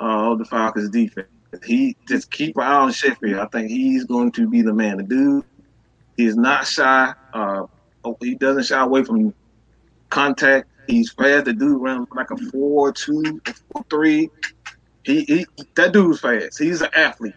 uh, 0.00 0.32
of 0.32 0.38
the 0.38 0.44
Falcons 0.44 0.90
defense. 0.90 1.28
He 1.64 1.96
just 2.08 2.30
keep 2.30 2.56
an 2.56 2.62
eye 2.62 2.74
on 2.74 2.92
Sheffield. 2.92 3.40
I 3.40 3.46
think 3.46 3.70
he's 3.70 4.04
going 4.04 4.32
to 4.32 4.48
be 4.48 4.62
the 4.62 4.72
man. 4.72 4.98
The 4.98 5.02
dude, 5.02 5.44
he's 6.16 6.36
not 6.36 6.66
shy. 6.66 7.12
Uh, 7.32 7.64
oh, 8.04 8.16
he 8.20 8.36
doesn't 8.36 8.64
shy 8.64 8.80
away 8.80 9.02
from 9.04 9.34
contact. 10.10 10.68
He's 10.86 11.12
fast. 11.12 11.46
The 11.46 11.52
dude 11.52 11.80
runs 11.80 12.08
like 12.14 12.30
a 12.30 12.36
four 12.36 12.92
two, 12.92 13.40
four 13.72 13.84
three. 13.88 14.30
He, 15.04 15.24
he 15.24 15.46
that 15.76 15.92
dude's 15.92 16.20
fast. 16.20 16.58
He's 16.58 16.82
an 16.82 16.90
athlete. 16.94 17.34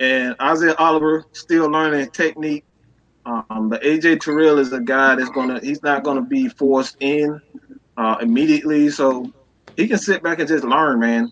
And 0.00 0.36
Isaiah 0.40 0.74
Oliver 0.78 1.24
still 1.32 1.68
learning 1.70 2.10
technique. 2.10 2.64
Um, 3.24 3.68
but 3.68 3.82
AJ 3.82 4.20
Terrell 4.20 4.58
is 4.58 4.72
a 4.72 4.80
guy 4.80 5.14
that's 5.14 5.30
gonna. 5.30 5.60
He's 5.60 5.82
not 5.82 6.02
gonna 6.02 6.22
be 6.22 6.48
forced 6.48 6.96
in 7.00 7.40
uh, 7.96 8.16
immediately, 8.20 8.90
so 8.90 9.32
he 9.76 9.86
can 9.86 9.98
sit 9.98 10.22
back 10.22 10.40
and 10.40 10.48
just 10.48 10.64
learn, 10.64 10.98
man. 11.00 11.30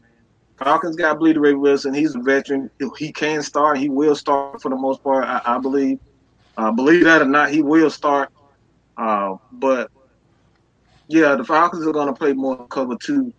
Falcons 0.56 0.94
got 0.94 1.18
Blidi 1.18 1.38
Wreh-Wilson. 1.38 1.94
He's 1.94 2.14
a 2.14 2.20
veteran. 2.20 2.70
He 2.98 3.12
can 3.12 3.42
start. 3.42 3.78
He 3.78 3.88
will 3.88 4.14
start 4.14 4.60
for 4.60 4.68
the 4.68 4.76
most 4.76 5.02
part, 5.02 5.24
I, 5.24 5.40
I 5.44 5.58
believe. 5.58 5.98
Uh, 6.56 6.70
believe 6.70 7.04
that 7.04 7.22
or 7.22 7.26
not, 7.26 7.50
he 7.50 7.62
will 7.62 7.90
start. 7.90 8.30
Uh, 8.96 9.36
but 9.52 9.90
yeah, 11.10 11.34
the 11.34 11.44
Falcons 11.44 11.86
are 11.86 11.92
going 11.92 12.06
to 12.06 12.12
play 12.12 12.32
more 12.32 12.66
cover 12.68 12.96
two. 12.96 13.32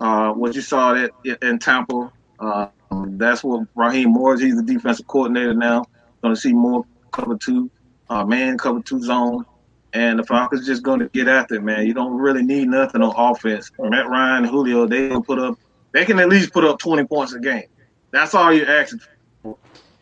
Uh, 0.00 0.32
what 0.32 0.54
you 0.54 0.60
saw 0.60 0.94
that 0.94 1.12
in 1.42 1.58
Tampa, 1.58 2.12
uh, 2.40 2.66
that's 2.90 3.44
what 3.44 3.68
Raheem 3.76 4.10
Morris. 4.10 4.40
He's 4.40 4.56
the 4.56 4.62
defensive 4.62 5.06
coordinator 5.06 5.54
now. 5.54 5.84
Going 6.22 6.34
to 6.34 6.40
see 6.40 6.52
more 6.52 6.84
cover 7.12 7.36
two, 7.36 7.70
uh, 8.10 8.24
man 8.24 8.58
cover 8.58 8.80
two 8.80 9.00
zone, 9.00 9.44
and 9.92 10.18
the 10.18 10.24
Falcons 10.24 10.66
just 10.66 10.82
going 10.82 10.98
to 11.00 11.08
get 11.10 11.28
after 11.28 11.54
it, 11.54 11.62
man. 11.62 11.86
You 11.86 11.94
don't 11.94 12.14
really 12.14 12.42
need 12.42 12.68
nothing 12.68 13.02
on 13.02 13.14
offense. 13.16 13.70
Matt 13.78 14.08
Ryan, 14.08 14.44
Julio, 14.44 14.86
they 14.86 15.08
will 15.08 15.22
put 15.22 15.38
up 15.38 15.58
they 15.92 16.04
can 16.04 16.18
at 16.18 16.28
least 16.28 16.52
put 16.52 16.64
up 16.64 16.78
20 16.78 17.04
points 17.04 17.34
a 17.34 17.38
game. 17.38 17.64
That's 18.10 18.34
all 18.34 18.52
you're 18.52 18.68
asking 18.68 19.00
for. 19.42 19.56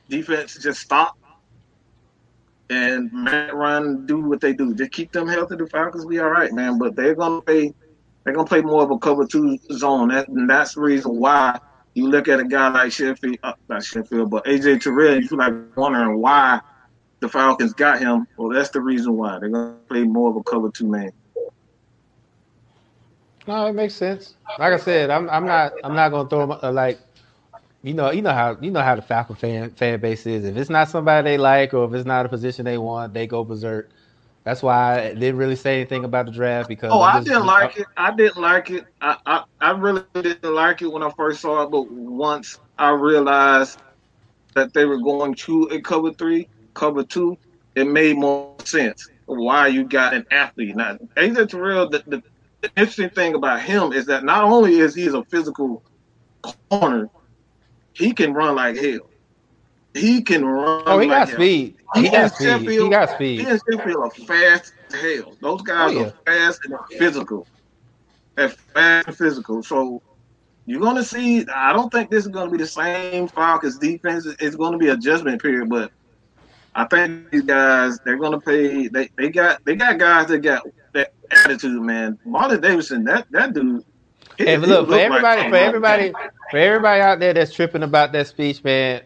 Defense 0.09 0.59
just 0.61 0.81
stop 0.81 1.17
and 2.71 3.13
Matt 3.13 3.55
Ryan 3.55 4.07
do 4.07 4.21
what 4.21 4.41
they 4.41 4.53
do. 4.53 4.75
Just 4.75 4.93
keep 4.93 5.13
them 5.13 5.29
healthy. 5.29 5.57
The 5.57 5.67
Falcons 5.67 6.07
be 6.07 6.21
all 6.21 6.31
right, 6.31 6.53
man. 6.53 6.79
But 6.79 6.97
they're 6.97 7.15
gonna 7.15 7.43
play. 7.43 7.75
They're 8.25 8.35
gonna 8.35 8.47
play 8.47 8.63
more 8.63 8.83
of 8.83 8.91
a 8.91 8.99
cover 8.99 9.27
two 9.27 9.59
zone. 9.73 10.09
That, 10.09 10.29
and 10.29 10.49
that's 10.49 10.75
the 10.75 10.81
reason 10.81 11.17
why 11.17 11.59
you 11.95 12.09
look 12.09 12.29
at 12.29 12.39
a 12.39 12.45
guy 12.45 12.69
like 12.69 12.93
Sheffield, 12.93 13.39
uh, 13.43 13.55
not 13.69 13.85
Sheffield, 13.85 14.31
but 14.31 14.45
AJ 14.45 14.83
Terrell. 14.83 15.21
You 15.21 15.29
like 15.37 15.53
wondering 15.77 16.21
why 16.21 16.61
the 17.19 17.29
Falcons 17.29 17.73
got 17.75 17.99
him. 17.99 18.27
Well, 18.37 18.51
that's 18.51 18.71
the 18.71 18.81
reason 18.81 19.17
why 19.17 19.39
they're 19.41 19.49
gonna 19.49 19.75
play 19.89 20.05
more 20.05 20.31
of 20.31 20.37
a 20.37 20.43
cover 20.45 20.71
two 20.71 20.87
man. 20.87 21.11
No, 23.49 23.67
it 23.67 23.73
makes 23.73 23.95
sense. 23.95 24.37
Like 24.59 24.73
I 24.73 24.77
said, 24.77 25.11
I'm 25.11 25.29
I'm 25.29 25.45
not 25.45 25.73
I'm 25.83 25.95
not 25.97 26.11
gonna 26.11 26.29
throw 26.29 26.51
uh, 26.51 26.71
like 26.73 27.01
you 27.83 27.95
know 27.95 28.11
you 28.11 28.23
know 28.23 28.33
how 28.33 28.57
you 28.61 28.71
know 28.71 28.83
how 28.83 28.95
the 28.95 29.03
Falcon 29.03 29.37
fan 29.37 29.71
fan 29.71 30.01
base 30.01 30.27
is. 30.27 30.45
If 30.45 30.57
it's 30.57 30.71
not 30.71 30.89
somebody 30.89 31.31
they 31.31 31.39
like 31.39 31.73
or 31.75 31.85
if 31.87 31.95
it's 31.95 32.07
not 32.07 32.27
a 32.27 32.29
position 32.29 32.65
they 32.65 32.79
want, 32.79 33.15
they 33.15 33.27
go 33.27 33.45
berserk. 33.45 33.91
That's 34.45 34.63
why 34.63 35.01
I 35.01 35.15
didn't 35.15 35.37
really 35.37 35.57
say 35.57 35.77
anything 35.77 36.05
about 36.05 36.27
the 36.27 36.33
draft 36.33 36.69
because 36.69 36.91
oh, 36.93 37.01
I 37.01 37.23
didn't 37.23 37.47
like 37.47 37.79
it. 37.79 37.87
I 37.97 38.15
didn't 38.15 38.41
like 38.41 38.71
it. 38.71 38.87
I, 39.01 39.17
I 39.27 39.45
I 39.61 39.71
really 39.73 40.03
didn't 40.15 40.55
like 40.55 40.83
it 40.83 40.89
when 40.91 41.03
I 41.03 41.11
first 41.11 41.41
saw 41.41 41.63
it, 41.63 41.71
but 41.71 41.91
once 41.91 42.59
I 42.79 42.91
realized 42.91 43.79
that 44.55 44.73
they 44.73 44.85
were 44.85 44.99
going 44.99 45.35
to 45.35 45.65
a 45.65 45.81
cover 45.81 46.13
three, 46.13 46.49
cover 46.75 47.03
two, 47.03 47.37
it 47.75 47.87
made 47.87 48.17
more 48.17 48.55
sense. 48.65 49.09
Why 49.27 49.69
you 49.69 49.85
got 49.85 50.15
an 50.15 50.27
athlete? 50.31 50.75
Now, 50.75 50.99
AJ 51.17 51.51
Terrell, 51.51 51.89
the, 51.89 52.03
the 52.07 52.23
the 52.63 52.71
interesting 52.77 53.11
thing 53.11 53.35
about 53.35 53.61
him 53.61 53.93
is 53.93 54.07
that 54.07 54.25
not 54.25 54.45
only 54.45 54.81
is 54.81 54.95
he 54.95 55.07
a 55.07 55.23
physical 55.25 55.83
corner, 56.71 57.09
he 58.01 58.13
can 58.13 58.33
run 58.33 58.57
like 58.57 58.77
hell. 58.77 59.09
He 59.95 60.23
can 60.23 60.45
run. 60.45 60.83
Oh, 60.87 60.99
he 60.99 61.07
like 61.07 61.19
got 61.19 61.29
hell. 61.29 61.37
speed. 61.37 61.77
He, 61.95 62.03
he 62.03 62.11
got 62.11 62.35
speed. 62.35 62.45
Sheffield, 62.47 62.85
he 62.85 62.91
got 62.91 63.11
speed. 63.11 63.41
He 63.41 63.47
and 63.47 63.61
Sheffield 63.71 63.97
are 63.97 64.11
fast 64.11 64.73
as 64.89 65.01
hell. 65.01 65.35
Those 65.41 65.63
guys 65.63 65.91
oh, 65.91 66.01
yeah. 66.01 66.07
are 66.07 66.13
fast 66.25 66.61
and 66.65 66.79
physical. 66.99 67.47
And 68.37 68.53
fast 68.53 69.09
and 69.09 69.17
physical. 69.17 69.63
So 69.63 70.03
you're 70.67 70.81
gonna 70.81 71.05
see. 71.05 71.45
I 71.55 71.73
don't 71.73 71.93
think 71.93 72.11
this 72.11 72.25
is 72.25 72.31
gonna 72.31 72.51
be 72.51 72.59
the 72.59 72.67
same 72.67 73.29
Falcons 73.29 73.79
defense. 73.79 74.27
It's 74.39 74.57
gonna 74.57 74.79
be 74.79 74.89
a 74.89 74.95
adjustment 74.95 75.43
period, 75.43 75.69
but 75.69 75.93
I 76.75 76.87
think 76.87 77.31
these 77.31 77.43
guys 77.43 77.99
they're 78.01 78.19
gonna 78.19 78.41
pay. 78.41 78.89
They 78.89 79.11
they 79.17 79.29
got 79.29 79.65
they 79.65 79.77
got 79.77 79.99
guys 79.99 80.29
that 80.29 80.39
got 80.39 80.63
that 80.95 81.13
attitude, 81.31 81.83
man. 81.83 82.19
Marlon 82.27 82.63
Davidson, 82.63 83.05
that 83.05 83.27
that 83.31 83.53
dude. 83.53 83.85
He, 84.41 84.57
look 84.57 84.89
for 84.89 84.99
everybody, 84.99 85.49
for 85.51 85.57
everybody, 85.57 86.13
for 86.51 86.57
everybody 86.57 87.03
out 87.03 87.21
there 87.21 87.35
that's 87.35 87.53
tripping 87.53 87.83
about 87.83 88.13
that 88.13 88.27
speech, 88.27 88.65
man. 88.65 89.03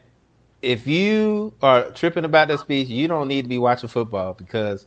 If 0.62 0.86
you 0.86 1.52
are 1.60 1.90
tripping 1.90 2.24
about 2.24 2.48
that 2.48 2.60
speech, 2.60 2.88
you 2.88 3.08
don't 3.08 3.28
need 3.28 3.42
to 3.42 3.48
be 3.48 3.58
watching 3.58 3.88
football 3.88 4.34
because, 4.34 4.86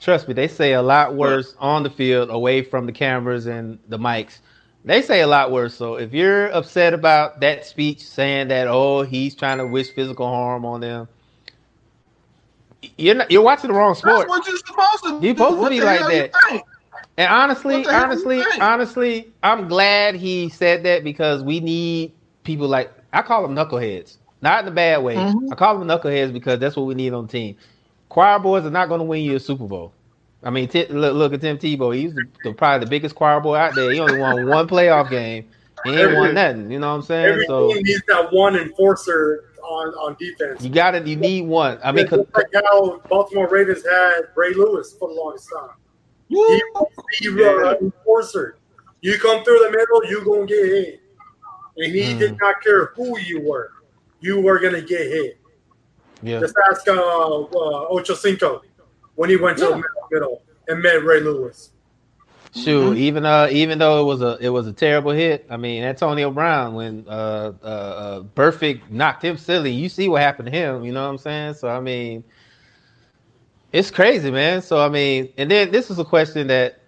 trust 0.00 0.28
me, 0.28 0.34
they 0.34 0.48
say 0.48 0.74
a 0.74 0.82
lot 0.82 1.14
worse 1.14 1.54
on 1.58 1.82
the 1.82 1.90
field, 1.90 2.28
away 2.30 2.62
from 2.62 2.86
the 2.86 2.92
cameras 2.92 3.46
and 3.46 3.78
the 3.88 3.98
mics. 3.98 4.40
They 4.84 5.00
say 5.00 5.22
a 5.22 5.26
lot 5.26 5.50
worse. 5.50 5.74
So 5.74 5.94
if 5.94 6.12
you're 6.12 6.48
upset 6.48 6.92
about 6.92 7.40
that 7.40 7.64
speech, 7.64 8.06
saying 8.06 8.48
that 8.48 8.68
oh 8.68 9.02
he's 9.02 9.34
trying 9.34 9.58
to 9.58 9.66
wish 9.66 9.90
physical 9.92 10.26
harm 10.26 10.66
on 10.66 10.80
them, 10.80 11.08
you're 12.98 13.14
not, 13.14 13.30
you're 13.30 13.42
watching 13.42 13.68
the 13.68 13.76
wrong 13.76 13.94
sport. 13.94 14.16
That's 14.16 14.28
what 14.28 14.46
you're 14.46 14.58
supposed 14.58 15.04
to. 15.04 15.26
You're 15.26 15.36
supposed 15.36 15.62
to 15.62 15.70
be 15.70 15.80
like 15.80 16.00
that. 16.00 16.64
And 17.16 17.30
honestly, 17.32 17.86
honestly, 17.86 18.42
honestly, 18.60 19.32
I'm 19.42 19.68
glad 19.68 20.16
he 20.16 20.48
said 20.48 20.82
that 20.84 21.04
because 21.04 21.42
we 21.42 21.60
need 21.60 22.12
people 22.42 22.66
like 22.66 22.92
I 23.12 23.22
call 23.22 23.42
them 23.46 23.54
knuckleheads, 23.54 24.16
not 24.42 24.64
in 24.64 24.68
a 24.68 24.74
bad 24.74 25.02
way. 25.04 25.14
Mm-hmm. 25.14 25.52
I 25.52 25.54
call 25.54 25.78
them 25.78 25.86
knuckleheads 25.86 26.32
because 26.32 26.58
that's 26.58 26.74
what 26.76 26.86
we 26.86 26.94
need 26.94 27.12
on 27.12 27.26
the 27.26 27.32
team. 27.32 27.56
Choir 28.08 28.38
boys 28.40 28.64
are 28.64 28.70
not 28.70 28.88
going 28.88 28.98
to 28.98 29.04
win 29.04 29.22
you 29.22 29.36
a 29.36 29.40
Super 29.40 29.66
Bowl. 29.66 29.92
I 30.42 30.50
mean, 30.50 30.68
t- 30.68 30.86
look, 30.86 31.14
look, 31.14 31.32
at 31.32 31.40
Tim 31.40 31.56
Tebow. 31.56 31.94
He's 31.96 32.14
the, 32.14 32.24
the, 32.42 32.52
probably 32.52 32.84
the 32.84 32.90
biggest 32.90 33.14
choir 33.14 33.40
boy 33.40 33.56
out 33.56 33.74
there. 33.74 33.90
He 33.92 33.98
only 33.98 34.18
won 34.18 34.46
one 34.48 34.68
playoff 34.68 35.08
game, 35.08 35.48
He 35.84 35.90
ain't 35.90 36.00
Every- 36.00 36.16
won 36.16 36.34
nothing. 36.34 36.70
You 36.70 36.78
know 36.80 36.88
what 36.90 36.96
I'm 36.96 37.02
saying? 37.02 37.26
Every 37.26 37.46
So 37.46 37.72
team 37.72 37.82
needs 37.82 38.02
that 38.08 38.30
one 38.32 38.56
enforcer 38.56 39.44
on, 39.62 39.88
on 39.94 40.16
defense. 40.18 40.62
you 40.62 40.68
got 40.68 40.90
to 40.90 41.00
You 41.08 41.16
need 41.16 41.46
one. 41.46 41.78
I 41.82 41.92
mean, 41.92 42.06
like 42.10 42.46
how 42.54 42.98
Baltimore 43.08 43.48
Ravens 43.48 43.84
had 43.86 44.22
Ray 44.34 44.52
Lewis 44.52 44.94
for 44.98 45.08
the 45.08 45.14
longest 45.14 45.48
time. 45.50 45.70
He 46.28 46.62
was 46.74 46.88
the 47.20 47.76
uh, 47.80 47.84
enforcer. 47.84 48.56
You 49.00 49.18
come 49.18 49.44
through 49.44 49.58
the 49.58 49.70
middle, 49.70 50.04
you 50.10 50.24
gonna 50.24 50.46
get 50.46 50.64
hit, 50.64 51.00
and 51.76 51.94
he 51.94 52.14
Mm. 52.14 52.18
did 52.18 52.36
not 52.40 52.62
care 52.62 52.86
who 52.96 53.18
you 53.18 53.40
were. 53.42 53.70
You 54.20 54.40
were 54.40 54.58
gonna 54.58 54.80
get 54.80 55.00
hit. 55.00 55.38
yeah. 56.22 56.40
Just 56.40 56.54
ask 56.70 56.88
uh, 56.88 56.92
uh, 56.92 57.86
Ocho 57.90 58.14
Cinco 58.14 58.62
when 59.16 59.30
he 59.30 59.36
went 59.36 59.58
to 59.58 59.64
the 59.64 59.70
Yeah. 59.70 59.76
middle, 59.76 60.08
middle 60.10 60.42
and 60.68 60.82
met 60.82 61.04
Ray 61.04 61.20
Lewis. 61.20 61.70
Shoot, 62.54 62.96
even 62.98 63.26
uh, 63.26 63.48
even 63.50 63.78
though 63.78 64.00
it 64.00 64.04
was 64.04 64.22
a 64.22 64.38
it 64.40 64.48
was 64.48 64.68
a 64.68 64.72
terrible 64.72 65.10
hit. 65.10 65.44
I 65.50 65.56
mean, 65.56 65.82
Antonio 65.82 66.30
Brown 66.30 66.74
when 66.74 67.04
uh, 67.08 67.52
uh, 67.62 67.66
uh 67.66 68.22
Burfict 68.22 68.90
knocked 68.90 69.24
him 69.24 69.36
silly, 69.36 69.72
you 69.72 69.88
see 69.88 70.08
what 70.08 70.22
happened 70.22 70.46
to 70.46 70.52
him. 70.52 70.84
You 70.84 70.92
know 70.92 71.02
what 71.02 71.10
I'm 71.10 71.18
saying? 71.18 71.54
So 71.54 71.68
I 71.68 71.80
mean, 71.80 72.22
it's 73.74 73.90
crazy, 73.90 74.30
man. 74.30 74.62
So 74.62 74.78
I 74.78 74.88
mean, 74.88 75.32
and 75.36 75.50
then 75.50 75.72
this 75.72 75.90
is 75.90 75.98
a 75.98 76.04
question 76.04 76.46
that 76.46 76.78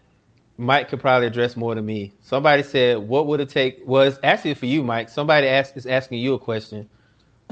Mike 0.57 0.89
could 0.89 1.01
probably 1.01 1.27
address 1.27 1.57
more 1.57 1.75
than 1.75 1.85
me. 1.85 2.13
Somebody 2.23 2.63
said, 2.63 2.99
"What 2.99 3.27
would 3.27 3.41
it 3.41 3.49
take?" 3.49 3.85
Was 3.85 4.21
actually 4.23 4.55
for 4.55 4.67
you, 4.67 4.85
Mike. 4.85 5.09
Somebody 5.09 5.49
asked 5.49 5.77
is 5.77 5.85
asking 5.85 6.21
you 6.21 6.35
a 6.35 6.39
question. 6.39 6.89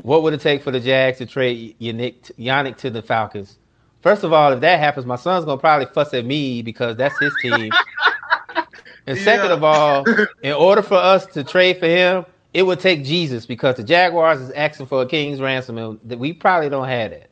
What 0.02 0.22
would 0.22 0.34
it 0.34 0.40
take 0.40 0.62
for 0.62 0.70
the 0.70 0.78
Jags 0.78 1.18
to 1.18 1.26
trade 1.26 1.74
Yannick, 1.80 2.30
Yannick 2.38 2.76
to 2.78 2.90
the 2.90 3.02
Falcons? 3.02 3.58
First 4.02 4.22
of 4.22 4.32
all, 4.32 4.52
if 4.52 4.60
that 4.60 4.78
happens, 4.78 5.04
my 5.04 5.16
son's 5.16 5.44
gonna 5.44 5.60
probably 5.60 5.86
fuss 5.86 6.14
at 6.14 6.24
me 6.24 6.62
because 6.62 6.96
that's 6.96 7.18
his 7.18 7.34
team. 7.42 7.72
And 9.06 9.18
second 9.18 9.50
of 9.50 9.62
all, 9.62 10.06
in 10.42 10.54
order 10.54 10.80
for 10.80 10.94
us 10.94 11.26
to 11.26 11.44
trade 11.44 11.78
for 11.78 11.86
him, 11.86 12.24
it 12.54 12.62
would 12.62 12.80
take 12.80 13.04
Jesus 13.04 13.44
because 13.44 13.76
the 13.76 13.84
Jaguars 13.84 14.40
is 14.40 14.50
asking 14.52 14.86
for 14.86 15.02
a 15.02 15.06
king's 15.06 15.42
ransom, 15.42 15.76
and 15.76 16.00
that 16.04 16.18
we 16.18 16.32
probably 16.32 16.70
don't 16.70 16.88
have 16.88 17.10
that 17.10 17.28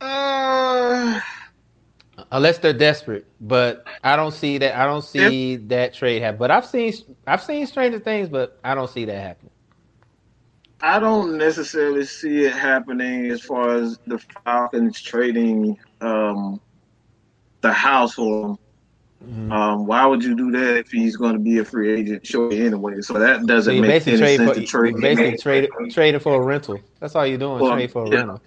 Uh, 0.00 1.20
unless 2.30 2.58
they're 2.58 2.72
desperate. 2.72 3.26
But 3.40 3.84
I 4.04 4.16
don't 4.16 4.32
see 4.32 4.58
that. 4.58 4.76
I 4.76 4.84
don't 4.84 5.04
see 5.04 5.56
that 5.56 5.94
trade 5.94 6.22
happen. 6.22 6.38
But 6.38 6.50
I've 6.50 6.66
seen 6.66 6.92
I've 7.26 7.42
seen 7.42 7.66
stranger 7.66 7.98
things, 7.98 8.28
but 8.28 8.58
I 8.64 8.74
don't 8.74 8.90
see 8.90 9.04
that 9.06 9.20
happen. 9.20 9.50
I 10.80 11.00
don't 11.00 11.36
necessarily 11.36 12.04
see 12.04 12.44
it 12.44 12.52
happening 12.52 13.30
as 13.30 13.42
far 13.42 13.76
as 13.76 13.98
the 14.06 14.18
Falcons 14.44 15.00
trading 15.00 15.76
um, 16.00 16.60
the 17.62 17.72
house 17.72 18.14
for 18.14 18.50
him. 18.50 18.58
Mhm. 19.26 19.52
Um, 19.52 19.86
why 19.86 20.06
would 20.06 20.22
you 20.22 20.36
do 20.36 20.52
that 20.52 20.76
if 20.76 20.90
he's 20.92 21.16
going 21.16 21.32
to 21.32 21.40
be 21.40 21.58
a 21.58 21.64
free 21.64 21.92
agent 21.92 22.24
shortly 22.24 22.64
anyway? 22.64 23.00
So 23.00 23.14
that 23.14 23.46
doesn't 23.46 23.74
you 23.74 23.82
make 23.82 24.06
any 24.06 24.16
sense 24.16 24.48
for 24.48 24.54
to 24.54 24.64
trade. 24.64 24.94
basically 25.00 25.36
trade 25.36 25.68
trading 25.90 26.20
for 26.20 26.40
a 26.40 26.40
rental. 26.40 26.78
That's 27.00 27.16
all 27.16 27.26
you're 27.26 27.38
doing. 27.38 27.58
Well, 27.58 27.74
trade 27.74 27.90
for 27.90 28.04
a 28.04 28.10
yeah. 28.10 28.16
rental. 28.16 28.42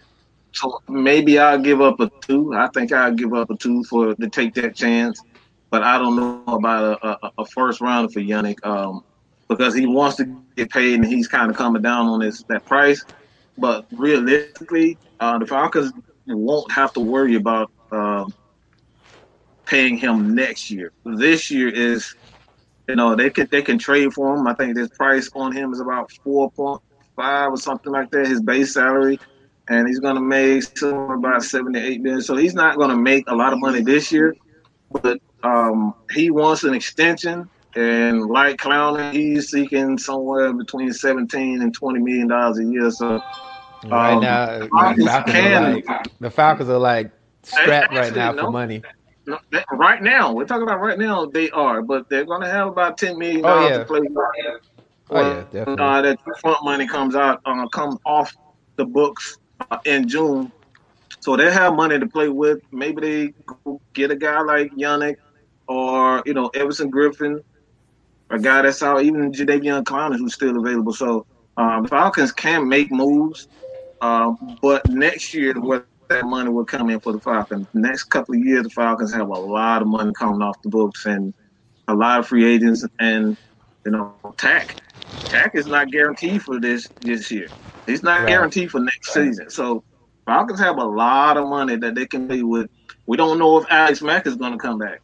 So 0.53 0.79
maybe 0.89 1.39
I'll 1.39 1.59
give 1.59 1.81
up 1.81 1.99
a 1.99 2.09
two. 2.21 2.53
I 2.53 2.67
think 2.73 2.91
I'll 2.91 3.13
give 3.13 3.33
up 3.33 3.49
a 3.49 3.57
two 3.57 3.83
for 3.85 4.15
to 4.15 4.29
take 4.29 4.53
that 4.55 4.75
chance. 4.75 5.21
But 5.69 5.83
I 5.83 5.97
don't 5.97 6.17
know 6.17 6.43
about 6.47 6.99
a, 7.01 7.07
a, 7.25 7.31
a 7.39 7.45
first 7.45 7.79
round 7.79 8.11
for 8.11 8.19
Yannick 8.19 8.63
um, 8.65 9.01
because 9.47 9.73
he 9.73 9.85
wants 9.85 10.17
to 10.17 10.25
get 10.57 10.69
paid 10.69 10.95
and 10.95 11.05
he's 11.05 11.27
kind 11.27 11.49
of 11.49 11.55
coming 11.55 11.81
down 11.81 12.07
on 12.07 12.19
this 12.19 12.43
that 12.49 12.65
price. 12.65 13.03
But 13.57 13.85
realistically, 13.91 14.97
uh, 15.19 15.37
the 15.39 15.45
Falcons 15.45 15.93
won't 16.27 16.71
have 16.71 16.91
to 16.93 16.99
worry 16.99 17.35
about 17.35 17.71
um, 17.91 18.33
paying 19.65 19.97
him 19.97 20.35
next 20.35 20.69
year. 20.69 20.91
This 21.05 21.49
year 21.49 21.69
is, 21.69 22.13
you 22.89 22.95
know, 22.95 23.15
they 23.15 23.29
can 23.29 23.47
they 23.51 23.61
can 23.61 23.77
trade 23.77 24.13
for 24.13 24.35
him. 24.35 24.47
I 24.47 24.53
think 24.55 24.75
this 24.75 24.89
price 24.89 25.29
on 25.33 25.53
him 25.53 25.71
is 25.71 25.79
about 25.79 26.11
four 26.23 26.51
point 26.51 26.81
five 27.15 27.51
or 27.51 27.57
something 27.57 27.91
like 27.93 28.09
that. 28.11 28.27
His 28.27 28.41
base 28.41 28.73
salary 28.73 29.17
and 29.69 29.87
he's 29.87 29.99
going 29.99 30.15
to 30.15 30.21
make 30.21 30.63
somewhere 30.77 31.15
about 31.15 31.43
seven 31.43 31.73
to 31.73 31.79
eight 31.79 32.01
million. 32.01 32.21
So 32.21 32.35
he's 32.35 32.53
not 32.53 32.77
going 32.77 32.89
to 32.89 32.97
make 32.97 33.29
a 33.29 33.35
lot 33.35 33.53
of 33.53 33.59
money 33.59 33.81
this 33.81 34.11
year, 34.11 34.35
but 35.01 35.19
um, 35.43 35.93
he 36.11 36.29
wants 36.29 36.63
an 36.63 36.73
extension. 36.73 37.49
And 37.75 38.25
like 38.25 38.57
Clowney, 38.57 39.13
he's 39.13 39.49
seeking 39.49 39.97
somewhere 39.97 40.51
between 40.51 40.91
seventeen 40.91 41.61
and 41.61 41.73
twenty 41.73 41.99
million 41.99 42.27
dollars 42.27 42.59
a 42.59 42.65
year. 42.65 42.91
So 42.91 43.21
Right 43.85 44.13
Um, 44.13 44.21
now, 44.21 44.59
the 44.59 44.69
Falcons 44.69 45.31
can- 45.31 45.63
are 45.63 45.73
like, 45.73 46.19
the 46.19 46.29
Falcons 46.29 46.69
are 46.69 46.77
like 46.77 47.11
strapped 47.43 47.93
right 47.93 48.15
now 48.15 48.31
no. 48.33 48.45
for 48.45 48.51
money. 48.51 48.83
no, 49.25 49.39
that- 49.51 49.65
right 49.71 50.01
now, 50.01 50.33
we're 50.33 50.45
talking 50.45 50.63
about 50.63 50.81
right 50.81 50.99
now, 50.99 51.25
they 51.25 51.49
are, 51.51 51.81
but 51.81 52.07
they're 52.09 52.25
going 52.25 52.41
to 52.41 52.49
have 52.49 52.67
about 52.67 52.97
ten 52.97 53.17
million 53.17 53.41
dollars 53.41 53.71
yeah. 53.71 53.77
to 53.79 53.85
play 53.85 53.99
with. 54.01 54.11
Oh 54.13 54.31
yeah, 54.35 55.33
When, 55.33 55.43
definitely. 55.51 55.83
Uh, 55.83 56.01
that 56.01 56.19
front 56.39 56.63
money 56.63 56.87
comes 56.87 57.15
out, 57.15 57.41
uh, 57.45 57.67
comes 57.69 57.97
off 58.05 58.35
the 58.75 58.85
books 58.85 59.37
uh, 59.37 59.40
in 59.85 60.07
June, 60.07 60.51
so 61.19 61.35
they 61.35 61.51
have 61.51 61.75
money 61.75 61.99
to 61.99 62.07
play 62.07 62.29
with. 62.29 62.59
Maybe 62.71 63.01
they 63.01 63.73
get 63.93 64.11
a 64.11 64.15
guy 64.15 64.41
like 64.41 64.71
Yannick 64.73 65.17
or 65.67 66.23
you 66.25 66.33
know 66.33 66.49
Everson 66.53 66.91
Griffen, 66.91 67.43
a 68.29 68.39
guy 68.39 68.61
that's 68.63 68.81
out, 68.83 69.03
even 69.03 69.31
Jadeveon 69.31 69.83
Clowney 69.83 70.17
who's 70.17 70.33
still 70.33 70.57
available. 70.57 70.93
So 70.93 71.25
um, 71.57 71.87
Falcons 71.87 72.31
can 72.31 72.67
make 72.67 72.91
moves, 72.91 73.47
uh, 74.01 74.33
but 74.61 74.89
next 74.89 75.33
year 75.33 75.59
where 75.59 75.85
that 76.09 76.25
money 76.25 76.49
will 76.49 76.65
come 76.65 76.89
in 76.89 76.99
for 76.99 77.13
the 77.13 77.19
Falcons. 77.19 77.67
Next 77.73 78.05
couple 78.05 78.35
of 78.35 78.41
years, 78.41 78.63
the 78.63 78.69
Falcons 78.69 79.13
have 79.13 79.29
a 79.29 79.39
lot 79.39 79.81
of 79.81 79.87
money 79.87 80.11
coming 80.17 80.41
off 80.41 80.61
the 80.61 80.69
books 80.69 81.05
and 81.05 81.33
a 81.87 81.95
lot 81.95 82.19
of 82.19 82.27
free 82.27 82.45
agents 82.45 82.85
and 82.99 83.37
you 83.85 83.91
know 83.91 84.13
Takk. 84.37 84.80
Takk 85.29 85.51
is 85.55 85.67
not 85.67 85.91
guaranteed 85.91 86.41
for 86.41 86.59
this 86.59 86.89
this 87.01 87.31
year. 87.31 87.49
He's 87.85 88.03
not 88.03 88.25
Right. 88.25 88.27
guaranteed 88.27 88.71
for 88.71 88.79
next 88.79 89.13
season. 89.13 89.49
So 89.49 89.83
Falcons 90.25 90.59
have 90.59 90.77
a 90.77 90.85
lot 90.85 91.37
of 91.37 91.47
money 91.47 91.77
that 91.77 91.95
they 91.95 92.05
can 92.05 92.27
play 92.27 92.43
with. 92.43 92.67
We 93.07 93.17
don't 93.17 93.39
know 93.39 93.57
if 93.57 93.65
Alex 93.69 94.01
Mack 94.01 94.27
is 94.27 94.35
going 94.35 94.53
to 94.53 94.57
come 94.59 94.77
back. 94.77 94.99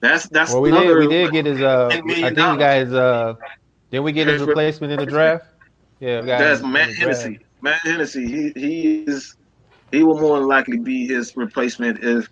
That's 0.00 0.28
that's 0.28 0.52
Well, 0.52 0.62
we 0.62 0.70
did 0.70 0.86
another. 0.86 0.98
we 0.98 1.06
did 1.08 1.32
get 1.32 1.46
his 1.46 1.60
uh 1.60 1.88
I 2.22 2.30
think 2.30 2.36
got 2.36 2.78
his 2.78 2.92
uh 2.92 3.34
didn't 3.90 4.04
we 4.04 4.12
get 4.12 4.28
his 4.28 4.40
replacement 4.40 4.92
in 4.92 5.00
the 5.00 5.06
draft? 5.06 5.44
Yeah, 6.00 6.20
we 6.20 6.26
got 6.26 6.38
That's 6.40 6.62
Matt. 6.62 6.90
Hennessy. 6.94 7.38
Matt 7.62 7.80
Hennessy. 7.82 8.26
He 8.26 8.52
he 8.60 9.04
is 9.04 9.36
he 9.90 10.02
will 10.02 10.18
more 10.20 10.38
than 10.38 10.48
likely 10.48 10.78
be 10.78 11.06
his 11.06 11.32
replacement 11.36 12.02
if 12.02 12.26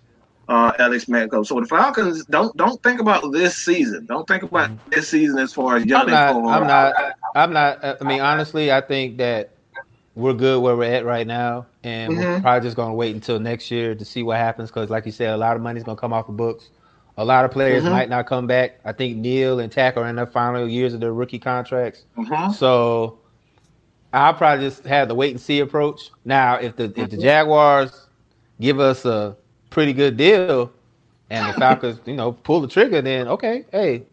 uh, 0.51 0.73
Alex 0.79 1.05
goes. 1.05 1.47
So 1.47 1.59
the 1.61 1.65
Falcons 1.65 2.25
don't 2.25 2.55
don't 2.57 2.81
think 2.83 2.99
about 2.99 3.31
this 3.31 3.55
season. 3.55 4.05
Don't 4.05 4.27
think 4.27 4.43
about 4.43 4.69
this 4.89 5.07
season 5.07 5.39
as 5.39 5.53
far 5.53 5.77
as 5.77 5.83
I'm 5.83 6.07
not 6.09 6.35
I'm 6.35 6.67
not 6.67 7.15
I'm 7.35 7.53
not 7.53 7.83
uh, 7.83 7.95
I 8.01 8.03
mean 8.03 8.19
honestly 8.19 8.71
I 8.71 8.81
think 8.81 9.17
that 9.17 9.51
we're 10.13 10.33
good 10.33 10.61
where 10.61 10.75
we're 10.75 10.93
at 10.93 11.05
right 11.05 11.25
now 11.25 11.67
and 11.85 12.17
we're 12.17 12.23
Mhm. 12.23 12.41
probably 12.41 12.67
just 12.67 12.75
going 12.75 12.89
to 12.89 12.95
wait 12.95 13.15
until 13.15 13.39
next 13.39 13.71
year 13.71 13.95
to 13.95 14.03
see 14.03 14.23
what 14.23 14.37
happens 14.37 14.69
cuz 14.69 14.89
like 14.89 15.05
you 15.05 15.13
said 15.13 15.29
a 15.29 15.37
lot 15.37 15.55
of 15.55 15.61
money's 15.61 15.83
going 15.83 15.95
to 15.95 16.01
come 16.01 16.11
off 16.11 16.27
the 16.27 16.33
books. 16.33 16.69
A 17.17 17.23
lot 17.23 17.45
of 17.45 17.51
players 17.51 17.83
Mhm. 17.83 17.91
might 17.91 18.09
not 18.09 18.25
come 18.25 18.45
back. 18.45 18.79
I 18.83 18.91
think 18.91 19.17
Neal 19.17 19.59
and 19.59 19.71
Takk 19.71 19.95
are 19.95 20.07
in 20.07 20.17
their 20.17 20.27
final 20.27 20.67
years 20.67 20.93
of 20.93 20.99
their 20.99 21.13
rookie 21.13 21.39
contracts. 21.39 22.03
Mhm. 22.17 22.53
So 22.53 23.19
I'll 24.11 24.33
probably 24.33 24.65
just 24.65 24.83
have 24.85 25.07
the 25.07 25.15
wait 25.15 25.31
and 25.31 25.39
see 25.39 25.61
approach. 25.61 26.09
Now, 26.25 26.55
if 26.55 26.75
the 26.75 26.91
if 26.97 27.09
the 27.09 27.17
Jaguars 27.17 28.07
give 28.59 28.81
us 28.81 29.05
a 29.05 29.37
pretty 29.71 29.93
good 29.93 30.17
deal 30.17 30.59
and 31.19 31.37
the 31.37 31.53
Falcons, 31.53 31.89
you 32.05 32.15
know, 32.15 32.23
pull 32.33 32.61
the 32.61 32.67
trigger, 32.67 33.01
then 33.01 33.27
okay, 33.27 33.65
hey, 33.71 34.03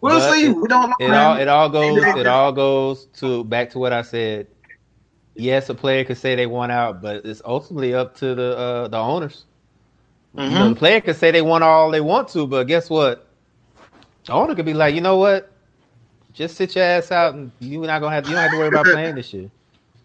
we'll 0.00 0.20
But 0.20 0.20
see. 0.20 0.46
it- 0.46 0.56
we 0.56 0.68
don't 0.68 0.90
know. 0.90 0.96
it 0.98 1.14
all 1.14 1.36
it 1.36 1.48
all 1.48 1.68
goes 1.68 2.14
it 2.14 2.26
all 2.26 2.52
goes 2.52 3.06
to 3.18 3.44
back 3.44 3.70
to 3.70 3.78
what 3.78 3.92
I 3.92 4.02
said. 4.02 4.46
Yes, 5.34 5.68
a 5.68 5.74
player 5.74 6.04
could 6.04 6.16
say 6.18 6.34
they 6.36 6.46
want 6.46 6.72
out, 6.72 7.00
but 7.02 7.24
it's 7.24 7.42
ultimately 7.44 7.94
up 7.94 8.14
to 8.16 8.34
the 8.34 8.56
uh, 8.56 8.88
the 8.88 8.98
owners. 8.98 9.44
You 10.48 10.58
know, 10.58 10.68
the 10.68 10.74
Mhm. 10.74 10.76
player 10.76 11.00
could 11.00 11.16
say 11.16 11.30
they 11.30 11.42
want 11.42 11.64
all 11.64 11.90
they 11.90 12.00
want 12.00 12.28
to, 12.30 12.46
but 12.46 12.64
guess 12.64 12.90
what? 12.90 13.23
The 14.26 14.32
owner 14.32 14.54
could 14.54 14.66
be 14.66 14.74
like, 14.74 14.94
you 14.94 15.00
know 15.00 15.18
what? 15.18 15.50
Just 16.32 16.56
sit 16.56 16.74
your 16.74 16.84
ass 16.84 17.12
out, 17.12 17.34
and 17.34 17.52
you're 17.60 17.86
not 17.86 18.00
gonna 18.00 18.14
have 18.14 18.28
you 18.28 18.34
don't 18.34 18.42
have 18.42 18.50
to 18.52 18.56
worry 18.56 18.68
about 18.68 18.88
playing 18.88 19.16
this 19.16 19.32
year. 19.32 19.50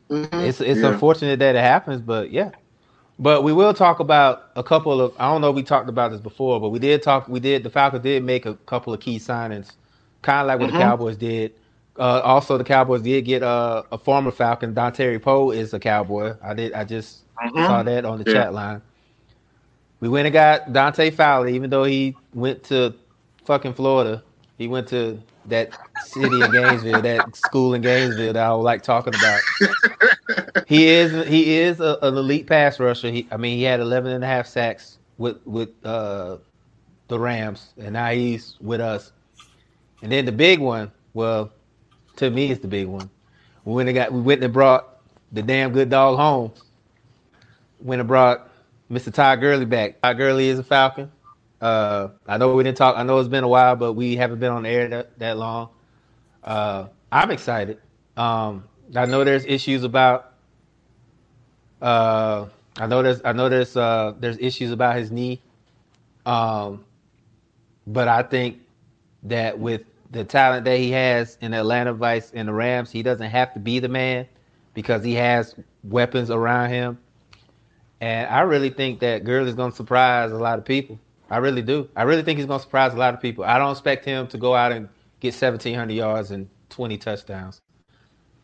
Mhm. 0.09 0.45
It's 0.47 0.61
it's 0.61 0.83
Yeah. 0.83 0.89
unfortunate 0.89 1.39
that 1.39 1.55
it 1.55 1.61
happens, 1.61 2.01
but 2.01 2.31
yeah. 2.31 2.51
But 3.19 3.43
we 3.43 3.53
will 3.53 3.73
talk 3.73 3.99
about 3.99 4.51
a 4.55 4.63
couple 4.63 5.01
of. 5.01 5.13
I 5.19 5.31
don't 5.31 5.41
know 5.41 5.49
if 5.49 5.55
we 5.55 5.63
talked 5.63 5.89
about 5.89 6.11
this 6.11 6.21
before, 6.21 6.59
but 6.61 6.69
we 6.69 6.79
did 6.79 7.03
talk. 7.03 7.27
We 7.29 7.39
did. 7.39 7.63
The 7.63 7.69
Falcons 7.69 8.03
did 8.03 8.23
make 8.23 8.45
a 8.45 8.55
couple 8.55 8.93
of 8.93 8.99
key 9.01 9.17
signings, 9.19 9.75
kind 10.21 10.41
of 10.41 10.47
like 10.47 10.59
what 10.59 10.67
Mhm. 10.67 10.73
the 10.73 10.73
Cowboys 10.73 11.17
did. 11.17 11.53
Uh, 11.99 12.21
also, 12.23 12.57
the 12.57 12.63
Cowboys 12.63 13.01
did 13.03 13.23
get 13.25 13.43
uh, 13.43 13.83
a 13.91 13.97
former 13.97 14.31
Falcon. 14.31 14.73
Dontari 14.75 15.21
Poe 15.21 15.51
is 15.51 15.73
a 15.73 15.79
Cowboy. 15.79 16.35
I 16.43 16.53
did. 16.53 16.73
I 16.73 16.85
just 16.85 17.25
Mhm. 17.43 17.65
saw 17.65 17.83
that 17.83 18.05
on 18.05 18.19
the 18.19 18.25
Yeah. 18.25 18.33
chat 18.33 18.53
line. 18.53 18.81
We 19.99 20.09
went 20.09 20.27
and 20.27 20.33
got 20.33 20.71
Dante 20.73 21.09
Fowler, 21.11 21.47
even 21.49 21.69
though 21.69 21.83
he 21.85 22.17
went 22.33 22.63
to 22.65 22.95
fucking 23.49 23.73
Florida. 23.73 24.21
He 24.59 24.67
went 24.67 24.87
to 24.89 25.19
that 25.47 25.75
city 26.05 26.39
in 26.39 26.51
Gainesville, 26.51 27.01
that 27.01 27.35
school 27.35 27.73
in 27.73 27.81
Gainesville 27.81 28.33
that 28.33 28.45
I 28.45 28.49
like 28.51 28.83
talking 28.83 29.15
about. 29.15 29.41
he 30.67 30.87
is 30.87 31.27
he 31.27 31.57
is 31.57 31.79
a, 31.79 31.97
an 32.03 32.15
elite 32.15 32.45
pass 32.45 32.79
rusher. 32.79 33.09
He, 33.09 33.27
I 33.31 33.37
mean, 33.37 33.57
he 33.57 33.63
had 33.63 33.79
11 33.79 34.11
and 34.11 34.23
a 34.23 34.27
half 34.27 34.45
sacks 34.45 34.99
with 35.17 35.37
with 35.47 35.69
uh, 35.83 36.37
the 37.07 37.17
Rams, 37.17 37.73
and 37.79 37.93
now 37.93 38.11
he's 38.11 38.55
with 38.61 38.81
us. 38.81 39.13
And 40.03 40.11
then 40.11 40.25
the 40.25 40.31
big 40.31 40.59
one, 40.59 40.91
well, 41.15 41.51
to 42.17 42.29
me, 42.29 42.51
it's 42.51 42.61
the 42.61 42.67
big 42.67 42.85
one. 42.85 43.09
We 43.65 43.73
went 43.73 43.89
and 43.89 43.95
got 43.95 44.13
we 44.13 44.21
went 44.21 44.43
and 44.43 44.53
brought 44.53 44.99
the 45.31 45.41
damn 45.41 45.71
good 45.71 45.89
dog 45.89 46.17
home. 46.17 46.51
Went 47.81 47.99
and 47.99 48.07
brought 48.07 48.47
Mr. 48.91 49.11
Ty 49.11 49.37
Gurley 49.37 49.65
back. 49.65 49.99
Ty 50.03 50.13
Gurley 50.13 50.49
is 50.49 50.59
a 50.59 50.63
Falcon. 50.63 51.11
Uh, 51.61 52.09
I 52.27 52.37
know 52.37 52.55
we 52.55 52.63
didn't 52.63 52.77
talk. 52.77 52.95
I 52.97 53.03
know 53.03 53.19
it's 53.19 53.29
been 53.29 53.43
a 53.43 53.47
while, 53.47 53.75
but 53.75 53.93
we 53.93 54.15
haven't 54.15 54.39
been 54.39 54.51
on 54.51 54.65
air 54.65 54.87
that, 54.87 55.19
that 55.19 55.37
long. 55.37 55.69
Uh, 56.43 56.87
I'm 57.11 57.31
excited. 57.31 57.79
Um, 58.15 58.63
I 58.95 59.05
know 59.05 59.23
there's 59.23 59.45
issues 59.45 59.83
about. 59.83 60.33
Uh, 61.81 62.47
I 62.77 62.87
know 62.87 63.03
there's. 63.03 63.21
I 63.25 63.33
know 63.33 63.49
there's. 63.49 63.75
Uh, 63.75 64.13
there's 64.19 64.37
issues 64.39 64.71
about 64.71 64.97
his 64.97 65.11
knee. 65.11 65.41
Um, 66.25 66.85
but 67.87 68.07
I 68.07 68.23
think 68.23 68.59
that 69.23 69.59
with 69.59 69.81
the 70.11 70.23
talent 70.23 70.65
that 70.65 70.77
he 70.77 70.91
has 70.91 71.37
in 71.41 71.53
Atlanta 71.53 71.93
Vice 71.93 72.31
and 72.33 72.47
the 72.47 72.53
Rams, 72.53 72.91
he 72.91 73.03
doesn't 73.03 73.29
have 73.29 73.53
to 73.53 73.59
be 73.59 73.79
the 73.79 73.89
man 73.89 74.27
because 74.73 75.03
he 75.03 75.15
has 75.15 75.55
weapons 75.83 76.29
around 76.29 76.69
him. 76.69 76.99
And 78.01 78.27
I 78.27 78.41
really 78.41 78.69
think 78.69 78.99
that 79.01 79.23
Gurley 79.23 79.49
is 79.49 79.55
going 79.55 79.71
to 79.71 79.75
surprise 79.75 80.31
a 80.31 80.37
lot 80.37 80.57
of 80.57 80.65
people. 80.65 80.99
I 81.29 81.37
really 81.37 81.61
do. 81.61 81.89
I 81.95 82.03
really 82.03 82.23
think 82.23 82.37
he's 82.37 82.47
going 82.47 82.59
to 82.59 82.63
surprise 82.63 82.93
a 82.93 82.97
lot 82.97 83.13
of 83.13 83.21
people. 83.21 83.43
I 83.43 83.57
don't 83.57 83.71
expect 83.71 84.05
him 84.05 84.27
to 84.27 84.37
go 84.37 84.55
out 84.55 84.71
and 84.71 84.89
get 85.19 85.33
1,700 85.33 85.93
yards 85.93 86.31
and 86.31 86.49
20 86.69 86.97
touchdowns. 86.97 87.61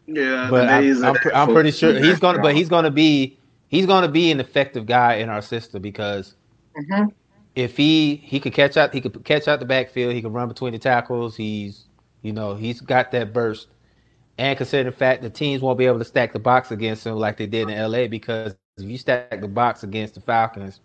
Yeah, 0.08 0.48
but 0.52 0.70
I'm, 0.70 1.04
I'm, 1.04 1.16
I'm, 1.34 1.48
pretty 1.48 1.72
sure 1.72 1.98
he's 1.98 2.20
going 2.20 2.36
to. 2.36 2.42
But 2.42 2.56
he's 2.56 2.70
going 2.70 2.84
to 2.84 2.92
be 2.92 3.40
he's 3.68 3.88
going 3.88 4.04
to 4.04 4.10
be 4.10 4.32
an 4.32 4.40
effective 4.40 4.86
guy 4.86 5.16
in 5.16 5.30
our 5.30 5.42
system 5.42 5.82
because 5.82 6.36
mm-hmm. 6.78 7.10
if 7.56 7.76
he 7.76 8.18
he 8.18 8.40
could 8.40 8.54
catch 8.54 8.78
out 8.78 8.94
he 8.94 9.02
could 9.02 9.24
catch 9.26 9.48
out 9.48 9.60
the 9.60 9.66
backfield, 9.66 10.14
he 10.14 10.22
could 10.22 10.34
run 10.34 10.48
between 10.48 10.74
the 10.74 10.80
tackles. 10.80 11.36
He's 11.36 11.86
you 12.22 12.34
know 12.34 12.54
he's 12.54 12.82
got 12.82 13.12
that 13.12 13.34
burst. 13.34 13.68
And 14.38 14.56
considering 14.58 14.92
the 14.92 14.96
fact 14.96 15.24
the 15.24 15.30
teams 15.30 15.62
won't 15.64 15.80
be 15.80 15.86
able 15.86 16.00
to 16.00 16.06
stack 16.06 16.34
the 16.34 16.40
box 16.40 16.70
against 16.70 17.06
him 17.06 17.16
like 17.16 17.38
they 17.38 17.48
did 17.48 17.70
in 17.70 17.92
LA 17.92 18.08
because 18.08 18.54
if 18.78 18.84
you 18.84 18.98
stack 18.98 19.42
the 19.42 19.48
box 19.48 19.84
against 19.84 20.16
the 20.16 20.22
Falcons, 20.22 20.82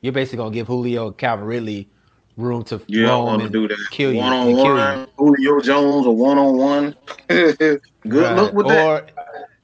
you're 0.00 0.12
basically 0.12 0.38
gonna 0.38 0.54
give 0.54 0.66
Julio 0.66 1.10
Calvin 1.10 1.46
Ridley 1.46 1.88
room 2.36 2.62
to 2.64 2.80
yeah, 2.86 3.08
roam 3.08 3.40
and 3.40 3.52
do 3.52 3.66
that. 3.68 3.76
kill 3.90 4.12
you. 4.12 4.18
One 4.18 4.32
on 4.32 4.52
one, 4.56 5.08
Julio 5.16 5.60
Jones 5.60 6.06
or 6.06 6.16
one 6.16 6.38
on 6.38 6.56
one. 6.56 6.96
Good 7.28 7.80
right. 8.04 8.36
look 8.36 8.52
with 8.54 8.66
or, 8.66 8.70
that. 8.70 9.12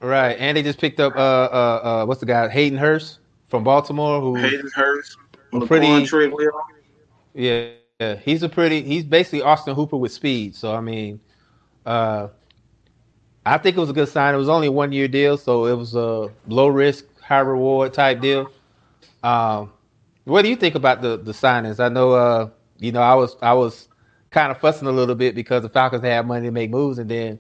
Right, 0.01 0.37
and 0.39 0.57
they 0.57 0.63
just 0.63 0.79
picked 0.79 1.01
up 1.01 1.15
uh 1.17 1.19
uh 1.19 1.81
uh 2.03 2.07
what's 2.07 2.21
the 2.21 2.27
guy 2.27 2.49
Hayden 2.49 2.79
Hurst 2.79 3.21
from 3.49 3.65
Baltimore 3.65 4.21
who 4.21 4.35
Hayden 4.35 4.71
Hurst 4.75 5.17
pretty 5.67 6.07
yeah, 7.35 7.69
yeah 8.01 8.17
he's 8.17 8.43
a 8.43 8.49
pretty 8.49 8.83
he's 8.83 9.05
basically 9.05 9.43
Austin 9.43 9.75
Hooper 9.75 9.97
with 9.97 10.13
speed. 10.13 10.55
So 10.55 10.75
I 10.75 10.81
mean, 10.81 11.21
uh, 11.87 12.29
I 13.47 13.59
think 13.59 13.77
it 13.77 13.81
was 13.81 13.91
a 13.91 13.95
good 13.95 14.09
sign. 14.09 14.35
It 14.35 14.39
was 14.39 14.49
only 14.49 14.69
a 14.69 14.73
one 14.73 14.93
year 14.93 15.09
deal, 15.09 15.37
so 15.37 15.67
it 15.67 15.75
was 15.75 15.95
a 15.95 16.31
low 16.49 16.69
risk, 16.69 17.05
high 17.21 17.41
reward 17.41 17.93
type 17.95 18.21
deal. 18.21 18.51
Um, 19.23 19.73
what 20.25 20.43
do 20.43 20.49
you 20.49 20.57
think 20.57 20.75
about 20.75 21.03
the 21.03 21.17
the 21.17 21.33
signings? 21.33 21.81
I 21.81 21.89
know, 21.89 22.13
uh, 22.13 22.51
you 22.79 22.93
know, 22.93 23.01
I 23.01 23.15
was 23.15 23.37
I 23.43 23.53
was 23.55 23.89
kind 24.31 24.51
of 24.51 24.59
fussing 24.59 24.89
a 24.89 24.93
little 24.93 25.15
bit 25.15 25.35
because 25.35 25.63
the 25.63 25.69
Falcons 25.69 26.03
had 26.03 26.27
money 26.27 26.47
to 26.47 26.53
make 26.53 26.71
moves, 26.71 26.99
and 26.99 27.11
then, 27.11 27.39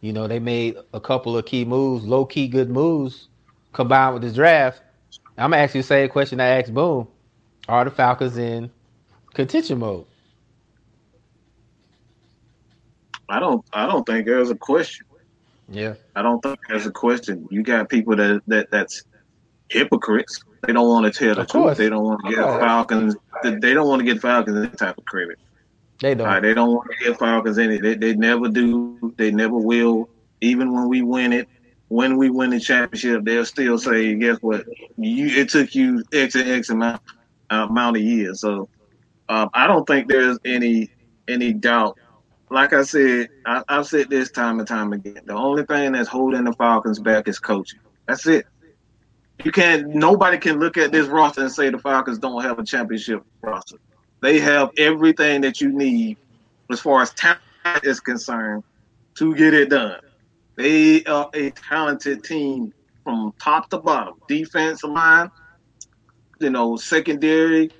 you 0.00 0.12
know, 0.12 0.26
they 0.28 0.38
made 0.38 0.76
a 0.94 1.00
couple 1.00 1.36
of 1.36 1.44
key 1.46 1.64
moves, 1.64 2.04
low 2.04 2.24
key 2.24 2.48
good 2.48 2.70
moves, 2.70 3.28
combined 3.72 4.14
with 4.14 4.22
this 4.22 4.34
draft. 4.34 4.80
I'm 5.36 5.50
gonna 5.50 5.62
ask 5.62 5.74
you 5.74 5.82
the 5.82 5.86
same 5.86 6.08
question 6.08 6.40
I 6.40 6.60
asked 6.60 6.72
Boom: 6.72 7.08
Are 7.68 7.84
the 7.84 7.90
Falcons 7.90 8.36
in 8.36 8.70
contention 9.34 9.78
mode? 9.78 10.06
I 13.28 13.40
don't. 13.40 13.64
I 13.72 13.86
don't 13.86 14.04
think 14.06 14.26
there's 14.26 14.50
a 14.50 14.56
question. 14.56 15.06
Yeah, 15.68 15.94
I 16.14 16.22
don't 16.22 16.40
think 16.42 16.58
there's 16.68 16.86
a 16.86 16.92
question. 16.92 17.48
You 17.50 17.62
got 17.62 17.88
people 17.88 18.14
that 18.16 18.42
that 18.46 18.70
that's 18.70 19.02
hypocrites 19.70 20.44
they 20.66 20.72
don't 20.72 20.88
want 20.88 21.12
to 21.12 21.18
tell 21.18 21.34
the 21.34 21.44
truth. 21.44 21.76
They 21.76 21.88
don't 21.88 22.04
want 22.04 22.24
to 22.24 22.30
get 22.30 22.44
Falcons. 22.44 23.16
They 23.42 23.74
don't 23.74 23.88
want 23.88 24.00
to 24.00 24.04
get 24.04 24.22
Falcons 24.22 24.56
any 24.56 24.68
type 24.68 24.96
of 24.96 25.04
credit. 25.04 25.38
They 26.00 26.14
don't. 26.14 26.26
Right, 26.26 26.40
they 26.42 26.54
don't 26.54 26.72
want 26.72 26.90
to 26.90 27.04
get 27.04 27.18
Falcons 27.18 27.58
any. 27.58 27.78
They, 27.78 27.94
they 27.94 28.14
never 28.14 28.48
do. 28.48 29.14
They 29.16 29.30
never 29.30 29.56
will. 29.56 30.08
Even 30.40 30.72
when 30.72 30.88
we 30.88 31.02
win 31.02 31.32
it, 31.32 31.48
when 31.88 32.16
we 32.16 32.30
win 32.30 32.50
the 32.50 32.60
championship, 32.60 33.24
they'll 33.24 33.44
still 33.44 33.78
say, 33.78 34.14
"Guess 34.14 34.38
what? 34.40 34.64
You 34.96 35.26
it 35.28 35.48
took 35.48 35.74
you 35.74 36.02
X 36.12 36.34
and 36.36 36.48
X 36.48 36.70
amount 36.70 37.02
uh, 37.50 37.66
amount 37.68 37.96
of 37.96 38.02
years." 38.02 38.40
So 38.40 38.68
um, 39.28 39.50
I 39.54 39.66
don't 39.66 39.86
think 39.86 40.08
there's 40.08 40.38
any 40.44 40.90
any 41.28 41.52
doubt. 41.52 41.98
Like 42.50 42.72
I 42.72 42.82
said, 42.82 43.28
I, 43.46 43.62
I've 43.68 43.86
said 43.86 44.10
this 44.10 44.30
time 44.30 44.58
and 44.58 44.68
time 44.68 44.92
again. 44.92 45.22
The 45.24 45.34
only 45.34 45.64
thing 45.64 45.92
that's 45.92 46.08
holding 46.08 46.44
the 46.44 46.52
Falcons 46.52 46.98
back 46.98 47.26
is 47.26 47.38
coaching. 47.38 47.80
That's 48.06 48.26
it. 48.26 48.46
You 49.44 49.50
can't. 49.52 49.88
Nobody 49.88 50.38
can 50.38 50.58
look 50.58 50.76
at 50.76 50.92
this 50.92 51.08
roster 51.08 51.42
and 51.42 51.52
say 51.52 51.70
the 51.70 51.78
Falcons 51.78 52.18
don't 52.18 52.42
have 52.42 52.58
a 52.58 52.64
championship 52.64 53.22
roster. 53.42 53.76
They 54.20 54.38
have 54.38 54.70
everything 54.78 55.40
that 55.40 55.60
you 55.60 55.72
need 55.72 56.16
as 56.70 56.80
far 56.80 57.02
as 57.02 57.12
talent 57.14 57.40
is 57.82 58.00
concerned 58.00 58.62
to 59.18 59.34
get 59.34 59.52
it 59.52 59.70
done. 59.70 59.98
They 60.56 61.02
are 61.04 61.28
a 61.34 61.50
talented 61.50 62.22
team 62.22 62.72
from 63.04 63.32
top 63.42 63.68
to 63.70 63.78
bottom. 63.78 64.14
Defense 64.28 64.84
line, 64.84 65.28
you 66.40 66.50
know, 66.50 66.76
secondary, 66.76 67.70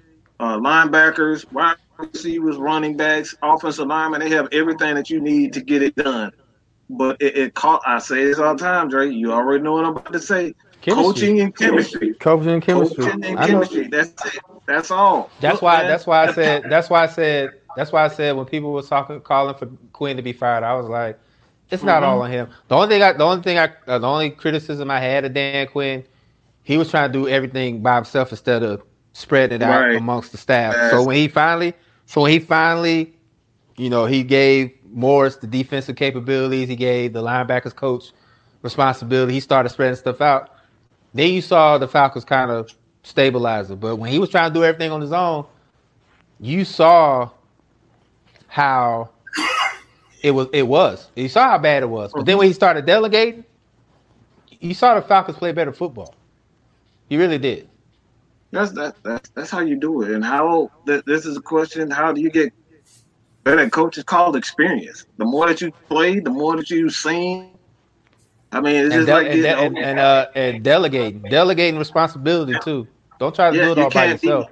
uh, 0.40 0.58
linebackers, 0.58 1.50
wide 1.52 1.76
receivers, 1.98 2.56
running 2.56 2.96
backs, 2.96 3.36
offensive 3.42 3.86
linemen. 3.86 4.20
They 4.20 4.30
have 4.30 4.48
everything 4.50 4.96
that 4.96 5.10
you 5.10 5.20
need 5.20 5.52
to 5.52 5.62
get 5.62 5.82
it 5.82 5.94
done. 5.94 6.32
But 6.90 7.22
it, 7.22 7.36
it 7.36 7.54
caught. 7.54 7.82
I 7.86 7.98
say 8.00 8.24
this 8.24 8.38
all 8.38 8.56
the 8.56 8.62
time, 8.62 8.88
Dre. 8.88 9.10
You 9.10 9.32
already 9.32 9.62
know 9.62 9.74
what 9.74 9.84
I'm 9.84 9.96
about 9.96 10.12
to 10.12 10.20
say. 10.20 10.54
Chemistry. 10.82 11.04
Coaching 11.04 11.40
and 11.40 11.56
chemistry. 11.56 12.14
Coaching 12.14 12.48
and 12.50 12.62
chemistry. 12.62 13.04
Coaching 13.04 13.24
and 13.24 13.38
chemistry. 13.38 13.88
That's 13.88 14.26
it. 14.26 14.42
That's 14.66 14.90
all. 14.90 15.30
That's 15.40 15.54
Look, 15.54 15.62
why. 15.62 15.78
Man. 15.78 15.88
That's 15.88 16.06
why 16.06 16.26
I 16.26 16.32
said. 16.32 16.64
That's 16.68 16.90
why 16.90 17.04
I 17.04 17.06
said. 17.06 17.52
That's 17.76 17.92
why 17.92 18.04
I 18.04 18.08
said 18.08 18.36
when 18.36 18.46
people 18.46 18.72
were 18.72 18.82
talking, 18.82 19.20
calling 19.20 19.54
for 19.54 19.66
Quinn 19.92 20.16
to 20.16 20.22
be 20.22 20.32
fired, 20.32 20.62
I 20.62 20.74
was 20.74 20.88
like, 20.88 21.18
it's 21.70 21.82
not 21.82 22.02
mm-hmm. 22.02 22.12
all 22.12 22.22
on 22.22 22.30
him. 22.30 22.50
The 22.68 22.74
only 22.74 22.88
thing 22.88 23.02
I, 23.02 23.12
the 23.12 23.24
only 23.24 23.42
thing 23.42 23.58
I, 23.58 23.72
uh, 23.86 23.98
the 23.98 24.06
only 24.06 24.30
criticism 24.30 24.90
I 24.90 25.00
had 25.00 25.24
of 25.24 25.32
Dan 25.32 25.66
Quinn, 25.68 26.04
he 26.64 26.76
was 26.76 26.90
trying 26.90 27.10
to 27.10 27.18
do 27.18 27.28
everything 27.28 27.80
by 27.80 27.94
himself 27.94 28.30
instead 28.30 28.62
of 28.62 28.82
spreading 29.14 29.56
it 29.56 29.62
out 29.62 29.80
right. 29.80 29.96
amongst 29.96 30.32
the 30.32 30.38
staff. 30.38 30.74
Yes. 30.76 30.90
So 30.90 31.02
when 31.02 31.16
he 31.16 31.28
finally, 31.28 31.72
so 32.06 32.22
when 32.22 32.32
he 32.32 32.40
finally, 32.40 33.14
you 33.76 33.88
know, 33.88 34.04
he 34.04 34.22
gave 34.22 34.72
Morris 34.90 35.36
the 35.36 35.46
defensive 35.46 35.96
capabilities, 35.96 36.68
he 36.68 36.76
gave 36.76 37.14
the 37.14 37.22
linebackers 37.22 37.74
coach 37.74 38.12
responsibility. 38.60 39.32
He 39.32 39.40
started 39.40 39.70
spreading 39.70 39.96
stuff 39.96 40.20
out. 40.20 40.50
Then 41.14 41.32
you 41.32 41.42
saw 41.42 41.78
the 41.78 41.88
Falcons 41.88 42.24
kind 42.24 42.50
of 42.50 42.70
stabilizer. 43.02 43.76
But 43.76 43.96
when 43.96 44.10
he 44.10 44.18
was 44.18 44.30
trying 44.30 44.50
to 44.50 44.54
do 44.54 44.64
everything 44.64 44.90
on 44.90 45.00
his 45.00 45.12
own, 45.12 45.46
you 46.40 46.64
saw 46.64 47.30
how 48.48 49.10
it 50.22 50.30
was. 50.30 50.48
It 50.52 50.66
was. 50.66 51.08
You 51.16 51.28
saw 51.28 51.50
how 51.50 51.58
bad 51.58 51.82
it 51.82 51.88
was. 51.88 52.12
But 52.12 52.26
then 52.26 52.38
when 52.38 52.46
he 52.46 52.52
started 52.52 52.86
delegating, 52.86 53.44
you 54.60 54.74
saw 54.74 54.94
the 54.94 55.02
Falcons 55.02 55.38
play 55.38 55.52
better 55.52 55.72
football. 55.72 56.14
You 57.08 57.18
really 57.18 57.38
did. 57.38 57.68
That's 58.52 58.72
that. 58.72 58.96
That's 59.02 59.30
that's 59.30 59.50
how 59.50 59.60
you 59.60 59.76
do 59.76 60.02
it. 60.02 60.10
And 60.10 60.24
how 60.24 60.70
this 60.84 61.26
is 61.26 61.36
a 61.36 61.40
question: 61.42 61.90
How 61.90 62.12
do 62.12 62.20
you 62.20 62.30
get 62.30 62.52
better 63.44 63.68
coaches? 63.70 64.04
Called 64.04 64.36
experience. 64.36 65.06
The 65.16 65.24
more 65.24 65.46
that 65.46 65.60
you 65.60 65.72
play, 65.88 66.20
the 66.20 66.30
more 66.30 66.56
that 66.56 66.70
you've 66.70 66.92
seen, 66.92 67.51
I 68.52 68.60
mean, 68.60 68.76
it's 68.76 68.94
and 68.94 69.06
just 69.06 69.06
de- 69.06 69.12
like 69.12 69.26
and, 69.28 69.42
de- 69.42 69.58
and, 69.58 69.78
and, 69.78 69.98
uh, 69.98 70.26
and 70.34 70.62
delegating, 70.62 71.22
delegating 71.22 71.78
responsibility 71.78 72.54
too. 72.62 72.86
Don't 73.18 73.34
try 73.34 73.50
to 73.50 73.56
yeah, 73.56 73.64
do 73.64 73.72
it 73.72 73.78
all 73.78 73.90
by 73.90 74.06
yourself. 74.06 74.50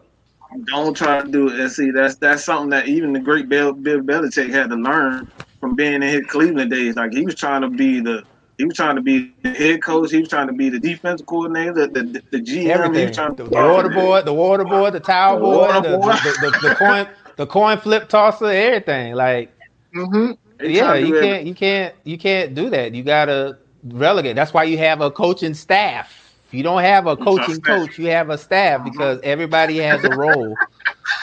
Don't 0.64 0.96
try 0.96 1.22
to 1.22 1.28
do 1.28 1.48
it. 1.48 1.60
And 1.60 1.70
see, 1.70 1.90
that's 1.90 2.16
that's 2.16 2.44
something 2.44 2.70
that 2.70 2.88
even 2.88 3.12
the 3.12 3.20
great 3.20 3.48
Bill, 3.48 3.72
Bill 3.72 4.00
Belichick 4.00 4.50
had 4.50 4.70
to 4.70 4.76
learn 4.76 5.30
from 5.60 5.76
being 5.76 5.94
in 5.94 6.02
his 6.02 6.26
Cleveland 6.26 6.70
days. 6.70 6.96
Like 6.96 7.12
he 7.12 7.24
was 7.24 7.34
trying 7.34 7.62
to 7.62 7.68
be 7.68 8.00
the 8.00 8.24
he 8.56 8.64
was 8.64 8.74
trying 8.74 8.96
to 8.96 9.02
be 9.02 9.32
the 9.42 9.50
head 9.50 9.82
coach. 9.82 10.10
He 10.10 10.18
was 10.18 10.28
trying 10.28 10.46
to 10.46 10.52
be 10.52 10.68
the 10.68 10.78
defensive 10.78 11.26
coordinator, 11.26 11.86
the 11.86 12.02
the, 12.02 12.22
the 12.30 12.38
GM. 12.38 12.68
Everything. 12.68 12.94
He 12.94 13.06
was 13.06 13.16
trying 13.16 13.36
to 13.36 13.44
the, 13.44 13.50
the 13.50 13.56
water 13.56 13.88
boy, 13.88 14.22
the 14.22 14.34
water 14.34 14.64
boy, 14.64 14.90
the 14.90 15.00
towel 15.00 15.40
boy, 15.40 15.72
the, 15.80 15.90
the, 15.90 16.50
the, 16.50 16.68
the, 16.68 16.74
coin, 16.74 17.08
the 17.36 17.46
coin 17.46 17.78
flip 17.78 18.08
tosser, 18.08 18.46
everything. 18.46 19.14
Like, 19.14 19.50
mm-hmm. 19.94 20.32
yeah, 20.64 20.94
you 20.94 21.12
can't, 21.12 21.24
everything. 21.24 21.46
you 21.46 21.54
can't, 21.54 21.94
you 22.04 22.18
can't 22.18 22.54
do 22.54 22.70
that. 22.70 22.94
You 22.94 23.02
gotta 23.02 23.58
relegate. 23.84 24.36
That's 24.36 24.52
why 24.52 24.64
you 24.64 24.78
have 24.78 25.00
a 25.00 25.10
coaching 25.10 25.54
staff. 25.54 26.16
You 26.50 26.62
don't 26.62 26.82
have 26.82 27.06
a 27.06 27.16
coaching 27.16 27.60
coach, 27.60 27.98
you 27.98 28.06
have 28.06 28.30
a 28.30 28.36
staff 28.36 28.80
uh-huh. 28.80 28.90
because 28.90 29.20
everybody 29.22 29.78
has 29.78 30.02
a 30.04 30.10
role. 30.10 30.56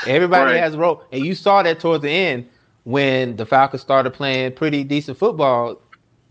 everybody 0.05 0.53
right. 0.53 0.59
has 0.59 0.75
a 0.75 0.77
role, 0.77 1.03
and 1.11 1.25
you 1.25 1.35
saw 1.35 1.63
that 1.63 1.79
towards 1.79 2.03
the 2.03 2.09
end 2.09 2.47
when 2.85 3.35
the 3.35 3.45
Falcons 3.45 3.81
started 3.81 4.11
playing 4.11 4.53
pretty 4.53 4.83
decent 4.83 5.17
football, 5.17 5.81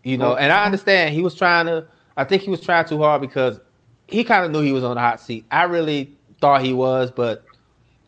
you 0.02 0.16
know, 0.16 0.36
and 0.36 0.52
I 0.52 0.56
mm-hmm. 0.56 0.66
understand 0.66 1.14
he 1.14 1.22
was 1.22 1.34
trying 1.34 1.66
to. 1.66 1.86
I 2.16 2.24
think 2.24 2.42
he 2.42 2.50
was 2.50 2.62
trying 2.62 2.86
too 2.86 2.98
hard 2.98 3.20
because 3.20 3.60
he 4.06 4.24
kind 4.24 4.44
of 4.44 4.50
knew 4.50 4.62
he 4.62 4.72
was 4.72 4.84
on 4.84 4.94
the 4.94 5.00
hot 5.00 5.20
seat. 5.20 5.44
I 5.50 5.64
really 5.64 6.16
thought 6.40 6.62
he 6.62 6.72
was, 6.72 7.10
but 7.10 7.44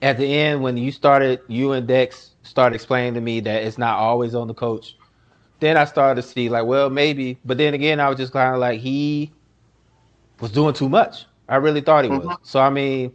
at 0.01 0.17
the 0.17 0.27
end, 0.27 0.63
when 0.63 0.77
you 0.77 0.93
started, 0.93 1.41
you 1.49 1.73
and 1.73 1.87
Dex 1.87 2.31
started 2.43 2.75
explaining 2.75 3.15
to 3.15 3.21
me 3.21 3.41
that 3.41 3.65
it's 3.65 3.79
not 3.79 3.99
always 3.99 4.35
on 4.35 4.49
the 4.49 4.55
coach. 4.55 4.97
Then 5.61 5.77
I 5.77 5.85
started 5.85 6.23
to 6.23 6.29
see 6.29 6.49
like, 6.49 6.67
well, 6.67 6.89
maybe, 6.91 7.39
but 7.45 7.59
then 7.59 7.75
again, 7.75 8.01
I 8.01 8.09
was 8.09 8.19
just 8.19 8.33
kind 8.33 8.55
of 8.55 8.61
like 8.61 8.81
he 8.81 9.33
was 10.41 10.53
doing 10.53 10.75
too 10.75 10.89
much. 10.89 11.27
I 11.49 11.57
really 11.57 11.81
thought 11.81 12.05
he 12.05 12.11
was. 12.11 12.21
Mm-hmm. 12.21 12.43
So 12.43 12.61
I 12.61 12.71
mean, 12.71 13.13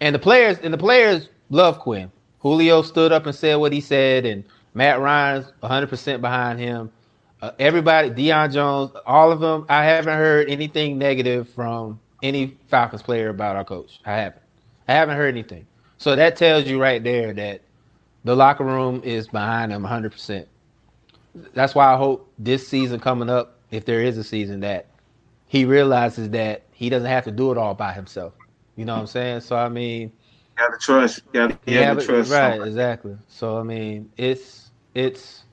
and 0.00 0.14
the 0.14 0.18
players 0.18 0.58
and 0.58 0.72
the 0.72 0.78
players 0.78 1.28
love 1.50 1.78
Quinn. 1.78 2.10
Julio 2.40 2.82
stood 2.82 3.12
up 3.12 3.26
and 3.26 3.34
said 3.34 3.56
what 3.56 3.72
he 3.72 3.80
said, 3.80 4.26
and 4.26 4.44
Matt 4.74 5.00
Ryan's 5.00 5.46
100 5.60 5.88
percent 5.88 6.20
behind 6.20 6.58
him. 6.58 6.90
Uh, 7.40 7.52
everybody, 7.58 8.10
Deion 8.10 8.52
Jones, 8.52 8.90
all 9.06 9.30
of 9.30 9.40
them. 9.40 9.66
I 9.68 9.84
haven't 9.84 10.16
heard 10.16 10.48
anything 10.48 10.98
negative 10.98 11.48
from 11.50 12.00
any 12.22 12.56
Falcons 12.68 13.02
player 13.02 13.28
about 13.28 13.56
our 13.56 13.64
coach. 13.64 14.00
I 14.04 14.16
haven't. 14.16 14.42
I 14.88 14.92
haven't 14.92 15.16
heard 15.16 15.34
anything. 15.34 15.66
So 15.98 16.16
that 16.16 16.36
tells 16.36 16.66
you 16.66 16.80
right 16.80 17.02
there 17.02 17.32
that 17.34 17.60
the 18.24 18.34
locker 18.34 18.64
room 18.64 19.02
is 19.04 19.28
behind 19.28 19.72
him 19.72 19.82
100 19.82 20.12
percent 20.12 20.48
that's 21.54 21.74
why 21.74 21.92
I 21.92 21.96
hope 21.96 22.32
this 22.38 22.66
season 22.66 23.00
coming 23.00 23.28
up, 23.28 23.58
if 23.70 23.84
there 23.84 24.02
is 24.02 24.18
a 24.18 24.24
season, 24.24 24.60
that 24.60 24.86
he 25.46 25.64
realizes 25.64 26.30
that 26.30 26.62
he 26.72 26.88
doesn't 26.88 27.08
have 27.08 27.24
to 27.24 27.30
do 27.30 27.50
it 27.50 27.58
all 27.58 27.74
by 27.74 27.92
himself. 27.92 28.34
You 28.76 28.84
know 28.84 28.94
what 28.94 29.00
I'm 29.02 29.06
saying? 29.06 29.40
So 29.40 29.56
I 29.56 29.68
mean, 29.68 30.12
you 30.58 30.64
got 30.64 30.72
to 30.72 30.78
trust. 30.78 31.20
You 31.32 31.48
got 31.48 31.64
to 31.64 32.06
trust. 32.06 32.30
Right, 32.30 32.52
somebody. 32.52 32.70
exactly. 32.70 33.16
So 33.28 33.58
I 33.58 33.62
mean, 33.62 34.10
it's 34.16 34.70
it's 34.94 35.44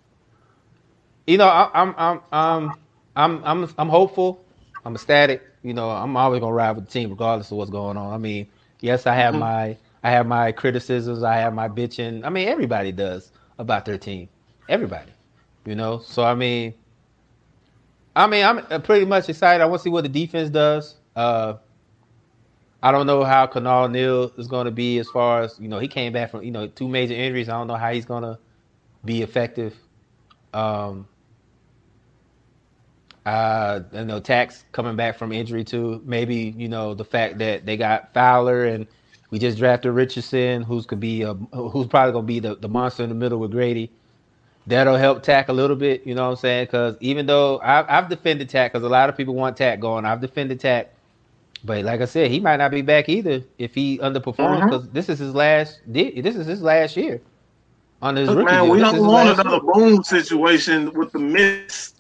you 1.28 1.38
know 1.38 1.48
I, 1.48 1.70
I'm 1.74 1.96
I'm 1.98 2.22
I'm 2.32 2.72
I'm 3.16 3.44
I'm 3.44 3.74
I'm 3.78 3.90
hopeful. 3.90 4.44
I'm 4.86 4.96
ecstatic. 4.96 5.44
You 5.64 5.74
know, 5.74 5.90
I'm 5.90 6.18
always 6.18 6.40
gonna 6.40 6.54
ride 6.54 6.72
with 6.76 6.86
the 6.86 6.92
team 6.92 7.12
regardless 7.12 7.52
of 7.52 7.58
what's 7.58 7.72
going 7.72 7.98
on. 7.98 8.14
I 8.14 8.18
mean, 8.18 8.48
yes, 8.80 9.06
I 9.06 9.14
have 9.16 9.34
mm-hmm. 9.34 9.42
my 9.42 9.78
I 10.04 10.12
have 10.12 10.26
my 10.26 10.52
criticisms. 10.52 11.24
I 11.24 11.36
have 11.38 11.54
my 11.54 11.70
bitching. 11.70 12.26
I 12.26 12.30
mean, 12.30 12.48
everybody 12.48 12.92
does 12.92 13.32
about 13.60 13.86
their 13.86 13.98
team. 13.98 14.30
Everybody. 14.68 15.12
You 15.66 15.76
know, 15.76 16.00
so 16.00 16.24
I 16.24 16.34
mean, 16.34 16.74
I 18.16 18.28
mean, 18.28 18.44
I'm 18.44 18.60
uh, 18.70 18.80
pretty 18.80 19.06
much 19.06 19.30
excited. 19.30 19.62
I 19.62 19.66
want 19.66 19.82
to 19.82 19.84
see 19.84 19.90
what 19.90 20.04
the 20.04 20.10
defense 20.10 20.50
does. 20.50 20.96
Uh, 21.16 21.56
I 22.84 22.92
don't 22.92 23.06
know 23.06 23.24
how 23.24 23.46
Keanu 23.46 23.92
Neal 23.92 24.32
is 24.38 24.48
going 24.48 24.66
to 24.66 24.72
be 24.72 24.98
as 24.98 25.08
far 25.10 25.44
as 25.44 25.60
you 25.60 25.68
know. 25.68 25.80
He 25.80 25.88
came 25.88 26.14
back 26.14 26.32
from 26.32 26.44
you 26.44 26.52
know 26.52 26.68
two 26.68 26.88
major 26.88 27.14
injuries. 27.14 27.48
I 27.48 27.54
don't 27.54 27.68
know 27.68 27.76
how 27.76 27.92
he's 27.92 28.06
going 28.06 28.24
to 28.24 28.40
be 29.06 29.22
effective. 29.22 29.76
Um, 30.54 31.08
uh, 33.24 33.82
you 33.94 34.06
know, 34.06 34.20
Takk's 34.20 34.66
coming 34.72 34.96
back 34.96 35.18
from 35.18 35.32
injury 35.32 35.64
too. 35.64 36.02
Maybe 36.04 36.56
you 36.58 36.68
know 36.68 36.96
the 36.96 37.06
fact 37.06 37.38
that 37.38 37.68
they 37.68 37.78
got 37.78 38.14
Fowler 38.16 38.66
and 38.66 38.88
we 39.30 39.38
just 39.38 39.60
drafted 39.60 39.94
Richardson, 39.94 40.64
who's 40.64 40.88
could 40.88 41.00
be 41.00 41.22
a, 41.22 41.36
who's 41.36 41.88
probably 41.88 42.14
going 42.14 42.26
to 42.26 42.28
be 42.28 42.40
the, 42.40 42.56
the 42.56 42.68
monster 42.68 43.04
in 43.04 43.10
the 43.10 43.16
middle 43.16 43.40
with 43.40 43.52
Grady 43.52 43.92
that'll 44.68 44.98
help 44.98 45.24
Takk 45.24 45.50
a 45.50 45.54
little 45.54 45.76
bit. 45.76 46.06
You 46.06 46.16
know 46.16 46.24
what 46.24 46.32
I'm 46.32 46.36
saying? 46.38 46.66
Because 46.66 46.96
even 47.00 47.26
though 47.26 47.60
I've, 47.60 47.86
I've 47.90 48.10
defended 48.10 48.50
Takk, 48.50 48.74
because 48.74 48.86
a 48.86 48.90
lot 48.90 49.10
of 49.10 49.18
people 49.18 49.34
want 49.34 49.58
Takk 49.58 49.80
going, 49.80 50.06
I've 50.06 50.22
defended 50.22 50.60
Takk. 50.60 50.88
But 51.64 51.84
like 51.86 52.02
I 52.02 52.06
said, 52.06 52.32
he 52.32 52.40
might 52.40 52.58
not 52.58 52.72
be 52.72 52.82
back 52.82 53.08
either 53.08 53.44
if 53.60 53.76
he 53.76 54.00
underperforms 54.00 54.66
because 54.66 54.84
mm-hmm. 54.84 54.94
this 54.94 55.10
is 55.10 55.20
his 55.20 55.36
last. 55.36 55.80
This 55.86 56.36
is 56.36 56.48
his 56.48 56.62
last 56.62 56.98
year 56.98 57.22
on 58.02 58.16
his 58.16 58.30
Look, 58.30 58.46
Man, 58.46 58.70
we 58.70 58.80
don't 58.80 59.06
want 59.06 59.30
another 59.30 59.58
year. 59.64 59.74
boom 59.74 60.04
situation 60.04 60.92
with 60.94 61.12
the 61.12 61.20
miss. 61.20 61.94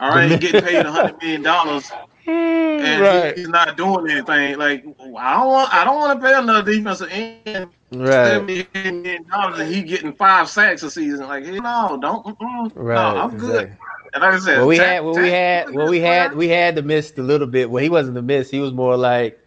All 0.00 0.10
right, 0.10 0.40
getting 0.40 0.60
paid 0.60 0.86
a 0.86 0.92
hundred 0.92 1.20
million 1.20 1.42
dollars, 1.42 1.90
Mm, 2.28 2.80
and 2.80 3.02
right. 3.02 3.38
he's 3.38 3.48
not 3.48 3.78
doing 3.78 4.10
anything. 4.10 4.58
Like 4.58 4.84
I 5.18 5.34
don't 5.38 5.46
want, 5.46 5.74
I 5.74 5.82
don't 5.82 5.96
want 5.96 6.20
to 6.20 6.26
pay 6.26 6.34
another 6.34 6.62
defensive 6.62 7.08
end 7.10 7.70
right. 7.90 9.26
dollars 9.30 9.60
and 9.60 9.74
he 9.74 9.82
getting 9.82 10.12
five 10.12 10.50
sacks 10.50 10.82
a 10.82 10.90
season. 10.90 11.26
Like, 11.26 11.46
hey, 11.46 11.58
no, 11.58 11.98
don't. 12.00 12.26
Mm, 12.26 12.36
mm, 12.36 12.72
right. 12.74 12.94
No, 12.94 13.20
I'm 13.20 13.34
exactly. 13.34 13.48
good. 13.48 13.76
And 14.12 14.22
like 14.22 14.34
I 14.34 14.38
said, 14.40 14.58
well, 14.58 14.66
we 14.66 14.76
had, 14.76 15.04
well, 15.04 15.14
we 15.16 15.30
had, 15.30 15.70
well, 15.74 15.88
we 15.88 16.00
had, 16.00 16.34
we 16.34 16.48
had 16.48 16.74
the 16.74 16.82
miss 16.82 17.16
a 17.16 17.22
little 17.22 17.46
bit. 17.46 17.70
Well, 17.70 17.82
he 17.82 17.88
wasn't 17.88 18.14
the 18.14 18.22
miss. 18.22 18.50
He 18.50 18.60
was 18.60 18.72
more 18.72 18.96
like, 18.96 19.38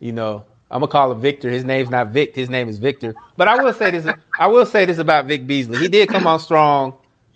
you 0.00 0.10
know, 0.10 0.44
I'm 0.72 0.80
gonna 0.80 0.90
call 0.90 1.12
him 1.12 1.20
Victor. 1.20 1.50
His 1.50 1.64
name's 1.64 1.90
not 1.90 2.08
Vic. 2.08 2.34
His 2.34 2.50
name 2.50 2.68
is 2.68 2.78
Victor. 2.78 3.14
But 3.36 3.46
I 3.46 3.62
will 3.62 3.74
say 3.74 3.92
this. 3.92 4.12
I 4.40 4.48
will 4.48 4.66
say 4.66 4.86
this 4.86 4.98
about 4.98 5.26
Vic 5.26 5.46
Beasley. 5.46 5.78
He 5.78 5.86
did 5.86 6.08
come 6.08 6.26
on 6.26 6.40
strong 6.40 6.94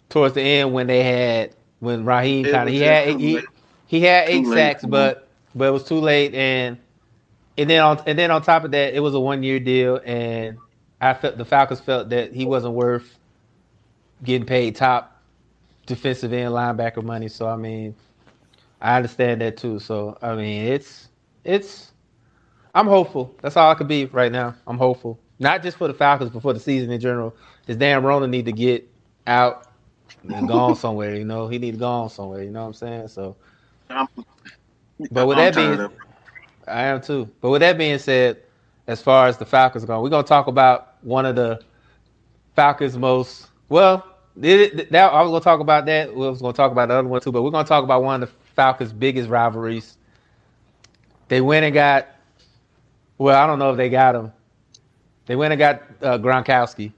towards 0.08 0.34
the 0.34 0.40
end 0.40 0.72
when 0.72 0.88
they 0.88 1.04
had 1.04 1.54
when 1.78 2.04
Raheem 2.04 2.46
kind 2.46 2.68
of 2.68 2.74
he 2.74 2.80
had 2.80 3.20
he, 3.20 3.40
he 3.86 4.00
had 4.02 4.28
eight 4.28 4.46
sacks, 4.46 4.84
but 4.84 5.28
but 5.54 5.68
it 5.68 5.70
was 5.72 5.84
too 5.84 6.00
late 6.00 6.34
and 6.34 6.78
and 7.58 7.70
then 7.70 7.82
on 7.82 8.02
and 8.06 8.18
then 8.18 8.30
on 8.30 8.42
top 8.42 8.64
of 8.64 8.70
that, 8.72 8.94
it 8.94 9.00
was 9.00 9.14
a 9.14 9.20
one 9.20 9.42
year 9.42 9.58
deal, 9.58 10.00
and 10.04 10.58
I 11.00 11.14
felt 11.14 11.38
the 11.38 11.44
Falcons 11.44 11.80
felt 11.80 12.10
that 12.10 12.32
he 12.32 12.46
wasn't 12.46 12.74
worth 12.74 13.18
getting 14.22 14.46
paid 14.46 14.76
top 14.76 15.22
defensive 15.86 16.32
end 16.32 16.52
linebacker 16.52 17.02
money. 17.02 17.28
So 17.28 17.48
I 17.48 17.56
mean, 17.56 17.94
I 18.80 18.96
understand 18.96 19.40
that 19.40 19.56
too. 19.56 19.78
So 19.78 20.18
I 20.20 20.34
mean, 20.34 20.66
it's 20.66 21.08
it's 21.44 21.92
I'm 22.74 22.86
hopeful. 22.86 23.34
That's 23.40 23.56
all 23.56 23.70
I 23.70 23.74
could 23.74 23.88
be 23.88 24.04
right 24.06 24.30
now. 24.30 24.54
I'm 24.66 24.78
hopeful, 24.78 25.18
not 25.38 25.62
just 25.62 25.78
for 25.78 25.88
the 25.88 25.94
Falcons, 25.94 26.30
but 26.30 26.42
for 26.42 26.52
the 26.52 26.60
season 26.60 26.90
in 26.90 27.00
general. 27.00 27.34
This 27.64 27.76
damn 27.76 28.04
Rona 28.04 28.26
need 28.26 28.44
to 28.44 28.52
get 28.52 28.88
out 29.26 29.66
and 30.28 30.46
gone 30.46 30.76
somewhere. 30.76 31.14
You 31.14 31.24
know, 31.24 31.48
he 31.48 31.58
need 31.58 31.72
to 31.72 31.78
go 31.78 31.88
on 31.88 32.10
somewhere. 32.10 32.42
You 32.42 32.50
know 32.50 32.60
what 32.60 32.66
I'm 32.68 32.74
saying? 32.74 33.08
So, 33.08 33.36
but 35.10 35.26
with 35.26 35.38
I'm 35.38 35.52
that 35.52 35.54
being 35.54 35.88
I 36.66 36.84
am 36.84 37.00
too. 37.00 37.30
But 37.40 37.50
with 37.50 37.60
that 37.60 37.78
being 37.78 37.98
said, 37.98 38.42
as 38.86 39.00
far 39.02 39.26
as 39.28 39.36
the 39.38 39.44
Falcons 39.46 39.84
go, 39.84 40.02
we're 40.02 40.10
gonna 40.10 40.26
talk 40.26 40.46
about 40.46 40.94
one 41.02 41.26
of 41.26 41.36
the 41.36 41.60
Falcons' 42.54 42.96
most 42.96 43.48
well. 43.68 44.04
That 44.36 44.90
I 44.92 45.22
was 45.22 45.30
gonna 45.30 45.40
talk 45.40 45.60
about 45.60 45.86
that. 45.86 46.14
We 46.14 46.26
was 46.26 46.40
gonna 46.42 46.52
talk 46.52 46.72
about 46.72 46.88
the 46.88 46.94
other 46.94 47.08
one 47.08 47.20
too, 47.20 47.32
but 47.32 47.42
we're 47.42 47.50
gonna 47.50 47.66
talk 47.66 47.84
about 47.84 48.02
one 48.02 48.22
of 48.22 48.28
the 48.28 48.34
Falcons' 48.54 48.92
biggest 48.92 49.28
rivalries. 49.28 49.96
They 51.28 51.40
went 51.40 51.64
and 51.64 51.74
got. 51.74 52.08
Well, 53.18 53.36
I 53.42 53.46
don't 53.46 53.58
know 53.58 53.70
if 53.70 53.76
they 53.76 53.88
got 53.88 54.14
him. 54.14 54.32
They 55.26 55.36
went 55.36 55.52
and 55.52 55.58
got 55.58 55.82
uh, 56.02 56.18
Gronkowski. 56.18 56.92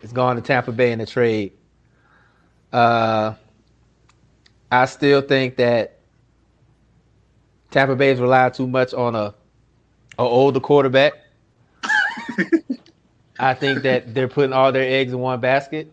It's 0.00 0.12
going 0.12 0.36
to 0.36 0.42
Tampa 0.42 0.72
Bay 0.72 0.92
in 0.92 0.98
the 1.00 1.06
trade. 1.06 1.52
Uh, 2.72 3.34
I 4.70 4.84
still 4.86 5.22
think 5.22 5.56
that 5.56 5.98
Tampa 7.70 7.96
Bay's 7.96 8.20
relied 8.20 8.54
too 8.54 8.66
much 8.66 8.92
on 8.94 9.14
a, 9.14 9.34
a 10.18 10.22
older 10.22 10.60
quarterback. 10.60 11.14
I 13.38 13.54
think 13.54 13.82
that 13.82 14.14
they're 14.14 14.28
putting 14.28 14.52
all 14.52 14.72
their 14.72 14.88
eggs 14.88 15.12
in 15.12 15.18
one 15.20 15.40
basket. 15.40 15.92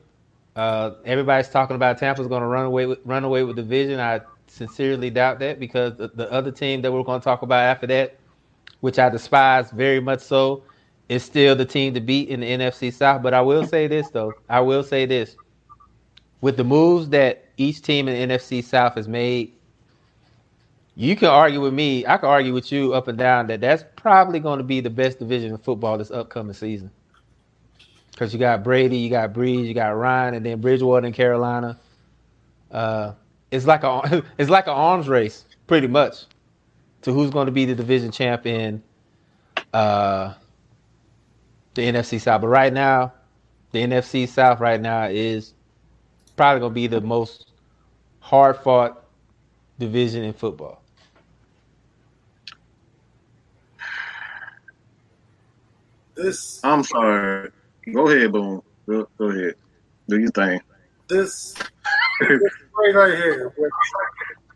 Uh, 0.56 0.92
everybody's 1.06 1.50
talking 1.50 1.76
about 1.76 1.98
Tampa's 1.98 2.28
going 2.28 2.42
to 2.42 2.48
run 2.48 2.66
away 2.66 2.86
with 2.86 3.00
run 3.06 3.24
away 3.24 3.44
with 3.44 3.56
the 3.58 3.62
division. 3.62 4.00
I 4.00 4.22
sincerely 4.48 5.10
doubt 5.10 5.40
that 5.40 5.60
because 5.60 5.96
the, 5.98 6.08
the 6.08 6.32
other 6.32 6.52
team 6.52 6.82
that 6.82 6.92
we're 6.92 7.04
going 7.04 7.20
to 7.20 7.24
talk 7.24 7.42
about 7.42 7.60
after 7.60 7.88
that, 7.88 8.18
which 8.80 8.98
I 8.98 9.10
despise 9.10 9.72
very 9.72 10.00
much 10.00 10.22
so, 10.22 10.64
is 11.10 11.24
still 11.24 11.56
the 11.56 11.66
team 11.66 11.94
to 11.94 12.02
beat 12.02 12.30
in 12.30 12.40
the 12.40 12.48
NFC 12.48 12.92
South. 12.92 13.22
But 13.22 13.34
I 13.34 13.42
will 13.42 13.66
say 13.68 13.88
this 13.88 14.10
though, 14.10 14.34
I 14.50 14.62
will 14.62 14.84
say 14.84 15.06
this: 15.06 15.36
with 16.42 16.58
the 16.58 16.64
moves 16.64 17.10
that 17.10 17.45
each 17.58 17.82
team 17.82 18.08
in 18.08 18.30
the 18.30 18.36
NFC 18.36 18.64
South 18.64 18.96
has 18.96 19.08
made 19.08 19.54
you 20.96 21.16
can 21.16 21.28
argue 21.28 21.60
with 21.60 21.74
me. 21.74 22.06
I 22.08 22.18
can 22.18 22.30
argue 22.30 22.54
with 22.54 22.72
you 22.72 22.94
up 22.94 23.08
and 23.10 23.18
down 23.18 23.48
that 23.48 23.60
that's 23.60 23.84
probably 23.98 24.40
going 24.40 24.60
to 24.60 24.64
be 24.64 24.80
the 24.80 24.90
best 24.90 25.20
division 25.20 25.54
of 25.54 25.62
football 25.62 25.98
this 25.98 26.10
upcoming 26.10 26.54
season. 26.54 26.90
Because 28.12 28.32
you 28.32 28.40
got 28.40 28.64
Brady, 28.64 28.98
you 28.98 29.10
got 29.10 29.34
Brees, 29.34 29.68
you 29.68 29.74
got 29.74 29.90
Ryan, 29.90 30.36
and 30.36 30.46
then 30.46 30.62
Bridgewater 30.62 31.06
in 31.06 31.12
Carolina. 31.12 31.78
Uh, 32.72 33.12
it's 33.52 33.66
like 33.66 33.84
a 33.84 34.24
it's 34.38 34.50
like 34.50 34.68
an 34.68 34.74
arms 34.74 35.10
race, 35.10 35.44
pretty 35.68 35.88
much, 35.88 36.26
to 37.02 37.12
who's 37.12 37.30
going 37.30 37.48
to 37.48 37.52
be 37.52 37.66
the 37.66 37.76
division 37.76 38.12
champ 38.12 38.46
in 38.46 38.82
uh, 39.74 40.34
the 41.74 41.82
NFC 41.82 42.22
South. 42.22 42.40
But 42.40 42.48
right 42.48 42.72
now, 42.72 43.12
the 43.72 43.80
NFC 43.80 44.30
South 44.30 44.62
right 44.62 44.80
now 44.80 45.08
is 45.08 45.54
probably 46.36 46.60
going 46.60 46.72
to 46.72 46.76
be 46.76 46.88
the 46.88 47.02
most 47.02 47.52
hard 48.20 48.58
fought 48.58 49.06
division 49.80 50.24
in 50.24 50.34
football. 50.34 50.82
This. 56.16 56.64
I'm 56.64 56.84
sorry. 56.84 57.52
Go 57.94 58.08
ahead, 58.08 58.32
Boom. 58.32 58.62
Go, 58.88 59.08
go 59.18 59.26
ahead. 59.26 59.56
Do 60.08 60.20
your 60.20 60.32
thing. 60.32 60.62
This, 61.08 61.54
this 62.22 62.42
right, 62.78 62.96
right 62.96 63.16
here, 63.16 63.54
with 63.58 63.72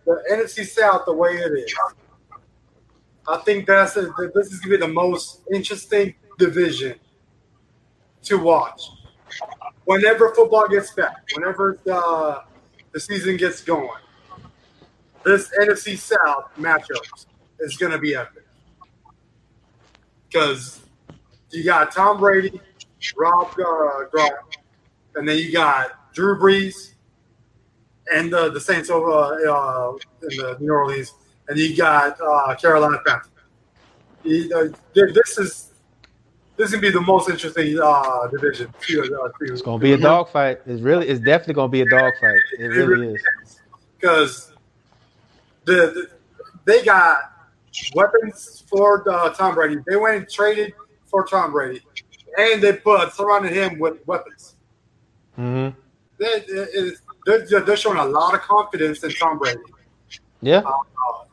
the 0.06 0.24
NFC 0.32 0.66
South 0.66 1.04
the 1.06 1.14
way 1.14 1.36
it 1.36 1.52
is. 1.52 1.76
I 3.28 3.38
think 3.38 3.68
that's 3.68 3.96
a, 3.98 4.12
this 4.34 4.48
is 4.52 4.60
gonna 4.60 4.78
be 4.78 4.78
the 4.78 4.88
most 4.88 5.42
interesting 5.54 6.16
division 6.38 6.96
to 8.24 8.38
watch. 8.38 8.90
Whenever 9.90 10.32
football 10.36 10.68
gets 10.68 10.94
back, 10.94 11.18
whenever 11.34 11.80
the 11.84 12.44
the 12.92 13.00
season 13.00 13.38
gets 13.38 13.62
going, 13.64 13.90
this 15.26 15.50
NFC 15.60 15.98
South 15.98 16.52
matchups 16.60 17.26
is 17.60 17.76
going 17.76 17.92
to 17.92 17.98
be 17.98 18.14
epic 18.14 18.46
because 20.28 20.82
you 21.50 21.64
got 21.64 21.92
Tom 21.92 22.20
Brady, 22.20 22.62
Rob 23.18 23.48
uh, 23.48 24.06
Gronk, 24.14 24.30
and 25.16 25.28
then 25.28 25.38
you 25.40 25.52
got 25.52 26.14
Drew 26.14 26.40
Brees 26.40 26.94
and 28.14 28.32
the, 28.32 28.52
the 28.52 28.62
Saints 28.62 28.92
over 28.92 29.12
uh, 29.12 29.52
uh, 29.52 29.98
in 30.22 30.38
the 30.38 30.58
New 30.60 30.72
Orleans, 30.72 31.14
and 31.48 31.58
you 31.58 31.76
got 31.76 32.16
uh, 32.22 32.56
Carolina 32.56 33.00
Panthers. 33.08 33.32
You, 34.24 34.74
this 34.94 35.40
is 35.40 35.69
this 36.60 36.68
is 36.68 36.72
gonna 36.74 36.82
be 36.82 36.92
the 36.92 37.00
most 37.00 37.30
interesting 37.30 37.80
uh, 37.82 38.28
division. 38.28 38.68
Uh, 38.68 39.30
it's 39.40 39.62
gonna 39.62 39.80
be 39.80 39.94
a 39.94 39.98
dogfight. 39.98 40.60
It's 40.66 40.82
really, 40.82 41.08
it's 41.08 41.22
definitely 41.22 41.54
gonna 41.54 41.70
be 41.70 41.82
a 41.82 41.90
dogfight. 41.90 42.36
It, 42.60 42.66
it 42.66 42.68
really, 42.68 42.88
really 42.88 43.14
is 43.14 43.62
because 43.98 44.52
the, 45.64 45.74
the, 45.74 46.10
they 46.66 46.84
got 46.84 47.32
weapons 47.96 48.66
for 48.70 49.10
uh, 49.10 49.30
Tom 49.30 49.56
Brady. 49.56 49.78
They 49.88 49.96
went 49.96 50.18
and 50.18 50.30
traded 50.30 50.74
for 51.06 51.26
Tom 51.26 51.54
Brady, 51.54 51.82
and 52.38 52.62
they 52.62 52.74
put 52.74 53.14
surrounded 53.14 53.54
him 53.54 53.80
with 53.80 54.06
weapons. 54.06 54.56
Mm-hmm. 55.38 55.80
They, 56.18 56.44
they're, 57.26 57.62
they're, 57.62 57.78
showing 57.78 58.00
a 58.00 58.06
lot 58.06 58.34
of 58.34 58.42
confidence 58.42 59.02
in 59.06 59.12
Tom 59.12 59.40
Brady. 59.40 59.62
Yeah, 60.42 60.64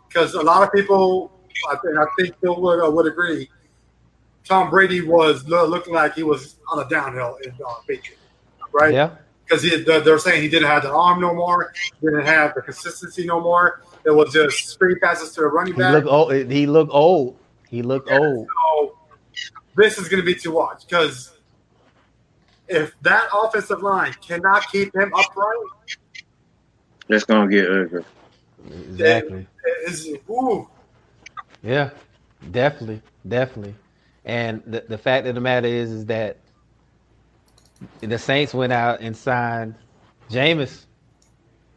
because 0.08 0.36
uh, 0.36 0.42
a 0.42 0.44
lot 0.44 0.62
of 0.62 0.72
people, 0.72 1.32
I 1.68 1.74
think, 1.78 1.98
I 1.98 2.06
think 2.16 2.40
Bill 2.40 2.60
would, 2.60 2.86
uh, 2.86 2.88
would 2.92 3.06
agree. 3.06 3.50
Tom 4.46 4.70
Brady 4.70 5.02
was 5.02 5.46
looking 5.48 5.92
like 5.94 6.14
he 6.14 6.22
was 6.22 6.56
on 6.70 6.84
a 6.84 6.88
downhill 6.88 7.38
in 7.44 7.52
uh, 7.52 7.74
Patriot, 7.86 8.18
right? 8.72 8.94
Yeah, 8.94 9.16
because 9.44 9.62
they're 9.84 10.18
saying 10.18 10.42
he 10.42 10.48
didn't 10.48 10.68
have 10.68 10.82
the 10.82 10.90
arm 10.92 11.20
no 11.20 11.34
more, 11.34 11.72
didn't 12.00 12.24
have 12.24 12.54
the 12.54 12.62
consistency 12.62 13.26
no 13.26 13.40
more. 13.40 13.82
It 14.04 14.10
was 14.10 14.32
just 14.32 14.68
screen 14.68 14.98
passes 15.00 15.32
to 15.32 15.42
a 15.42 15.48
running 15.48 15.74
back. 15.74 15.88
He 15.88 15.94
looked 15.94 16.08
old. 16.08 16.32
He 16.50 16.66
looked 16.66 16.92
old. 16.92 17.36
He 17.68 17.82
looked 17.82 18.10
yeah, 18.10 18.18
old. 18.18 18.48
So 18.48 18.98
this 19.74 19.98
is 19.98 20.08
going 20.08 20.22
to 20.22 20.26
be 20.26 20.34
to 20.36 20.50
watch 20.50 20.86
because 20.86 21.32
if 22.68 22.94
that 23.02 23.28
offensive 23.34 23.82
line 23.82 24.14
cannot 24.26 24.70
keep 24.70 24.94
him 24.94 25.12
upright, 25.14 25.56
it's 27.08 27.24
going 27.24 27.48
to 27.48 27.56
get 27.56 27.70
ugly. 27.70 28.04
Exactly. 28.90 29.46
Is, 29.86 30.08
ooh. 30.28 30.68
Yeah, 31.62 31.90
definitely, 32.50 33.02
definitely. 33.26 33.74
And 34.26 34.62
the, 34.66 34.84
the 34.86 34.98
fact 34.98 35.26
of 35.26 35.34
the 35.34 35.40
matter 35.40 35.68
is, 35.68 35.90
is 35.90 36.06
that 36.06 36.36
the 38.00 38.18
Saints 38.18 38.52
went 38.52 38.72
out 38.72 39.00
and 39.00 39.16
signed 39.16 39.76
Jameis 40.28 40.86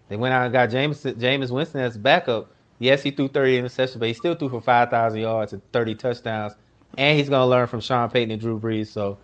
they 0.10 0.18
went 0.18 0.34
out 0.34 0.44
and 0.44 0.52
got 0.52 0.72
James 0.72 1.04
Jameis 1.04 1.52
Winston 1.52 1.82
as 1.82 1.98
backup. 1.98 2.52
Yes, 2.80 3.04
he 3.04 3.12
threw 3.12 3.28
30 3.28 3.62
interceptions, 3.62 4.00
but 4.00 4.08
he 4.08 4.14
still 4.14 4.36
threw 4.36 4.50
for 4.50 4.60
5,000 4.60 5.20
yards 5.20 5.54
and 5.54 5.62
30 5.72 5.96
touchdowns. 5.96 6.54
And 6.98 7.18
he's 7.18 7.30
going 7.30 7.42
to 7.42 7.46
learn 7.46 7.68
from 7.68 7.80
Sean 7.80 8.10
Payton 8.10 8.32
and 8.32 8.42
Drew 8.42 8.60
Brees. 8.60 8.88
So 8.88 9.20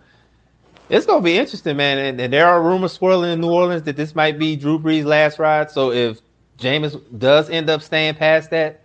it's 0.88 1.04
going 1.04 1.20
to 1.20 1.24
be 1.24 1.36
interesting, 1.36 1.76
man. 1.76 1.98
And, 1.98 2.20
and, 2.20 2.32
there 2.32 2.46
are 2.46 2.62
rumors 2.62 2.92
swirling 2.92 3.32
in 3.32 3.40
New 3.40 3.50
Orleans 3.50 3.82
that 3.82 3.96
this 3.96 4.14
might 4.14 4.38
be 4.38 4.54
Drew 4.54 4.78
Brees' 4.78 5.04
last 5.04 5.40
ride. 5.40 5.70
So 5.70 5.90
if 5.90 6.20
Jameis 6.58 7.00
does 7.18 7.50
end 7.50 7.68
up 7.68 7.82
staying 7.82 8.14
past 8.14 8.50
that, 8.50 8.82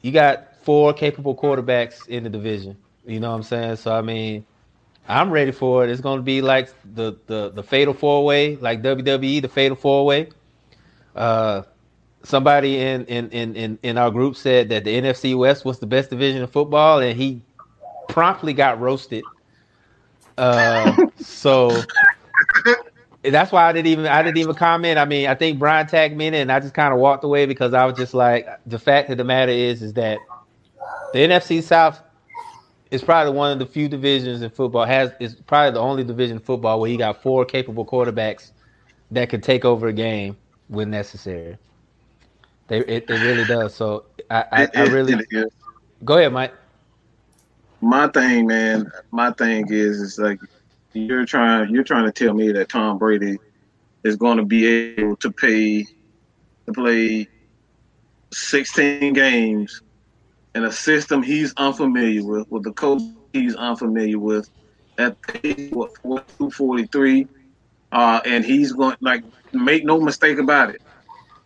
you 0.00 0.12
got 0.12 0.56
four 0.64 0.94
capable 0.94 1.36
quarterbacks 1.36 2.08
in 2.08 2.22
the 2.24 2.30
division. 2.30 2.78
You 3.06 3.20
know 3.20 3.30
what 3.30 3.36
I'm 3.36 3.42
saying? 3.44 3.76
So, 3.76 3.94
I 3.94 4.02
mean, 4.02 4.44
I'm 5.08 5.30
ready 5.30 5.52
for 5.52 5.84
it. 5.84 5.90
It's 5.90 6.00
going 6.00 6.18
to 6.18 6.22
be 6.22 6.42
like 6.42 6.68
the, 6.94 7.16
the, 7.26 7.50
the 7.50 7.62
fatal 7.62 7.94
four 7.94 8.24
way, 8.24 8.56
like 8.56 8.82
WWE, 8.82 9.40
the 9.40 9.48
fatal 9.48 9.76
four 9.76 10.04
way. 10.04 10.30
Uh, 11.14 11.62
somebody 12.24 12.80
in, 12.80 13.06
in, 13.06 13.30
in, 13.30 13.78
in, 13.82 13.96
our 13.96 14.10
group 14.10 14.36
said 14.36 14.68
that 14.70 14.84
the 14.84 15.00
NFC 15.00 15.36
West 15.36 15.64
was 15.64 15.78
the 15.78 15.86
best 15.86 16.10
division 16.10 16.42
of 16.42 16.50
football, 16.50 16.98
and 16.98 17.16
he 17.16 17.40
promptly 18.08 18.52
got 18.52 18.80
roasted. 18.80 19.22
Uh, 20.36 21.06
so 21.20 21.70
that's 23.22 23.52
why 23.52 23.68
I 23.68 23.72
didn't 23.72 23.86
even 23.86 24.06
I 24.06 24.22
didn't 24.22 24.38
even 24.38 24.54
comment. 24.54 24.98
I 24.98 25.04
mean, 25.04 25.28
I 25.28 25.34
think 25.34 25.58
Brian 25.58 25.86
tagged 25.86 26.16
me 26.16 26.26
in 26.26 26.34
and 26.34 26.52
I 26.52 26.60
just 26.60 26.74
kind 26.74 26.92
of 26.92 27.00
walked 27.00 27.24
away 27.24 27.46
because 27.46 27.72
I 27.72 27.84
was 27.84 27.96
just 27.96 28.14
like, 28.14 28.46
the 28.66 28.78
fact 28.78 29.10
of 29.10 29.18
the 29.18 29.24
matter 29.24 29.52
is, 29.52 29.82
is 29.82 29.94
that 29.94 30.18
the 31.12 31.20
NFC 31.20 31.62
South 31.62 32.00
is 32.90 33.02
probably 33.02 33.32
one 33.32 33.52
of 33.52 33.58
the 33.58 33.66
few 33.66 33.88
divisions 33.88 34.42
in 34.42 34.50
football 34.50 34.84
has 34.84 35.12
is 35.20 35.34
probably 35.34 35.72
the 35.72 35.80
only 35.80 36.04
division 36.04 36.36
in 36.36 36.42
football 36.42 36.80
where 36.80 36.90
you 36.90 36.98
got 36.98 37.22
four 37.22 37.44
capable 37.44 37.84
quarterbacks 37.84 38.52
that 39.10 39.28
could 39.28 39.42
take 39.42 39.64
over 39.64 39.88
a 39.88 39.92
game 39.92 40.36
when 40.68 40.90
necessary. 40.90 41.56
They 42.68 42.78
it, 42.78 43.08
it 43.08 43.20
really 43.22 43.44
does. 43.44 43.74
So 43.74 44.04
I 44.30 44.44
I, 44.52 44.62
it, 44.62 44.70
I 44.74 44.82
really 44.86 45.14
it, 45.30 45.52
go 46.04 46.18
ahead, 46.18 46.32
Mike. 46.32 46.54
My 47.80 48.08
thing, 48.08 48.46
man. 48.46 48.90
My 49.10 49.32
thing 49.32 49.66
is 49.70 50.00
is 50.00 50.18
like 50.18 50.40
you're 50.92 51.26
trying 51.26 51.70
you're 51.70 51.84
trying 51.84 52.04
to 52.04 52.12
tell 52.12 52.34
me 52.34 52.52
that 52.52 52.68
Tom 52.68 52.98
Brady 52.98 53.38
is 54.04 54.16
going 54.16 54.38
to 54.38 54.44
be 54.44 54.66
able 54.66 55.16
to 55.16 55.30
pay 55.30 55.84
to 56.66 56.72
play 56.72 57.28
16 58.32 59.12
games 59.12 59.82
in 60.56 60.64
a 60.64 60.72
system 60.72 61.22
he's 61.22 61.52
unfamiliar 61.58 62.24
with, 62.24 62.50
with 62.50 62.64
the 62.64 62.72
coach 62.72 63.02
he's 63.34 63.54
unfamiliar 63.54 64.18
with, 64.18 64.48
at 64.96 65.14
what 65.70 65.94
243, 66.38 67.28
uh, 67.92 68.20
and 68.24 68.42
he's 68.42 68.72
going 68.72 68.96
like 69.00 69.22
make 69.52 69.84
no 69.84 70.00
mistake 70.00 70.38
about 70.38 70.70
it. 70.70 70.80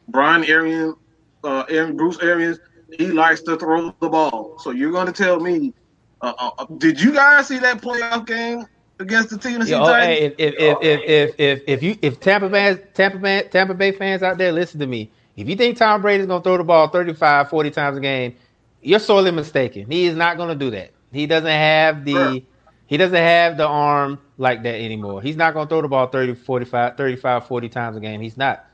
Brian 0.07 0.45
Arian, 0.45 0.95
uh, 1.43 1.65
Aaron 1.69 1.97
Bruce 1.97 2.21
Arians, 2.21 2.61
he 2.97 3.09
likes 3.09 3.41
to 3.43 3.57
throw 3.57 3.93
the 4.01 4.09
ball. 4.09 4.57
So 4.61 4.71
you're 4.71 4.93
going 4.93 5.07
to 5.07 5.13
tell 5.13 5.41
me, 5.41 5.75
uh, 6.21 6.33
uh, 6.39 6.51
uh, 6.59 6.67
did 6.79 7.01
you 7.01 7.13
guys 7.13 7.49
see 7.49 7.59
that 7.59 7.81
playoff 7.81 8.27
game 8.27 8.65
against 9.01 9.31
the 9.31 9.39
Tennessee 9.39 9.73
Yo, 9.73 9.81
Titans? 9.81 10.35
If, 10.39 10.55
if, 10.55 10.55
if, 10.57 10.79
if, 10.83 11.35
if, 11.41 11.63
if, 11.67 11.83
you 11.83 11.97
if 12.01 12.21
Tampa 12.21 12.49
Bay 12.49 12.79
Tampa 12.95 13.19
Bay 13.19 13.49
Tampa 13.51 13.75
Bay 13.75 13.91
fans 13.91 14.23
out 14.23 14.39
there, 14.39 14.53
listen 14.53 14.79
to 14.79 14.87
me. 14.87 15.11
If 15.37 15.49
you 15.49 15.57
think 15.57 15.79
Tom 15.79 16.01
Brady 16.01 16.21
is 16.21 16.27
going 16.27 16.43
to 16.43 16.45
throw 16.45 16.59
the 16.59 16.65
ball 16.65 16.89
35, 16.89 17.49
40 17.49 17.71
times 17.71 17.97
a 17.97 18.01
game, 18.01 18.37
you're 18.83 18.99
sorely 18.99 19.31
mistaken. 19.31 19.91
He 19.91 20.07
is 20.07 20.17
not 20.17 20.37
going 20.37 20.49
to 20.49 20.55
do 20.55 20.71
that. 20.71 20.93
He 21.13 21.27
doesn't 21.27 21.47
have 21.47 22.05
the 22.05 22.13
sure. 22.13 22.41
he 22.87 22.97
doesn't 22.97 23.17
have 23.17 23.57
the 23.57 23.67
arm 23.67 24.19
like 24.39 24.63
that 24.63 24.77
anymore. 24.77 25.23
He's 25.23 25.37
not 25.37 25.55
going 25.55 25.67
to 25.67 25.69
throw 25.69 25.83
the 25.83 25.89
ball 25.89 26.07
30, 26.07 26.35
45, 26.35 26.97
35, 26.97 27.47
40 27.47 27.69
times 27.69 27.97
a 27.97 28.01
game. 28.01 28.21
He's 28.21 28.37
not. 28.37 28.65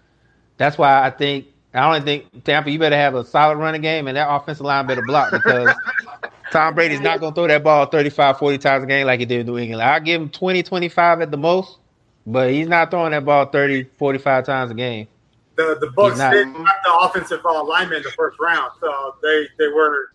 That's 0.58 0.78
why 0.78 1.04
I 1.04 1.10
think 1.10 1.46
I 1.74 1.86
only 1.86 2.00
think 2.00 2.44
Tampa, 2.44 2.70
you 2.70 2.78
better 2.78 2.96
have 2.96 3.14
a 3.14 3.24
solid 3.24 3.56
running 3.56 3.82
game 3.82 4.08
and 4.08 4.16
that 4.16 4.28
offensive 4.30 4.64
line 4.64 4.86
better 4.86 5.02
block 5.02 5.30
because 5.30 5.74
Tom 6.52 6.74
Brady's 6.74 7.00
not 7.00 7.20
going 7.20 7.32
to 7.32 7.34
throw 7.34 7.46
that 7.48 7.62
ball 7.62 7.86
35, 7.86 8.38
40 8.38 8.58
times 8.58 8.84
a 8.84 8.86
game 8.86 9.06
like 9.06 9.20
he 9.20 9.26
did 9.26 9.40
in 9.40 9.46
New 9.46 9.58
England. 9.58 9.82
I'll 9.82 10.00
give 10.00 10.22
him 10.22 10.30
20, 10.30 10.62
25 10.62 11.20
at 11.20 11.30
the 11.30 11.36
most, 11.36 11.78
but 12.26 12.50
he's 12.50 12.68
not 12.68 12.90
throwing 12.90 13.10
that 13.10 13.24
ball 13.24 13.46
30, 13.46 13.84
45 13.84 14.46
times 14.46 14.70
a 14.70 14.74
game. 14.74 15.08
The 15.56 15.76
the 15.80 15.88
Bucs 15.88 16.30
didn't 16.30 16.54
have 16.54 16.76
the 16.84 16.94
offensive 17.00 17.40
uh, 17.44 17.64
lineman 17.64 17.98
in 17.98 18.02
the 18.02 18.10
first 18.10 18.38
round, 18.38 18.72
so 18.80 19.16
they 19.22 19.46
they 19.58 19.68
were 19.68 20.10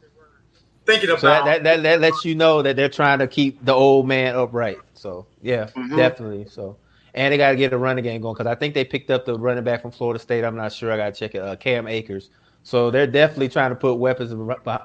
thinking 0.85 1.09
about. 1.09 1.21
So 1.21 1.27
that, 1.27 1.45
that, 1.45 1.63
that, 1.63 1.83
that 1.83 2.01
lets 2.01 2.25
you 2.25 2.35
know 2.35 2.61
that 2.61 2.75
they're 2.75 2.89
trying 2.89 3.19
to 3.19 3.27
keep 3.27 3.63
the 3.65 3.73
old 3.73 4.07
man 4.07 4.35
upright. 4.35 4.77
So 4.93 5.25
yeah, 5.41 5.65
mm-hmm. 5.65 5.95
definitely. 5.95 6.45
So 6.47 6.77
and 7.13 7.33
they 7.33 7.37
got 7.37 7.51
to 7.51 7.57
get 7.57 7.73
a 7.73 7.77
running 7.77 8.03
game 8.03 8.21
going 8.21 8.35
because 8.35 8.47
I 8.47 8.55
think 8.55 8.73
they 8.73 8.85
picked 8.85 9.09
up 9.09 9.25
the 9.25 9.37
running 9.37 9.63
back 9.63 9.81
from 9.81 9.91
Florida 9.91 10.19
State. 10.19 10.43
I'm 10.43 10.55
not 10.55 10.71
sure. 10.71 10.91
I 10.91 10.97
got 10.97 11.13
to 11.13 11.19
check 11.19 11.35
it. 11.35 11.41
Uh, 11.41 11.55
Cam 11.55 11.87
Akers. 11.87 12.29
So 12.63 12.91
they're 12.91 13.07
definitely 13.07 13.49
trying 13.49 13.71
to 13.71 13.75
put 13.75 13.95
weapons 13.95 14.31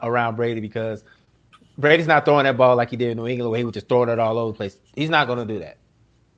around 0.02 0.36
Brady 0.36 0.60
because 0.60 1.04
Brady's 1.76 2.06
not 2.06 2.24
throwing 2.24 2.44
that 2.44 2.56
ball 2.56 2.74
like 2.74 2.90
he 2.90 2.96
did 2.96 3.10
in 3.10 3.18
New 3.18 3.26
England, 3.26 3.50
where 3.50 3.58
he 3.58 3.64
was 3.64 3.74
just 3.74 3.88
throwing 3.88 4.08
it 4.08 4.18
all 4.18 4.38
over 4.38 4.52
the 4.52 4.56
place. 4.56 4.78
He's 4.94 5.10
not 5.10 5.26
going 5.26 5.46
to 5.46 5.52
do 5.52 5.60
that. 5.60 5.76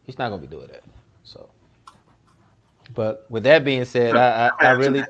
He's 0.05 0.19
not 0.19 0.31
going 0.31 0.40
to 0.40 0.47
be 0.49 0.55
doing 0.55 0.69
that. 0.69 0.82
But 2.94 3.27
with 3.31 3.44
that 3.44 3.65
being 3.65 3.85
said, 3.85 4.16
I, 4.16 4.48
I, 4.48 4.66
I 4.66 4.70
really, 4.73 5.05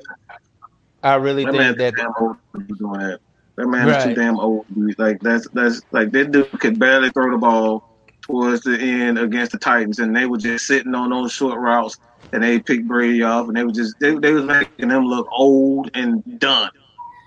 I 1.01 1.15
really 1.15 1.45
that 1.45 1.53
think 1.53 1.77
that. 1.77 2.37
Doing 2.77 2.99
that. 2.99 3.19
That 3.55 3.67
man 3.67 3.87
right. 3.87 3.97
is 3.97 4.03
too 4.05 4.13
damn 4.13 4.39
old. 4.39 4.65
Like 4.97 5.19
that's 5.19 5.47
that's 5.49 5.81
like 5.91 6.11
that 6.11 6.31
dude 6.31 6.49
could 6.59 6.79
barely 6.79 7.09
throw 7.09 7.31
the 7.31 7.37
ball 7.37 7.89
towards 8.21 8.61
the 8.61 8.79
end 8.79 9.17
against 9.17 9.51
the 9.51 9.57
Titans, 9.57 9.99
and 9.99 10.15
they 10.15 10.25
were 10.25 10.37
just 10.37 10.65
sitting 10.65 10.95
on 10.95 11.09
those 11.09 11.33
short 11.33 11.59
routes, 11.59 11.97
and 12.31 12.43
they 12.43 12.59
picked 12.59 12.87
Brady 12.87 13.23
off, 13.23 13.47
and 13.47 13.57
they 13.57 13.63
were 13.63 13.71
just 13.71 13.99
they, 13.99 14.15
they 14.15 14.31
was 14.31 14.45
making 14.45 14.87
them 14.87 15.05
look 15.05 15.27
old 15.31 15.91
and 15.93 16.39
done. 16.39 16.71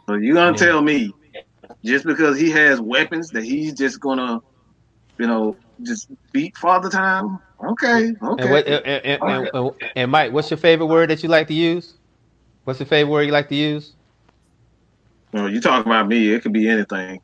So 0.08 0.14
you 0.14 0.32
gonna 0.34 0.52
yeah. 0.52 0.56
tell 0.56 0.80
me 0.80 1.12
just 1.84 2.06
because 2.06 2.38
he 2.38 2.50
has 2.50 2.80
weapons 2.80 3.30
that 3.30 3.44
he's 3.44 3.74
just 3.74 4.00
gonna, 4.00 4.40
you 5.18 5.26
know, 5.26 5.56
just 5.82 6.09
beat 6.32 6.56
Father 6.56 6.88
Time? 6.88 7.38
Okay, 7.64 8.12
okay. 8.22 8.42
And, 8.42 8.50
what, 8.50 8.66
and, 8.66 8.86
and, 8.86 9.50
and, 9.54 9.70
and 9.96 10.10
Mike, 10.10 10.32
what's 10.32 10.50
your 10.50 10.59
favorite 10.59 10.86
word 10.86 11.10
that 11.10 11.22
you 11.22 11.28
like 11.28 11.46
to 11.48 11.54
use? 11.54 11.94
What's 12.64 12.80
your 12.80 12.86
favorite 12.86 13.12
word 13.12 13.22
you 13.22 13.32
like 13.32 13.48
to 13.48 13.54
use? 13.54 13.92
Well, 15.32 15.48
you 15.48 15.60
talk 15.60 15.86
about 15.86 16.09
me. 16.09 16.32
It 16.32 16.42
could 16.42 16.52
be 16.52 16.68
anything. 16.68 17.20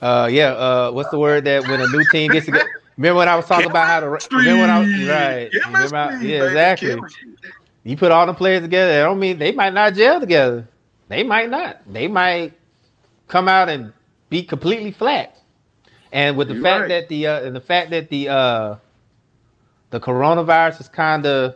Uh, 0.00 0.28
yeah. 0.30 0.52
Uh, 0.52 0.90
what's 0.90 1.10
the 1.10 1.18
word 1.18 1.44
that 1.44 1.66
when 1.68 1.80
a 1.80 1.86
new 1.88 2.04
team 2.10 2.30
gets 2.30 2.46
together? 2.46 2.68
Remember 2.96 3.18
when 3.18 3.28
I 3.28 3.36
was 3.36 3.46
talking 3.46 3.70
about 3.70 3.86
how 3.86 4.00
to 4.00 4.08
remember 4.08 4.60
when 4.62 4.70
I 4.70 4.78
was 4.80 5.08
right? 5.08 5.50
I, 5.94 6.20
yeah, 6.20 6.44
exactly. 6.44 6.88
Chemistry. 6.88 7.28
You 7.84 7.96
put 7.96 8.10
all 8.10 8.26
the 8.26 8.34
players 8.34 8.62
together. 8.62 9.00
I 9.00 9.04
don't 9.04 9.20
mean 9.20 9.38
they 9.38 9.52
might 9.52 9.72
not 9.72 9.94
gel 9.94 10.18
together. 10.18 10.66
They 11.08 11.22
might 11.22 11.48
not. 11.48 11.80
They 11.90 12.08
might 12.08 12.54
come 13.28 13.48
out 13.48 13.68
and 13.68 13.92
be 14.30 14.42
completely 14.42 14.90
flat. 14.90 15.37
And 16.12 16.36
with 16.36 16.48
the 16.48 16.54
You're 16.54 16.62
fact 16.62 16.80
right. 16.82 16.88
that 16.88 17.08
the 17.08 17.26
uh, 17.26 17.44
and 17.44 17.54
the 17.54 17.60
fact 17.60 17.90
that 17.90 18.08
the 18.08 18.28
uh, 18.28 18.76
the 19.90 20.00
coronavirus 20.00 20.80
is 20.80 20.88
kind 20.88 21.26
of 21.26 21.54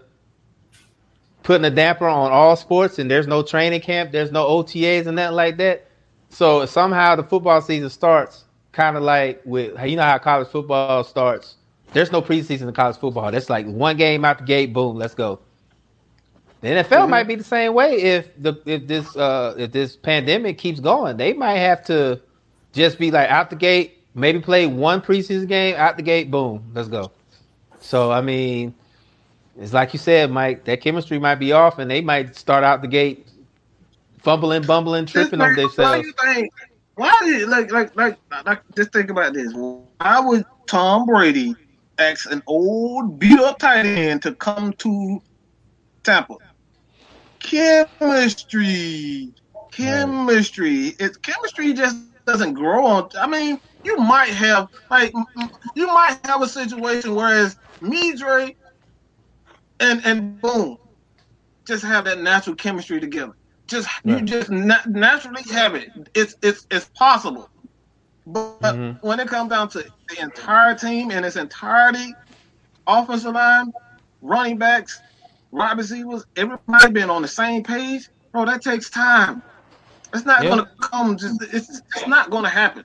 putting 1.43 1.65
a 1.65 1.71
damper 1.71 2.07
on 2.07 2.31
all 2.31 2.57
sports, 2.57 2.99
and 2.99 3.11
there's 3.11 3.27
no 3.27 3.43
training 3.43 3.81
camp, 3.81 4.13
there's 4.13 4.33
no 4.33 4.47
OTAs 4.47 5.07
and 5.07 5.17
nothing 5.17 5.37
like 5.37 5.57
that. 5.57 5.87
So 6.29 6.67
somehow 6.67 7.17
the 7.17 7.25
football 7.25 7.61
season 7.61 7.91
starts 7.91 8.45
kind 8.73 8.97
of 8.97 9.03
like 9.03 9.41
with 9.45 9.79
you 9.85 9.97
know 9.97 10.03
how 10.03 10.19
college 10.19 10.49
football 10.49 11.05
starts. 11.05 11.57
There's 11.93 12.11
no 12.11 12.23
preseason 12.23 12.63
in 12.63 12.73
college 12.73 12.97
football. 12.97 13.31
That's 13.31 13.51
like 13.51 13.67
one 13.67 13.97
game 13.97 14.25
out 14.25 14.39
the 14.39 14.45
gate, 14.45 14.73
boom, 14.73 14.97
let's 14.97 15.15
go. 15.15 15.41
The 16.63 16.69
NFL 16.69 16.85
mm-hmm. 16.85 17.11
might 17.11 17.25
be 17.25 17.35
the 17.35 17.45
same 17.45 17.75
way 17.75 18.01
if 18.01 18.31
the 18.41 18.55
if 18.65 18.87
this 18.87 19.15
uh 19.17 19.55
if 19.59 19.73
this 19.73 19.97
pandemic 19.97 20.59
keeps 20.59 20.81
going. 20.81 21.17
They 21.17 21.33
might 21.33 21.59
have 21.59 21.85
to 21.87 22.21
just 22.73 22.99
be 22.99 23.11
like 23.11 23.29
out 23.29 23.51
the 23.51 23.57
gate, 23.57 24.02
maybe 24.15 24.41
play 24.41 24.67
one 24.67 25.01
preseason 25.01 25.49
game, 25.49 25.77
out 25.77 25.97
the 25.97 26.03
gate, 26.03 26.31
boom, 26.31 26.73
let's 26.75 26.89
go. 26.89 27.11
So 27.81 28.11
I 28.13 28.21
mean, 28.21 28.75
it's 29.59 29.73
like 29.73 29.93
you 29.93 29.99
said, 29.99 30.31
Mike, 30.31 30.65
that 30.65 30.81
chemistry 30.81 31.19
might 31.19 31.37
be 31.37 31.53
off 31.53 31.79
and 31.79 31.91
they 31.91 32.01
might 32.01 32.37
start 32.37 32.65
out 32.65 32.83
the 32.83 32.89
gate 32.89 33.27
fumbling, 34.19 34.63
bumbling, 34.63 35.07
tripping 35.07 35.41
on 35.41 35.55
themselves 35.55 36.07
why 36.95 37.13
did 37.25 37.49
like 37.49 37.73
like 37.73 37.97
like 37.97 38.19
like 38.45 38.61
just 38.77 38.93
think 38.93 39.11
about 39.11 39.33
this? 39.35 39.53
Why 39.55 40.21
would 40.21 40.45
Tom 40.67 41.07
Brady 41.07 41.55
ask 41.99 42.31
an 42.31 42.43
old 42.47 43.19
beat 43.19 43.39
up 43.41 43.59
tight 43.59 43.87
end 43.87 44.23
to 44.23 44.35
come 44.35 44.73
to 44.75 45.23
Tampa? 46.03 46.37
Chemistry, 47.39 49.33
chemistry. 49.73 50.95
It's 50.99 51.17
chemistry 51.17 51.73
just 51.73 51.97
doesn't 52.27 52.55
grow 52.55 52.85
on. 52.87 53.09
I 53.19 53.27
mean, 53.27 53.59
you 53.85 53.97
might 53.97 54.31
have 54.31 54.69
like 54.91 55.13
you 55.75 55.87
might 55.87 56.19
have 56.25 56.43
a 56.43 56.49
situation 56.49 57.15
whereas 57.15 57.57
me, 57.81 58.15
Dre, 58.15 58.57
and 59.81 60.05
and 60.05 60.41
boom, 60.41 60.79
just 61.67 61.85
have 61.85 62.05
that 62.05 62.21
natural 62.21 62.57
chemistry 62.57 63.01
together. 63.01 63.35
Just 63.67 63.89
right. 64.05 64.21
you 64.21 64.27
just 64.27 64.51
na- 64.51 64.85
naturally 64.87 65.43
have 65.51 65.75
it. 65.75 65.91
It's 66.15 66.37
it's 66.43 66.67
it's 66.71 66.87
possible. 66.95 67.49
But 68.27 68.61
mm-hmm. 68.61 69.07
when 69.07 69.19
it 69.19 69.29
comes 69.29 69.51
down 69.51 69.69
to 69.71 69.85
the 70.09 70.21
entire 70.21 70.77
team 70.77 71.11
and 71.11 71.27
its 71.27 71.37
entirety, 71.37 72.15
offensive 72.87 73.33
line, 73.33 73.73
running 74.21 74.59
backs, 74.59 75.01
wide 75.51 75.77
receivers, 75.77 76.25
everybody 76.37 76.93
being 76.93 77.11
on 77.11 77.23
the 77.23 77.29
same 77.29 77.65
page, 77.65 78.09
bro, 78.31 78.45
that 78.45 78.63
takes 78.63 78.91
time. 78.91 79.43
It's 80.15 80.25
not 80.25 80.43
gonna 80.43 80.71
come. 80.81 81.17
Just 81.17 81.43
it's 81.43 81.81
it's 81.97 82.07
not 82.07 82.31
gonna 82.31 82.49
happen. 82.49 82.85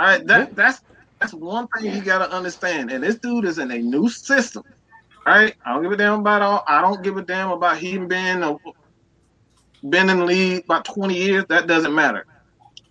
All 0.00 0.06
right, 0.06 0.26
that 0.28 0.56
that's 0.56 0.80
that's 1.18 1.34
one 1.34 1.68
thing 1.68 1.94
you 1.94 2.00
gotta 2.00 2.34
understand. 2.34 2.90
And 2.90 3.04
this 3.04 3.16
dude 3.16 3.44
is 3.44 3.58
in 3.58 3.70
a 3.70 3.78
new 3.78 4.08
system. 4.08 4.62
All 5.26 5.34
right, 5.34 5.54
I 5.66 5.74
don't 5.74 5.82
give 5.82 5.92
a 5.92 5.96
damn 5.98 6.20
about 6.20 6.40
all. 6.40 6.64
I 6.66 6.80
don't 6.80 7.02
give 7.02 7.18
a 7.18 7.22
damn 7.22 7.50
about 7.50 7.76
him 7.76 8.08
being 8.08 8.42
a 8.42 8.56
been 9.86 10.08
in 10.08 10.20
the 10.20 10.24
league 10.24 10.64
about 10.64 10.86
20 10.86 11.14
years, 11.14 11.44
that 11.50 11.66
doesn't 11.66 11.94
matter. 11.94 12.24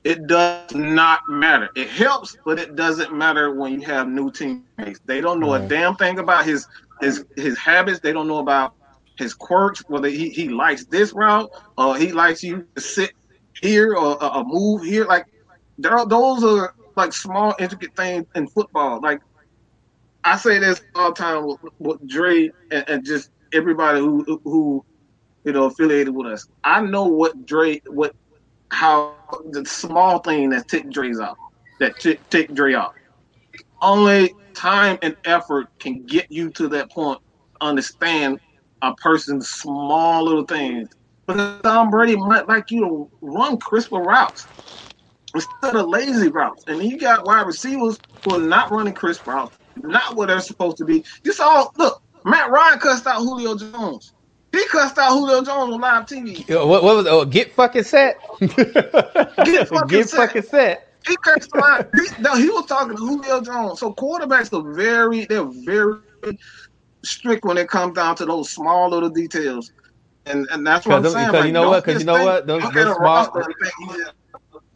It 0.03 0.27
does 0.27 0.76
not 0.76 1.22
matter. 1.27 1.69
It 1.76 1.88
helps, 1.90 2.38
but 2.45 2.60
it 2.60 2.76
doesn't 2.76 3.11
matter 3.11 3.56
when 3.56 3.73
you 3.73 3.81
have 3.88 4.07
new 4.07 4.31
teammates. 4.31 4.99
They 5.06 5.19
don't 5.19 5.40
know 5.40 5.56
a 5.56 5.68
damn 5.68 5.95
thing 5.95 6.19
about 6.19 6.45
his 6.45 6.68
his 7.02 7.26
his 7.36 7.57
habits. 7.57 7.99
They 8.02 8.14
don't 8.14 8.27
know 8.27 8.38
about 8.38 8.76
his 9.18 9.34
quirks, 9.34 9.84
whether 9.88 10.10
he, 10.10 10.30
he 10.30 10.48
likes 10.48 10.86
this 10.86 11.11
route 11.14 11.49
or 11.76 11.98
he 11.98 12.11
likes 12.11 12.44
you 12.44 12.68
to 12.76 12.81
sit 12.81 13.14
here 13.60 13.95
or, 13.95 14.23
or 14.23 14.44
move 14.45 14.84
here. 14.84 15.06
Like 15.06 15.26
there 15.80 15.98
are, 15.98 16.06
those 16.06 16.44
are 16.44 16.76
like 16.99 17.13
small 17.13 17.55
intricate 17.59 17.95
things 17.95 18.26
in 18.35 18.47
football. 18.47 18.99
Like 19.01 19.19
I 20.23 20.38
say 20.38 20.59
this 20.59 20.81
all 20.95 21.13
the 21.13 21.15
time 21.15 21.45
with, 21.45 21.57
with 21.80 22.07
Dre 22.07 22.51
and, 22.71 22.89
and 22.89 23.05
just 23.05 23.30
everybody 23.53 23.99
who 23.99 24.39
who 24.43 24.85
you 25.43 25.53
know, 25.53 25.65
affiliated 25.65 26.13
with 26.13 26.27
us. 26.27 26.45
I 26.63 26.81
know 26.81 27.05
what 27.05 27.45
Dre, 27.45 27.81
what, 27.88 28.13
how 28.71 29.15
the 29.51 29.65
small 29.65 30.19
thing 30.19 30.49
that 30.49 30.67
tick 30.67 30.89
Dre's 30.91 31.19
off, 31.19 31.38
that 31.80 31.97
tick, 31.99 32.21
tick 32.30 32.53
Dre 32.53 32.73
off. 32.73 32.93
Only 33.81 34.35
time 34.53 34.97
and 35.01 35.15
effort 35.26 35.67
can 35.80 36.05
get 36.05 36.27
you 36.30 36.49
to 36.51 36.67
that 36.69 36.91
point. 36.91 37.19
Understand 37.61 38.39
a 38.81 38.93
person's 38.95 39.49
small 39.49 40.23
little 40.23 40.43
things. 40.43 40.89
Because 41.27 41.61
Tom 41.63 41.89
Brady 41.89 42.15
might 42.15 42.47
like 42.47 42.71
you 42.71 42.81
to 42.81 43.09
run 43.21 43.57
crisper 43.57 43.97
routes 43.97 44.45
instead 45.34 45.76
of 45.76 45.88
lazy 45.88 46.30
routes. 46.30 46.64
And 46.68 46.81
you 46.84 46.97
got 46.97 47.26
wide 47.26 47.45
receivers 47.45 47.99
who 48.23 48.35
are 48.35 48.39
not 48.39 48.72
running 48.72 48.93
crisp 48.93 49.27
routes, 49.27 49.57
not 49.77 50.15
what 50.15 50.27
they're 50.27 50.39
supposed 50.41 50.77
to 50.77 50.85
be. 50.85 51.03
You 51.23 51.34
saw, 51.34 51.69
look, 51.77 52.01
Matt 52.26 52.49
Ryan 52.49 52.80
cussed 52.80 53.07
out 53.07 53.18
Julio 53.18 53.56
Jones. 53.56 54.14
He 54.51 54.65
cussed 54.68 54.97
out 54.97 55.11
Julio 55.11 55.43
Jones 55.43 55.73
on 55.73 55.80
live 55.80 56.06
TV. 56.06 56.47
What, 56.49 56.84
what 56.84 56.95
was 56.95 57.07
oh, 57.07 57.23
get 57.26 57.53
fucking 57.53 57.84
set? 57.84 58.19
get 58.39 58.49
fucking 59.68 59.88
get 59.88 60.10
set. 60.10 60.18
Fucking 60.18 60.41
set. 60.41 60.89
He 61.07 61.15
cursed 61.23 61.56
out. 61.56 61.89
He, 61.95 62.22
no, 62.22 62.35
he 62.35 62.49
was 62.49 62.65
talking 62.65 62.95
to 62.95 63.01
Julio 63.01 63.41
Jones. 63.41 63.80
So 63.80 63.93
quarterbacks 63.93 64.53
are 64.53 64.73
very, 64.73 65.26
they're 65.26 65.45
very 65.45 65.99
strict 67.03 67.45
when 67.45 67.57
it 67.57 67.69
comes 67.69 67.95
down 67.95 68.15
to 68.18 68.26
those 68.26 68.49
small 68.49 68.89
little 68.89 69.10
details. 69.10 69.72
And 70.26 70.47
and 70.51 70.68
that's 70.68 70.85
what 70.85 70.97
I'm 70.97 71.03
saying. 71.10 71.27
Because 71.27 71.39
like, 71.39 71.47
you 71.47 71.53
know 71.53 71.69
what? 71.69 71.85
Because 71.85 72.01
you 72.01 72.06
know 72.06 72.23
what? 72.23 72.45
Those, 72.45 72.61
those 72.73 72.95
small, 72.97 73.43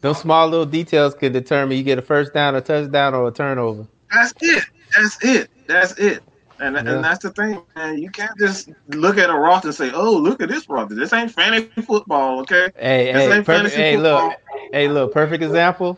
those 0.04 0.20
small 0.20 0.50
little 0.50 0.66
details 0.66 1.16
can 1.16 1.32
determine 1.32 1.78
you 1.78 1.84
get 1.84 1.98
a 1.98 2.02
first 2.02 2.34
down, 2.34 2.56
a 2.56 2.62
touchdown, 2.62 3.16
or 3.16 3.30
a 3.30 3.32
turnover. 3.32 3.88
That's 4.12 4.34
it. 4.42 4.66
That's 4.94 5.24
it. 5.24 5.50
That's 5.66 5.94
it. 5.94 6.22
And, 6.60 6.76
yeah. 6.76 6.82
and 6.82 7.04
that's 7.04 7.24
the 7.24 7.32
thing, 7.32 7.62
man. 7.74 7.98
You 7.98 8.10
can't 8.10 8.38
just 8.38 8.70
look 8.90 9.18
at 9.18 9.30
a 9.30 9.34
roster 9.34 9.70
and 9.70 9.76
say, 9.76 9.92
"Oh, 9.94 10.12
look 10.12 10.42
at 10.42 10.50
this 10.50 10.68
roster. 10.68 10.94
This 10.94 11.14
ain't 11.14 11.32
fantasy 11.32 11.82
football, 11.82 12.42
okay?" 12.42 12.70
Hey, 12.76 13.14
this 13.14 13.34
hey, 13.34 13.42
perfect, 13.44 13.76
hey, 13.76 13.96
football. 13.96 14.28
look, 14.28 14.40
hey, 14.74 14.88
look, 14.90 15.14
perfect 15.14 15.42
example. 15.42 15.98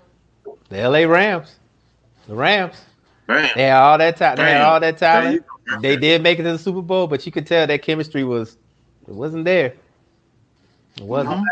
The 0.70 0.80
L.A. 0.80 1.06
Rams, 1.06 1.56
the 2.28 2.36
Rams. 2.36 2.76
Bam. 3.26 3.50
They 3.56 3.64
had 3.64 3.82
all 3.82 3.98
that 3.98 4.18
time. 4.18 4.36
They 4.36 4.44
had 4.44 4.62
all 4.62 4.80
that 4.80 5.00
talent. 5.00 5.44
They 5.82 5.98
did 5.98 6.22
make 6.22 6.38
it 6.38 6.44
to 6.44 6.52
the 6.52 6.60
Super 6.60 6.84
Bowl, 6.84 7.08
but 7.08 7.26
you 7.26 7.32
could 7.32 7.48
tell 7.48 7.66
that 7.66 7.82
chemistry 7.82 8.24
was 8.24 8.56
it 9.08 9.16
wasn't 9.16 9.46
there. 9.46 9.74
It 10.98 11.04
wasn't. 11.04 11.44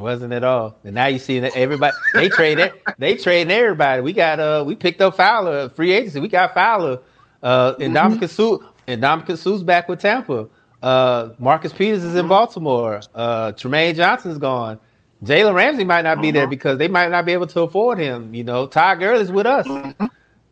Wasn't 0.00 0.32
at 0.32 0.44
all. 0.44 0.78
And 0.84 0.94
now 0.94 1.06
you 1.06 1.18
see 1.18 1.40
that 1.40 1.56
everybody 1.56 1.96
they 2.14 2.28
trade 2.28 2.58
it. 2.58 2.74
They 2.98 3.16
trade 3.16 3.50
everybody. 3.50 4.02
We 4.02 4.12
got 4.12 4.40
uh 4.40 4.64
we 4.66 4.74
picked 4.74 5.00
up 5.00 5.16
Fowler 5.16 5.68
free 5.70 5.92
agency. 5.92 6.20
We 6.20 6.28
got 6.28 6.54
Fowler 6.54 7.00
uh, 7.42 7.74
and 7.80 7.94
mm-hmm. 7.94 8.64
And 8.86 9.02
Ndamukong 9.02 9.38
Suh's 9.38 9.62
back 9.62 9.88
with 9.88 10.00
Tampa. 10.00 10.48
Uh, 10.82 11.30
Marcus 11.38 11.72
Peters 11.72 12.04
is 12.04 12.14
in 12.14 12.20
mm-hmm. 12.20 12.28
Baltimore. 12.28 13.00
Uh, 13.14 13.52
Trumaine 13.52 13.94
Johnson's 13.94 14.38
gone. 14.38 14.78
Jalen 15.24 15.54
Ramsey 15.54 15.84
might 15.84 16.02
not 16.02 16.22
be 16.22 16.30
there 16.30 16.44
mm-hmm. 16.44 16.50
because 16.50 16.78
they 16.78 16.88
might 16.88 17.10
not 17.10 17.26
be 17.26 17.32
able 17.32 17.48
to 17.48 17.62
afford 17.62 17.98
him. 17.98 18.34
You 18.34 18.44
know, 18.44 18.66
Todd 18.66 19.00
Gurley's 19.00 19.32
with 19.32 19.46
us. 19.46 19.66
Mm-hmm. 19.66 20.06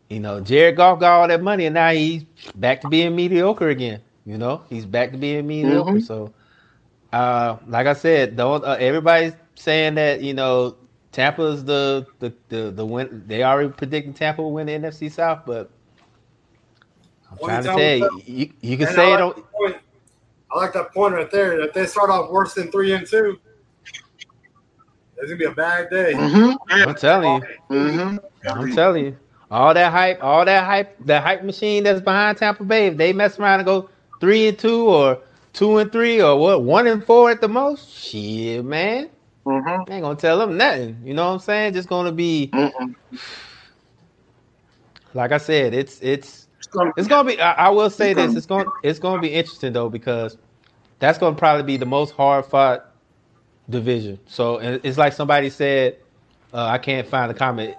You 0.09 0.19
know, 0.19 0.39
Jared 0.39 0.75
Goff 0.75 0.99
got 0.99 1.19
all 1.19 1.27
that 1.27 1.41
money, 1.41 1.65
and 1.65 1.73
now 1.73 1.91
he's 1.91 2.23
back 2.55 2.81
to 2.81 2.89
being 2.89 3.15
mediocre 3.15 3.69
again. 3.69 4.01
You 4.25 4.37
know, 4.37 4.61
he's 4.69 4.85
back 4.85 5.11
to 5.11 5.17
being 5.17 5.47
mediocre. 5.47 5.91
Mm-hmm. 5.91 5.99
So, 6.01 6.33
uh, 7.13 7.57
like 7.67 7.87
I 7.87 7.93
said, 7.93 8.35
don't 8.35 8.63
uh, 8.63 8.77
everybody's 8.79 9.33
saying 9.55 9.95
that 9.95 10.21
you 10.21 10.33
know 10.33 10.75
Tampa's 11.11 11.63
the 11.63 12.05
the 12.19 12.33
the 12.49 12.71
the 12.71 12.85
win. 12.85 13.23
They 13.27 13.43
already 13.43 13.69
predicting 13.69 14.13
Tampa 14.13 14.41
will 14.41 14.53
win 14.53 14.67
the 14.67 14.73
NFC 14.73 15.11
South, 15.11 15.43
but 15.45 15.69
I'm 17.31 17.37
trying 17.37 17.63
to 17.63 17.73
say 17.73 18.09
you, 18.25 18.51
you 18.61 18.77
can 18.77 18.87
say 18.87 19.15
like 19.15 19.37
it. 19.37 19.81
I 20.51 20.57
like 20.59 20.73
that 20.73 20.93
point 20.93 21.13
right 21.13 21.29
there. 21.29 21.59
If 21.61 21.73
they 21.73 21.85
start 21.85 22.09
off 22.09 22.31
worse 22.31 22.53
than 22.53 22.71
three 22.71 22.93
and 22.93 23.05
two, 23.05 23.39
it's 25.17 25.25
gonna 25.25 25.35
be 25.35 25.45
a 25.45 25.51
bad 25.51 25.89
day. 25.89 26.13
Mm-hmm. 26.13 26.55
I'm 26.69 26.95
telling 26.95 27.41
you. 27.69 27.75
Mm-hmm. 27.75 28.17
I'm 28.47 28.73
telling 28.73 29.05
you. 29.05 29.17
All 29.49 29.73
that 29.73 29.91
hype, 29.91 30.21
all 30.21 30.43
that 30.43 30.65
hype, 30.65 30.97
the 31.05 31.21
hype 31.21 31.43
machine 31.43 31.83
that's 31.83 32.01
behind 32.01 32.37
Tampa 32.37 32.63
Bay. 32.63 32.87
If 32.87 32.97
they 32.97 33.13
mess 33.13 33.39
around 33.39 33.61
and 33.61 33.65
go 33.65 33.89
three 34.19 34.49
and 34.49 34.59
two, 34.59 34.87
or 34.87 35.19
two 35.57 35.79
and 35.79 35.91
three, 35.91 36.21
or 36.21 36.37
what, 36.39 36.63
one 36.63 36.87
and 36.87 37.03
four 37.03 37.31
at 37.31 37.41
the 37.41 37.49
most, 37.49 37.91
shit, 37.91 38.63
man. 38.63 39.09
Mm-hmm. 39.47 39.91
Ain't 39.91 40.03
gonna 40.03 40.15
tell 40.15 40.39
them 40.39 40.57
nothing. 40.57 41.01
You 41.03 41.15
know 41.15 41.27
what 41.27 41.33
I'm 41.35 41.39
saying? 41.39 41.73
Just 41.73 41.89
gonna 41.89 42.13
be. 42.13 42.55
Mm-hmm. 42.55 42.91
Like 45.13 45.31
I 45.33 45.37
said, 45.39 45.73
it's 45.73 45.99
it's 46.01 46.47
it's 46.97 47.07
gonna 47.07 47.27
be. 47.27 47.41
I, 47.41 47.53
I 47.53 47.69
will 47.69 47.89
say 47.89 48.13
this. 48.13 48.35
It's 48.35 48.45
gonna 48.45 48.65
It's 48.83 48.99
going 48.99 49.15
to 49.15 49.21
be 49.21 49.33
interesting 49.33 49.73
though 49.73 49.89
because 49.89 50.37
that's 50.99 51.17
going 51.17 51.35
to 51.35 51.39
probably 51.39 51.63
be 51.63 51.77
the 51.77 51.85
most 51.87 52.11
hard 52.13 52.45
fought 52.45 52.85
division. 53.69 54.19
So 54.27 54.57
it's 54.83 54.97
like 54.97 55.13
somebody 55.13 55.49
said. 55.49 55.97
Uh, 56.53 56.65
I 56.65 56.77
can't 56.79 57.07
find 57.07 57.29
the 57.29 57.35
comment. 57.35 57.75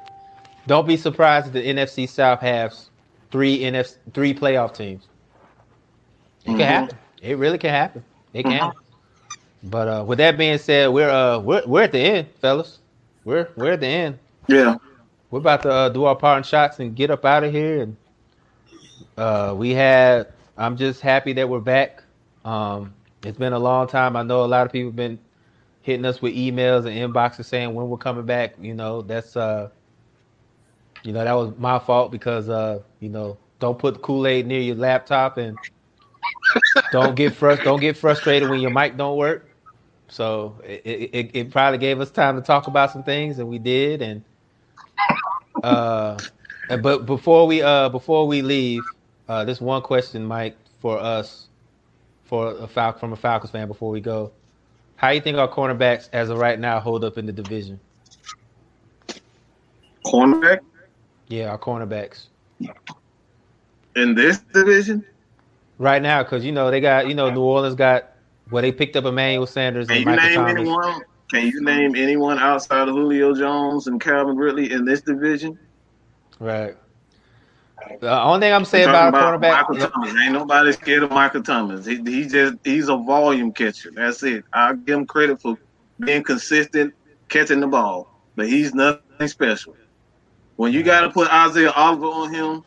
Don't 0.67 0.87
be 0.87 0.97
surprised 0.99 1.49
if 1.49 1.55
the 1.55 1.63
NFC 1.67 2.09
South 2.09 2.41
has 2.41 2.91
three 3.33 3.61
NF 3.61 3.97
three 4.15 4.35
playoff 4.35 4.75
teams. 4.75 5.09
It 6.47 6.55
Mhm. 6.55 6.57
can 6.57 6.67
happen. 6.67 6.99
It 7.23 7.37
really 7.39 7.59
can 7.59 7.71
happen. 7.71 8.05
It 8.33 8.45
can. 8.45 8.73
But 9.63 9.89
uh, 9.89 10.05
with 10.07 10.19
that 10.19 10.39
being 10.39 10.59
said, 10.59 10.89
we're 10.89 11.11
uh 11.11 11.41
we're 11.41 11.63
we're 11.67 11.83
at 11.83 11.93
the 11.93 11.99
end, 11.99 12.29
fellas. 12.41 12.79
We're 13.25 13.49
we're 13.57 13.73
at 13.73 13.81
the 13.81 13.87
end. 13.87 14.19
Yeah. 14.47 14.77
We're 15.31 15.41
about 15.41 15.63
to 15.63 15.71
uh, 15.71 15.89
do 15.91 16.05
our 16.05 16.17
parting 16.17 16.45
shots 16.45 16.79
and 16.81 16.95
get 16.95 17.11
up 17.11 17.25
out 17.25 17.45
of 17.45 17.53
here. 17.53 17.83
And 17.83 17.97
uh, 19.17 19.55
we 19.57 19.71
had. 19.71 20.33
I'm 20.57 20.77
just 20.77 21.01
happy 21.01 21.33
that 21.35 21.49
we're 21.49 21.61
back. 21.61 22.03
Um, 22.45 22.93
it's 23.23 23.39
been 23.39 23.53
a 23.53 23.59
long 23.59 23.87
time. 23.87 24.17
I 24.17 24.23
know 24.23 24.45
a 24.45 24.47
lot 24.47 24.67
of 24.67 24.73
people 24.73 24.89
have 24.89 24.97
been 24.97 25.19
hitting 25.83 26.05
us 26.05 26.21
with 26.21 26.35
emails 26.35 26.87
and 26.87 27.15
inboxes 27.15 27.45
saying 27.45 27.75
when 27.75 27.89
we're 27.89 27.97
coming 27.97 28.27
back. 28.27 28.55
You 28.61 28.75
know, 28.75 29.03
that's 29.03 29.37
uh, 29.37 29.71
you 31.03 31.13
know, 31.13 31.25
that 31.25 31.33
was 31.33 31.53
my 31.59 31.79
fault 31.79 32.11
because 32.11 32.49
uh, 32.49 32.81
you 33.01 33.09
know, 33.09 33.37
don't 33.61 33.79
put 33.79 33.95
the 33.95 34.01
Kool 34.01 34.27
Aid 34.27 34.47
near 34.47 34.61
your 34.61 34.77
laptop 34.77 35.37
and 35.37 35.57
don't 36.91 37.15
get 37.17 37.33
frust- 37.33 37.63
don't 37.63 37.81
get 37.81 37.97
frustrated 37.97 38.49
when 38.49 38.61
your 38.61 38.71
mic 38.71 38.97
don't 38.97 39.17
work. 39.17 39.49
So 40.09 40.61
it, 40.65 40.83
it, 40.85 41.31
it 41.35 41.51
probably 41.51 41.79
gave 41.79 42.01
us 42.01 42.11
time 42.11 42.37
to 42.37 42.43
talk 42.43 42.67
about 42.67 42.91
some 42.91 43.03
things, 43.03 43.39
and 43.39 43.49
we 43.49 43.59
did. 43.59 44.03
And 44.03 44.25
uh, 45.63 46.23
but 46.69 47.07
before 47.07 47.47
we 47.47 47.63
uh 47.63 47.89
before 47.89 48.27
we 48.27 48.43
leave, 48.43 48.93
uh, 49.29 49.45
this 49.45 49.61
one 49.61 49.83
question, 49.83 50.25
Mike, 50.25 50.57
for 50.81 50.99
us, 50.99 51.49
for 52.25 52.51
a 52.57 52.67
Fal- 52.67 52.93
from 52.99 53.13
a 53.13 53.17
Falcons 53.17 53.51
fan 53.51 53.69
before 53.69 53.91
we 53.91 54.01
go. 54.01 54.33
How 54.97 55.11
do 55.11 55.15
you 55.17 55.21
think 55.21 55.39
our 55.39 55.49
cornerbacks 55.49 56.09
as 56.13 56.31
of 56.31 56.39
right 56.39 56.59
now 56.59 56.81
hold 56.81 57.05
up 57.05 57.19
in 57.19 57.27
the 57.27 57.33
division? 57.33 57.81
Cornerback 60.05 60.61
Yeah, 61.29 61.51
our 61.51 61.59
cornerbacks 61.59 62.29
in 63.97 64.15
this 64.15 64.39
division. 64.41 65.05
Right 65.79 66.03
now, 66.03 66.23
because 66.23 66.45
you 66.45 66.53
know 66.53 66.71
they 66.71 66.81
got 66.81 67.09
you 67.09 67.15
know 67.15 67.31
New 67.31 67.43
Orleans 67.43 67.75
got 67.75 68.13
well 68.51 68.63
they 68.63 68.73
picked 68.73 68.97
up 68.97 69.05
Emmanuel 69.05 69.47
Sanders 69.47 69.89
Can 69.89 69.97
and 69.97 70.05
you 70.05 70.11
Michael 70.11 70.29
name 70.29 70.35
Thomas. 70.35 70.61
anyone? 70.61 71.03
Can 71.31 71.47
you 71.47 71.61
name 71.63 71.95
anyone 71.95 72.39
outside 72.39 72.89
of 72.89 72.95
Julio 72.95 73.35
Jones 73.35 73.87
and 73.87 74.01
Calvin 74.01 74.37
Ridley 74.37 74.73
in 74.73 74.85
this 74.85 75.03
division? 75.03 75.59
Right. 76.39 76.75
The 78.01 78.23
only 78.23 78.41
thing 78.41 78.53
I'm 78.53 78.65
saying 78.65 78.89
about, 78.89 79.13
talking 79.13 79.45
a 79.45 79.49
cornerback, 79.49 79.69
Michael 79.69 79.91
Thomas. 79.91 80.15
Ain't 80.23 80.33
nobody 80.33 80.73
scared 80.73 81.03
of 81.05 81.11
Michael 81.11 81.43
Thomas. 81.43 81.87
He, 81.87 81.97
he 81.97 82.27
just 82.27 82.55
he's 82.65 82.89
a 82.89 82.97
volume 82.97 83.53
catcher. 83.53 83.91
That's 83.91 84.23
it. 84.23 84.45
I 84.53 84.75
give 84.75 84.99
him 84.99 85.07
credit 85.07 85.41
for 85.41 85.57
being 86.01 86.23
consistent 86.23 86.95
catching 87.29 87.61
the 87.61 87.67
ball, 87.67 88.09
but 88.37 88.49
he's 88.49 88.75
nothing 88.75 89.29
special. 89.29 89.77
When 90.57 90.73
you 90.73 90.83
got 90.83 91.03
to 91.03 91.11
put 91.11 91.33
Isaiah 91.33 91.71
Oliver 91.71 92.07
on 92.07 92.33
him, 92.33 92.65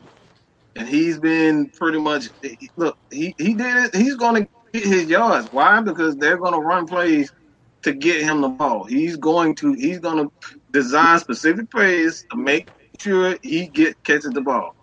and 0.76 0.88
he's 0.88 1.20
been 1.20 1.70
pretty 1.70 2.00
much 2.00 2.30
look. 2.78 2.98
He 3.12 3.36
he 3.38 3.54
did 3.54 3.76
it. 3.78 3.96
He's 3.96 4.16
going 4.16 4.44
to 4.44 4.50
get 4.74 4.84
his 4.86 5.06
yards. 5.06 5.52
Why? 5.52 5.82
Because 5.82 6.16
they're 6.16 6.38
going 6.38 6.54
to 6.54 6.60
run 6.60 6.88
plays 6.88 7.32
to 7.84 7.94
get 7.94 8.22
him 8.22 8.42
the 8.42 8.50
ball. 8.50 8.84
He's 8.86 9.18
going 9.18 9.56
to 9.56 9.74
he's 9.74 10.00
going 10.00 10.18
to 10.30 10.32
design 10.72 11.20
specific 11.20 11.70
plays 11.72 12.26
to 12.32 12.38
make 12.38 12.70
sure 13.00 13.38
he 13.42 13.68
get 13.68 14.02
catches 14.04 14.32
the 14.32 14.42
ball. 14.42 14.76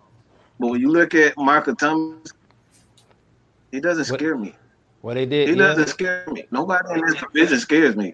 But 0.59 0.67
when 0.71 0.81
you 0.81 0.89
look 0.91 1.15
at 1.15 1.37
Michael 1.37 1.75
Thomas, 1.75 2.31
he 3.71 3.79
doesn't 3.79 4.09
What- 4.11 4.19
scare 4.19 4.37
me. 4.37 4.55
what 5.01 5.13
they 5.13 5.25
did, 5.25 5.49
He 5.49 5.55
yeah, 5.55 5.67
doesn't 5.69 5.87
scare 5.87 6.25
me. 6.31 6.43
Nobody 6.51 6.93
in 6.99 7.05
this 7.05 7.15
division 7.15 7.59
scares 7.59 7.95
me. 7.95 8.13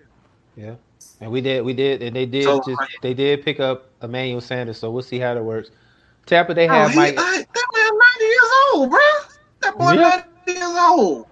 yeah, 0.56 0.76
and 1.22 1.32
we 1.32 1.42
did, 1.42 1.64
we 1.66 1.74
did, 1.74 2.04
and 2.04 2.16
they 2.16 2.26
did 2.28 2.44
So, 2.44 2.62
just 2.66 2.82
they 3.02 3.14
did 3.16 3.44
pick 3.44 3.60
up 3.60 3.90
Emmanuel 4.04 4.42
Sanders, 4.42 4.78
so 4.78 4.92
we'll 4.92 5.02
see 5.04 5.18
how 5.20 5.34
that 5.34 5.44
works. 5.44 5.72
Tampa, 6.26 6.54
they 6.54 6.68
Oh, 6.68 6.74
have 6.74 6.92
he- 6.92 6.98
Mike. 6.98 7.16
I- 7.18 7.46
that 7.54 7.68
man 7.74 8.00
ninety 8.00 8.26
years 8.26 8.52
old, 8.74 8.90
bro. 8.90 9.00
That 9.62 9.78
boy 9.78 9.92
Yeah. 9.94 10.24
ninety 10.48 10.60
years 10.60 10.78
old. 10.80 11.28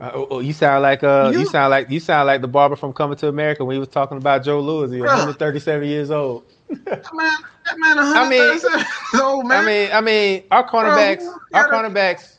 Uh, 0.00 0.10
oh, 0.14 0.26
oh, 0.30 0.40
you 0.40 0.52
sound 0.52 0.82
like 0.82 1.04
uh, 1.04 1.30
you, 1.32 1.40
You- 1.40 1.46
sound 1.46 1.70
like 1.70 1.88
you 1.90 2.00
sound 2.00 2.26
like 2.26 2.40
the 2.40 2.48
barber 2.48 2.74
from 2.76 2.92
Coming 2.92 3.16
to 3.18 3.28
America 3.28 3.64
when 3.64 3.74
he 3.74 3.78
was 3.80 3.88
talking 3.88 4.16
about 4.18 4.42
Joe 4.44 4.60
Louis. 4.60 4.90
He 4.90 5.00
was 5.00 5.10
137 5.10 5.86
years 5.88 6.10
old. 6.10 6.44
That 6.70 7.04
man, 7.12 7.30
that 7.66 7.78
man, 7.78 7.98
I 7.98 8.28
mean- 8.28 9.22
old, 9.22 9.46
man. 9.46 9.62
I 9.62 9.66
mean, 9.66 9.90
I 9.92 10.00
mean, 10.00 10.42
our 10.50 10.68
cornerbacks, 10.68 11.18
Bro, 11.18 11.60
our 11.60 11.68
cornerbacks. 11.70 12.36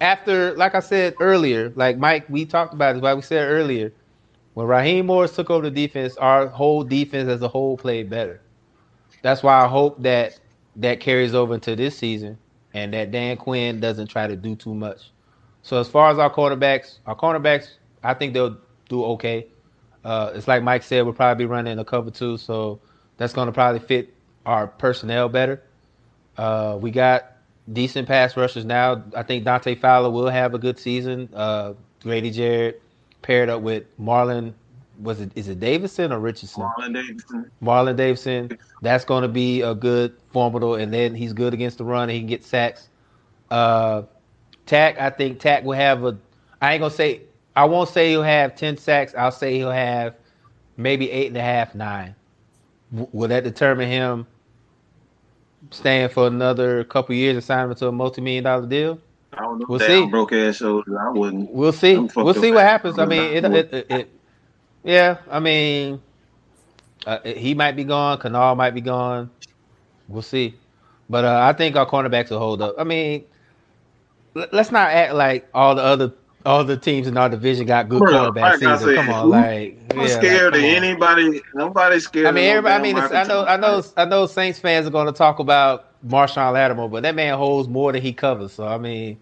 After, 0.00 0.54
like 0.54 0.76
I 0.76 0.80
said 0.80 1.14
earlier, 1.20 1.72
like 1.74 1.98
Mike, 1.98 2.24
we 2.28 2.44
talked 2.46 2.72
about 2.72 2.94
this. 2.94 3.02
Like 3.02 3.16
we 3.16 3.22
said 3.22 3.48
earlier, 3.50 3.92
when 4.54 4.66
Raheem 4.66 5.06
Morris 5.06 5.34
took 5.34 5.50
over 5.50 5.68
the 5.68 5.72
defense, 5.72 6.16
our 6.18 6.46
whole 6.46 6.84
defense 6.84 7.28
as 7.28 7.42
a 7.42 7.48
whole 7.48 7.76
played 7.76 8.08
better. 8.08 8.40
That's 9.22 9.42
why 9.42 9.60
I 9.60 9.66
hope 9.66 10.00
that 10.04 10.38
that 10.78 11.00
carries 11.00 11.34
over 11.34 11.54
into 11.54 11.76
this 11.76 11.96
season, 11.98 12.38
and 12.72 12.94
that 12.94 13.10
Dan 13.10 13.36
Quinn 13.36 13.80
doesn't 13.80 14.06
try 14.08 14.26
to 14.26 14.36
do 14.36 14.56
too 14.56 14.74
much. 14.74 15.10
So 15.62 15.78
as 15.80 15.88
far 15.88 16.10
as 16.10 16.18
our 16.18 16.32
cornerbacks, 16.32 16.98
our 17.06 17.16
cornerbacks, 17.16 17.68
I 18.02 18.14
think 18.14 18.32
they'll 18.32 18.56
do 18.88 19.04
okay. 19.04 19.46
Uh, 20.04 20.32
it's 20.34 20.48
like 20.48 20.62
Mike 20.62 20.82
said, 20.82 21.04
we'll 21.04 21.12
probably 21.12 21.44
be 21.44 21.48
running 21.48 21.78
a 21.78 21.84
cover 21.84 22.10
two, 22.10 22.36
so 22.38 22.80
that's 23.16 23.32
going 23.32 23.46
to 23.46 23.52
probably 23.52 23.80
fit 23.80 24.14
our 24.46 24.66
personnel 24.66 25.28
better. 25.28 25.62
Uh, 26.36 26.78
we 26.80 26.90
got 26.90 27.32
decent 27.70 28.08
pass 28.08 28.36
rushers 28.36 28.64
now. 28.64 29.02
I 29.14 29.24
think 29.24 29.44
Dante 29.44 29.74
Fowler 29.74 30.10
will 30.10 30.30
have 30.30 30.54
a 30.54 30.58
good 30.58 30.78
season. 30.78 31.28
Uh, 31.34 31.74
Grady 32.02 32.30
Jarrett 32.30 32.80
paired 33.20 33.50
up 33.50 33.60
with 33.60 33.84
Marlon. 33.98 34.54
Was 35.00 35.20
it 35.20 35.30
is 35.36 35.48
it 35.48 35.60
Davidson 35.60 36.12
or 36.12 36.18
Richardson? 36.18 36.64
Marlon 36.64 36.92
Davidson. 36.94 37.50
Marlon 37.62 37.96
Davidson. 37.96 38.58
That's 38.82 39.04
going 39.04 39.22
to 39.22 39.28
be 39.28 39.62
a 39.62 39.74
good 39.74 40.14
formidable, 40.32 40.74
and 40.74 40.92
then 40.92 41.14
he's 41.14 41.32
good 41.32 41.54
against 41.54 41.78
the 41.78 41.84
run. 41.84 42.04
And 42.04 42.12
he 42.12 42.18
can 42.18 42.26
get 42.26 42.44
sacks. 42.44 42.88
Uh, 43.50 44.02
Takk, 44.66 45.00
I 45.00 45.10
think 45.10 45.38
Takk 45.40 45.64
will 45.64 45.76
have 45.76 46.04
a. 46.04 46.18
I 46.60 46.74
ain't 46.74 46.80
gonna 46.80 46.92
say. 46.92 47.22
I 47.54 47.64
won't 47.64 47.88
say 47.88 48.10
he'll 48.10 48.22
have 48.22 48.56
ten 48.56 48.76
sacks. 48.76 49.14
I'll 49.16 49.30
say 49.30 49.54
he'll 49.56 49.70
have 49.70 50.14
maybe 50.76 51.10
eight 51.10 51.28
and 51.28 51.36
a 51.36 51.42
half, 51.42 51.74
nine. 51.74 52.14
W- 52.92 53.08
will 53.12 53.28
that 53.28 53.44
determine 53.44 53.88
him 53.88 54.26
staying 55.70 56.08
for 56.08 56.26
another 56.26 56.84
couple 56.84 57.14
years 57.14 57.36
and 57.36 57.44
signing 57.44 57.74
to 57.76 57.88
a 57.88 57.92
multi-million 57.92 58.44
dollar 58.44 58.66
deal? 58.66 58.98
I 59.32 59.42
don't 59.42 59.58
know. 59.60 59.66
We'll 59.68 59.78
see. 59.80 60.06
broke 60.06 60.32
ass 60.32 60.56
shoulders. 60.56 60.94
I 61.00 61.08
wouldn't. 61.10 61.50
We'll 61.52 61.72
see. 61.72 61.96
We'll 62.16 62.34
see 62.34 62.50
what 62.52 62.64
happens. 62.64 62.98
I 62.98 63.06
mean, 63.06 63.22
it, 63.22 63.44
it, 63.44 63.74
it, 63.74 63.86
it- 63.90 64.10
yeah. 64.84 65.18
I 65.30 65.40
mean, 65.40 66.02
uh, 67.06 67.18
he 67.24 67.54
might 67.54 67.76
be 67.76 67.84
gone. 67.84 68.18
Canal 68.18 68.54
might 68.56 68.74
be 68.74 68.80
gone. 68.80 69.30
We'll 70.08 70.22
see. 70.22 70.60
But 71.08 71.24
uh, 71.24 71.40
I 71.42 71.52
think 71.52 71.76
our 71.76 71.86
cornerbacks 71.86 72.30
will 72.30 72.38
hold 72.38 72.62
up. 72.62 72.74
I 72.78 72.84
mean, 72.84 73.24
l- 74.36 74.48
let's 74.52 74.70
not 74.72 74.90
act 74.90 75.14
like 75.14 75.48
all 75.54 75.74
the 75.74 75.82
other 75.82 76.12
all 76.46 76.64
the 76.64 76.76
teams 76.76 77.06
in 77.06 77.16
our 77.16 77.28
division 77.28 77.66
got 77.66 77.88
good 77.88 78.04
Bro, 78.04 78.06
cornerback 78.06 78.34
like 78.42 78.54
season. 78.54 78.90
come 78.90 79.10
on, 79.10 79.30
like 79.30 79.78
I'm 79.96 80.06
yeah, 80.06 80.08
scared 80.08 80.54
come 80.54 80.60
of 80.60 80.62
anybody. 80.62 81.42
Nobody's 81.54 82.04
scared. 82.04 82.26
I 82.26 82.32
mean, 82.32 82.50
of 82.50 82.50
everybody. 82.50 82.74
I 82.74 82.78
mean, 82.78 82.96
I 82.98 83.24
know, 83.24 83.44
I 83.44 83.56
know, 83.56 83.82
I 83.96 84.04
know. 84.04 84.26
Saints 84.26 84.58
fans 84.58 84.86
are 84.86 84.90
going 84.90 85.06
to 85.06 85.12
talk 85.12 85.38
about 85.38 85.86
Marshon 86.06 86.52
Lattimore, 86.52 86.88
but 86.90 87.02
that 87.04 87.14
man 87.14 87.36
holds 87.36 87.68
more 87.68 87.92
than 87.92 88.02
he 88.02 88.12
covers. 88.12 88.52
So 88.52 88.66
I 88.66 88.78
mean, 88.78 89.18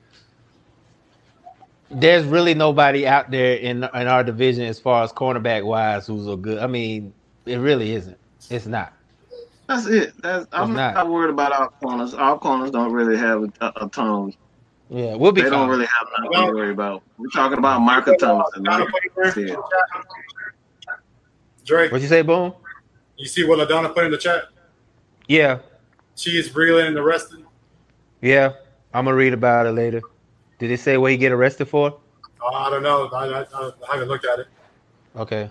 there's 1.91 2.25
really 2.25 2.55
nobody 2.55 3.07
out 3.07 3.31
there 3.31 3.55
in 3.57 3.85
in 3.85 4.07
our 4.09 4.25
division 4.25 4.65
as 4.65 4.79
far 4.81 5.05
as 5.05 5.13
cornerback 5.13 5.65
wise 5.65 6.07
who's 6.07 6.27
a 6.27 6.37
good. 6.37 6.59
I 6.59 6.67
mean, 6.67 7.13
it 7.45 7.57
really 7.57 7.93
isn't. 7.95 8.19
It's 8.51 8.67
not. 8.67 8.93
That's 9.69 9.87
it. 9.87 10.15
That's, 10.23 10.47
I'm 10.53 10.71
It's 10.71 10.77
not. 10.77 10.95
not. 10.95 11.09
worried 11.11 11.31
about 11.31 11.53
our 11.53 11.69
corners. 11.69 12.15
Our 12.15 12.39
corners 12.39 12.71
don't 12.71 12.93
really 12.93 13.17
have 13.17 13.43
a, 13.43 13.53
a, 13.61 13.73
a 13.87 13.89
ton. 13.89 14.33
Yeah, 14.89 15.17
we'll 15.17 15.33
be 15.33 15.41
They 15.43 15.51
fine. 15.51 15.59
don't 15.59 15.69
really 15.69 15.87
have 15.87 16.07
nothing 16.31 16.49
to 16.49 16.55
worry 16.55 16.71
about. 16.71 17.03
We're 17.19 17.27
talking 17.31 17.59
about 17.59 17.81
Michael 17.81 18.15
Thomas 18.17 18.47
and 18.55 18.65
Ladonna 18.65 18.87
Mike. 18.91 19.13
put 19.17 19.37
in 19.37 19.47
there? 19.47 19.49
Yeah. 19.49 20.95
Drake, 21.65 21.91
What 21.91 22.01
you 22.01 22.07
say, 22.07 22.23
Boom? 22.23 22.53
you 23.17 23.27
see 23.27 23.43
what 23.45 23.59
Ladonna 23.59 23.93
put 23.93 24.05
in 24.05 24.13
the 24.13 24.19
chat? 24.19 24.45
Yeah, 25.27 25.59
She's 26.15 26.55
reeling 26.55 26.87
and 26.87 26.97
arrested. 26.97 27.45
yeah. 28.23 28.53
I'm 28.95 29.05
gonna 29.05 29.17
read 29.17 29.33
about 29.35 29.67
it 29.67 29.73
later. 29.73 30.01
Did 30.59 30.71
it 30.71 30.81
say 30.81 30.97
what 30.97 31.11
he 31.11 31.17
get 31.17 31.33
arrested 31.33 31.67
for? 31.67 31.99
Uh, 32.43 32.47
I 32.47 32.71
don't 32.71 32.83
know. 32.83 33.09
I, 33.09 33.27
I, 33.27 33.73
I 33.89 33.93
haven't 33.93 34.09
looked 34.09 34.25
at 34.25 34.41
it. 34.41 34.49
Okay. 35.17 35.51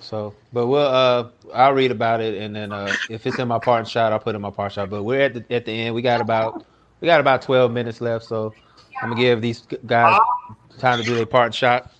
So, 0.00 0.34
but 0.52 0.66
we'll 0.66 0.86
uh, 0.86 1.28
I'll 1.54 1.72
read 1.72 1.90
about 1.90 2.20
it, 2.20 2.40
and 2.40 2.54
then 2.56 2.72
uh, 2.72 2.92
if 3.08 3.26
it's 3.26 3.38
in 3.38 3.48
my 3.48 3.58
part 3.58 3.86
shot, 3.86 4.12
I'll 4.12 4.18
put 4.18 4.34
in 4.34 4.40
my 4.40 4.50
part 4.50 4.72
shot. 4.72 4.90
But 4.90 5.04
we're 5.04 5.20
at 5.20 5.34
the 5.34 5.54
at 5.54 5.64
the 5.64 5.72
end. 5.72 5.94
We 5.94 6.02
got 6.02 6.20
about 6.20 6.64
we 7.00 7.06
got 7.06 7.20
about 7.20 7.42
twelve 7.42 7.70
minutes 7.70 8.00
left, 8.00 8.24
so 8.24 8.52
I'm 9.02 9.10
gonna 9.10 9.20
give 9.20 9.40
these 9.40 9.66
guys 9.86 10.18
time 10.78 10.98
to 10.98 11.04
do 11.04 11.14
their 11.14 11.26
part 11.26 11.54
shot. 11.54 11.92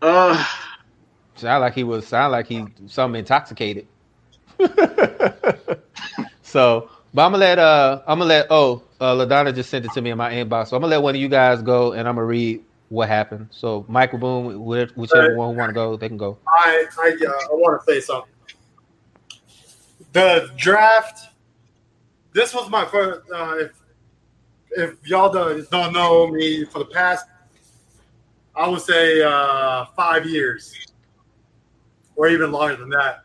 Uh, 0.00 0.44
Sound 1.38 1.60
like 1.60 1.74
he 1.74 1.84
was 1.84 2.04
sound 2.04 2.32
like 2.32 2.48
he 2.48 2.66
something 2.88 3.20
intoxicated. 3.20 3.86
so, 6.42 6.90
but 7.18 7.24
I'm 7.24 7.32
gonna 7.32 7.44
let 7.44 7.58
uh 7.58 8.00
I'm 8.06 8.20
gonna 8.20 8.28
let 8.28 8.46
oh 8.50 8.84
uh 9.00 9.12
Ladonna 9.12 9.52
just 9.52 9.70
sent 9.70 9.84
it 9.84 9.90
to 9.94 10.00
me 10.00 10.10
in 10.10 10.16
my 10.16 10.30
inbox. 10.30 10.68
So 10.68 10.76
I'm 10.76 10.82
gonna 10.82 10.92
let 10.92 11.02
one 11.02 11.16
of 11.16 11.20
you 11.20 11.28
guys 11.28 11.62
go, 11.62 11.90
and 11.90 12.06
I'm 12.06 12.14
gonna 12.14 12.24
read 12.24 12.62
what 12.90 13.08
happened. 13.08 13.48
So 13.50 13.84
Michael 13.88 14.20
Boone, 14.20 14.54
wh- 14.54 14.96
whichever 14.96 15.34
one 15.34 15.48
who 15.48 15.54
want 15.58 15.70
to 15.70 15.74
go, 15.74 15.96
they 15.96 16.06
can 16.06 16.16
go. 16.16 16.38
I 16.46 16.86
I, 16.96 17.08
uh, 17.08 17.30
I 17.30 17.54
want 17.54 17.82
to 17.84 17.92
say 17.92 18.00
something. 18.00 18.30
the 20.12 20.48
draft. 20.56 21.30
This 22.34 22.54
was 22.54 22.70
my 22.70 22.84
first. 22.84 23.28
Uh, 23.34 23.56
if 23.62 23.72
if 24.76 24.94
y'all 25.08 25.32
don't 25.32 25.92
know 25.92 26.28
me 26.28 26.66
for 26.66 26.78
the 26.78 26.84
past, 26.84 27.26
I 28.54 28.68
would 28.68 28.80
say 28.82 29.22
uh, 29.22 29.86
five 29.96 30.24
years, 30.24 30.72
or 32.14 32.28
even 32.28 32.52
longer 32.52 32.76
than 32.76 32.90
that. 32.90 33.24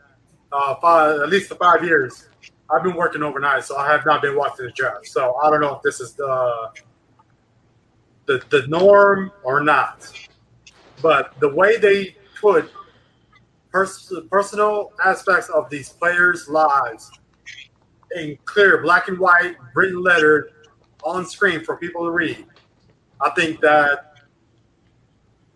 Uh, 0.52 0.74
five, 0.82 1.20
at 1.20 1.30
least 1.30 1.50
the 1.50 1.56
five 1.56 1.84
years. 1.84 2.28
I've 2.74 2.84
been 2.84 2.96
working 2.96 3.24
overnight, 3.24 3.64
so 3.64 3.78
I 3.78 3.92
have 3.92 4.06
not 4.06 4.22
been 4.22 4.36
watching 4.36 4.66
the 4.66 4.72
draft. 4.72 5.08
So 5.08 5.36
I 5.36 5.50
don't 5.50 5.62
know 5.62 5.76
if 5.76 5.82
this 5.84 6.00
is 6.00 6.14
the 6.14 6.70
the, 8.26 8.42
the 8.50 8.66
norm 8.68 9.32
or 9.44 9.62
not. 9.62 10.12
But 11.02 11.38
the 11.40 11.50
way 11.50 11.78
they 11.78 12.16
put 12.40 12.72
pers- 13.72 14.14
personal 14.32 14.94
aspects 15.04 15.50
of 15.50 15.70
these 15.70 15.90
players' 15.90 16.48
lives 16.48 17.12
in 18.16 18.38
clear 18.46 18.82
black 18.82 19.08
and 19.10 19.20
white, 19.20 19.56
written 19.76 20.02
letter 20.02 20.50
on 21.04 21.26
screen 21.26 21.64
for 21.64 21.76
people 21.78 22.06
to 22.06 22.12
read, 22.12 22.46
I 23.20 23.32
think 23.32 23.60
that 23.62 24.14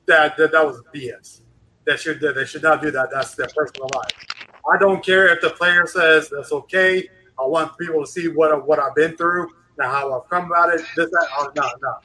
that 0.06 0.38
that, 0.38 0.52
that 0.52 0.66
was 0.66 0.82
BS. 0.94 1.42
That 1.86 2.00
should 2.00 2.20
that 2.20 2.36
they 2.36 2.46
should 2.46 2.64
not 2.64 2.82
do 2.82 2.92
that. 2.92 3.10
That's 3.12 3.36
their 3.36 3.48
personal 3.56 3.90
life. 3.96 4.37
I 4.72 4.78
don't 4.78 5.04
care 5.04 5.28
if 5.28 5.42
the 5.42 5.52
player 5.52 5.86
says 5.88 6.30
that's 6.30 6.52
okay. 6.52 7.08
I 7.40 7.46
want 7.46 7.78
people 7.78 8.04
to 8.04 8.08
see 8.08 8.28
what 8.28 8.68
what 8.68 8.80
I've 8.80 8.96
been 8.96 9.16
through 9.16 9.50
and 9.78 9.88
how 9.88 10.20
I've 10.20 10.30
come 10.30 10.46
about 10.46 10.74
it. 10.74 10.82
This, 10.96 11.10
that, 11.10 11.28
oh, 11.38 11.52
no, 11.56 11.70
no. 11.82 11.96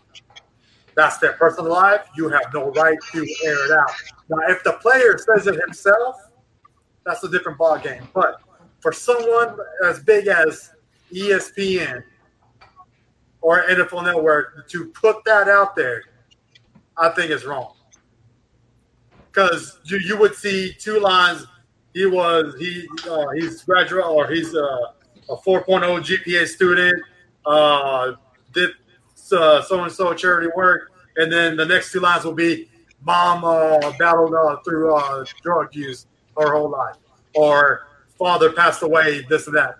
That's 0.95 1.19
their 1.19 1.33
personal 1.33 1.71
life. 1.71 2.07
You 2.17 2.29
have 2.29 2.53
no 2.53 2.71
right 2.73 2.99
to 3.13 3.19
air 3.45 3.65
it 3.67 3.71
out. 3.73 3.91
Now, 4.29 4.39
if 4.49 4.63
the 4.63 4.75
player 4.75 5.17
says 5.19 5.47
it 5.47 5.59
himself, 5.61 6.17
that's 7.05 7.25
a 7.25 7.31
different 7.31 7.59
ball 7.59 7.79
game. 7.79 8.07
But 8.13 8.43
for 8.81 8.93
someone 8.93 9.57
as 9.85 10.01
big 10.01 10.27
as 10.29 10.71
ESPN 11.13 12.03
or 13.41 13.65
NFL 13.65 14.05
Network 14.05 14.69
to 14.69 14.87
put 14.89 15.25
that 15.25 15.49
out 15.49 15.75
there, 15.75 16.03
I 16.97 17.09
think 17.11 17.31
is 17.31 17.45
wrong. 17.45 17.75
Because 19.31 19.79
you, 19.85 19.99
you 19.99 20.19
would 20.19 20.35
see 20.35 20.75
two 20.79 21.01
lines. 21.01 21.47
He 21.95 22.07
was 22.07 22.55
he 22.59 22.87
uh, 23.09 23.27
he's 23.35 23.63
graduate 23.63 24.07
or 24.07 24.29
he's 24.29 24.55
a, 24.55 24.95
a 25.29 25.37
4.0 25.37 25.65
GPA 26.01 26.47
student. 26.47 27.03
Uh, 27.45 28.13
did 28.53 28.71
so 29.15 29.83
and 29.83 29.93
so 29.93 30.13
charity 30.15 30.49
work, 30.55 30.93
and 31.17 31.33
then 31.33 31.57
the 31.57 31.65
next 31.65 31.93
two 31.93 32.01
lines 32.01 32.25
will 32.25 32.33
be 32.33 32.69
mom 33.05 33.45
uh, 33.45 33.93
battled 33.99 34.35
uh, 34.35 34.57
through 34.65 34.95
uh, 34.95 35.25
drug 35.43 35.75
use 35.75 36.07
her 36.39 36.53
whole 36.53 36.71
life, 36.71 36.97
or 37.35 37.87
father 38.19 38.53
passed 38.53 38.83
away, 38.83 39.25
this 39.29 39.47
and 39.47 39.57
that. 39.57 39.77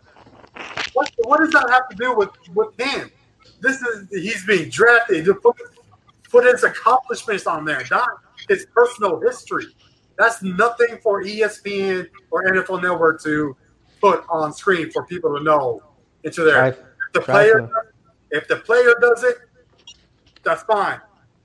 What, 0.93 1.11
what 1.19 1.41
does 1.41 1.51
that 1.51 1.69
have 1.71 1.89
to 1.89 1.97
do 1.97 2.15
with, 2.15 2.31
with 2.55 2.79
him? 2.79 3.11
This 3.61 3.81
is 3.81 4.09
he's 4.11 4.45
being 4.45 4.69
drafted 4.69 5.25
to 5.25 5.35
put 5.35 5.57
put 6.29 6.45
his 6.45 6.65
accomplishments 6.65 7.47
on 7.47 7.65
there, 7.65 7.85
not 7.91 8.09
his 8.49 8.67
personal 8.75 9.21
history. 9.21 9.67
That's 10.19 10.43
nothing 10.43 10.99
for 11.03 11.23
ESPN 11.23 12.09
or 12.31 12.45
NFL 12.45 12.83
Network 12.83 13.23
to 13.23 13.57
put 14.01 14.25
on 14.29 14.53
screen 14.53 14.91
for 14.91 15.07
people 15.07 15.37
to 15.37 15.43
know 15.43 15.83
into 16.25 16.45
there. 16.45 16.67
If 16.67 16.79
the 17.13 17.21
player, 17.21 17.71
if 18.31 18.49
the 18.49 18.57
player 18.57 18.95
does 19.01 19.25
it, 19.25 19.37
that's 20.43 20.63
fine 20.65 21.01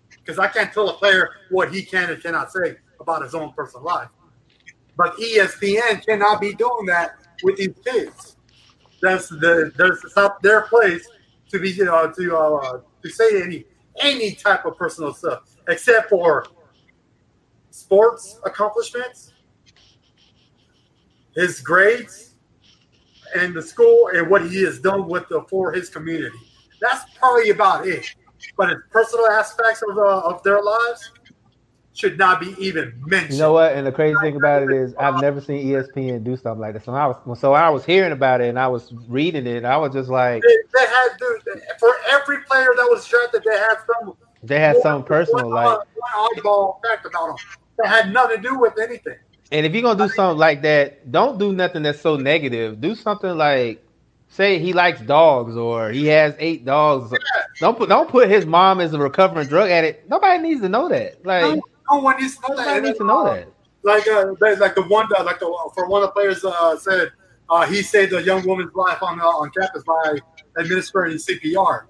because 0.10 0.40
I 0.40 0.48
can't 0.48 0.74
tell 0.74 0.90
a 0.90 0.94
player 0.94 1.30
what 1.50 1.74
he 1.74 1.82
can 1.82 2.10
and 2.10 2.22
cannot 2.22 2.52
say 2.52 2.78
about 3.00 3.22
his 3.22 3.34
own 3.34 3.54
personal 3.54 3.86
life. 3.86 4.10
But 4.98 5.16
ESPN 5.18 6.06
cannot 6.06 6.42
be 6.42 6.54
doing 6.54 6.86
that 6.88 7.16
with 7.44 7.58
these 7.58 7.74
kids. 7.86 8.36
That's 9.02 9.30
the 9.30 9.72
there's 9.78 10.04
it's 10.04 10.16
not 10.16 10.42
their 10.42 10.64
place 10.64 11.08
to 11.50 11.60
be 11.60 11.72
you 11.72 11.86
know 11.86 12.12
to 12.12 12.38
uh, 12.38 12.82
to 13.04 13.10
say 13.10 13.42
any 13.44 13.66
any 14.02 14.34
type 14.34 14.66
of 14.66 14.76
personal 14.76 15.14
stuff 15.14 15.44
except 15.68 16.10
for 16.10 16.46
sports 17.78 18.40
accomplishments, 18.46 19.34
his 21.36 21.62
grades, 21.62 22.36
and 23.36 23.54
the 23.54 23.62
school 23.62 24.10
and 24.14 24.30
what 24.30 24.50
he 24.50 24.64
has 24.64 24.80
done 24.80 25.08
with 25.08 25.28
the 25.30 25.44
for 25.50 25.72
his 25.72 25.90
community. 25.90 26.38
That's 26.82 27.04
probably 27.18 27.50
about 27.50 27.88
it 27.88 28.16
but 28.56 28.70
his 28.70 28.80
personal 28.92 29.28
aspects 29.28 29.84
of, 29.90 29.98
uh, 29.98 30.20
of 30.20 30.44
their 30.44 30.62
lives 30.62 31.12
should 31.94 32.18
not 32.18 32.40
be 32.40 32.56
even 32.60 32.94
mentioned. 33.08 33.34
You 33.34 33.40
know 33.40 33.54
what? 33.54 33.74
And 33.74 33.88
the 33.88 33.92
crazy 33.92 34.16
thing 34.22 34.36
about 34.36 34.62
it 34.62 34.72
is, 34.72 34.94
I've 34.96 35.20
never 35.20 35.42
seen 35.42 35.66
ESPN 35.66 36.24
do 36.24 36.38
something 36.38 36.62
like 36.62 36.74
this. 36.74 36.84
So 36.84 36.94
I 36.94 37.08
was, 37.08 37.40
so 37.40 37.54
I 37.54 37.70
was 37.70 37.86
hearing 37.86 38.12
about 38.12 38.42
it 38.42 38.50
and 38.50 38.60
I 38.60 38.68
was 38.68 38.94
reading 39.08 39.48
it. 39.48 39.66
I 39.66 39.78
was 39.78 39.94
just 39.94 40.10
like, 40.10 40.44
they, 40.44 40.58
they 40.80 40.86
had 40.86 41.10
dude, 41.18 41.62
for 41.80 41.96
every 42.10 42.44
player 42.44 42.70
that 42.76 42.88
was 42.90 43.08
drafted, 43.08 43.44
they 43.44 43.58
had 43.58 43.78
some. 43.88 44.16
They 44.44 44.60
had 44.60 44.78
some 44.84 45.04
personal, 45.04 45.50
one, 45.50 45.56
like 45.56 45.80
one 45.96 46.30
oddball 46.38 46.80
fact 46.84 47.08
about 47.08 47.28
them 47.30 47.38
that 47.78 47.88
had 47.88 48.14
nothing 48.14 48.38
to 48.38 48.50
do 48.50 48.60
with 48.60 48.80
anything. 48.80 49.18
And 49.52 49.66
if 49.66 49.74
you're 49.74 49.82
gonna 49.82 50.08
do 50.08 50.14
something 50.14 50.38
like 50.38 50.62
that, 50.64 51.12
don't 51.12 51.38
do 51.38 51.54
nothing 51.54 51.84
that's 51.84 52.02
so 52.02 52.18
negative. 52.18 52.82
Do 52.82 52.96
something 52.96 53.38
like 53.38 53.84
say 54.30 54.60
he 54.60 54.74
likes 54.74 55.00
dogs 55.02 55.56
or 55.56 55.90
he 55.90 56.08
has 56.08 56.36
eight 56.40 56.66
dogs. 56.66 57.14
Don't 57.60 57.78
put 57.78 57.90
don't 57.90 58.10
put 58.10 58.30
his 58.30 58.46
mom 58.46 58.82
as 58.82 58.94
a 58.94 59.00
recovering 59.00 59.48
drug 59.48 59.70
addict. 59.70 60.10
Nobody 60.10 60.44
needs 60.44 60.62
to 60.62 60.70
know 60.70 60.90
that. 60.90 61.26
Like 61.26 61.44
no, 61.44 61.62
no 61.92 62.00
one 62.00 62.22
needs 62.22 62.38
to 62.38 62.42
know 62.50 62.56
that. 62.58 62.66
Nobody 62.66 62.88
needs 62.88 62.98
to 62.98 63.06
know 63.06 63.24
that. 63.24 63.48
Like 63.84 64.08
uh, 64.08 64.34
like 64.60 64.76
the 64.76 64.84
one 64.84 65.08
that 65.12 65.26
like 65.26 65.40
the 65.40 65.72
for 65.74 65.88
one 65.88 66.04
of 66.04 66.10
the 66.10 66.12
players 66.12 66.44
uh, 66.44 66.78
said 66.78 67.12
uh, 67.50 67.66
he 67.66 67.82
saved 67.82 68.14
a 68.14 68.22
young 68.22 68.46
woman's 68.46 68.74
life 68.76 69.02
on 69.02 69.20
uh, 69.20 69.24
on 69.24 69.50
campus 69.52 69.84
by 69.84 70.18
administering 70.60 71.16
CPR. 71.16 71.84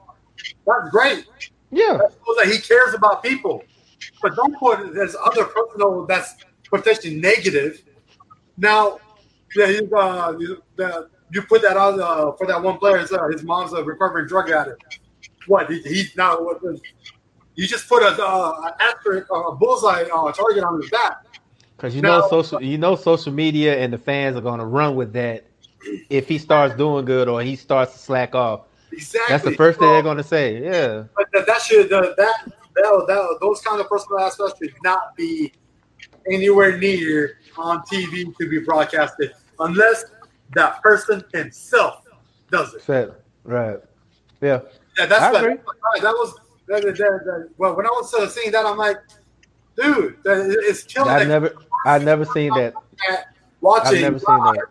That's 0.68 0.89
great. 0.91 1.26
Yeah, 1.72 1.97
that 1.97 2.11
shows 2.11 2.38
that 2.38 2.47
he 2.47 2.59
cares 2.59 2.93
about 2.93 3.23
people. 3.23 3.64
But 4.21 4.35
don't 4.35 4.57
put 4.57 4.95
his 4.95 5.15
other 5.23 5.45
personal 5.45 6.05
that's 6.05 6.35
potentially 6.69 7.15
negative. 7.15 7.83
Now, 8.57 8.99
yeah, 9.55 9.67
he's, 9.67 9.93
uh, 9.93 10.33
the, 10.75 11.09
you 11.31 11.41
put 11.43 11.61
that 11.61 11.77
on 11.77 11.99
uh, 12.01 12.31
for 12.33 12.47
that 12.47 12.61
one 12.61 12.77
player. 12.77 12.99
Uh, 12.99 13.27
his 13.29 13.43
mom's 13.43 13.73
a 13.73 13.83
recovering 13.83 14.27
drug 14.27 14.49
addict. 14.49 14.99
What 15.47 15.69
he, 15.69 15.81
he's 15.81 16.15
now? 16.15 16.41
What, 16.41 16.61
you 17.55 17.67
just 17.67 17.87
put 17.87 18.03
a 18.03 18.23
uh, 18.23 18.71
asterisk, 18.79 19.27
a 19.33 19.55
bullseye 19.55 20.03
uh, 20.03 20.31
target 20.31 20.63
on 20.63 20.81
his 20.81 20.89
back. 20.89 21.25
Because 21.75 21.95
you 21.95 22.01
now, 22.01 22.19
know 22.19 22.27
social, 22.29 22.61
you 22.61 22.77
know 22.77 22.95
social 22.95 23.31
media 23.31 23.77
and 23.77 23.93
the 23.93 23.97
fans 23.97 24.35
are 24.35 24.41
going 24.41 24.59
to 24.59 24.65
run 24.65 24.95
with 24.95 25.13
that 25.13 25.45
if 26.09 26.27
he 26.27 26.37
starts 26.37 26.75
doing 26.75 27.05
good 27.05 27.27
or 27.27 27.41
he 27.41 27.55
starts 27.55 27.93
to 27.93 27.99
slack 27.99 28.35
off. 28.35 28.61
Exactly. 28.91 29.25
That's 29.29 29.43
the 29.43 29.55
first 29.55 29.79
thing 29.79 29.89
they're 29.89 30.01
going 30.01 30.17
to 30.17 30.23
say. 30.23 30.63
Yeah. 30.63 31.03
But 31.15 31.27
that, 31.33 31.45
that 31.45 31.61
should 31.61 31.91
uh, 31.93 32.13
that, 32.17 32.51
that, 32.83 33.05
that 33.07 33.37
those 33.41 33.61
kind 33.61 33.81
of 33.81 33.87
personal 33.87 34.19
aspects 34.19 34.57
should 34.59 34.73
not 34.83 35.15
be 35.15 35.51
anywhere 36.31 36.77
near 36.77 37.39
on 37.57 37.81
TV 37.81 38.35
to 38.37 38.49
be 38.49 38.59
broadcasted 38.59 39.33
unless 39.59 40.05
that 40.55 40.81
person 40.81 41.23
himself 41.33 42.03
does 42.51 42.73
it. 42.73 42.81
Fair. 42.81 43.15
Right. 43.43 43.79
Yeah. 44.41 44.61
Yeah, 44.97 45.05
that's 45.05 45.43
right. 45.43 45.59
That 46.01 46.11
was 46.13 46.35
that, 46.67 46.81
that, 46.83 46.97
that, 46.97 47.49
well. 47.57 47.75
When 47.75 47.85
I 47.85 47.89
was 47.89 48.13
uh, 48.13 48.27
seeing 48.27 48.51
that, 48.51 48.65
I'm 48.65 48.77
like, 48.77 48.97
dude, 49.75 50.17
that, 50.23 50.55
it's 50.63 50.83
killing. 50.83 51.09
I 51.09 51.23
never, 51.23 51.53
I 51.85 51.99
never 51.99 52.25
seen 52.25 52.51
that. 52.55 52.73
Watching, 53.61 53.97
I've 53.97 54.01
never 54.01 54.19
seen 54.19 54.37
that. 54.37 54.65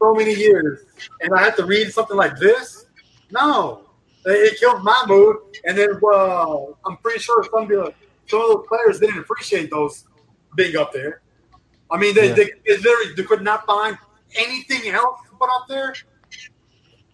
So 0.00 0.14
many 0.14 0.34
years, 0.34 0.80
and 1.20 1.34
I 1.34 1.42
had 1.42 1.56
to 1.56 1.64
read 1.64 1.92
something 1.92 2.16
like 2.16 2.36
this. 2.38 2.86
No, 3.30 3.90
it 4.24 4.58
killed 4.58 4.82
my 4.82 5.04
mood. 5.06 5.36
And 5.64 5.76
then, 5.76 5.98
well, 6.00 6.78
I'm 6.84 6.96
pretty 6.98 7.20
sure 7.20 7.44
some 7.44 7.64
of 7.64 7.68
the 7.68 7.94
some 8.26 8.40
of 8.40 8.48
those 8.48 8.66
players 8.68 9.00
didn't 9.00 9.18
appreciate 9.18 9.70
those 9.70 10.04
being 10.56 10.76
up 10.76 10.92
there. 10.92 11.22
I 11.90 11.98
mean, 11.98 12.14
they, 12.14 12.28
yeah. 12.28 12.34
they, 12.34 12.44
they 12.66 12.76
literally 12.78 13.14
they 13.16 13.24
could 13.24 13.42
not 13.42 13.66
find 13.66 13.98
anything 14.36 14.90
else 14.90 15.20
to 15.28 15.36
put 15.36 15.50
up 15.50 15.66
there, 15.68 15.94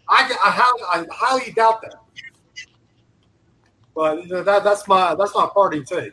I, 0.09 0.35
I, 0.43 1.01
I 1.01 1.07
highly 1.11 1.53
doubt 1.53 1.83
that. 1.83 1.95
But 3.95 4.25
you 4.25 4.29
know, 4.29 4.43
that 4.43 4.65
that's 4.65 4.87
my 4.87 5.15
that's 5.15 5.35
my 5.35 5.49
party 5.53 5.83
take. 5.83 6.13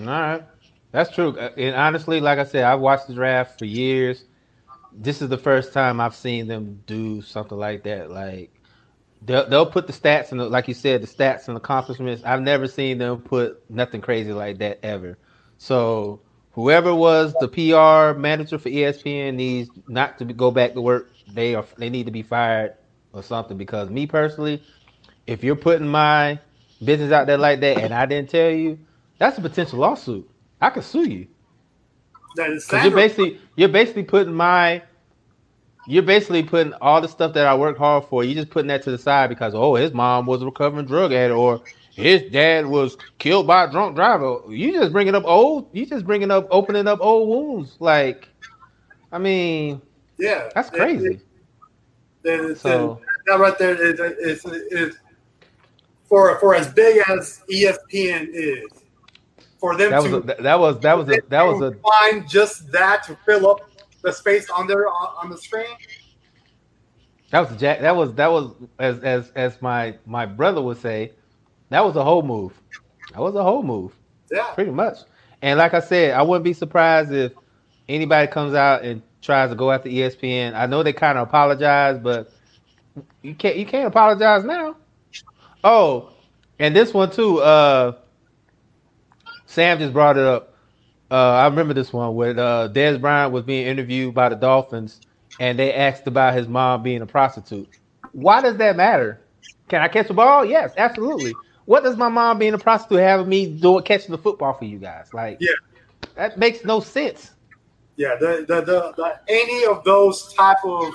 All 0.00 0.06
right, 0.06 0.44
that's 0.92 1.10
true. 1.14 1.36
Uh, 1.38 1.50
and 1.56 1.74
honestly, 1.74 2.20
like 2.20 2.38
I 2.38 2.44
said, 2.44 2.64
I've 2.64 2.80
watched 2.80 3.08
the 3.08 3.14
draft 3.14 3.58
for 3.58 3.64
years. 3.64 4.24
This 4.92 5.22
is 5.22 5.28
the 5.28 5.38
first 5.38 5.72
time 5.72 6.00
I've 6.00 6.14
seen 6.14 6.46
them 6.46 6.82
do 6.86 7.22
something 7.22 7.58
like 7.58 7.82
that. 7.84 8.10
Like 8.10 8.53
they'll, 9.24 9.48
they'll 9.48 9.66
put 9.66 9.86
the 9.86 9.92
stats 9.92 10.32
and 10.32 10.40
like 10.50 10.68
you 10.68 10.74
said, 10.74 11.02
the 11.02 11.06
stats 11.06 11.48
and 11.48 11.56
accomplishments. 11.56 12.22
I've 12.24 12.42
never 12.42 12.66
seen 12.66 12.98
them 12.98 13.20
put 13.20 13.68
nothing 13.70 14.00
crazy 14.00 14.32
like 14.32 14.58
that 14.58 14.80
ever. 14.82 15.18
So 15.58 16.20
whoever 16.52 16.94
was 16.94 17.34
the 17.40 17.48
PR 17.48 18.18
manager 18.18 18.58
for 18.58 18.70
ESPN 18.70 19.34
needs 19.34 19.70
not 19.88 20.18
to 20.18 20.24
go 20.24 20.50
back 20.50 20.74
to 20.74 20.80
work. 20.80 21.10
They 21.32 21.54
are 21.54 21.64
they 21.78 21.90
need 21.90 22.06
to 22.06 22.12
be 22.12 22.22
fired 22.22 22.74
or 23.12 23.22
something 23.22 23.56
because 23.56 23.90
me 23.90 24.06
personally, 24.06 24.62
if 25.26 25.42
you're 25.42 25.56
putting 25.56 25.88
my 25.88 26.38
business 26.84 27.12
out 27.12 27.26
there 27.26 27.38
like 27.38 27.60
that 27.60 27.78
and 27.78 27.94
I 27.94 28.06
didn't 28.06 28.30
tell 28.30 28.50
you, 28.50 28.78
that's 29.18 29.38
a 29.38 29.40
potential 29.40 29.78
lawsuit. 29.78 30.28
I 30.60 30.70
could 30.70 30.84
sue 30.84 31.08
you. 31.08 31.26
That 32.36 32.50
is 32.50 32.68
you're 32.72 32.90
basically 32.90 33.40
you're 33.56 33.68
basically 33.68 34.02
putting 34.02 34.34
my 34.34 34.82
you're 35.86 36.02
basically 36.02 36.42
putting 36.42 36.72
all 36.74 37.00
the 37.00 37.08
stuff 37.08 37.34
that 37.34 37.46
I 37.46 37.54
work 37.54 37.76
hard 37.76 38.04
for. 38.06 38.24
You're 38.24 38.34
just 38.34 38.50
putting 38.50 38.68
that 38.68 38.82
to 38.82 38.90
the 38.90 38.98
side 38.98 39.28
because 39.28 39.54
oh, 39.54 39.74
his 39.74 39.92
mom 39.92 40.26
was 40.26 40.42
a 40.42 40.46
recovering 40.46 40.86
drug 40.86 41.12
addict, 41.12 41.36
or 41.36 41.62
his 41.94 42.22
dad 42.30 42.66
was 42.66 42.96
killed 43.18 43.46
by 43.46 43.64
a 43.64 43.70
drunk 43.70 43.94
driver. 43.94 44.40
You 44.48 44.72
just 44.72 44.92
bringing 44.92 45.14
up 45.14 45.24
old. 45.24 45.68
You 45.72 45.86
just 45.86 46.06
bringing 46.06 46.30
up 46.30 46.48
opening 46.50 46.86
up 46.86 47.00
old 47.00 47.28
wounds. 47.28 47.76
Like, 47.80 48.28
I 49.12 49.18
mean, 49.18 49.80
yeah, 50.18 50.48
that's 50.54 50.70
crazy. 50.70 51.20
Then 52.22 52.56
so, 52.56 53.00
that 53.26 53.38
right 53.38 53.56
there 53.58 53.74
is, 53.74 54.00
is, 54.00 54.44
is 54.44 54.96
for 56.04 56.38
for 56.40 56.54
as 56.54 56.72
big 56.72 57.02
as 57.08 57.42
ESPN 57.52 58.28
is, 58.32 58.66
for 59.58 59.76
them 59.76 59.90
that 59.90 60.02
to 60.02 60.10
was 60.10 60.38
a, 60.38 60.42
that 60.42 60.58
was 60.58 60.78
that 60.80 60.96
was 60.96 61.08
a 61.08 61.20
that 61.28 61.42
was 61.42 61.60
a 61.60 61.72
find 61.76 62.28
just 62.28 62.72
that 62.72 63.02
to 63.04 63.16
fill 63.26 63.50
up 63.50 63.60
the 64.04 64.12
space 64.12 64.48
on 64.50 64.68
there 64.68 64.86
on, 64.86 65.30
the 65.30 65.36
screen. 65.36 65.66
That 67.30 67.50
was 67.50 67.58
Jack. 67.58 67.80
That 67.80 67.96
was 67.96 68.14
that 68.14 68.30
was 68.30 68.54
as 68.78 69.00
as 69.00 69.32
as 69.34 69.60
my 69.60 69.96
my 70.06 70.26
brother 70.26 70.62
would 70.62 70.80
say, 70.80 71.12
that 71.70 71.84
was 71.84 71.96
a 71.96 72.04
whole 72.04 72.22
move. 72.22 72.52
That 73.12 73.20
was 73.20 73.34
a 73.34 73.42
whole 73.42 73.62
move. 73.62 73.92
Yeah, 74.30 74.50
pretty 74.54 74.70
much. 74.70 74.98
And 75.42 75.58
like 75.58 75.74
I 75.74 75.80
said, 75.80 76.14
I 76.14 76.22
wouldn't 76.22 76.44
be 76.44 76.52
surprised 76.52 77.12
if 77.12 77.32
anybody 77.88 78.30
comes 78.30 78.54
out 78.54 78.84
and 78.84 79.02
tries 79.20 79.50
to 79.50 79.56
go 79.56 79.72
after 79.72 79.88
ESPN. 79.88 80.54
I 80.54 80.66
know 80.66 80.82
they 80.82 80.92
kind 80.92 81.18
of 81.18 81.26
apologize, 81.26 81.98
but 81.98 82.30
you 83.22 83.34
can't 83.34 83.56
you 83.56 83.66
can't 83.66 83.86
apologize 83.86 84.44
now. 84.44 84.76
Oh, 85.64 86.12
and 86.58 86.76
this 86.76 86.92
one 86.94 87.10
too. 87.10 87.40
Uh, 87.40 87.96
Sam 89.46 89.78
just 89.78 89.92
brought 89.92 90.18
it 90.18 90.24
up. 90.24 90.53
Uh, 91.10 91.14
I 91.14 91.46
remember 91.46 91.74
this 91.74 91.92
one 91.92 92.14
where 92.14 92.30
uh, 92.30 92.68
Dez 92.68 93.00
Bryant 93.00 93.32
was 93.32 93.44
being 93.44 93.66
interviewed 93.66 94.14
by 94.14 94.28
the 94.28 94.36
Dolphins, 94.36 95.00
and 95.38 95.58
they 95.58 95.72
asked 95.72 96.06
about 96.06 96.34
his 96.34 96.48
mom 96.48 96.82
being 96.82 97.02
a 97.02 97.06
prostitute. 97.06 97.68
Why 98.12 98.40
does 98.40 98.56
that 98.56 98.76
matter? 98.76 99.20
Can 99.68 99.82
I 99.82 99.88
catch 99.88 100.10
a 100.10 100.14
ball? 100.14 100.44
Yes, 100.44 100.72
absolutely. 100.76 101.34
What 101.66 101.82
does 101.82 101.96
my 101.96 102.08
mom 102.08 102.38
being 102.38 102.54
a 102.54 102.58
prostitute 102.58 103.00
have 103.00 103.26
me 103.26 103.46
doing 103.46 103.84
catching 103.84 104.10
the 104.10 104.18
football 104.18 104.52
for 104.54 104.64
you 104.64 104.78
guys? 104.78 105.08
Like, 105.12 105.38
yeah, 105.40 105.52
that 106.14 106.38
makes 106.38 106.64
no 106.64 106.80
sense. 106.80 107.30
Yeah, 107.96 108.16
the 108.16 108.44
the, 108.46 108.60
the, 108.60 108.92
the 108.96 109.20
any 109.28 109.64
of 109.66 109.84
those 109.84 110.32
type 110.34 110.58
of 110.64 110.92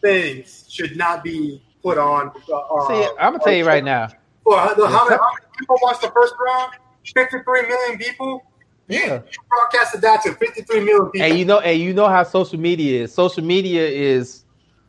things 0.00 0.66
should 0.68 0.96
not 0.96 1.24
be 1.24 1.62
put 1.82 1.98
on. 1.98 2.28
Uh, 2.28 2.88
See, 2.88 3.08
I'm 3.18 3.32
gonna 3.32 3.42
tell 3.42 3.52
you 3.52 3.66
right 3.66 3.82
now. 3.84 4.08
Well, 4.44 4.74
the, 4.74 4.86
how, 4.86 5.04
many, 5.04 5.16
how, 5.16 5.30
many, 5.30 5.58
people 5.58 5.78
watched 5.82 6.02
the 6.02 6.10
first 6.10 6.34
round? 6.44 6.72
Fifty-three 7.14 7.62
million 7.62 7.98
people. 7.98 8.42
Yeah, 8.88 9.14
you 9.14 9.38
broadcasted 9.48 10.00
that 10.02 10.22
to 10.22 10.34
fifty-three 10.34 10.80
million 10.80 11.10
people. 11.10 11.26
And 11.26 11.38
you 11.38 11.44
know, 11.44 11.60
and 11.60 11.78
you 11.78 11.92
know 11.92 12.08
how 12.08 12.22
social 12.22 12.58
media 12.58 13.02
is. 13.02 13.14
Social 13.14 13.44
media 13.44 13.86
is 13.86 14.44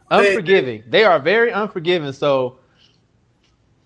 unforgiving. 0.09 0.83
They, 0.85 0.99
they 0.99 1.03
are 1.03 1.19
very 1.19 1.51
unforgiving. 1.51 2.13
So, 2.13 2.59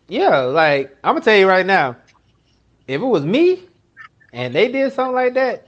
yeah, 0.07 0.40
like 0.41 0.95
I'm 1.03 1.15
gonna 1.15 1.26
tell 1.26 1.38
you 1.38 1.48
right 1.48 1.65
now, 1.65 1.98
if 2.88 3.02
it 3.02 3.06
was 3.06 3.26
me 3.26 3.64
and 4.31 4.53
they 4.53 4.72
did 4.72 4.94
something 4.94 5.15
like 5.15 5.34
that, 5.34 5.68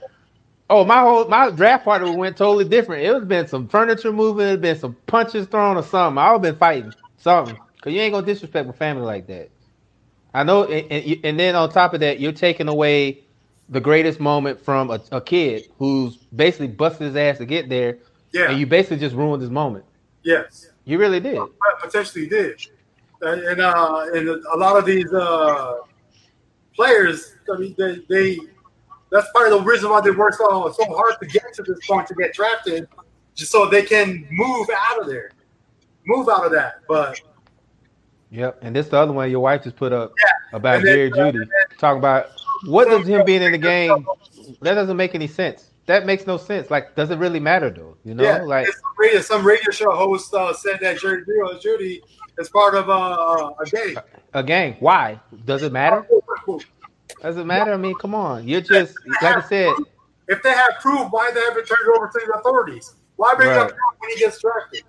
Oh, 0.68 0.84
my 0.84 1.00
whole 1.00 1.28
my 1.28 1.50
draft 1.50 1.84
party 1.84 2.06
went 2.06 2.36
totally 2.36 2.64
different. 2.64 3.04
It 3.04 3.12
was 3.12 3.24
been 3.24 3.46
some 3.46 3.68
furniture 3.68 4.12
moving, 4.12 4.48
it 4.48 4.60
been 4.60 4.78
some 4.78 4.96
punches 5.06 5.46
thrown 5.46 5.76
or 5.76 5.82
something. 5.82 6.18
I've 6.18 6.42
been 6.42 6.56
fighting 6.56 6.92
something 7.18 7.56
because 7.76 7.92
you 7.92 8.00
ain't 8.00 8.12
gonna 8.12 8.26
disrespect 8.26 8.66
my 8.66 8.72
family 8.72 9.04
like 9.04 9.28
that. 9.28 9.50
I 10.34 10.42
know, 10.42 10.64
and, 10.64 10.90
and, 10.90 11.24
and, 11.24 11.40
then 11.40 11.54
on 11.54 11.70
top 11.70 11.94
of 11.94 12.00
that, 12.00 12.20
you're 12.20 12.32
taking 12.32 12.68
away 12.68 13.24
the 13.68 13.80
greatest 13.80 14.20
moment 14.20 14.60
from 14.60 14.90
a, 14.90 15.00
a, 15.12 15.20
kid 15.20 15.68
who's 15.78 16.16
basically 16.16 16.68
busted 16.68 17.08
his 17.08 17.16
ass 17.16 17.38
to 17.38 17.46
get 17.46 17.68
there. 17.68 17.98
Yeah, 18.32 18.50
and 18.50 18.60
you 18.60 18.66
basically 18.66 18.98
just 18.98 19.14
ruined 19.14 19.40
his 19.42 19.50
moment. 19.50 19.84
Yes, 20.22 20.70
you 20.84 20.98
really 20.98 21.20
did. 21.20 21.40
Potentially 21.80 22.28
did, 22.28 22.60
and 23.22 23.60
uh, 23.60 24.06
and 24.12 24.28
a 24.28 24.56
lot 24.56 24.76
of 24.76 24.84
these 24.84 25.12
uh, 25.12 25.76
players, 26.74 27.34
I 27.52 27.58
mean, 27.58 27.74
they 27.78 28.02
they 28.08 28.38
that's 29.10 29.30
part 29.32 29.52
of 29.52 29.58
the 29.58 29.64
reason 29.64 29.90
why 29.90 30.00
they 30.00 30.10
work 30.10 30.34
so 30.34 30.70
so 30.72 30.84
hard 30.84 31.14
to 31.20 31.26
get 31.26 31.54
to 31.54 31.62
this 31.62 31.78
point 31.86 32.06
to 32.08 32.14
get 32.14 32.34
drafted, 32.34 32.88
just 33.34 33.52
so 33.52 33.68
they 33.68 33.82
can 33.82 34.26
move 34.30 34.68
out 34.76 35.00
of 35.00 35.06
there, 35.06 35.30
move 36.06 36.28
out 36.28 36.44
of 36.44 36.52
that. 36.52 36.82
But 36.88 37.20
yep, 38.30 38.58
and 38.62 38.74
this 38.74 38.88
the 38.88 38.98
other 38.98 39.12
one 39.12 39.30
your 39.30 39.40
wife 39.40 39.64
just 39.64 39.76
put 39.76 39.92
up 39.92 40.12
yeah. 40.22 40.56
about 40.56 40.82
then, 40.82 41.10
Jerry 41.10 41.12
uh, 41.12 41.16
Jeudy 41.16 41.48
talking 41.78 41.98
about 41.98 42.35
what 42.64 42.88
does 42.88 43.06
him 43.06 43.24
being 43.24 43.42
in 43.42 43.52
the 43.52 43.58
game. 43.58 44.06
That 44.62 44.74
doesn't 44.74 44.96
make 44.96 45.14
any 45.14 45.26
sense. 45.26 45.70
That 45.86 46.04
makes 46.04 46.26
no 46.26 46.36
sense. 46.36 46.70
Like, 46.70 46.96
does 46.96 47.10
it 47.10 47.18
really 47.18 47.40
matter 47.40 47.70
though? 47.70 47.96
You 48.04 48.14
know, 48.14 48.24
yeah, 48.24 48.42
like 48.42 48.66
some 48.66 48.82
radio, 48.98 49.20
some 49.20 49.46
radio 49.46 49.70
show 49.70 49.90
host 49.92 50.34
uh, 50.34 50.52
said 50.52 50.78
that 50.80 50.98
Jerry 50.98 51.24
Jeudy 51.24 52.00
is 52.38 52.48
part 52.48 52.74
of 52.74 52.90
uh, 52.90 53.52
a 53.60 53.64
gang. 53.66 53.96
A 54.34 54.42
gang. 54.42 54.76
Why? 54.80 55.20
Does 55.44 55.62
it 55.62 55.72
matter? 55.72 56.06
Doesn't 57.22 57.46
matter. 57.46 57.72
I 57.72 57.76
mean, 57.76 57.94
come 57.94 58.14
on. 58.14 58.48
You're 58.48 58.60
just 58.60 58.94
like 59.22 59.36
I 59.36 59.40
said. 59.42 59.72
If 60.28 60.42
they 60.42 60.50
have 60.52 60.72
proof, 60.80 61.06
why 61.10 61.30
they 61.32 61.40
haven't 61.40 61.66
turned 61.66 61.78
it 61.86 61.96
over 61.96 62.08
to 62.08 62.20
the 62.26 62.32
authorities? 62.34 62.94
Why 63.14 63.34
bring 63.36 63.48
right. 63.48 63.56
it 63.56 63.62
up 63.62 63.76
when 64.00 64.10
he 64.10 64.18
gets 64.18 64.40
drafted? 64.40 64.82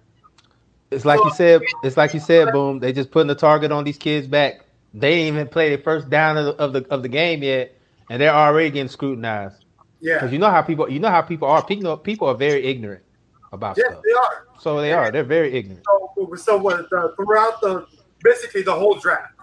It's 0.90 1.06
like 1.06 1.20
you 1.24 1.32
said. 1.34 1.62
It's 1.84 1.96
like 1.96 2.14
you 2.14 2.20
said. 2.20 2.52
Boom. 2.52 2.80
They 2.80 2.92
just 2.92 3.12
putting 3.12 3.28
the 3.28 3.36
target 3.36 3.72
on 3.72 3.84
these 3.84 3.98
kids' 3.98 4.28
back. 4.28 4.62
They 4.94 5.14
ain't 5.14 5.36
even 5.36 5.48
play 5.48 5.76
the 5.76 5.82
first 5.82 6.10
down 6.10 6.38
of 6.38 6.46
the, 6.46 6.52
of 6.56 6.74
the 6.74 6.86
of 6.90 7.02
the 7.04 7.10
game 7.10 7.44
yet, 7.44 7.76
and 8.10 8.22
they're 8.22 8.34
already 8.34 8.70
getting 8.72 8.90
scrutinized. 8.90 9.66
Yeah. 10.00 10.16
Because 10.16 10.32
you 10.32 10.40
know 10.40 10.50
how 10.50 10.62
people. 10.62 10.90
You 10.90 11.00
know 11.00 11.10
how 11.10 11.22
people 11.22 11.48
are. 11.48 11.64
People 11.64 11.98
people 11.98 12.28
are 12.28 12.36
very 12.36 12.66
ignorant 12.66 13.04
about 13.52 13.78
yeah, 13.78 13.92
stuff. 13.92 14.02
they 14.04 14.14
are. 14.14 14.48
So 14.60 14.82
they 14.82 14.94
are. 14.94 15.12
They're 15.12 15.24
very 15.24 15.54
ignorant. 15.54 15.86
So, 15.86 16.36
so 16.36 16.58
what? 16.58 16.92
Uh, 16.92 17.10
throughout 17.16 17.62
the 17.62 17.86
basically 18.24 18.64
the 18.64 18.74
whole 18.74 18.96
draft, 18.96 19.34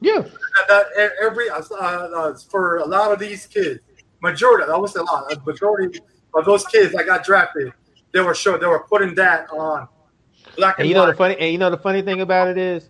yeah. 0.00 0.24
That, 0.68 0.86
every 1.22 1.50
uh, 1.50 1.62
uh, 1.78 2.34
for 2.50 2.78
a 2.78 2.86
lot 2.86 3.12
of 3.12 3.18
these 3.18 3.46
kids, 3.46 3.80
majority, 4.22 4.70
I 4.70 4.76
would 4.76 4.90
say 4.90 5.00
a 5.00 5.02
lot, 5.02 5.32
a 5.32 5.40
majority 5.44 6.00
of 6.34 6.44
those 6.44 6.64
kids 6.66 6.92
that 6.94 7.06
got 7.06 7.24
drafted, 7.24 7.72
they 8.12 8.20
were 8.20 8.34
sure 8.34 8.58
they 8.58 8.66
were 8.66 8.84
putting 8.88 9.14
that 9.16 9.48
on 9.50 9.88
black 10.56 10.78
and, 10.78 10.84
and 10.84 10.88
you 10.88 10.94
know 10.94 11.06
the 11.06 11.14
funny 11.14 11.36
and 11.38 11.52
you 11.52 11.58
know 11.58 11.70
the 11.70 11.76
funny 11.76 12.02
thing 12.02 12.20
about 12.20 12.48
it 12.48 12.58
is 12.58 12.88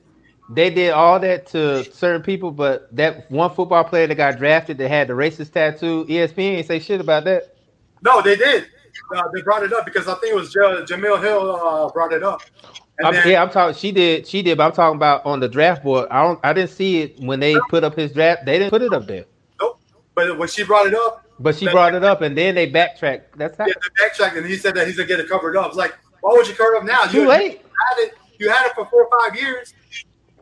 they 0.48 0.70
did 0.70 0.92
all 0.92 1.18
that 1.20 1.46
to 1.48 1.84
certain 1.92 2.22
people, 2.22 2.50
but 2.50 2.94
that 2.94 3.30
one 3.30 3.52
football 3.54 3.84
player 3.84 4.06
that 4.06 4.14
got 4.14 4.38
drafted 4.38 4.78
that 4.78 4.88
had 4.88 5.08
the 5.08 5.14
racist 5.14 5.52
tattoo, 5.52 6.04
ESPN 6.06 6.58
ain't 6.58 6.66
say 6.66 6.78
shit 6.78 7.00
about 7.00 7.24
that. 7.24 7.56
No, 8.02 8.22
they 8.22 8.36
did. 8.36 8.66
Uh, 9.14 9.22
they 9.34 9.42
brought 9.42 9.62
it 9.62 9.72
up 9.72 9.84
because 9.84 10.08
I 10.08 10.14
think 10.14 10.32
it 10.32 10.36
was 10.36 10.54
Jemele 10.54 11.22
Hill 11.22 11.56
uh, 11.56 11.90
brought 11.90 12.12
it 12.12 12.22
up. 12.22 12.42
I'm, 13.04 13.12
then, 13.12 13.28
yeah, 13.28 13.42
I'm 13.42 13.50
talking. 13.50 13.76
She 13.76 13.92
did. 13.92 14.26
She 14.26 14.42
did. 14.42 14.56
But 14.56 14.66
I'm 14.66 14.72
talking 14.72 14.96
about 14.96 15.24
on 15.26 15.40
the 15.40 15.48
draft 15.48 15.82
board. 15.82 16.08
I 16.10 16.22
don't. 16.22 16.40
I 16.42 16.52
didn't 16.52 16.70
see 16.70 17.02
it 17.02 17.20
when 17.20 17.40
they 17.40 17.54
put 17.68 17.84
up 17.84 17.94
his 17.94 18.12
draft. 18.12 18.46
They 18.46 18.58
didn't 18.58 18.70
put 18.70 18.82
it 18.82 18.92
up 18.92 19.06
there. 19.06 19.26
Nope. 19.60 19.80
But 20.14 20.38
when 20.38 20.48
she 20.48 20.64
brought 20.64 20.86
it 20.86 20.94
up. 20.94 21.24
But 21.38 21.56
she 21.56 21.68
brought 21.70 21.94
it 21.94 22.02
up, 22.02 22.22
and 22.22 22.36
then 22.36 22.54
they 22.54 22.64
backtracked. 22.66 23.36
That's 23.36 23.58
how. 23.58 23.66
Yeah, 23.66 23.74
they 23.74 24.04
backtracked, 24.04 24.36
and 24.36 24.46
he 24.46 24.56
said 24.56 24.74
that 24.76 24.86
he's 24.86 24.96
gonna 24.96 25.08
get 25.08 25.20
it 25.20 25.28
covered 25.28 25.56
up. 25.56 25.68
It's 25.68 25.76
like, 25.76 25.94
why 26.22 26.32
would 26.32 26.48
you 26.48 26.54
cover 26.54 26.74
it 26.74 26.78
up 26.78 26.84
now? 26.84 27.04
Too 27.04 27.22
you, 27.22 27.28
late. 27.28 27.52
You 27.52 27.58
had 27.58 28.04
it. 28.04 28.14
You 28.38 28.50
had 28.50 28.66
it 28.66 28.74
for 28.74 28.86
four 28.86 29.04
or 29.04 29.20
five 29.20 29.38
years. 29.38 29.74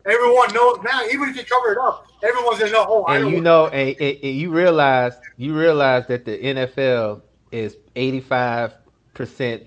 Everyone 0.06 0.52
knows 0.52 0.78
now. 0.84 1.04
Even 1.06 1.30
if 1.30 1.36
you 1.36 1.44
cover 1.44 1.72
it 1.72 1.78
up, 1.78 2.06
everyone's 2.22 2.58
gonna 2.58 2.72
know. 2.72 2.84
Oh, 2.88 3.04
and 3.06 3.30
you 3.30 3.40
know, 3.40 3.68
and, 3.68 3.96
and, 4.00 4.18
and 4.22 4.36
you 4.36 4.50
realize, 4.50 5.14
you 5.36 5.56
realize 5.56 6.06
that 6.08 6.24
the 6.24 6.38
NFL 6.38 7.22
is 7.50 7.76
85 7.96 8.74
percent 9.14 9.62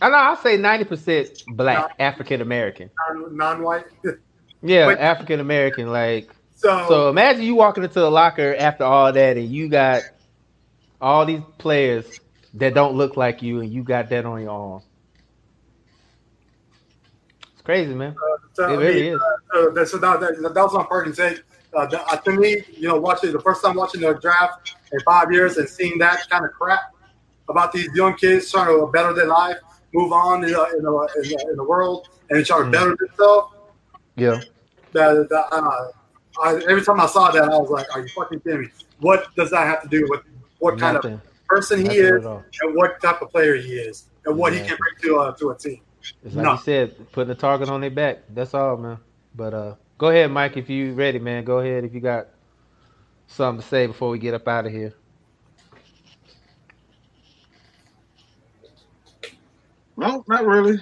I 0.00 0.08
know 0.10 0.16
I'll 0.16 0.36
say 0.36 0.56
ninety 0.56 0.84
percent 0.84 1.42
black 1.48 1.94
African 1.98 2.40
American, 2.40 2.90
non-white. 3.30 3.84
yeah, 4.62 4.94
African 4.98 5.40
American. 5.40 5.90
Like 5.90 6.30
so, 6.54 6.86
so. 6.88 7.08
Imagine 7.08 7.42
you 7.42 7.54
walking 7.54 7.82
into 7.82 8.00
the 8.00 8.10
locker 8.10 8.54
after 8.56 8.84
all 8.84 9.12
that, 9.12 9.36
and 9.36 9.48
you 9.48 9.68
got 9.68 10.02
all 11.00 11.26
these 11.26 11.42
players 11.58 12.20
that 12.54 12.74
don't 12.74 12.94
look 12.94 13.16
like 13.16 13.42
you, 13.42 13.60
and 13.60 13.72
you 13.72 13.82
got 13.82 14.08
that 14.10 14.24
on 14.24 14.42
your 14.42 14.50
arm. 14.50 14.82
Crazy, 17.68 17.94
man. 17.94 18.16
Uh, 18.16 18.36
so, 18.54 18.72
it 18.72 18.76
really 18.78 19.08
is. 19.08 19.20
Uh, 19.54 19.84
so 19.84 19.98
that, 19.98 20.20
that, 20.20 20.54
that 20.54 20.62
was 20.62 20.74
on 20.74 21.12
sake. 21.12 21.42
Uh, 21.74 21.80
uh, 21.80 22.16
to 22.16 22.32
me, 22.32 22.62
you 22.72 22.88
know, 22.88 22.98
watching 22.98 23.30
the 23.30 23.40
first 23.40 23.62
time 23.62 23.74
watching 23.74 24.00
the 24.00 24.14
draft 24.14 24.74
in 24.90 24.98
five 25.00 25.30
years 25.30 25.58
and 25.58 25.68
seeing 25.68 25.98
that 25.98 26.26
kind 26.30 26.46
of 26.46 26.52
crap 26.52 26.80
about 27.46 27.70
these 27.72 27.90
young 27.94 28.16
kids 28.16 28.50
trying 28.50 28.68
to 28.68 28.86
better 28.86 29.12
their 29.12 29.26
life 29.26 29.58
move 29.92 30.12
on 30.12 30.44
in, 30.44 30.52
the, 30.52 30.64
in, 30.78 30.82
the, 30.82 31.08
in, 31.16 31.28
the, 31.28 31.46
in 31.50 31.56
the 31.56 31.62
world 31.62 32.08
and 32.30 32.46
try 32.46 32.56
to 32.56 32.64
mm. 32.64 32.72
better 32.72 32.96
themselves. 32.98 33.54
Yeah. 34.16 34.40
That, 34.92 35.28
that 35.28 35.44
uh, 35.52 35.88
I, 36.42 36.54
every 36.70 36.82
time 36.82 37.00
I 37.00 37.06
saw 37.06 37.30
that, 37.32 37.42
I 37.42 37.58
was 37.58 37.68
like, 37.68 37.94
"Are 37.94 38.00
you 38.00 38.08
fucking 38.16 38.40
kidding 38.40 38.62
me? 38.62 38.68
What 39.00 39.26
does 39.36 39.50
that 39.50 39.66
have 39.66 39.82
to 39.82 39.88
do 39.88 40.06
with 40.08 40.22
what 40.58 40.78
Nothing. 40.78 41.02
kind 41.02 41.14
of 41.16 41.46
person 41.46 41.80
he 41.80 42.00
Nothing 42.00 42.00
is 42.00 42.24
and 42.62 42.74
what 42.74 42.98
type 43.02 43.20
of 43.20 43.30
player 43.30 43.56
he 43.56 43.74
is 43.74 44.06
and 44.24 44.38
what 44.38 44.54
he 44.54 44.60
can 44.60 44.78
bring 44.78 45.02
to 45.02 45.18
uh, 45.18 45.32
to 45.32 45.50
a 45.50 45.58
team?" 45.58 45.82
It's 46.24 46.34
like 46.34 46.44
no. 46.44 46.52
you 46.52 46.58
said, 46.58 47.12
putting 47.12 47.28
the 47.28 47.34
target 47.34 47.68
on 47.68 47.80
their 47.80 47.90
back. 47.90 48.18
That's 48.30 48.54
all, 48.54 48.76
man. 48.76 48.98
But 49.34 49.54
uh, 49.54 49.74
go 49.98 50.08
ahead, 50.08 50.30
Mike, 50.30 50.56
if 50.56 50.68
you 50.68 50.92
ready, 50.94 51.18
man. 51.18 51.44
Go 51.44 51.58
ahead 51.58 51.84
if 51.84 51.94
you 51.94 52.00
got 52.00 52.28
something 53.26 53.62
to 53.62 53.68
say 53.68 53.86
before 53.86 54.10
we 54.10 54.18
get 54.18 54.34
up 54.34 54.46
out 54.48 54.66
of 54.66 54.72
here. 54.72 54.94
No, 59.96 60.24
not 60.28 60.46
really. 60.46 60.78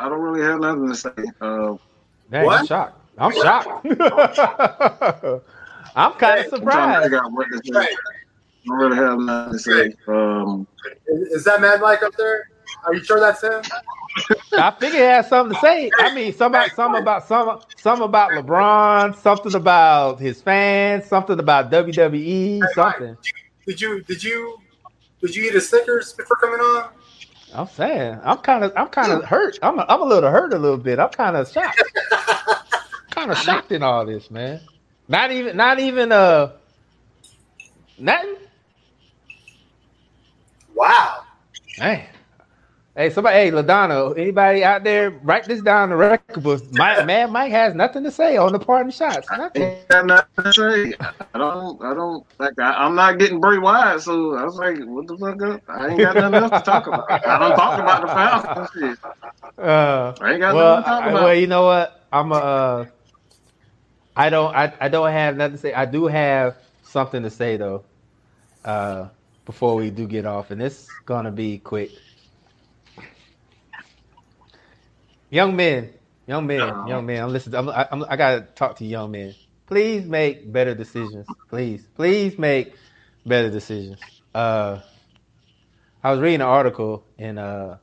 I 0.00 0.08
don't 0.08 0.20
really 0.20 0.42
have 0.42 0.60
nothing 0.60 0.88
to 0.88 0.94
say. 0.96 1.10
Uh, 1.40 1.76
Dang, 2.30 2.44
What? 2.46 2.60
I'm 2.60 2.66
shocked. 2.66 3.00
I'm 3.16 3.32
shocked. 3.32 3.86
I'm 5.96 6.12
kind 6.14 6.40
of 6.40 6.44
I'm 6.46 6.50
to 6.50 6.56
surprised. 6.56 7.14
out 7.14 7.32
what 7.32 7.46
to 7.52 7.60
say. 7.64 7.80
I 7.80 7.86
don't 8.66 8.76
really 8.76 8.96
have 8.96 9.18
nothing 9.20 9.52
to 9.52 9.58
say. 9.58 9.94
Um, 10.08 10.66
Is, 11.06 11.28
is 11.28 11.44
that 11.44 11.60
Mad 11.60 11.80
Mike 11.80 12.02
up 12.02 12.16
there? 12.16 12.50
Are 12.86 12.94
you 12.94 13.02
sure 13.02 13.20
that's 13.20 13.42
him? 13.42 13.62
I 14.52 14.70
figured 14.72 14.92
he 14.92 14.98
had 15.00 15.26
something 15.26 15.54
to 15.54 15.60
say. 15.60 15.90
I 15.98 16.14
mean, 16.14 16.32
some 16.32 16.54
about 16.54 16.70
some 16.72 16.94
about 16.94 17.26
some 17.26 17.60
some 17.76 18.02
about 18.02 18.30
LeBron, 18.30 19.16
something 19.16 19.54
about 19.54 20.20
his 20.20 20.40
fans, 20.40 21.06
something 21.06 21.38
about 21.38 21.70
WWE, 21.70 22.62
something. 22.74 23.16
Did 23.66 23.80
you 23.80 24.02
did 24.02 24.22
you 24.22 24.58
did 25.20 25.34
you 25.34 25.44
eat 25.44 25.54
a 25.54 25.60
Snickers 25.60 26.12
before 26.12 26.36
coming 26.36 26.60
on? 26.60 26.90
I'm 27.54 27.68
saying, 27.68 28.18
I'm 28.24 28.38
kind 28.38 28.64
of, 28.64 28.72
I'm 28.76 28.88
kind 28.88 29.12
of 29.12 29.24
hurt. 29.24 29.58
I'm, 29.62 29.78
a, 29.78 29.86
I'm 29.88 30.02
a 30.02 30.04
little 30.04 30.28
hurt 30.28 30.52
a 30.52 30.58
little 30.58 30.76
bit. 30.76 30.98
I'm 30.98 31.10
kind 31.10 31.36
of 31.36 31.50
shocked. 31.50 31.80
kind 33.10 33.30
of 33.30 33.38
shocked 33.38 33.70
in 33.70 33.82
all 33.82 34.04
this, 34.04 34.28
man. 34.28 34.60
Not 35.06 35.30
even, 35.30 35.56
not 35.56 35.78
even, 35.78 36.10
uh, 36.10 36.52
nothing. 37.96 38.34
Wow. 40.74 41.22
Hey, 41.76 42.08
hey, 42.96 43.10
somebody, 43.10 43.36
hey, 43.36 43.50
Ladonna, 43.50 44.16
anybody 44.18 44.64
out 44.64 44.84
there, 44.84 45.10
write 45.10 45.44
this 45.44 45.60
down 45.60 45.90
the 45.90 45.96
record 45.96 46.42
book. 46.42 46.62
My, 46.72 47.04
man, 47.04 47.32
Mike 47.32 47.50
has 47.50 47.74
nothing 47.74 48.04
to 48.04 48.10
say 48.10 48.36
on 48.36 48.52
the 48.52 48.58
parting 48.58 48.92
shots. 48.92 49.28
Nothing. 49.30 49.76
got 49.88 50.06
nothing 50.06 50.44
to 50.44 50.52
say. 50.52 50.94
I 51.34 51.38
don't. 51.38 51.82
I 51.82 51.94
don't. 51.94 52.26
Like 52.38 52.58
I, 52.58 52.72
I'm 52.72 52.94
not 52.94 53.18
getting 53.18 53.40
Bray 53.40 53.58
Wyatt, 53.58 54.02
so 54.02 54.36
I 54.36 54.44
was 54.44 54.56
like, 54.56 54.78
"What 54.84 55.06
the 55.06 55.16
fuck 55.16 55.42
up?" 55.42 55.62
I 55.68 55.88
ain't 55.88 55.98
got 55.98 56.14
nothing 56.14 56.34
else 56.34 56.50
to 56.50 56.60
talk 56.60 56.86
about. 56.86 57.10
I 57.10 57.38
don't 57.38 57.56
talk 57.56 57.78
about 57.78 58.00
the 58.02 58.08
Falcons. 58.08 58.70
Shit. 58.74 58.98
Uh, 59.58 60.14
I 60.20 60.32
ain't 60.32 60.40
got 60.40 60.54
well, 60.54 60.76
nothing 60.76 60.84
to 60.84 60.88
talk 60.88 61.04
I- 61.04 61.14
well, 61.14 61.34
you 61.34 61.46
know 61.46 61.64
what? 61.64 62.06
I'm 62.12 62.32
a. 62.32 62.36
Uh, 62.36 62.86
I 64.16 64.30
don't. 64.30 64.54
I, 64.54 64.72
I 64.80 64.88
don't 64.88 65.10
have 65.10 65.36
nothing 65.36 65.56
to 65.56 65.58
say. 65.58 65.72
I 65.72 65.84
do 65.86 66.06
have 66.06 66.56
something 66.82 67.22
to 67.22 67.30
say 67.30 67.56
though. 67.56 67.84
Uh, 68.64 69.08
before 69.44 69.74
we 69.74 69.90
do 69.90 70.06
get 70.06 70.24
off, 70.24 70.50
and 70.50 70.62
it's 70.62 70.88
gonna 71.04 71.30
be 71.30 71.58
quick. 71.58 71.90
Young 75.34 75.56
men, 75.56 75.92
young 76.28 76.46
men, 76.46 76.86
young 76.86 77.04
men. 77.06 77.20
I'm 77.20 77.32
listening. 77.32 77.56
I'm, 77.58 77.68
I, 77.68 77.88
I'm, 77.90 78.04
I 78.08 78.14
gotta 78.14 78.42
talk 78.54 78.76
to 78.76 78.84
young 78.84 79.10
men. 79.10 79.34
Please 79.66 80.06
make 80.06 80.52
better 80.52 80.76
decisions. 80.76 81.26
Please, 81.48 81.88
please 81.96 82.38
make 82.38 82.76
better 83.26 83.50
decisions. 83.50 83.98
Uh, 84.32 84.78
I 86.04 86.12
was 86.12 86.20
reading 86.20 86.40
an 86.40 86.46
article 86.46 87.04
in 87.18 87.38
uh 87.38 87.78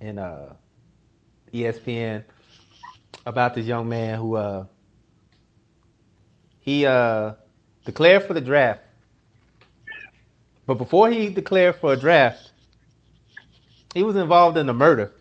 in 0.00 0.18
uh 0.18 0.54
ESPN 1.52 2.24
about 3.26 3.54
this 3.54 3.66
young 3.66 3.90
man 3.90 4.18
who 4.18 4.36
uh 4.36 4.64
he 6.60 6.86
uh 6.86 7.32
declared 7.84 8.22
for 8.22 8.32
the 8.32 8.40
draft. 8.40 8.80
But 10.64 10.78
before 10.78 11.10
he 11.10 11.28
declared 11.28 11.76
for 11.76 11.92
a 11.92 11.96
draft, 11.98 12.52
he 13.92 14.02
was 14.02 14.16
involved 14.16 14.56
in 14.56 14.66
a 14.70 14.74
murder. 14.74 15.12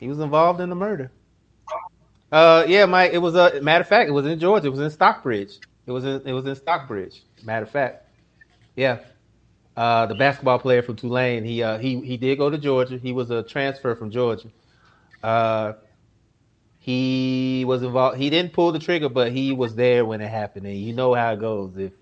He 0.00 0.08
was 0.08 0.18
involved 0.18 0.60
in 0.60 0.70
the 0.70 0.74
murder. 0.74 1.12
Uh 2.32 2.64
yeah, 2.66 2.86
Mike, 2.86 3.12
it 3.12 3.18
was 3.18 3.34
a 3.34 3.58
uh, 3.58 3.62
matter 3.62 3.82
of 3.82 3.88
fact, 3.88 4.08
it 4.08 4.12
was 4.12 4.26
in 4.26 4.38
Georgia, 4.38 4.66
it 4.66 4.70
was 4.70 4.80
in 4.80 4.90
Stockbridge. 4.90 5.58
It 5.86 5.92
was 5.92 6.04
in 6.04 6.22
it 6.26 6.32
was 6.32 6.46
in 6.46 6.56
Stockbridge. 6.56 7.22
Matter 7.44 7.64
of 7.64 7.70
fact. 7.70 8.06
Yeah. 8.76 8.98
Uh, 9.76 10.06
the 10.06 10.14
basketball 10.14 10.58
player 10.58 10.82
from 10.82 10.96
Tulane. 10.96 11.44
He 11.44 11.62
uh, 11.62 11.78
he 11.78 12.00
he 12.00 12.16
did 12.16 12.38
go 12.38 12.50
to 12.50 12.58
Georgia. 12.58 12.98
He 12.98 13.12
was 13.12 13.30
a 13.30 13.42
transfer 13.42 13.94
from 13.94 14.10
Georgia. 14.10 14.48
Uh, 15.22 15.74
he 16.78 17.64
was 17.66 17.82
involved. 17.82 18.18
He 18.18 18.30
didn't 18.30 18.52
pull 18.52 18.72
the 18.72 18.78
trigger, 18.78 19.08
but 19.08 19.32
he 19.32 19.52
was 19.52 19.74
there 19.74 20.04
when 20.04 20.20
it 20.20 20.28
happened. 20.28 20.66
And 20.66 20.76
you 20.76 20.92
know 20.92 21.14
how 21.14 21.32
it 21.32 21.40
goes. 21.40 21.76
If 21.76 21.92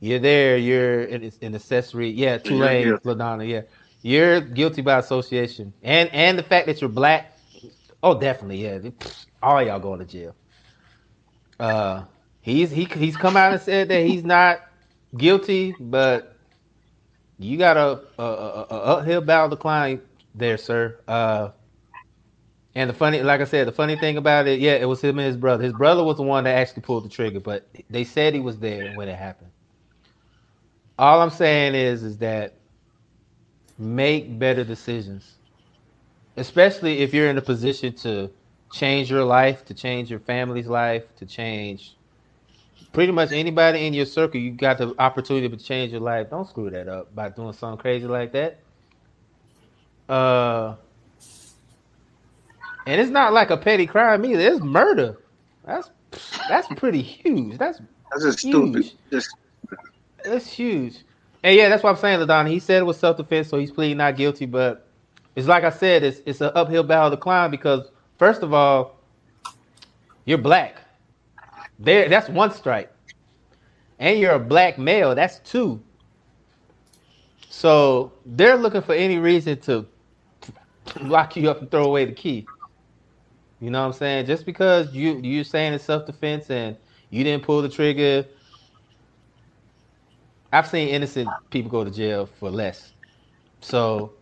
you're 0.00 0.18
there, 0.18 0.56
you're 0.56 1.02
an, 1.02 1.32
an 1.42 1.54
accessory. 1.54 2.10
Yeah, 2.10 2.38
Tulane. 2.38 2.96
Ladonna. 2.98 3.48
Yeah, 3.48 3.62
you're 4.02 4.40
guilty 4.40 4.82
by 4.82 4.98
association, 4.98 5.72
and 5.82 6.10
and 6.12 6.38
the 6.38 6.42
fact 6.42 6.66
that 6.66 6.80
you're 6.80 6.90
black. 6.90 7.35
Oh, 8.02 8.18
definitely. 8.18 8.62
Yeah, 8.62 8.78
all 9.42 9.62
y'all 9.62 9.80
going 9.80 10.00
to 10.00 10.06
jail. 10.06 10.34
Uh, 11.58 12.04
he's 12.40 12.70
he 12.70 12.84
he's 12.84 13.16
come 13.16 13.36
out 13.36 13.52
and 13.52 13.60
said 13.60 13.88
that 13.88 14.02
he's 14.02 14.24
not 14.24 14.60
guilty, 15.16 15.72
but 15.78 16.36
you 17.38 17.58
got 17.58 17.76
a, 17.76 18.02
a, 18.18 18.22
a, 18.22 18.66
a 18.70 18.78
uphill 18.98 19.20
battle 19.20 19.50
to 19.50 19.56
climb 19.56 20.02
there, 20.34 20.56
sir. 20.56 21.00
Uh, 21.08 21.50
and 22.74 22.90
the 22.90 22.94
funny, 22.94 23.22
like 23.22 23.40
I 23.40 23.44
said, 23.44 23.66
the 23.66 23.72
funny 23.72 23.96
thing 23.96 24.18
about 24.18 24.46
it, 24.46 24.60
yeah, 24.60 24.74
it 24.74 24.86
was 24.86 25.00
him 25.00 25.18
and 25.18 25.26
his 25.26 25.36
brother. 25.36 25.64
His 25.64 25.72
brother 25.72 26.04
was 26.04 26.18
the 26.18 26.22
one 26.22 26.44
that 26.44 26.56
actually 26.56 26.82
pulled 26.82 27.04
the 27.04 27.08
trigger, 27.08 27.40
but 27.40 27.68
they 27.88 28.04
said 28.04 28.34
he 28.34 28.40
was 28.40 28.58
there 28.58 28.92
when 28.92 29.08
it 29.08 29.16
happened. 29.16 29.50
All 30.98 31.22
I'm 31.22 31.30
saying 31.30 31.74
is, 31.74 32.02
is 32.02 32.18
that 32.18 32.54
make 33.78 34.38
better 34.38 34.64
decisions, 34.64 35.35
especially 36.36 37.00
if 37.00 37.14
you're 37.14 37.28
in 37.30 37.38
a 37.38 37.42
position 37.42 37.92
to 37.94 38.30
change 38.72 39.10
your 39.10 39.24
life, 39.24 39.64
to 39.66 39.74
change 39.74 40.10
your 40.10 40.20
family's 40.20 40.66
life, 40.66 41.14
to 41.16 41.26
change 41.26 41.96
pretty 42.92 43.12
much 43.12 43.32
anybody 43.32 43.86
in 43.86 43.94
your 43.94 44.06
circle, 44.06 44.40
you 44.40 44.52
got 44.52 44.78
the 44.78 44.94
opportunity 44.98 45.48
to 45.48 45.56
change 45.62 45.92
your 45.92 46.00
life. 46.00 46.30
Don't 46.30 46.48
screw 46.48 46.70
that 46.70 46.88
up 46.88 47.14
by 47.14 47.28
doing 47.28 47.52
something 47.52 47.78
crazy 47.78 48.06
like 48.06 48.32
that. 48.32 48.60
Uh, 50.08 50.76
and 52.86 53.00
it's 53.00 53.10
not 53.10 53.32
like 53.32 53.50
a 53.50 53.56
petty 53.56 53.86
crime 53.86 54.24
either. 54.24 54.40
It's 54.40 54.60
murder. 54.62 55.18
That's 55.64 55.90
that's 56.48 56.68
pretty 56.76 57.02
huge. 57.02 57.58
That's 57.58 57.80
That's 58.10 58.24
just 58.24 58.40
Huge. 58.42 58.84
stupid. 58.84 58.92
Just 59.12 59.36
that's 60.24 60.50
huge. 60.50 61.04
And 61.42 61.56
yeah, 61.56 61.68
that's 61.68 61.82
what 61.82 61.90
I'm 61.90 61.96
saying, 61.96 62.20
Ladonna. 62.20 62.48
He 62.48 62.58
said 62.60 62.80
it 62.82 62.84
was 62.86 62.98
self 62.98 63.16
defense, 63.16 63.48
so 63.48 63.58
he's 63.58 63.70
pleading 63.72 63.98
not 63.98 64.16
guilty. 64.16 64.46
But 64.46 64.85
it's 65.36 65.46
like 65.46 65.64
I 65.64 65.70
said, 65.70 66.02
it's 66.02 66.20
it's 66.26 66.40
an 66.40 66.50
uphill 66.54 66.82
battle 66.82 67.10
to 67.10 67.16
climb 67.16 67.50
because 67.50 67.90
first 68.18 68.42
of 68.42 68.54
all, 68.54 68.98
you're 70.24 70.38
black. 70.38 70.76
There, 71.78 72.08
that's 72.08 72.28
one 72.30 72.52
strike, 72.52 72.90
and 73.98 74.18
you're 74.18 74.32
a 74.32 74.40
black 74.40 74.78
male. 74.78 75.14
That's 75.14 75.38
two. 75.40 75.80
So 77.50 78.12
they're 78.24 78.56
looking 78.56 78.80
for 78.80 78.94
any 78.94 79.18
reason 79.18 79.60
to 79.60 79.86
lock 81.02 81.36
you 81.36 81.50
up 81.50 81.60
and 81.60 81.70
throw 81.70 81.84
away 81.84 82.06
the 82.06 82.12
key. 82.12 82.46
You 83.60 83.70
know 83.70 83.80
what 83.80 83.86
I'm 83.88 83.92
saying? 83.92 84.26
Just 84.26 84.46
because 84.46 84.94
you 84.94 85.18
you're 85.22 85.44
saying 85.44 85.74
it's 85.74 85.84
self 85.84 86.06
defense 86.06 86.50
and 86.50 86.78
you 87.10 87.24
didn't 87.24 87.44
pull 87.44 87.60
the 87.60 87.68
trigger. 87.68 88.24
I've 90.50 90.66
seen 90.66 90.88
innocent 90.88 91.28
people 91.50 91.70
go 91.70 91.84
to 91.84 91.90
jail 91.90 92.24
for 92.24 92.50
less. 92.50 92.92
So 93.60 94.12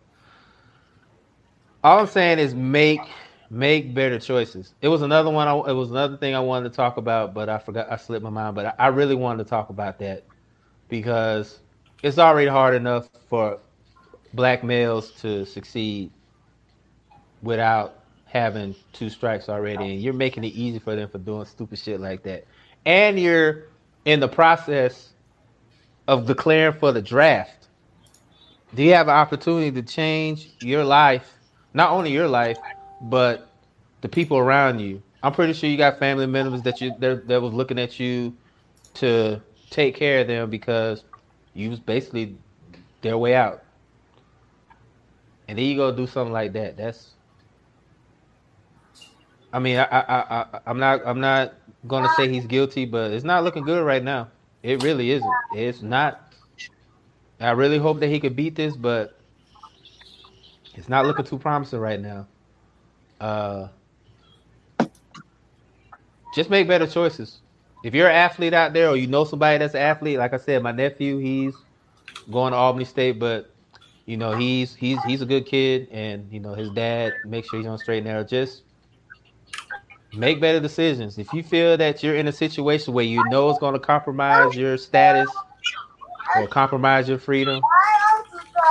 all 1.85 1.99
I'm 1.99 2.07
saying 2.07 2.39
is 2.39 2.55
make 2.55 2.99
make 3.51 3.93
better 3.93 4.17
choices. 4.19 4.73
It 4.81 4.87
was 4.87 5.03
another 5.03 5.29
one. 5.29 5.47
I, 5.47 5.55
it 5.69 5.73
was 5.73 5.91
another 5.91 6.17
thing 6.17 6.33
I 6.33 6.39
wanted 6.39 6.71
to 6.71 6.75
talk 6.75 6.97
about, 6.97 7.35
but 7.35 7.47
I 7.47 7.59
forgot. 7.59 7.91
I 7.91 7.97
slipped 7.97 8.23
my 8.23 8.31
mind. 8.31 8.55
But 8.55 8.65
I, 8.65 8.73
I 8.79 8.87
really 8.87 9.13
wanted 9.13 9.43
to 9.43 9.49
talk 9.51 9.69
about 9.69 9.99
that 9.99 10.23
because 10.89 11.59
it's 12.01 12.17
already 12.17 12.47
hard 12.47 12.73
enough 12.73 13.07
for 13.29 13.59
black 14.33 14.63
males 14.63 15.11
to 15.21 15.45
succeed 15.45 16.09
without 17.43 17.99
having 18.25 18.75
two 18.91 19.11
strikes 19.11 19.47
already, 19.47 19.91
and 19.93 20.01
you're 20.01 20.11
making 20.11 20.43
it 20.43 20.53
easy 20.53 20.79
for 20.79 20.95
them 20.95 21.07
for 21.07 21.19
doing 21.19 21.45
stupid 21.45 21.77
shit 21.77 21.99
like 21.99 22.23
that. 22.23 22.45
And 22.87 23.19
you're 23.19 23.65
in 24.05 24.19
the 24.19 24.27
process 24.27 25.11
of 26.07 26.25
declaring 26.25 26.73
for 26.79 26.91
the 26.91 27.01
draft. 27.01 27.67
Do 28.73 28.81
you 28.81 28.93
have 28.93 29.07
an 29.07 29.13
opportunity 29.13 29.71
to 29.71 29.83
change 29.83 30.49
your 30.61 30.83
life, 30.83 31.34
not 31.75 31.91
only 31.91 32.11
your 32.11 32.27
life, 32.27 32.57
but 33.01 33.47
the 34.01 34.09
people 34.09 34.37
around 34.37 34.79
you? 34.79 35.03
I'm 35.21 35.33
pretty 35.33 35.53
sure 35.53 35.69
you 35.69 35.77
got 35.77 35.99
family 35.99 36.25
members 36.25 36.63
that 36.63 36.81
you 36.81 36.95
that, 36.99 37.27
that 37.27 37.41
was 37.41 37.53
looking 37.53 37.77
at 37.77 37.99
you 37.99 38.33
to 38.95 39.41
take 39.69 39.95
care 39.95 40.21
of 40.21 40.27
them 40.27 40.49
because 40.49 41.03
you 41.53 41.69
was 41.69 41.79
basically 41.79 42.37
their 43.01 43.17
way 43.17 43.35
out. 43.35 43.63
And 45.47 45.57
then 45.57 45.65
you 45.65 45.75
go 45.75 45.91
do 45.91 46.07
something 46.07 46.33
like 46.33 46.53
that. 46.53 46.77
That's 46.77 47.11
I 49.51 49.59
mean, 49.59 49.77
I, 49.77 49.85
I, 49.85 50.41
I, 50.41 50.59
I'm 50.65 50.79
not, 50.79 51.01
I'm 51.05 51.21
not 51.21 51.53
gonna 51.87 52.09
say 52.17 52.27
he's 52.27 52.45
guilty, 52.45 52.85
but 52.85 53.11
it's 53.11 53.23
not 53.23 53.43
looking 53.43 53.63
good 53.63 53.85
right 53.85 54.03
now. 54.03 54.27
It 54.63 54.83
really 54.83 55.11
isn't. 55.11 55.33
It's 55.53 55.81
not. 55.81 56.33
I 57.39 57.51
really 57.51 57.77
hope 57.77 57.99
that 57.99 58.07
he 58.07 58.19
could 58.19 58.35
beat 58.35 58.55
this, 58.55 58.75
but 58.75 59.14
it's 60.75 60.89
not 60.89 61.05
looking 61.05 61.25
too 61.25 61.37
promising 61.37 61.79
right 61.79 61.99
now. 61.99 62.27
Uh, 63.19 63.67
just 66.35 66.49
make 66.49 66.67
better 66.67 66.87
choices. 66.87 67.39
If 67.83 67.93
you're 67.93 68.09
an 68.09 68.15
athlete 68.15 68.53
out 68.53 68.73
there, 68.73 68.89
or 68.89 68.97
you 68.97 69.07
know 69.07 69.23
somebody 69.25 69.57
that's 69.57 69.73
an 69.73 69.81
athlete, 69.81 70.17
like 70.17 70.33
I 70.33 70.37
said, 70.37 70.61
my 70.63 70.71
nephew, 70.71 71.17
he's 71.17 71.55
going 72.31 72.51
to 72.51 72.57
Albany 72.57 72.85
State, 72.85 73.19
but 73.19 73.51
you 74.05 74.17
know, 74.17 74.35
he's 74.35 74.75
he's 74.75 75.01
he's 75.03 75.21
a 75.21 75.25
good 75.25 75.45
kid, 75.45 75.87
and 75.91 76.27
you 76.31 76.39
know 76.39 76.53
his 76.53 76.69
dad 76.71 77.13
make 77.25 77.45
sure 77.45 77.59
he's 77.59 77.67
on 77.67 77.77
straight 77.77 77.99
and 77.99 78.07
narrow. 78.07 78.23
Just 78.23 78.63
make 80.13 80.39
better 80.39 80.59
decisions. 80.59 81.17
If 81.17 81.31
you 81.33 81.41
feel 81.41 81.77
that 81.77 82.03
you're 82.03 82.15
in 82.15 82.27
a 82.27 82.31
situation 82.31 82.93
where 82.93 83.05
you 83.05 83.23
know 83.29 83.49
it's 83.49 83.59
going 83.59 83.73
to 83.73 83.79
compromise 83.79 84.55
your 84.55 84.77
status 84.77 85.29
or 86.35 86.47
compromise 86.47 87.09
your 87.09 87.17
freedom, 87.17 87.61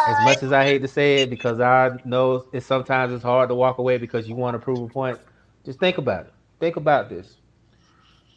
as 0.07 0.21
much 0.21 0.43
as 0.43 0.53
I 0.53 0.65
hate 0.65 0.83
to 0.83 0.89
say 0.89 1.23
it, 1.23 1.31
because 1.31 1.61
I 1.61 1.99
know 2.05 2.47
it 2.53 2.63
sometimes 2.63 3.13
it's 3.13 3.23
hard 3.23 3.49
to 3.49 3.55
walk 3.55 3.79
away 3.79 3.99
because 3.99 4.29
you 4.29 4.35
want 4.35 4.55
to 4.55 4.59
prove 4.59 4.81
a 4.81 4.93
point. 4.93 5.19
Just 5.65 5.81
think 5.81 5.99
about 5.99 6.27
it. 6.27 6.33
Think 6.61 6.77
about 6.77 7.09
this. 7.09 7.37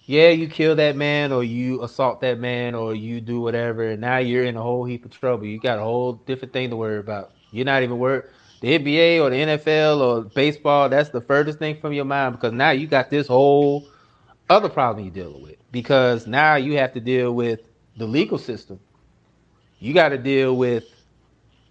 Yeah, 0.06 0.30
you 0.30 0.48
kill 0.48 0.76
that 0.78 0.96
man, 0.96 1.34
or 1.34 1.44
you 1.44 1.84
assault 1.84 2.22
that 2.22 2.40
man, 2.40 2.76
or 2.76 2.96
you 2.96 3.20
do 3.20 3.42
whatever, 3.42 3.90
and 3.90 4.00
now 4.00 4.20
you're 4.20 4.46
in 4.46 4.56
a 4.56 4.62
whole 4.62 4.86
heap 4.86 5.04
of 5.04 5.12
trouble. 5.12 5.46
You 5.46 5.60
got 5.60 5.80
a 5.80 5.84
whole 5.84 6.14
different 6.14 6.54
thing 6.54 6.70
to 6.70 6.78
worry 6.78 7.00
about. 7.00 7.34
You're 7.52 7.66
not 7.66 7.84
even 7.84 7.98
worried. 7.98 8.24
The 8.62 8.80
NBA 8.80 9.22
or 9.22 9.30
the 9.30 9.36
NFL 9.36 10.00
or 10.00 10.24
baseball, 10.24 10.90
that's 10.90 11.10
the 11.10 11.22
furthest 11.22 11.60
thing 11.60 11.80
from 11.80 11.94
your 11.94 12.06
mind 12.06 12.36
because 12.36 12.54
now 12.54 12.72
you 12.72 12.88
got 12.88 13.10
this 13.10 13.28
whole 13.28 13.88
other 14.50 14.70
problem 14.70 15.06
you're 15.06 15.14
dealing 15.14 15.44
with. 15.44 15.58
Because 15.72 16.26
now 16.26 16.56
you 16.56 16.78
have 16.78 16.94
to 16.94 17.00
deal 17.00 17.34
with 17.34 17.60
the 17.98 18.06
legal 18.06 18.38
system. 18.38 18.80
You 19.80 19.94
got 19.94 20.10
to 20.10 20.18
deal 20.18 20.56
with 20.56 20.86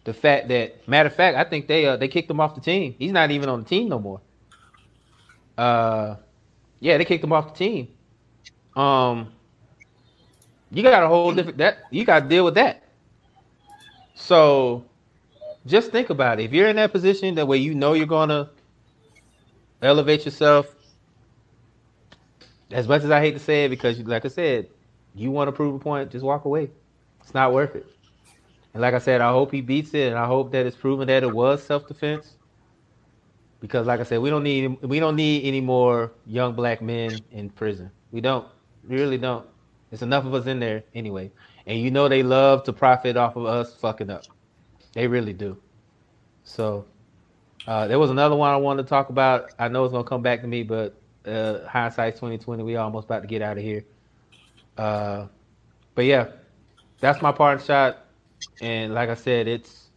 the 0.06 0.14
fact 0.14 0.48
that, 0.48 0.86
matter 0.88 1.08
of 1.08 1.14
fact, 1.14 1.36
I 1.36 1.42
think 1.42 1.66
they 1.66 1.84
uh, 1.84 1.96
they 1.96 2.06
kicked 2.06 2.30
him 2.30 2.40
off 2.40 2.54
the 2.54 2.60
team. 2.60 2.94
He's 2.96 3.10
not 3.10 3.32
even 3.32 3.48
on 3.48 3.64
the 3.64 3.68
team 3.68 3.88
no 3.88 3.98
more. 3.98 4.20
Uh, 5.58 6.16
yeah, 6.78 6.96
they 6.96 7.04
kicked 7.04 7.24
him 7.24 7.32
off 7.32 7.52
the 7.52 7.58
team. 7.58 7.88
Um, 8.76 9.32
you 10.70 10.84
got 10.84 11.02
a 11.02 11.08
whole 11.08 11.32
different 11.32 11.58
that 11.58 11.78
you 11.90 12.04
got 12.04 12.20
to 12.20 12.28
deal 12.28 12.44
with 12.44 12.54
that. 12.54 12.84
So, 14.14 14.84
just 15.66 15.90
think 15.90 16.08
about 16.10 16.38
it. 16.38 16.44
If 16.44 16.52
you're 16.52 16.68
in 16.68 16.76
that 16.76 16.92
position 16.92 17.34
that 17.34 17.48
way, 17.48 17.56
you 17.56 17.74
know 17.74 17.92
you're 17.92 18.06
gonna 18.06 18.50
elevate 19.82 20.24
yourself. 20.24 20.72
As 22.70 22.86
much 22.86 23.02
as 23.02 23.10
I 23.10 23.20
hate 23.20 23.32
to 23.32 23.40
say 23.40 23.64
it, 23.64 23.70
because 23.70 23.98
like 23.98 24.24
I 24.24 24.28
said, 24.28 24.68
you 25.16 25.32
want 25.32 25.48
to 25.48 25.52
prove 25.52 25.74
a 25.74 25.78
point, 25.80 26.10
just 26.12 26.24
walk 26.24 26.44
away. 26.44 26.70
It's 27.22 27.34
not 27.34 27.52
worth 27.52 27.74
it. 27.74 27.86
And 28.76 28.82
like 28.82 28.92
I 28.92 28.98
said, 28.98 29.22
I 29.22 29.30
hope 29.30 29.52
he 29.52 29.62
beats 29.62 29.94
it, 29.94 30.08
and 30.08 30.18
I 30.18 30.26
hope 30.26 30.52
that 30.52 30.66
it's 30.66 30.76
proven 30.76 31.08
that 31.08 31.22
it 31.22 31.32
was 31.32 31.62
self 31.62 31.88
defense. 31.88 32.36
Because, 33.58 33.86
like 33.86 34.00
I 34.00 34.02
said, 34.02 34.20
we 34.20 34.28
don't 34.28 34.42
need 34.42 34.82
we 34.82 35.00
don't 35.00 35.16
need 35.16 35.46
any 35.46 35.62
more 35.62 36.12
young 36.26 36.52
black 36.52 36.82
men 36.82 37.24
in 37.30 37.48
prison. 37.48 37.90
We 38.10 38.20
don't. 38.20 38.46
We 38.86 38.96
really 38.96 39.16
don't. 39.16 39.46
There's 39.88 40.02
enough 40.02 40.26
of 40.26 40.34
us 40.34 40.44
in 40.44 40.60
there 40.60 40.84
anyway. 40.94 41.32
And 41.66 41.80
you 41.80 41.90
know 41.90 42.06
they 42.06 42.22
love 42.22 42.64
to 42.64 42.72
profit 42.74 43.16
off 43.16 43.36
of 43.36 43.46
us 43.46 43.74
fucking 43.76 44.10
up. 44.10 44.26
They 44.92 45.06
really 45.06 45.32
do. 45.32 45.56
So 46.44 46.84
uh, 47.66 47.86
there 47.88 47.98
was 47.98 48.10
another 48.10 48.36
one 48.36 48.50
I 48.50 48.56
wanted 48.56 48.82
to 48.82 48.88
talk 48.90 49.08
about. 49.08 49.52
I 49.58 49.68
know 49.68 49.86
it's 49.86 49.92
gonna 49.92 50.04
come 50.04 50.20
back 50.20 50.42
to 50.42 50.46
me, 50.46 50.64
but 50.64 51.00
uh, 51.24 51.66
hindsight 51.66 52.16
2020. 52.16 52.62
We 52.62 52.76
almost 52.76 53.06
about 53.06 53.22
to 53.22 53.26
get 53.26 53.40
out 53.40 53.56
of 53.56 53.64
here. 53.64 53.86
Uh, 54.76 55.28
but 55.94 56.04
yeah, 56.04 56.26
that's 57.00 57.22
my 57.22 57.32
part 57.32 57.62
shot 57.64 58.02
and 58.60 58.94
like 58.94 59.08
I 59.08 59.14
said, 59.14 59.48
it's 59.48 59.90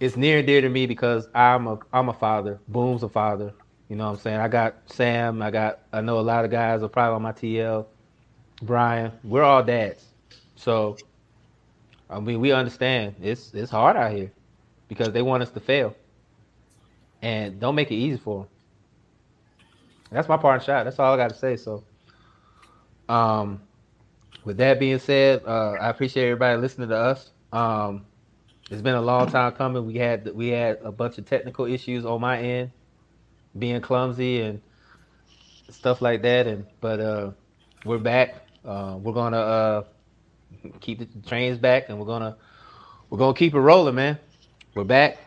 it's 0.00 0.16
near 0.16 0.38
and 0.38 0.46
dear 0.46 0.60
to 0.60 0.68
me 0.68 0.86
because 0.86 1.28
I'm 1.34 1.66
a 1.66 1.78
I'm 1.92 2.08
a 2.08 2.12
father. 2.12 2.60
Boom's 2.68 3.02
a 3.02 3.08
father. 3.08 3.52
You 3.88 3.96
know 3.96 4.06
what 4.06 4.16
I'm 4.16 4.18
saying? 4.18 4.40
I 4.40 4.48
got 4.48 4.76
Sam. 4.86 5.42
I 5.42 5.50
got 5.50 5.80
I 5.92 6.00
know 6.00 6.18
a 6.18 6.22
lot 6.22 6.44
of 6.44 6.50
guys 6.50 6.82
are 6.82 6.88
probably 6.88 7.16
on 7.16 7.22
my 7.22 7.32
TL. 7.32 7.86
Brian, 8.62 9.12
we're 9.22 9.42
all 9.42 9.62
dads. 9.62 10.04
So 10.56 10.96
I 12.08 12.20
mean, 12.20 12.40
we 12.40 12.52
understand 12.52 13.16
it's 13.22 13.52
it's 13.54 13.70
hard 13.70 13.96
out 13.96 14.12
here 14.12 14.32
because 14.88 15.12
they 15.12 15.22
want 15.22 15.42
us 15.42 15.50
to 15.50 15.60
fail, 15.60 15.94
and 17.22 17.58
don't 17.60 17.74
make 17.74 17.90
it 17.90 17.96
easy 17.96 18.18
for 18.18 18.42
them. 18.42 18.48
That's 20.10 20.28
my 20.28 20.36
part 20.36 20.60
in 20.62 20.66
shot. 20.66 20.84
That's 20.84 20.98
all 20.98 21.12
I 21.12 21.16
got 21.16 21.30
to 21.30 21.36
say. 21.36 21.56
So, 21.56 21.84
um, 23.08 23.65
with 24.46 24.58
that 24.58 24.78
being 24.78 25.00
said, 25.00 25.42
uh, 25.44 25.72
I 25.72 25.88
appreciate 25.88 26.24
everybody 26.24 26.56
listening 26.58 26.88
to 26.90 26.96
us. 26.96 27.32
Um, 27.52 28.06
it's 28.70 28.80
been 28.80 28.94
a 28.94 29.02
long 29.02 29.26
time 29.28 29.52
coming. 29.52 29.84
We 29.84 29.96
had 29.96 30.32
we 30.34 30.48
had 30.48 30.78
a 30.84 30.92
bunch 30.92 31.18
of 31.18 31.26
technical 31.26 31.66
issues 31.66 32.06
on 32.06 32.20
my 32.20 32.38
end, 32.38 32.70
being 33.58 33.80
clumsy 33.80 34.40
and 34.42 34.62
stuff 35.68 36.00
like 36.00 36.22
that. 36.22 36.46
And 36.46 36.64
but 36.80 37.00
uh, 37.00 37.30
we're 37.84 37.98
back. 37.98 38.46
Uh, 38.64 38.96
we're 39.02 39.12
gonna 39.12 39.36
uh, 39.36 39.84
keep 40.80 41.00
the 41.00 41.28
trains 41.28 41.58
back, 41.58 41.88
and 41.88 41.98
we're 41.98 42.06
gonna 42.06 42.36
we're 43.10 43.18
gonna 43.18 43.36
keep 43.36 43.52
it 43.52 43.60
rolling, 43.60 43.96
man. 43.96 44.16
We're 44.76 44.84
back. 44.84 45.18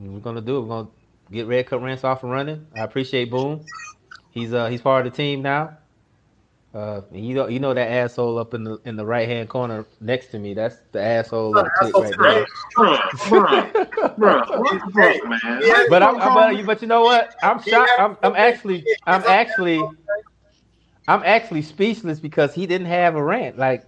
We're 0.00 0.18
gonna 0.18 0.40
do 0.40 0.56
it. 0.56 0.60
We're 0.62 0.68
gonna 0.68 0.88
get 1.30 1.46
Red 1.46 1.68
Cup 1.68 1.80
Rants 1.80 2.02
off 2.02 2.24
and 2.24 2.32
running. 2.32 2.66
I 2.74 2.82
appreciate 2.82 3.30
Boom. 3.30 3.64
He's 4.32 4.52
uh 4.52 4.66
he's 4.66 4.80
part 4.80 5.06
of 5.06 5.12
the 5.12 5.16
team 5.16 5.42
now. 5.42 5.78
Uh, 6.74 7.02
you 7.12 7.34
know, 7.34 7.46
you 7.46 7.60
know 7.60 7.72
that 7.72 7.88
asshole 7.88 8.36
up 8.36 8.52
in 8.52 8.64
the 8.64 8.80
in 8.84 8.96
the 8.96 9.06
right 9.06 9.28
hand 9.28 9.48
corner 9.48 9.86
next 10.00 10.26
to 10.32 10.40
me. 10.40 10.54
That's 10.54 10.76
the 10.90 11.00
asshole 11.00 11.54
right 11.54 11.72
there. 12.18 12.46
But 15.88 16.02
I'm, 16.02 16.20
I'm, 16.20 16.66
but 16.66 16.82
you 16.82 16.88
know 16.88 17.02
what? 17.02 17.36
I'm 17.44 17.62
shocked. 17.62 17.92
I'm, 17.96 18.16
I'm 18.24 18.34
actually, 18.34 18.84
I'm 19.06 19.22
actually, 19.24 19.80
I'm 21.06 21.22
actually 21.24 21.62
speechless 21.62 22.18
because 22.18 22.54
he 22.54 22.66
didn't 22.66 22.88
have 22.88 23.14
a 23.14 23.22
rant. 23.22 23.56
Like, 23.56 23.86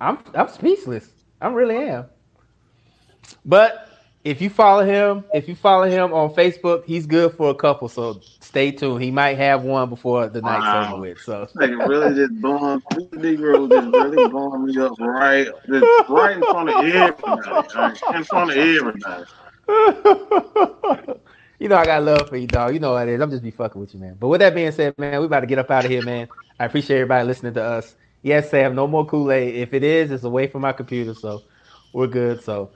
I'm, 0.00 0.18
I'm 0.34 0.48
speechless. 0.48 1.08
I 1.40 1.48
really 1.48 1.76
am. 1.76 2.06
But 3.44 3.93
if 4.24 4.40
you 4.40 4.48
follow 4.48 4.84
him, 4.84 5.22
if 5.34 5.48
you 5.48 5.54
follow 5.54 5.84
him 5.84 6.14
on 6.14 6.34
Facebook, 6.34 6.84
he's 6.86 7.04
good 7.04 7.34
for 7.34 7.50
a 7.50 7.54
couple. 7.54 7.90
So 7.90 8.22
stay 8.40 8.72
tuned. 8.72 9.02
He 9.02 9.10
might 9.10 9.36
have 9.36 9.64
one 9.64 9.90
before 9.90 10.28
the 10.28 10.40
night's 10.40 10.62
wow. 10.62 10.94
over 10.94 11.02
with. 11.02 11.20
So 11.20 11.46
like 11.54 11.70
really 11.70 12.14
just 12.14 12.40
blowing 12.40 12.80
Negro 12.80 13.70
just 13.70 13.92
really 13.92 14.28
blowing 14.28 14.64
me 14.64 14.80
up 14.80 14.98
right, 14.98 15.46
just 15.68 16.08
right 16.08 16.36
in 16.36 16.42
front 16.42 16.70
of 16.70 16.84
everybody, 16.84 18.16
in 18.16 18.24
front 18.24 18.50
of 18.50 18.56
everybody. 18.56 19.24
you 21.58 21.68
know 21.68 21.76
I 21.76 21.84
got 21.84 22.02
love 22.02 22.30
for 22.30 22.38
you, 22.38 22.46
dog. 22.46 22.72
You 22.72 22.80
know 22.80 22.92
what 22.92 23.06
it 23.06 23.14
is. 23.14 23.20
I'm 23.20 23.30
just 23.30 23.42
be 23.42 23.50
fucking 23.50 23.78
with 23.78 23.92
you, 23.92 24.00
man. 24.00 24.16
But 24.18 24.28
with 24.28 24.40
that 24.40 24.54
being 24.54 24.72
said, 24.72 24.96
man, 24.96 25.20
we 25.20 25.26
about 25.26 25.40
to 25.40 25.46
get 25.46 25.58
up 25.58 25.70
out 25.70 25.84
of 25.84 25.90
here, 25.90 26.02
man. 26.02 26.28
I 26.58 26.64
appreciate 26.64 26.96
everybody 26.96 27.26
listening 27.26 27.54
to 27.54 27.62
us. 27.62 27.94
Yes, 28.22 28.50
Sam, 28.50 28.74
no 28.74 28.86
more 28.86 29.04
Kool 29.04 29.30
Aid. 29.30 29.54
If 29.54 29.74
it 29.74 29.84
is, 29.84 30.10
it's 30.10 30.24
away 30.24 30.46
from 30.46 30.62
my 30.62 30.72
computer, 30.72 31.12
so 31.12 31.42
we're 31.92 32.06
good. 32.06 32.42
So 32.42 32.70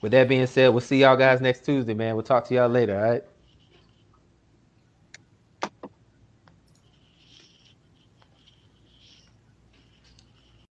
with 0.00 0.12
that 0.12 0.28
being 0.28 0.46
said, 0.46 0.68
we'll 0.68 0.80
see 0.80 1.00
y'all 1.00 1.16
guys 1.16 1.40
next 1.40 1.64
Tuesday, 1.64 1.94
man. 1.94 2.14
We'll 2.14 2.24
talk 2.24 2.46
to 2.46 2.54
y'all 2.54 2.68
later, 2.68 2.96
all 2.98 3.10
right? 3.10 3.24